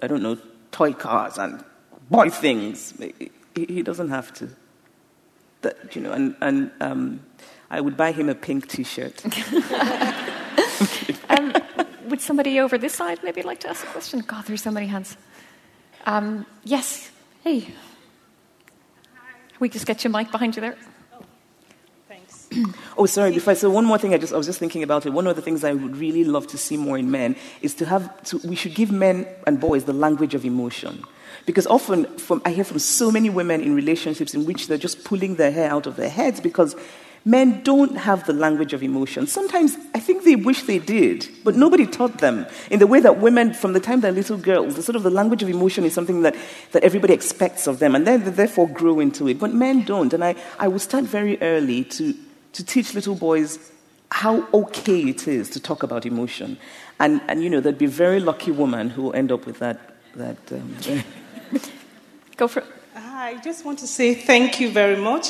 I 0.00 0.06
don't 0.06 0.22
know, 0.22 0.38
toy 0.72 0.94
cars 0.94 1.36
and 1.36 1.62
boy 2.10 2.30
things. 2.30 2.94
He, 3.56 3.64
he 3.64 3.82
doesn't 3.82 4.10
have 4.10 4.32
to. 4.34 4.48
That, 5.62 5.96
you 5.96 6.02
know, 6.02 6.12
and, 6.12 6.36
and 6.40 6.70
um, 6.80 7.20
I 7.70 7.80
would 7.80 7.96
buy 7.96 8.12
him 8.12 8.28
a 8.28 8.34
pink 8.34 8.68
T-shirt. 8.68 9.24
um, 11.30 11.54
would 12.08 12.20
somebody 12.20 12.60
over 12.60 12.78
this 12.78 12.94
side 12.94 13.20
maybe 13.24 13.42
like 13.42 13.60
to 13.60 13.70
ask 13.70 13.82
a 13.82 13.86
question? 13.88 14.20
God, 14.20 14.44
there's 14.44 14.62
so 14.62 14.70
many 14.70 14.86
hands. 14.86 15.16
Um, 16.04 16.44
yes. 16.64 17.10
Hey. 17.42 17.74
We 19.58 19.70
just 19.70 19.86
get 19.86 20.04
your 20.04 20.12
mic 20.12 20.30
behind 20.30 20.54
you 20.56 20.60
there. 20.60 20.76
Thanks. 22.08 22.48
Oh, 22.98 23.04
sorry. 23.04 23.32
Before 23.32 23.50
I 23.50 23.54
say 23.54 23.66
one 23.66 23.84
more 23.84 23.98
thing, 23.98 24.14
I 24.14 24.18
just 24.18 24.32
I 24.32 24.38
was 24.38 24.46
just 24.46 24.58
thinking 24.58 24.82
about 24.82 25.04
it. 25.04 25.10
One 25.10 25.26
of 25.26 25.36
the 25.36 25.42
things 25.42 25.64
I 25.64 25.74
would 25.74 25.98
really 25.98 26.24
love 26.24 26.46
to 26.46 26.56
see 26.56 26.78
more 26.78 26.96
in 26.96 27.10
men 27.10 27.36
is 27.60 27.74
to 27.74 27.84
have 27.84 28.22
to, 28.24 28.38
we 28.38 28.56
should 28.56 28.74
give 28.74 28.90
men 28.90 29.26
and 29.46 29.60
boys 29.60 29.84
the 29.84 29.92
language 29.92 30.34
of 30.34 30.46
emotion, 30.46 31.04
because 31.46 31.66
often 31.66 32.04
from, 32.18 32.42
I 32.44 32.50
hear 32.50 32.64
from 32.64 32.78
so 32.78 33.10
many 33.10 33.30
women 33.30 33.60
in 33.62 33.74
relationships 33.74 34.34
in 34.34 34.44
which 34.44 34.66
they're 34.66 34.78
just 34.78 35.04
pulling 35.04 35.36
their 35.36 35.50
hair 35.50 35.70
out 35.70 35.86
of 35.86 35.96
their 35.96 36.10
heads 36.10 36.40
because 36.40 36.76
men 37.24 37.62
don't 37.62 37.96
have 37.96 38.26
the 38.26 38.32
language 38.32 38.72
of 38.72 38.82
emotion. 38.82 39.26
Sometimes 39.26 39.76
I 39.94 40.00
think 40.00 40.24
they 40.24 40.36
wish 40.36 40.62
they 40.62 40.78
did, 40.78 41.28
but 41.44 41.56
nobody 41.56 41.86
taught 41.86 42.18
them. 42.18 42.46
In 42.70 42.78
the 42.78 42.86
way 42.86 43.00
that 43.00 43.20
women, 43.20 43.54
from 43.54 43.72
the 43.72 43.80
time 43.80 44.00
they're 44.00 44.12
little 44.12 44.38
girls, 44.38 44.76
the 44.76 44.82
sort 44.82 44.96
of 44.96 45.02
the 45.02 45.10
language 45.10 45.42
of 45.42 45.48
emotion 45.48 45.84
is 45.84 45.94
something 45.94 46.22
that, 46.22 46.36
that 46.72 46.84
everybody 46.84 47.14
expects 47.14 47.66
of 47.66 47.78
them, 47.78 47.94
and 47.94 48.06
then 48.06 48.24
they 48.24 48.30
therefore 48.30 48.68
grow 48.68 49.00
into 49.00 49.28
it. 49.28 49.38
But 49.38 49.54
men 49.54 49.84
don't. 49.84 50.12
And 50.12 50.22
I, 50.22 50.34
I 50.58 50.68
would 50.68 50.82
start 50.82 51.04
very 51.04 51.40
early 51.40 51.84
to 51.84 52.14
to 52.56 52.64
teach 52.64 52.94
little 52.94 53.14
boys 53.14 53.58
how 54.10 54.48
okay 54.54 55.00
it 55.00 55.28
is 55.28 55.50
to 55.50 55.60
talk 55.60 55.82
about 55.82 56.06
emotion. 56.06 56.56
And, 56.98 57.20
and 57.28 57.42
you 57.44 57.50
know, 57.50 57.60
there'd 57.60 57.76
be 57.76 57.84
very 57.84 58.18
lucky 58.18 58.50
woman 58.50 58.88
who 58.88 59.12
end 59.12 59.30
up 59.30 59.44
with 59.44 59.58
that. 59.58 59.78
that 60.14 60.38
um, 60.52 60.76
Go 62.36 62.48
for 62.48 62.60
it. 62.60 62.66
I 62.94 63.40
just 63.42 63.64
want 63.64 63.78
to 63.80 63.86
say 63.86 64.14
thank 64.14 64.60
you 64.60 64.70
very 64.70 64.96
much. 64.96 65.28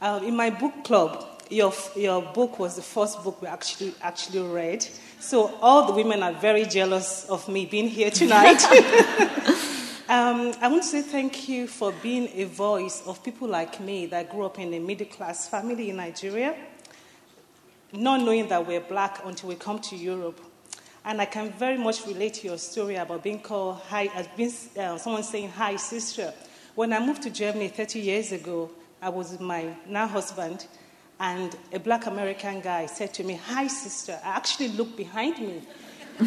Uh, 0.00 0.20
in 0.24 0.36
my 0.36 0.50
book 0.50 0.84
club, 0.84 1.26
your, 1.50 1.72
your 1.96 2.22
book 2.22 2.58
was 2.58 2.76
the 2.76 2.82
first 2.82 3.22
book 3.24 3.42
we 3.42 3.48
actually, 3.48 3.94
actually 4.02 4.40
read. 4.40 4.86
So 5.18 5.54
all 5.60 5.86
the 5.86 5.92
women 5.92 6.22
are 6.22 6.32
very 6.32 6.64
jealous 6.64 7.28
of 7.28 7.48
me 7.48 7.66
being 7.66 7.88
here 7.88 8.10
tonight. 8.10 8.62
um, 10.08 10.52
I 10.60 10.68
want 10.68 10.82
to 10.82 10.88
say 10.88 11.02
thank 11.02 11.48
you 11.48 11.66
for 11.66 11.92
being 12.02 12.28
a 12.34 12.44
voice 12.44 13.02
of 13.06 13.22
people 13.22 13.48
like 13.48 13.80
me 13.80 14.06
that 14.06 14.30
grew 14.30 14.46
up 14.46 14.58
in 14.58 14.72
a 14.72 14.78
middle 14.78 15.06
class 15.06 15.48
family 15.48 15.90
in 15.90 15.96
Nigeria, 15.96 16.54
not 17.92 18.20
knowing 18.20 18.48
that 18.48 18.66
we're 18.66 18.80
black 18.80 19.20
until 19.24 19.50
we 19.50 19.56
come 19.56 19.78
to 19.80 19.96
Europe. 19.96 20.40
And 21.04 21.20
I 21.20 21.24
can 21.24 21.50
very 21.52 21.78
much 21.78 22.06
relate 22.06 22.34
to 22.34 22.48
your 22.48 22.58
story 22.58 22.96
about 22.96 23.22
being 23.22 23.40
called 23.40 23.80
hi, 23.88 24.10
as 24.14 24.28
being, 24.36 24.52
uh, 24.78 24.98
someone 24.98 25.22
saying 25.22 25.50
hi, 25.50 25.76
sister. 25.76 26.34
When 26.74 26.92
I 26.92 27.04
moved 27.04 27.22
to 27.22 27.30
Germany 27.30 27.68
30 27.68 28.00
years 28.00 28.32
ago, 28.32 28.70
I 29.00 29.08
was 29.08 29.32
with 29.32 29.40
my 29.40 29.74
now 29.86 30.06
husband, 30.06 30.66
and 31.18 31.56
a 31.72 31.78
black 31.78 32.06
American 32.06 32.60
guy 32.60 32.86
said 32.86 33.14
to 33.14 33.24
me, 33.24 33.34
Hi, 33.46 33.66
sister. 33.66 34.18
I 34.24 34.28
actually 34.28 34.68
looked 34.68 34.96
behind 34.96 35.38
me. 35.38 35.62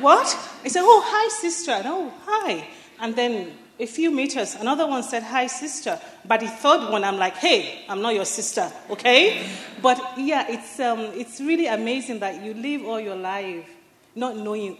what? 0.00 0.26
I 0.64 0.68
said, 0.68 0.82
Oh, 0.84 1.02
hi, 1.04 1.28
sister. 1.28 1.72
And, 1.72 1.86
oh, 1.86 2.12
hi. 2.24 2.68
And 3.00 3.14
then 3.14 3.52
a 3.78 3.86
few 3.86 4.10
meters, 4.10 4.54
another 4.56 4.86
one 4.86 5.04
said, 5.04 5.22
Hi, 5.22 5.46
sister. 5.46 6.00
But 6.24 6.40
the 6.40 6.48
third 6.48 6.90
one, 6.90 7.04
I'm 7.04 7.16
like, 7.16 7.36
Hey, 7.36 7.84
I'm 7.88 8.02
not 8.02 8.14
your 8.14 8.24
sister, 8.24 8.70
okay? 8.90 9.48
But 9.80 10.00
yeah, 10.16 10.46
it's, 10.48 10.80
um, 10.80 11.00
it's 11.14 11.40
really 11.40 11.66
amazing 11.66 12.18
that 12.20 12.42
you 12.42 12.54
live 12.54 12.84
all 12.84 13.00
your 13.00 13.16
life 13.16 13.68
not 14.14 14.36
knowing 14.36 14.78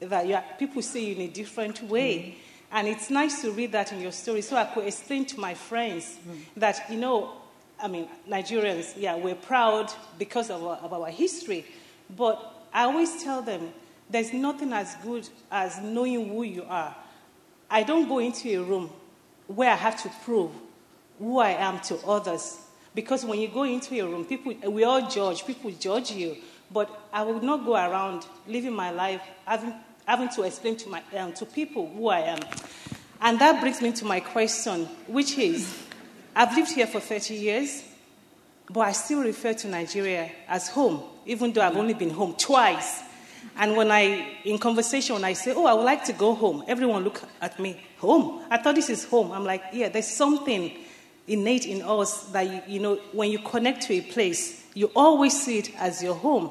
that 0.00 0.30
are, 0.30 0.44
people 0.58 0.82
see 0.82 1.06
you 1.06 1.14
in 1.16 1.22
a 1.22 1.28
different 1.28 1.82
way. 1.82 2.18
Mm-hmm. 2.18 2.38
And 2.74 2.88
it's 2.88 3.10
nice 3.10 3.42
to 3.42 3.52
read 3.52 3.72
that 3.72 3.92
in 3.92 4.00
your 4.00 4.12
story 4.12 4.40
so 4.42 4.56
I 4.56 4.64
could 4.64 4.86
explain 4.86 5.26
to 5.26 5.40
my 5.40 5.54
friends 5.54 6.04
mm-hmm. 6.04 6.60
that, 6.60 6.90
you 6.90 6.98
know, 6.98 7.32
I 7.80 7.88
mean, 7.88 8.08
Nigerians, 8.28 8.94
yeah, 8.96 9.16
we're 9.16 9.34
proud 9.34 9.92
because 10.18 10.50
of 10.50 10.64
our, 10.64 10.76
of 10.76 10.92
our 10.92 11.08
history. 11.08 11.66
But 12.16 12.66
I 12.72 12.84
always 12.84 13.22
tell 13.22 13.42
them 13.42 13.72
there's 14.08 14.32
nothing 14.32 14.72
as 14.72 14.94
good 15.02 15.28
as 15.50 15.80
knowing 15.80 16.28
who 16.28 16.42
you 16.44 16.64
are. 16.64 16.94
I 17.70 17.82
don't 17.82 18.08
go 18.08 18.18
into 18.18 18.48
a 18.60 18.62
room 18.62 18.90
where 19.46 19.70
I 19.70 19.76
have 19.76 20.00
to 20.02 20.10
prove 20.24 20.50
who 21.18 21.38
I 21.38 21.50
am 21.50 21.80
to 21.80 21.96
others. 22.06 22.58
Because 22.94 23.24
when 23.24 23.40
you 23.40 23.48
go 23.48 23.62
into 23.62 23.98
a 23.98 24.06
room, 24.06 24.24
people, 24.24 24.54
we 24.70 24.84
all 24.84 25.08
judge, 25.08 25.46
people 25.46 25.70
judge 25.70 26.10
you. 26.10 26.36
But 26.72 26.90
I 27.12 27.22
will 27.22 27.40
not 27.40 27.64
go 27.64 27.74
around 27.74 28.26
living 28.46 28.72
my 28.72 28.90
life 28.90 29.22
having, 29.46 29.74
having 30.06 30.28
to 30.30 30.42
explain 30.42 30.76
to, 30.76 30.88
my, 30.88 31.02
um, 31.16 31.32
to 31.34 31.46
people 31.46 31.88
who 31.88 32.08
I 32.08 32.20
am. 32.20 32.38
And 33.20 33.38
that 33.38 33.60
brings 33.60 33.80
me 33.80 33.92
to 33.92 34.04
my 34.04 34.20
question, 34.20 34.86
which 35.06 35.38
is 35.38 35.78
I've 36.34 36.56
lived 36.56 36.72
here 36.72 36.86
for 36.86 36.98
30 36.98 37.34
years, 37.34 37.84
but 38.70 38.80
I 38.80 38.92
still 38.92 39.20
refer 39.22 39.52
to 39.52 39.68
Nigeria 39.68 40.30
as 40.48 40.68
home, 40.68 41.02
even 41.26 41.52
though 41.52 41.60
I've 41.60 41.76
only 41.76 41.94
been 41.94 42.10
home 42.10 42.34
twice. 42.38 43.02
And 43.56 43.76
when 43.76 43.90
I, 43.90 44.38
in 44.44 44.58
conversation, 44.58 45.14
when 45.14 45.24
I 45.24 45.34
say, 45.34 45.52
oh, 45.54 45.66
I 45.66 45.74
would 45.74 45.84
like 45.84 46.04
to 46.04 46.12
go 46.12 46.34
home, 46.34 46.64
everyone 46.66 47.04
look 47.04 47.22
at 47.40 47.58
me, 47.60 47.80
home? 47.98 48.42
I 48.50 48.56
thought 48.56 48.74
this 48.74 48.88
is 48.88 49.04
home. 49.04 49.30
I'm 49.30 49.44
like, 49.44 49.62
yeah, 49.72 49.88
there's 49.88 50.06
something 50.06 50.72
innate 51.26 51.66
in 51.66 51.82
us 51.82 52.24
that, 52.32 52.48
you, 52.48 52.74
you 52.74 52.80
know, 52.80 52.96
when 53.12 53.30
you 53.30 53.38
connect 53.40 53.82
to 53.82 53.94
a 53.94 54.00
place, 54.00 54.61
you 54.74 54.90
always 54.96 55.40
see 55.40 55.58
it 55.58 55.74
as 55.78 56.02
your 56.02 56.14
home. 56.14 56.50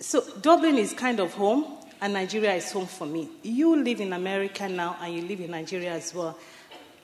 So 0.00 0.22
Dublin 0.40 0.76
is 0.76 0.92
kind 0.92 1.20
of 1.20 1.32
home, 1.34 1.64
and 2.00 2.12
Nigeria 2.12 2.54
is 2.54 2.70
home 2.70 2.86
for 2.86 3.06
me. 3.06 3.28
You 3.42 3.82
live 3.82 4.00
in 4.00 4.12
America 4.12 4.68
now, 4.68 4.96
and 5.00 5.14
you 5.14 5.22
live 5.22 5.40
in 5.40 5.50
Nigeria 5.50 5.92
as 5.92 6.14
well. 6.14 6.38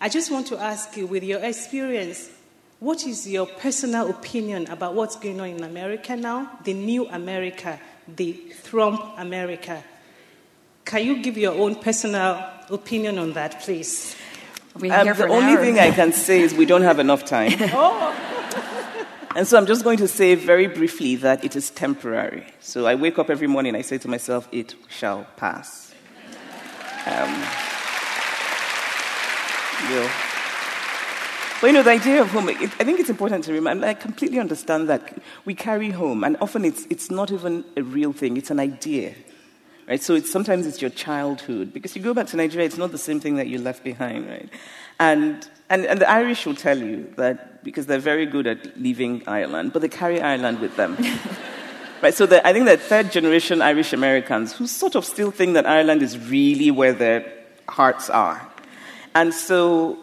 I 0.00 0.08
just 0.08 0.30
want 0.30 0.46
to 0.48 0.58
ask 0.58 0.96
you, 0.96 1.06
with 1.06 1.22
your 1.22 1.40
experience, 1.40 2.30
what 2.80 3.06
is 3.06 3.28
your 3.28 3.46
personal 3.46 4.10
opinion 4.10 4.66
about 4.70 4.94
what's 4.94 5.16
going 5.16 5.40
on 5.40 5.48
in 5.48 5.62
America 5.62 6.16
now, 6.16 6.58
the 6.64 6.72
new 6.74 7.06
America, 7.08 7.78
the 8.08 8.42
Trump 8.64 9.02
America? 9.18 9.84
Can 10.84 11.04
you 11.04 11.22
give 11.22 11.36
your 11.36 11.54
own 11.54 11.76
personal 11.76 12.42
opinion 12.70 13.18
on 13.18 13.34
that, 13.34 13.60
please? 13.60 14.16
Um, 14.74 14.80
the 14.82 15.28
only 15.28 15.56
thing 15.56 15.78
I 15.78 15.90
can 15.90 16.12
say 16.12 16.40
is 16.40 16.54
we 16.54 16.64
don't 16.64 16.82
have 16.82 16.98
enough 16.98 17.24
time. 17.24 17.52
oh. 17.60 18.09
And 19.36 19.46
so 19.46 19.56
I'm 19.56 19.66
just 19.66 19.84
going 19.84 19.98
to 19.98 20.08
say 20.08 20.34
very 20.34 20.66
briefly 20.66 21.14
that 21.16 21.44
it 21.44 21.54
is 21.54 21.70
temporary. 21.70 22.46
So 22.58 22.86
I 22.86 22.96
wake 22.96 23.18
up 23.18 23.30
every 23.30 23.46
morning, 23.46 23.70
and 23.70 23.78
I 23.78 23.82
say 23.82 23.98
to 23.98 24.08
myself, 24.08 24.48
it 24.50 24.74
shall 24.88 25.26
pass. 25.36 25.94
Um, 27.06 27.30
will. 29.88 30.10
But 31.60 31.66
you 31.66 31.72
know, 31.74 31.82
the 31.82 31.90
idea 31.90 32.22
of 32.22 32.30
home, 32.30 32.48
it, 32.48 32.70
I 32.80 32.84
think 32.84 33.00
it's 33.00 33.10
important 33.10 33.44
to 33.44 33.52
remember, 33.52 33.86
I 33.86 33.94
completely 33.94 34.38
understand 34.38 34.88
that 34.88 35.18
we 35.44 35.54
carry 35.54 35.90
home, 35.90 36.24
and 36.24 36.36
often 36.40 36.64
it's, 36.64 36.86
it's 36.88 37.10
not 37.10 37.30
even 37.30 37.64
a 37.76 37.82
real 37.82 38.12
thing, 38.12 38.36
it's 38.36 38.50
an 38.50 38.58
idea. 38.58 39.14
Right? 39.86 40.02
So 40.02 40.14
it's, 40.14 40.30
sometimes 40.30 40.66
it's 40.66 40.80
your 40.80 40.90
childhood. 40.90 41.72
Because 41.72 41.96
you 41.96 42.02
go 42.02 42.14
back 42.14 42.28
to 42.28 42.36
Nigeria, 42.36 42.66
it's 42.66 42.78
not 42.78 42.92
the 42.92 42.98
same 42.98 43.20
thing 43.20 43.36
that 43.36 43.48
you 43.48 43.58
left 43.58 43.82
behind, 43.84 44.28
right? 44.28 44.48
And, 44.98 45.48
and, 45.68 45.84
and 45.84 46.00
the 46.00 46.08
Irish 46.08 46.46
will 46.46 46.54
tell 46.54 46.78
you 46.78 47.12
that 47.16 47.49
because 47.62 47.86
they're 47.86 47.98
very 47.98 48.26
good 48.26 48.46
at 48.46 48.80
leaving 48.80 49.22
Ireland, 49.26 49.72
but 49.72 49.82
they 49.82 49.88
carry 49.88 50.20
Ireland 50.20 50.60
with 50.60 50.76
them. 50.76 50.96
right? 52.02 52.14
So 52.14 52.26
the, 52.26 52.46
I 52.46 52.52
think 52.52 52.66
that 52.66 52.80
third 52.80 53.12
generation 53.12 53.62
Irish 53.62 53.92
Americans 53.92 54.52
who 54.52 54.66
sort 54.66 54.94
of 54.94 55.04
still 55.04 55.30
think 55.30 55.54
that 55.54 55.66
Ireland 55.66 56.02
is 56.02 56.18
really 56.18 56.70
where 56.70 56.92
their 56.92 57.32
hearts 57.68 58.10
are. 58.10 58.46
And 59.14 59.34
so 59.34 59.98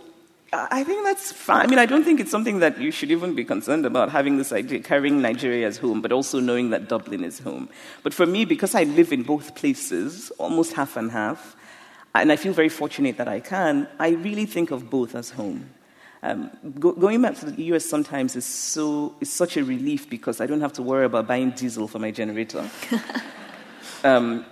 I 0.53 0.83
think 0.83 1.03
that's 1.03 1.31
fine. 1.31 1.65
I 1.65 1.67
mean, 1.67 1.79
I 1.79 1.85
don't 1.85 2.03
think 2.03 2.19
it's 2.19 2.31
something 2.31 2.59
that 2.59 2.79
you 2.79 2.91
should 2.91 3.11
even 3.11 3.35
be 3.35 3.43
concerned 3.43 3.85
about 3.85 4.09
having 4.11 4.37
this 4.37 4.53
idea, 4.53 4.79
carrying 4.79 5.21
Nigeria 5.21 5.67
as 5.67 5.77
home, 5.77 6.01
but 6.01 6.11
also 6.11 6.39
knowing 6.39 6.69
that 6.69 6.87
Dublin 6.87 7.23
is 7.23 7.39
home. 7.39 7.69
But 8.03 8.13
for 8.13 8.25
me, 8.25 8.45
because 8.45 8.73
I 8.73 8.83
live 8.83 9.11
in 9.11 9.23
both 9.23 9.55
places, 9.55 10.31
almost 10.37 10.73
half 10.73 10.95
and 10.95 11.11
half, 11.11 11.55
and 12.15 12.31
I 12.31 12.37
feel 12.37 12.53
very 12.53 12.69
fortunate 12.69 13.17
that 13.17 13.27
I 13.27 13.41
can, 13.41 13.87
I 13.99 14.09
really 14.09 14.45
think 14.45 14.71
of 14.71 14.89
both 14.89 15.15
as 15.15 15.31
home. 15.31 15.69
Um, 16.23 16.49
go, 16.79 16.93
going 16.93 17.21
back 17.21 17.35
to 17.35 17.45
the 17.45 17.63
US 17.65 17.85
sometimes 17.85 18.35
is 18.35 18.45
so 18.45 19.15
is 19.21 19.31
such 19.31 19.55
a 19.57 19.63
relief 19.63 20.09
because 20.09 20.41
I 20.41 20.47
don't 20.47 20.61
have 20.61 20.73
to 20.73 20.81
worry 20.81 21.05
about 21.05 21.27
buying 21.27 21.51
diesel 21.51 21.87
for 21.87 21.99
my 21.99 22.11
generator. 22.11 22.67
um, 24.03 24.45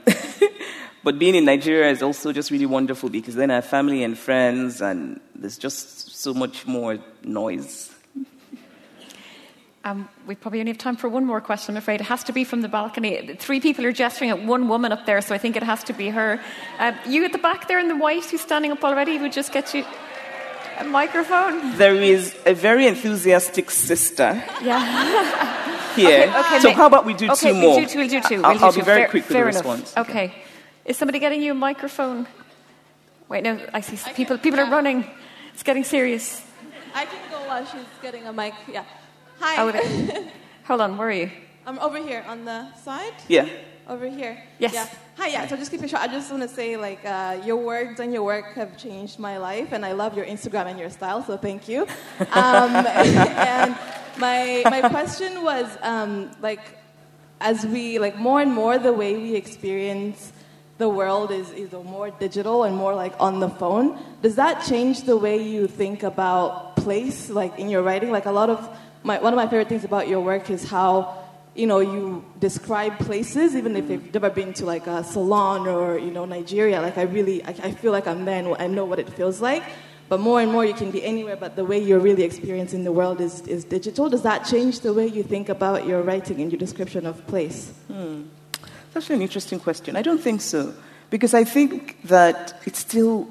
but 1.03 1.17
being 1.17 1.35
in 1.35 1.45
Nigeria 1.45 1.89
is 1.89 2.03
also 2.03 2.31
just 2.31 2.51
really 2.51 2.67
wonderful 2.67 3.09
because 3.09 3.35
then 3.35 3.49
I 3.49 3.55
have 3.55 3.65
family 3.65 4.03
and 4.03 4.17
friends, 4.17 4.81
and 4.81 5.19
there's 5.33 5.57
just 5.57 6.15
so 6.15 6.33
much 6.33 6.67
more 6.67 6.99
noise. 7.23 7.91
Um, 9.83 10.09
we 10.25 10.33
probably 10.33 10.59
only 10.61 10.71
have 10.71 10.79
time 10.79 10.95
for 10.95 11.07
one 11.07 11.25
more 11.25 11.39
question, 11.39 11.75
I'm 11.75 11.77
afraid. 11.77 12.01
It 12.01 12.05
has 12.05 12.23
to 12.23 12.33
be 12.33 12.43
from 12.43 12.61
the 12.61 12.67
balcony. 12.67 13.35
Three 13.37 13.59
people 13.59 13.85
are 13.85 13.91
gesturing 13.91 14.31
at 14.31 14.43
one 14.43 14.67
woman 14.67 14.91
up 14.91 15.05
there, 15.05 15.21
so 15.21 15.35
I 15.35 15.37
think 15.37 15.55
it 15.55 15.61
has 15.61 15.83
to 15.83 15.93
be 15.93 16.09
her. 16.09 16.41
Uh, 16.79 16.93
you 17.07 17.23
at 17.23 17.31
the 17.31 17.37
back 17.37 17.67
there 17.67 17.77
in 17.77 17.87
the 17.87 17.95
white 17.95 18.25
who's 18.25 18.41
standing 18.41 18.71
up 18.71 18.83
already 18.83 19.19
would 19.19 19.31
just 19.31 19.53
get 19.53 19.75
you 19.75 19.85
a 20.79 20.83
microphone. 20.83 21.77
There 21.77 21.95
is 21.95 22.35
a 22.45 22.53
very 22.53 22.87
enthusiastic 22.87 23.71
sister. 23.71 24.43
Yeah. 24.61 25.95
here. 25.95 26.27
Okay, 26.27 26.39
okay, 26.39 26.59
so, 26.59 26.71
how 26.71 26.87
about 26.87 27.05
we 27.05 27.13
do 27.13 27.31
okay, 27.31 27.49
two 27.49 27.53
more? 27.53 27.77
We'll 27.79 27.87
do, 27.87 27.97
we'll 27.97 28.09
do 28.09 28.21
two. 28.21 28.43
I'll, 28.43 28.51
we'll 28.51 28.59
do 28.59 28.65
I'll 28.65 28.73
two. 28.73 28.79
be 28.79 28.85
very 28.85 29.01
fair, 29.01 29.09
quick 29.09 29.23
with 29.23 29.31
fair 29.31 29.43
the 29.45 29.49
enough. 29.49 29.65
response. 29.65 29.97
Okay. 30.09 30.33
Is 30.85 30.97
somebody 30.97 31.19
getting 31.19 31.41
you 31.41 31.51
a 31.51 31.55
microphone? 31.55 32.27
Wait, 33.27 33.43
no, 33.43 33.59
I 33.73 33.81
see 33.81 33.97
people. 34.13 34.37
People 34.37 34.59
are 34.59 34.69
running. 34.69 35.05
It's 35.53 35.63
getting 35.63 35.83
serious. 35.83 36.43
I 36.93 37.05
can 37.05 37.31
go 37.31 37.39
while 37.47 37.65
she's 37.65 37.81
getting 38.01 38.27
a 38.27 38.33
mic. 38.33 38.53
Yeah. 38.71 38.85
Hi. 39.39 39.61
Oh, 39.61 39.71
wait. 39.71 40.31
Hold 40.65 40.81
on. 40.81 40.97
Where 40.97 41.07
are 41.07 41.11
you? 41.11 41.31
I'm 41.65 41.79
over 41.79 41.97
here 41.97 42.23
on 42.27 42.45
the 42.45 42.71
side. 42.75 43.13
Yeah. 43.27 43.49
Over 43.87 44.07
here. 44.07 44.43
Yes. 44.59 44.73
Yeah. 44.73 44.87
Hi. 45.17 45.27
Yeah. 45.27 45.47
So 45.47 45.55
just 45.55 45.71
keep 45.71 45.81
it 45.81 45.89
short. 45.89 46.03
I 46.03 46.07
just 46.07 46.29
want 46.29 46.43
to 46.43 46.49
say, 46.49 46.75
like, 46.75 46.99
uh, 47.05 47.39
your 47.45 47.55
words 47.55 48.01
and 48.01 48.11
your 48.11 48.23
work 48.23 48.53
have 48.55 48.77
changed 48.77 49.17
my 49.17 49.37
life, 49.37 49.71
and 49.71 49.85
I 49.85 49.93
love 49.93 50.17
your 50.17 50.25
Instagram 50.25 50.65
and 50.65 50.77
your 50.77 50.89
style. 50.89 51.23
So 51.23 51.37
thank 51.37 51.69
you. 51.69 51.87
Um, 52.33 52.75
and 52.75 53.77
my 54.17 54.63
my 54.65 54.81
question 54.89 55.41
was, 55.41 55.77
um, 55.81 56.31
like, 56.41 56.77
as 57.39 57.65
we 57.65 57.97
like 57.97 58.17
more 58.17 58.41
and 58.41 58.51
more, 58.51 58.77
the 58.77 58.91
way 58.91 59.15
we 59.15 59.35
experience 59.35 60.33
the 60.77 60.89
world 60.89 61.31
is, 61.31 61.49
is 61.51 61.71
more 61.71 62.09
digital 62.11 62.65
and 62.65 62.75
more 62.75 62.93
like 62.93 63.13
on 63.19 63.39
the 63.39 63.49
phone. 63.49 63.97
Does 64.21 64.35
that 64.35 64.65
change 64.65 65.03
the 65.03 65.15
way 65.15 65.41
you 65.41 65.67
think 65.67 66.03
about 66.03 66.75
place, 66.75 67.29
like 67.29 67.57
in 67.57 67.69
your 67.69 67.83
writing? 67.83 68.11
Like 68.11 68.25
a 68.25 68.31
lot 68.31 68.49
of 68.49 68.59
my, 69.03 69.19
one 69.19 69.31
of 69.31 69.37
my 69.37 69.45
favorite 69.47 69.69
things 69.69 69.85
about 69.85 70.09
your 70.09 70.19
work 70.19 70.49
is 70.49 70.69
how 70.69 71.24
you 71.55 71.65
know 71.65 71.79
you 71.79 72.23
describe 72.39 72.99
places, 72.99 73.55
even 73.55 73.75
if 73.75 73.89
you've 73.89 74.13
never 74.13 74.29
been 74.29 74.53
to 74.53 74.65
like 74.65 74.87
a 74.87 75.03
salon 75.03 75.67
or 75.67 75.97
you 75.97 76.11
know 76.11 76.25
Nigeria. 76.25 76.81
Like 76.81 76.97
I 76.97 77.03
really, 77.03 77.43
I, 77.43 77.49
I 77.49 77.71
feel 77.71 77.91
like 77.91 78.07
I'm 78.07 78.25
there 78.25 78.39
and 78.39 78.55
I 78.59 78.67
know 78.67 78.85
what 78.85 78.99
it 78.99 79.09
feels 79.09 79.41
like. 79.41 79.63
But 80.07 80.19
more 80.19 80.39
and 80.39 80.51
more, 80.51 80.63
you 80.63 80.75
can 80.75 80.91
be 80.91 81.03
anywhere, 81.03 81.35
but 81.35 81.55
the 81.55 81.65
way 81.65 81.79
you're 81.79 81.99
really 81.99 82.23
experiencing 82.23 82.83
the 82.83 82.91
world 82.91 83.19
is, 83.19 83.41
is 83.47 83.63
digital. 83.63 84.07
Does 84.07 84.21
that 84.21 84.45
change 84.45 84.81
the 84.81 84.93
way 84.93 85.07
you 85.07 85.23
think 85.23 85.49
about 85.49 85.87
your 85.87 86.03
writing 86.03 86.41
and 86.41 86.51
your 86.51 86.59
description 86.59 87.07
of 87.07 87.25
place? 87.25 87.73
Hmm. 87.87 88.23
That's 88.61 88.97
actually 88.97 89.15
an 89.15 89.21
interesting 89.23 89.59
question. 89.59 89.95
I 89.95 90.03
don't 90.03 90.21
think 90.21 90.41
so. 90.41 90.75
Because 91.09 91.33
I 91.33 91.43
think 91.43 92.01
that 92.03 92.61
it 92.65 92.75
still 92.75 93.27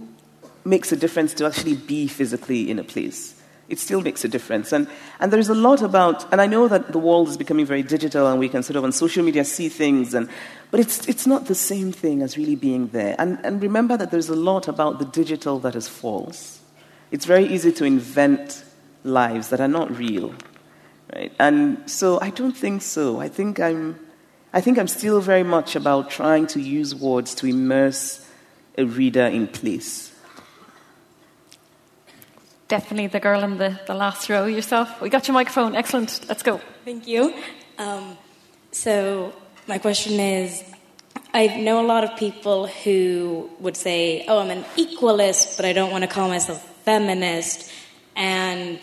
makes 0.65 0.91
a 0.91 0.97
difference 0.97 1.33
to 1.35 1.47
actually 1.47 1.77
be 1.77 2.09
physically 2.09 2.69
in 2.69 2.81
a 2.81 2.85
place. 2.85 3.41
It 3.69 3.79
still 3.79 4.03
makes 4.03 4.25
a 4.25 4.29
difference. 4.29 4.73
And, 4.73 4.89
and 5.21 5.33
there's 5.33 5.49
a 5.49 5.55
lot 5.55 5.83
about, 5.83 6.31
and 6.33 6.41
I 6.41 6.47
know 6.47 6.69
that 6.69 6.93
the 6.93 6.99
world 6.99 7.29
is 7.29 7.37
becoming 7.37 7.65
very 7.65 7.83
digital 7.83 8.27
and 8.27 8.39
we 8.39 8.49
can 8.49 8.63
sort 8.63 8.77
of 8.77 8.85
on 8.85 8.93
social 8.93 9.25
media 9.25 9.45
see 9.45 9.69
things, 9.69 10.13
and, 10.13 10.29
but 10.71 10.81
it's, 10.81 11.09
it's 11.09 11.27
not 11.27 11.47
the 11.47 11.55
same 11.55 11.91
thing 11.91 12.23
as 12.23 12.37
really 12.37 12.57
being 12.57 12.89
there. 12.89 13.17
And, 13.19 13.39
and 13.43 13.63
remember 13.63 13.97
that 13.97 14.11
there's 14.11 14.29
a 14.29 14.37
lot 14.37 14.69
about 14.69 14.99
the 14.99 15.07
digital 15.07 15.59
that 15.61 15.75
is 15.75 15.89
false. 15.89 16.61
It's 17.11 17.25
very 17.25 17.47
easy 17.47 17.73
to 17.73 17.85
invent 17.85 18.65
lives 19.03 19.49
that 19.49 19.61
are 19.61 19.69
not 19.69 19.97
real. 19.97 20.35
Right? 21.15 21.33
And 21.39 21.89
so 21.89 22.19
I 22.21 22.31
don't 22.31 22.57
think 22.57 22.83
so. 22.83 23.21
I 23.21 23.29
think 23.29 23.61
I'm 23.61 23.99
I 24.55 24.61
think 24.61 24.79
I'm 24.79 24.87
still 24.87 25.21
very 25.21 25.43
much 25.43 25.75
about 25.75 26.11
trying 26.11 26.47
to 26.49 26.61
use 26.61 26.95
words 26.95 27.35
to 27.37 27.47
immerse 27.49 28.25
a 28.79 28.85
reader 28.85 29.27
in 29.27 29.49
place. 29.49 30.04
Definitely 32.69 33.09
the 33.09 33.21
girl 33.21 33.43
in 33.43 33.59
the, 33.59 33.79
the 33.87 33.95
last 33.95 34.29
row 34.29 34.47
yourself. 34.47 35.01
We 35.01 35.11
got 35.11 35.29
your 35.29 35.35
microphone. 35.35 35.77
Excellent. 35.77 36.21
Let's 36.29 36.43
go. 36.43 36.61
Thank 36.85 37.07
you. 37.07 37.35
Um, 37.79 38.17
so, 38.73 39.35
my 39.67 39.79
question 39.79 40.19
is 40.19 40.65
I 41.33 41.49
know 41.49 41.85
a 41.85 41.87
lot 41.87 42.05
of 42.05 42.17
people 42.17 42.69
who 42.69 43.51
would 43.59 43.77
say, 43.77 44.25
oh, 44.29 44.39
I'm 44.39 44.51
an 44.51 44.65
equalist, 44.77 45.57
but 45.57 45.67
I 45.67 45.73
don't 45.73 45.91
want 45.91 46.03
to 46.03 46.09
call 46.09 46.29
myself 46.29 46.63
feminist. 46.85 47.73
And 48.15 48.79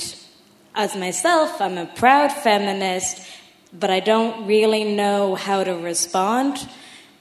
as 0.76 0.96
myself, 0.96 1.62
I'm 1.62 1.78
a 1.78 1.86
proud 1.86 2.32
feminist, 2.32 3.26
but 3.72 3.90
I 3.90 4.02
don't 4.02 4.48
really 4.48 4.96
know 4.96 5.36
how 5.36 5.64
to 5.64 5.72
respond. 5.76 6.58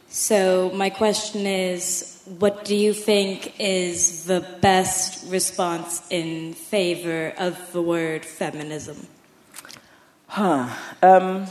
So, 0.09 0.73
my 0.75 0.91
question 0.91 1.47
is 1.47 2.10
what 2.39 2.65
do 2.65 2.77
you 2.77 2.93
think 2.93 3.59
is 3.59 4.25
the 4.25 4.41
best 4.61 5.29
response 5.31 6.03
in 6.11 6.55
favor 6.55 7.35
of 7.37 7.73
the 7.73 7.83
word 7.83 8.25
feminism? 8.25 9.09
Huh. 10.29 10.69
Um, 11.03 11.47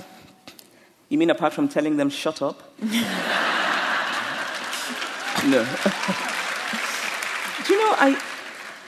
you 1.09 1.17
mean 1.17 1.29
apart 1.31 1.51
from 1.53 1.67
telling 1.67 1.97
them 1.97 2.09
shut 2.09 2.41
up? 2.41 2.63
no. 2.81 2.89
do 7.65 7.73
you 7.73 7.79
know, 7.79 7.95
I, 7.99 8.17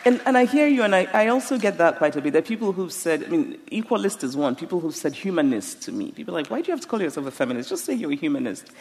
and, 0.06 0.22
and 0.26 0.38
I 0.38 0.46
hear 0.46 0.68
you, 0.68 0.84
and 0.84 0.96
I, 0.96 1.10
I 1.12 1.28
also 1.28 1.58
get 1.58 1.78
that 1.80 1.98
quite 1.98 2.16
a 2.16 2.22
bit. 2.22 2.32
There 2.32 2.40
are 2.40 2.46
people 2.46 2.72
who've 2.72 2.94
said, 2.94 3.26
I 3.26 3.28
mean, 3.28 3.60
equalist 3.70 4.24
is 4.24 4.38
one, 4.38 4.56
people 4.56 4.80
who've 4.80 4.96
said 4.96 5.14
humanist 5.14 5.82
to 5.84 5.92
me. 5.92 6.12
People 6.12 6.36
are 6.36 6.40
like, 6.40 6.50
why 6.50 6.62
do 6.62 6.68
you 6.68 6.74
have 6.74 6.82
to 6.82 6.88
call 6.88 7.02
yourself 7.02 7.26
a 7.28 7.32
feminist? 7.32 7.70
Just 7.70 7.84
say 7.84 7.94
you're 7.94 8.14
a 8.14 8.16
humanist. 8.16 8.72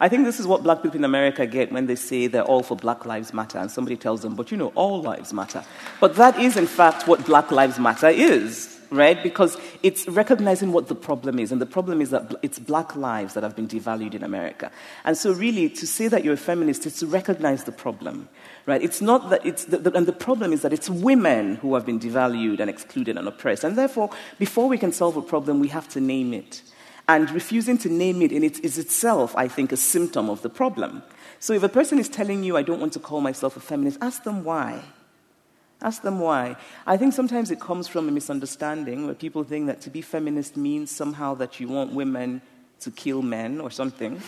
I 0.00 0.08
think 0.08 0.24
this 0.24 0.38
is 0.38 0.46
what 0.46 0.62
black 0.62 0.82
people 0.82 0.98
in 0.98 1.04
America 1.04 1.46
get 1.46 1.72
when 1.72 1.86
they 1.86 1.96
say 1.96 2.28
they're 2.28 2.42
all 2.42 2.62
for 2.62 2.76
Black 2.76 3.04
Lives 3.04 3.34
Matter, 3.34 3.58
and 3.58 3.70
somebody 3.70 3.96
tells 3.96 4.22
them, 4.22 4.34
but 4.34 4.50
you 4.50 4.56
know, 4.56 4.72
all 4.74 5.02
lives 5.02 5.32
matter. 5.32 5.64
But 6.00 6.14
that 6.16 6.38
is, 6.38 6.56
in 6.56 6.66
fact, 6.66 7.08
what 7.08 7.26
Black 7.26 7.50
Lives 7.50 7.80
Matter 7.80 8.08
is, 8.08 8.78
right? 8.90 9.20
Because 9.20 9.56
it's 9.82 10.06
recognizing 10.06 10.72
what 10.72 10.86
the 10.86 10.94
problem 10.94 11.40
is, 11.40 11.50
and 11.50 11.60
the 11.60 11.66
problem 11.66 12.00
is 12.00 12.10
that 12.10 12.32
it's 12.42 12.60
black 12.60 12.94
lives 12.94 13.34
that 13.34 13.42
have 13.42 13.56
been 13.56 13.66
devalued 13.66 14.14
in 14.14 14.22
America. 14.22 14.70
And 15.04 15.16
so, 15.16 15.32
really, 15.32 15.68
to 15.70 15.86
say 15.86 16.06
that 16.06 16.22
you're 16.24 16.34
a 16.34 16.36
feminist 16.36 16.86
is 16.86 16.96
to 17.00 17.06
recognize 17.06 17.64
the 17.64 17.72
problem, 17.72 18.28
right? 18.66 18.80
It's 18.80 19.00
not 19.00 19.30
that 19.30 19.44
it's, 19.44 19.64
the, 19.64 19.78
the, 19.78 19.92
and 19.96 20.06
the 20.06 20.12
problem 20.12 20.52
is 20.52 20.62
that 20.62 20.72
it's 20.72 20.88
women 20.88 21.56
who 21.56 21.74
have 21.74 21.84
been 21.84 21.98
devalued 21.98 22.60
and 22.60 22.70
excluded 22.70 23.16
and 23.16 23.26
oppressed. 23.26 23.64
And 23.64 23.76
therefore, 23.76 24.10
before 24.38 24.68
we 24.68 24.78
can 24.78 24.92
solve 24.92 25.16
a 25.16 25.22
problem, 25.22 25.58
we 25.58 25.68
have 25.68 25.88
to 25.88 26.00
name 26.00 26.32
it. 26.32 26.62
And 27.08 27.30
refusing 27.30 27.78
to 27.78 27.88
name 27.88 28.20
it 28.20 28.32
in 28.32 28.44
it 28.44 28.62
is 28.62 28.76
itself, 28.76 29.34
I 29.34 29.48
think, 29.48 29.72
a 29.72 29.76
symptom 29.78 30.28
of 30.28 30.42
the 30.42 30.50
problem. 30.50 31.02
So 31.40 31.54
if 31.54 31.62
a 31.62 31.68
person 31.68 31.98
is 31.98 32.08
telling 32.08 32.44
you, 32.44 32.56
I 32.56 32.62
don't 32.62 32.80
want 32.80 32.92
to 32.92 32.98
call 32.98 33.22
myself 33.22 33.56
a 33.56 33.60
feminist, 33.60 33.98
ask 34.02 34.24
them 34.24 34.44
why. 34.44 34.82
Ask 35.80 36.02
them 36.02 36.18
why. 36.18 36.56
I 36.86 36.96
think 36.96 37.14
sometimes 37.14 37.50
it 37.50 37.60
comes 37.60 37.88
from 37.88 38.08
a 38.08 38.12
misunderstanding 38.12 39.06
where 39.06 39.14
people 39.14 39.42
think 39.42 39.68
that 39.68 39.80
to 39.82 39.90
be 39.90 40.02
feminist 40.02 40.56
means 40.56 40.90
somehow 40.90 41.34
that 41.36 41.58
you 41.58 41.68
want 41.68 41.92
women 41.92 42.42
to 42.80 42.90
kill 42.90 43.22
men 43.22 43.60
or 43.60 43.70
something. 43.70 44.20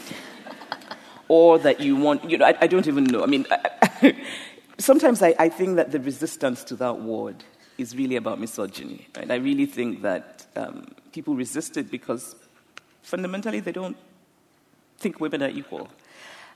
or 1.29 1.59
that 1.59 1.81
you 1.81 1.97
want, 1.97 2.29
you 2.31 2.39
know, 2.39 2.47
I, 2.47 2.57
I 2.63 2.67
don't 2.67 2.87
even 2.89 3.05
know. 3.05 3.23
I 3.23 3.27
mean, 3.27 3.47
I, 3.51 4.17
sometimes 4.79 5.23
I, 5.23 5.35
I, 5.39 5.49
think 5.49 5.77
that 5.77 5.93
the 5.93 6.01
resistance 6.01 6.65
to 6.65 6.77
that 6.77 7.01
word 7.01 7.45
is 7.79 7.95
really 7.95 8.17
about 8.17 8.41
misogyny. 8.41 9.07
Right? 9.17 9.31
I 9.31 9.37
really 9.37 9.67
think 9.67 10.03
that 10.03 10.47
um, 10.57 10.87
people 11.13 11.35
resist 11.35 11.77
it 11.77 11.91
because 11.91 12.35
fundamentally 13.03 13.61
they 13.61 13.73
don't 13.73 13.97
think 14.99 15.21
women 15.21 15.43
are 15.43 15.49
equal. 15.49 15.89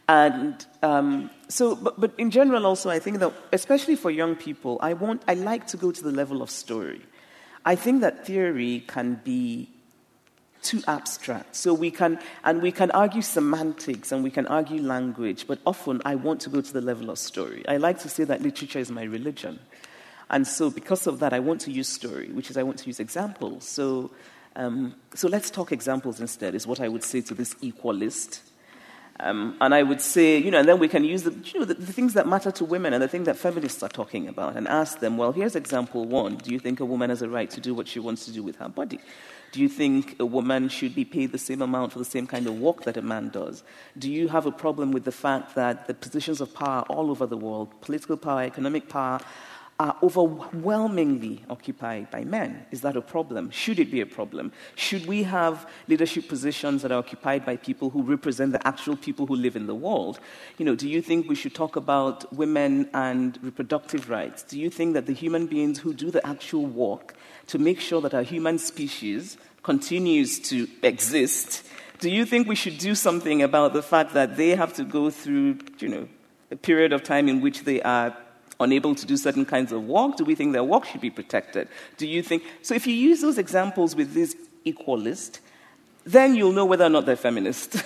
And 0.07 0.65
um, 0.83 1.31
so, 1.49 1.75
but, 1.75 1.99
but 1.99 2.13
in 2.19 2.31
general, 2.31 2.67
also, 2.67 2.91
I 2.91 2.99
think 2.99 3.21
that, 3.21 3.33
especially 3.53 3.97
for 3.97 4.11
young 4.11 4.37
people, 4.37 4.79
I, 4.83 4.93
want, 4.93 5.23
I 5.27 5.35
like 5.35 5.67
to 5.69 5.77
go 5.77 5.93
to 5.93 6.03
the 6.03 6.11
level 6.11 6.43
of 6.43 6.51
story. 6.51 7.01
I 7.65 7.75
think 7.75 8.03
that 8.03 8.27
theory 8.27 8.85
can 8.87 9.21
be 9.25 9.71
too 10.61 10.83
abstract. 10.87 11.57
So 11.57 11.73
we 11.73 11.91
can, 11.91 12.19
and 12.43 12.61
we 12.61 12.73
can 12.73 12.91
argue 12.91 13.23
semantics 13.23 14.13
and 14.13 14.23
we 14.23 14.31
can 14.31 14.47
argue 14.47 14.83
language, 14.83 15.47
but 15.47 15.59
often 15.67 16.03
I 16.05 16.17
want 16.17 16.41
to 16.43 16.51
go 16.51 16.61
to 16.61 16.73
the 16.73 16.81
level 16.81 17.11
of 17.11 17.19
story. 17.19 17.67
I 17.69 17.79
like 17.79 17.99
to 18.01 18.09
say 18.09 18.25
that 18.25 18.43
literature 18.43 18.79
is 18.79 18.91
my 18.91 19.05
religion. 19.05 19.59
And 20.31 20.47
so, 20.47 20.71
because 20.71 21.07
of 21.07 21.21
that, 21.21 21.33
I 21.33 21.41
want 21.41 21.61
to 21.63 21.71
use 21.71 21.89
story, 21.89 22.29
which 22.31 22.51
is 22.51 22.57
I 22.57 22.63
want 22.63 22.79
to 22.79 22.87
use 22.87 22.99
examples. 22.99 23.69
So, 23.69 24.11
um, 24.57 24.95
so 25.15 25.29
let's 25.29 25.51
talk 25.51 25.73
examples 25.73 26.21
instead, 26.21 26.55
is 26.55 26.67
what 26.67 26.81
I 26.81 26.89
would 26.89 27.03
say 27.03 27.21
to 27.23 27.35
this 27.35 27.55
equalist. 27.55 28.41
Um, 29.21 29.57
and 29.61 29.73
I 29.75 29.83
would 29.85 30.01
say, 30.01 30.39
you 30.39 30.51
know, 30.51 30.59
and 30.59 30.69
then 30.69 30.81
we 30.81 30.89
can 30.89 31.05
use 31.05 31.23
the, 31.23 31.31
you 31.31 31.61
know, 31.61 31.65
the, 31.65 31.75
the, 31.75 31.93
things 31.93 32.15
that 32.15 32.27
matter 32.27 32.51
to 32.51 32.65
women 32.65 32.93
and 32.93 33.01
the 33.01 33.07
things 33.07 33.27
that 33.27 33.37
feminists 33.37 33.81
are 33.85 33.89
talking 33.89 34.27
about 34.27 34.57
and 34.57 34.67
ask 34.67 34.99
them, 34.99 35.17
well, 35.17 35.31
here's 35.31 35.55
example 35.55 36.05
one. 36.05 36.37
Do 36.37 36.53
you 36.53 36.59
think 36.59 36.81
a 36.81 36.85
woman 36.85 37.11
has 37.11 37.23
a 37.23 37.29
right 37.29 37.49
to 37.51 37.61
do 37.61 37.75
what 37.75 37.87
she 37.87 38.01
wants 38.01 38.25
to 38.25 38.33
do 38.33 38.43
with 38.43 38.57
her 38.57 38.69
body? 38.69 38.99
Do 39.53 39.61
you 39.61 39.69
think 39.69 40.17
a 40.19 40.27
woman 40.27 40.69
should 40.69 40.97
be 40.97 41.05
paid 41.05 41.31
the 41.31 41.39
same 41.39 41.63
amount 41.63 41.93
for 41.93 42.01
the 42.01 42.05
same 42.05 42.27
kind 42.27 42.49
of 42.49 42.59
work 42.59 42.83
that 42.85 42.97
a 42.97 43.03
man 43.03 43.29
does? 43.29 43.63
Do 43.97 44.11
you 44.11 44.27
have 44.27 44.47
a 44.47 44.51
problem 44.51 44.91
with 44.91 45.05
the 45.05 45.13
fact 45.13 45.55
that 45.55 45.87
the 45.87 45.95
positions 45.95 46.41
of 46.41 46.53
power 46.53 46.83
all 46.89 47.09
over 47.09 47.25
the 47.25 47.37
world, 47.37 47.81
political 47.83 48.17
power, 48.17 48.43
economic 48.43 48.89
power, 48.89 49.21
are 49.81 49.97
overwhelmingly 50.03 51.43
occupied 51.51 52.11
by 52.11 52.23
men. 52.23 52.65
Is 52.71 52.83
that 52.83 52.97
a 52.97 53.01
problem? 53.01 53.51
Should 53.51 53.81
it 53.81 53.91
be 53.91 54.01
a 54.01 54.07
problem? 54.07 54.53
Should 54.77 55.07
we 55.07 55.25
have 55.25 55.69
leadership 55.89 56.29
positions 56.29 56.83
that 56.83 56.93
are 56.93 56.99
occupied 56.99 57.45
by 57.45 57.57
people 57.57 57.91
who 57.91 58.03
represent 58.03 58.53
the 58.53 58.65
actual 58.67 58.97
people 58.97 59.27
who 59.27 59.35
live 59.35 59.57
in 59.57 59.67
the 59.67 59.75
world? 59.75 60.21
You 60.59 60.65
know, 60.65 60.77
do 60.77 60.89
you 60.89 61.03
think 61.03 61.29
we 61.29 61.35
should 61.35 61.55
talk 61.55 61.75
about 61.75 62.33
women 62.33 62.89
and 62.95 63.39
reproductive 63.43 64.09
rights? 64.09 64.45
Do 64.45 64.61
you 64.61 64.71
think 64.71 64.95
that 64.95 65.07
the 65.07 65.13
human 65.13 65.47
beings 65.47 65.81
who 65.81 65.93
do 65.93 66.11
the 66.11 66.25
actual 66.25 66.67
work 66.67 67.15
to 67.49 67.59
make 67.59 67.81
sure 67.81 68.01
that 68.01 68.15
our 68.15 68.23
human 68.23 68.59
species 68.59 69.37
continues 69.65 70.39
to 70.39 70.69
exist, 70.83 71.67
do 71.99 72.11
you 72.11 72.25
think 72.25 72.47
we 72.47 72.55
should 72.55 72.79
do 72.79 72.95
something 72.95 73.43
about 73.43 73.73
the 73.73 73.83
fact 73.83 74.13
that 74.15 74.37
they 74.37 74.51
have 74.51 74.75
to 74.75 74.85
go 74.85 75.11
through, 75.11 75.59
you 75.79 75.89
know, 75.89 76.09
a 76.51 76.57
period 76.57 76.93
of 76.93 77.03
time 77.03 77.29
in 77.29 77.41
which 77.41 77.65
they 77.65 77.81
are 77.83 78.17
unable 78.61 78.95
to 78.95 79.07
do 79.07 79.17
certain 79.17 79.45
kinds 79.45 79.73
of 79.73 79.87
work? 79.87 80.17
Do 80.17 80.25
we 80.25 80.35
think 80.35 80.53
their 80.53 80.65
work 80.65 80.85
should 80.85 81.01
be 81.01 81.11
protected? 81.11 81.69
Do 81.97 82.07
you 82.07 82.23
think 82.23 82.43
so? 82.63 82.75
If 82.75 82.87
you 82.87 82.95
use 82.95 83.21
those 83.21 83.39
examples 83.39 83.97
with 83.97 84.15
this 84.15 84.37
equalist, 84.65 85.41
then 86.05 86.35
you'll 86.35 86.53
know 86.53 86.65
whether 86.65 86.85
or 86.85 86.91
not 86.91 87.07
they're 87.07 87.17
feminist. 87.17 87.77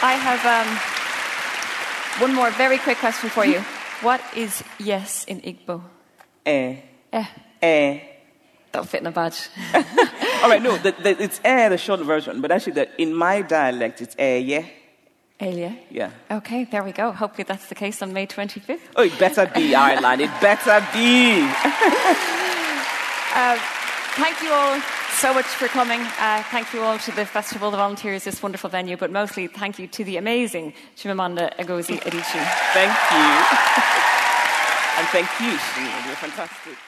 I 0.00 0.12
have 0.14 0.44
um, 0.46 2.22
one 2.22 2.34
more 2.34 2.50
very 2.52 2.78
quick 2.78 2.98
question 2.98 3.30
for 3.30 3.44
you. 3.44 3.58
What 4.00 4.20
is 4.36 4.62
yes 4.78 5.24
in 5.24 5.40
Igbo? 5.40 5.82
Eh. 6.46 6.76
Eh. 7.12 7.24
Eh. 7.60 8.00
That'll 8.70 8.86
fit 8.86 9.00
in 9.00 9.06
a 9.08 9.10
badge. 9.10 9.48
All 9.74 10.48
right, 10.48 10.62
no, 10.62 10.76
the, 10.76 10.92
the, 10.92 11.20
it's 11.22 11.40
eh, 11.42 11.68
the 11.68 11.78
short 11.78 12.00
version, 12.00 12.40
but 12.40 12.52
actually, 12.52 12.74
the, 12.74 13.02
in 13.02 13.12
my 13.12 13.42
dialect, 13.42 14.00
it's 14.02 14.14
eh, 14.18 14.36
yeah. 14.36 14.64
Elia. 15.40 15.76
Yeah. 15.90 16.10
Okay, 16.30 16.64
there 16.64 16.82
we 16.82 16.92
go. 16.92 17.12
Hopefully 17.12 17.44
that's 17.44 17.66
the 17.68 17.74
case 17.74 18.02
on 18.02 18.12
May 18.12 18.26
25th. 18.26 18.80
Oh, 18.96 19.04
it 19.04 19.18
better 19.18 19.46
be, 19.46 19.74
Ireland. 19.88 20.20
It 20.20 20.30
better 20.40 20.84
be. 20.92 21.42
uh, 23.34 23.58
thank 24.16 24.42
you 24.42 24.50
all 24.50 24.80
so 25.12 25.32
much 25.32 25.46
for 25.46 25.68
coming. 25.68 26.00
Uh, 26.00 26.42
thank 26.50 26.72
you 26.72 26.82
all 26.82 26.98
to 26.98 27.12
the 27.12 27.24
festival, 27.24 27.70
the 27.70 27.76
volunteers, 27.76 28.24
this 28.24 28.42
wonderful 28.42 28.70
venue, 28.70 28.96
but 28.96 29.10
mostly 29.10 29.46
thank 29.46 29.78
you 29.78 29.86
to 29.86 30.04
the 30.04 30.16
amazing 30.16 30.72
Chimamanda 30.96 31.54
Ngozi 31.56 31.98
Adichie. 32.00 32.46
Thank 32.72 32.94
you. 33.12 33.26
and 34.98 35.06
thank 35.08 35.28
you, 35.40 35.50
You're 36.06 36.16
fantastic. 36.16 36.87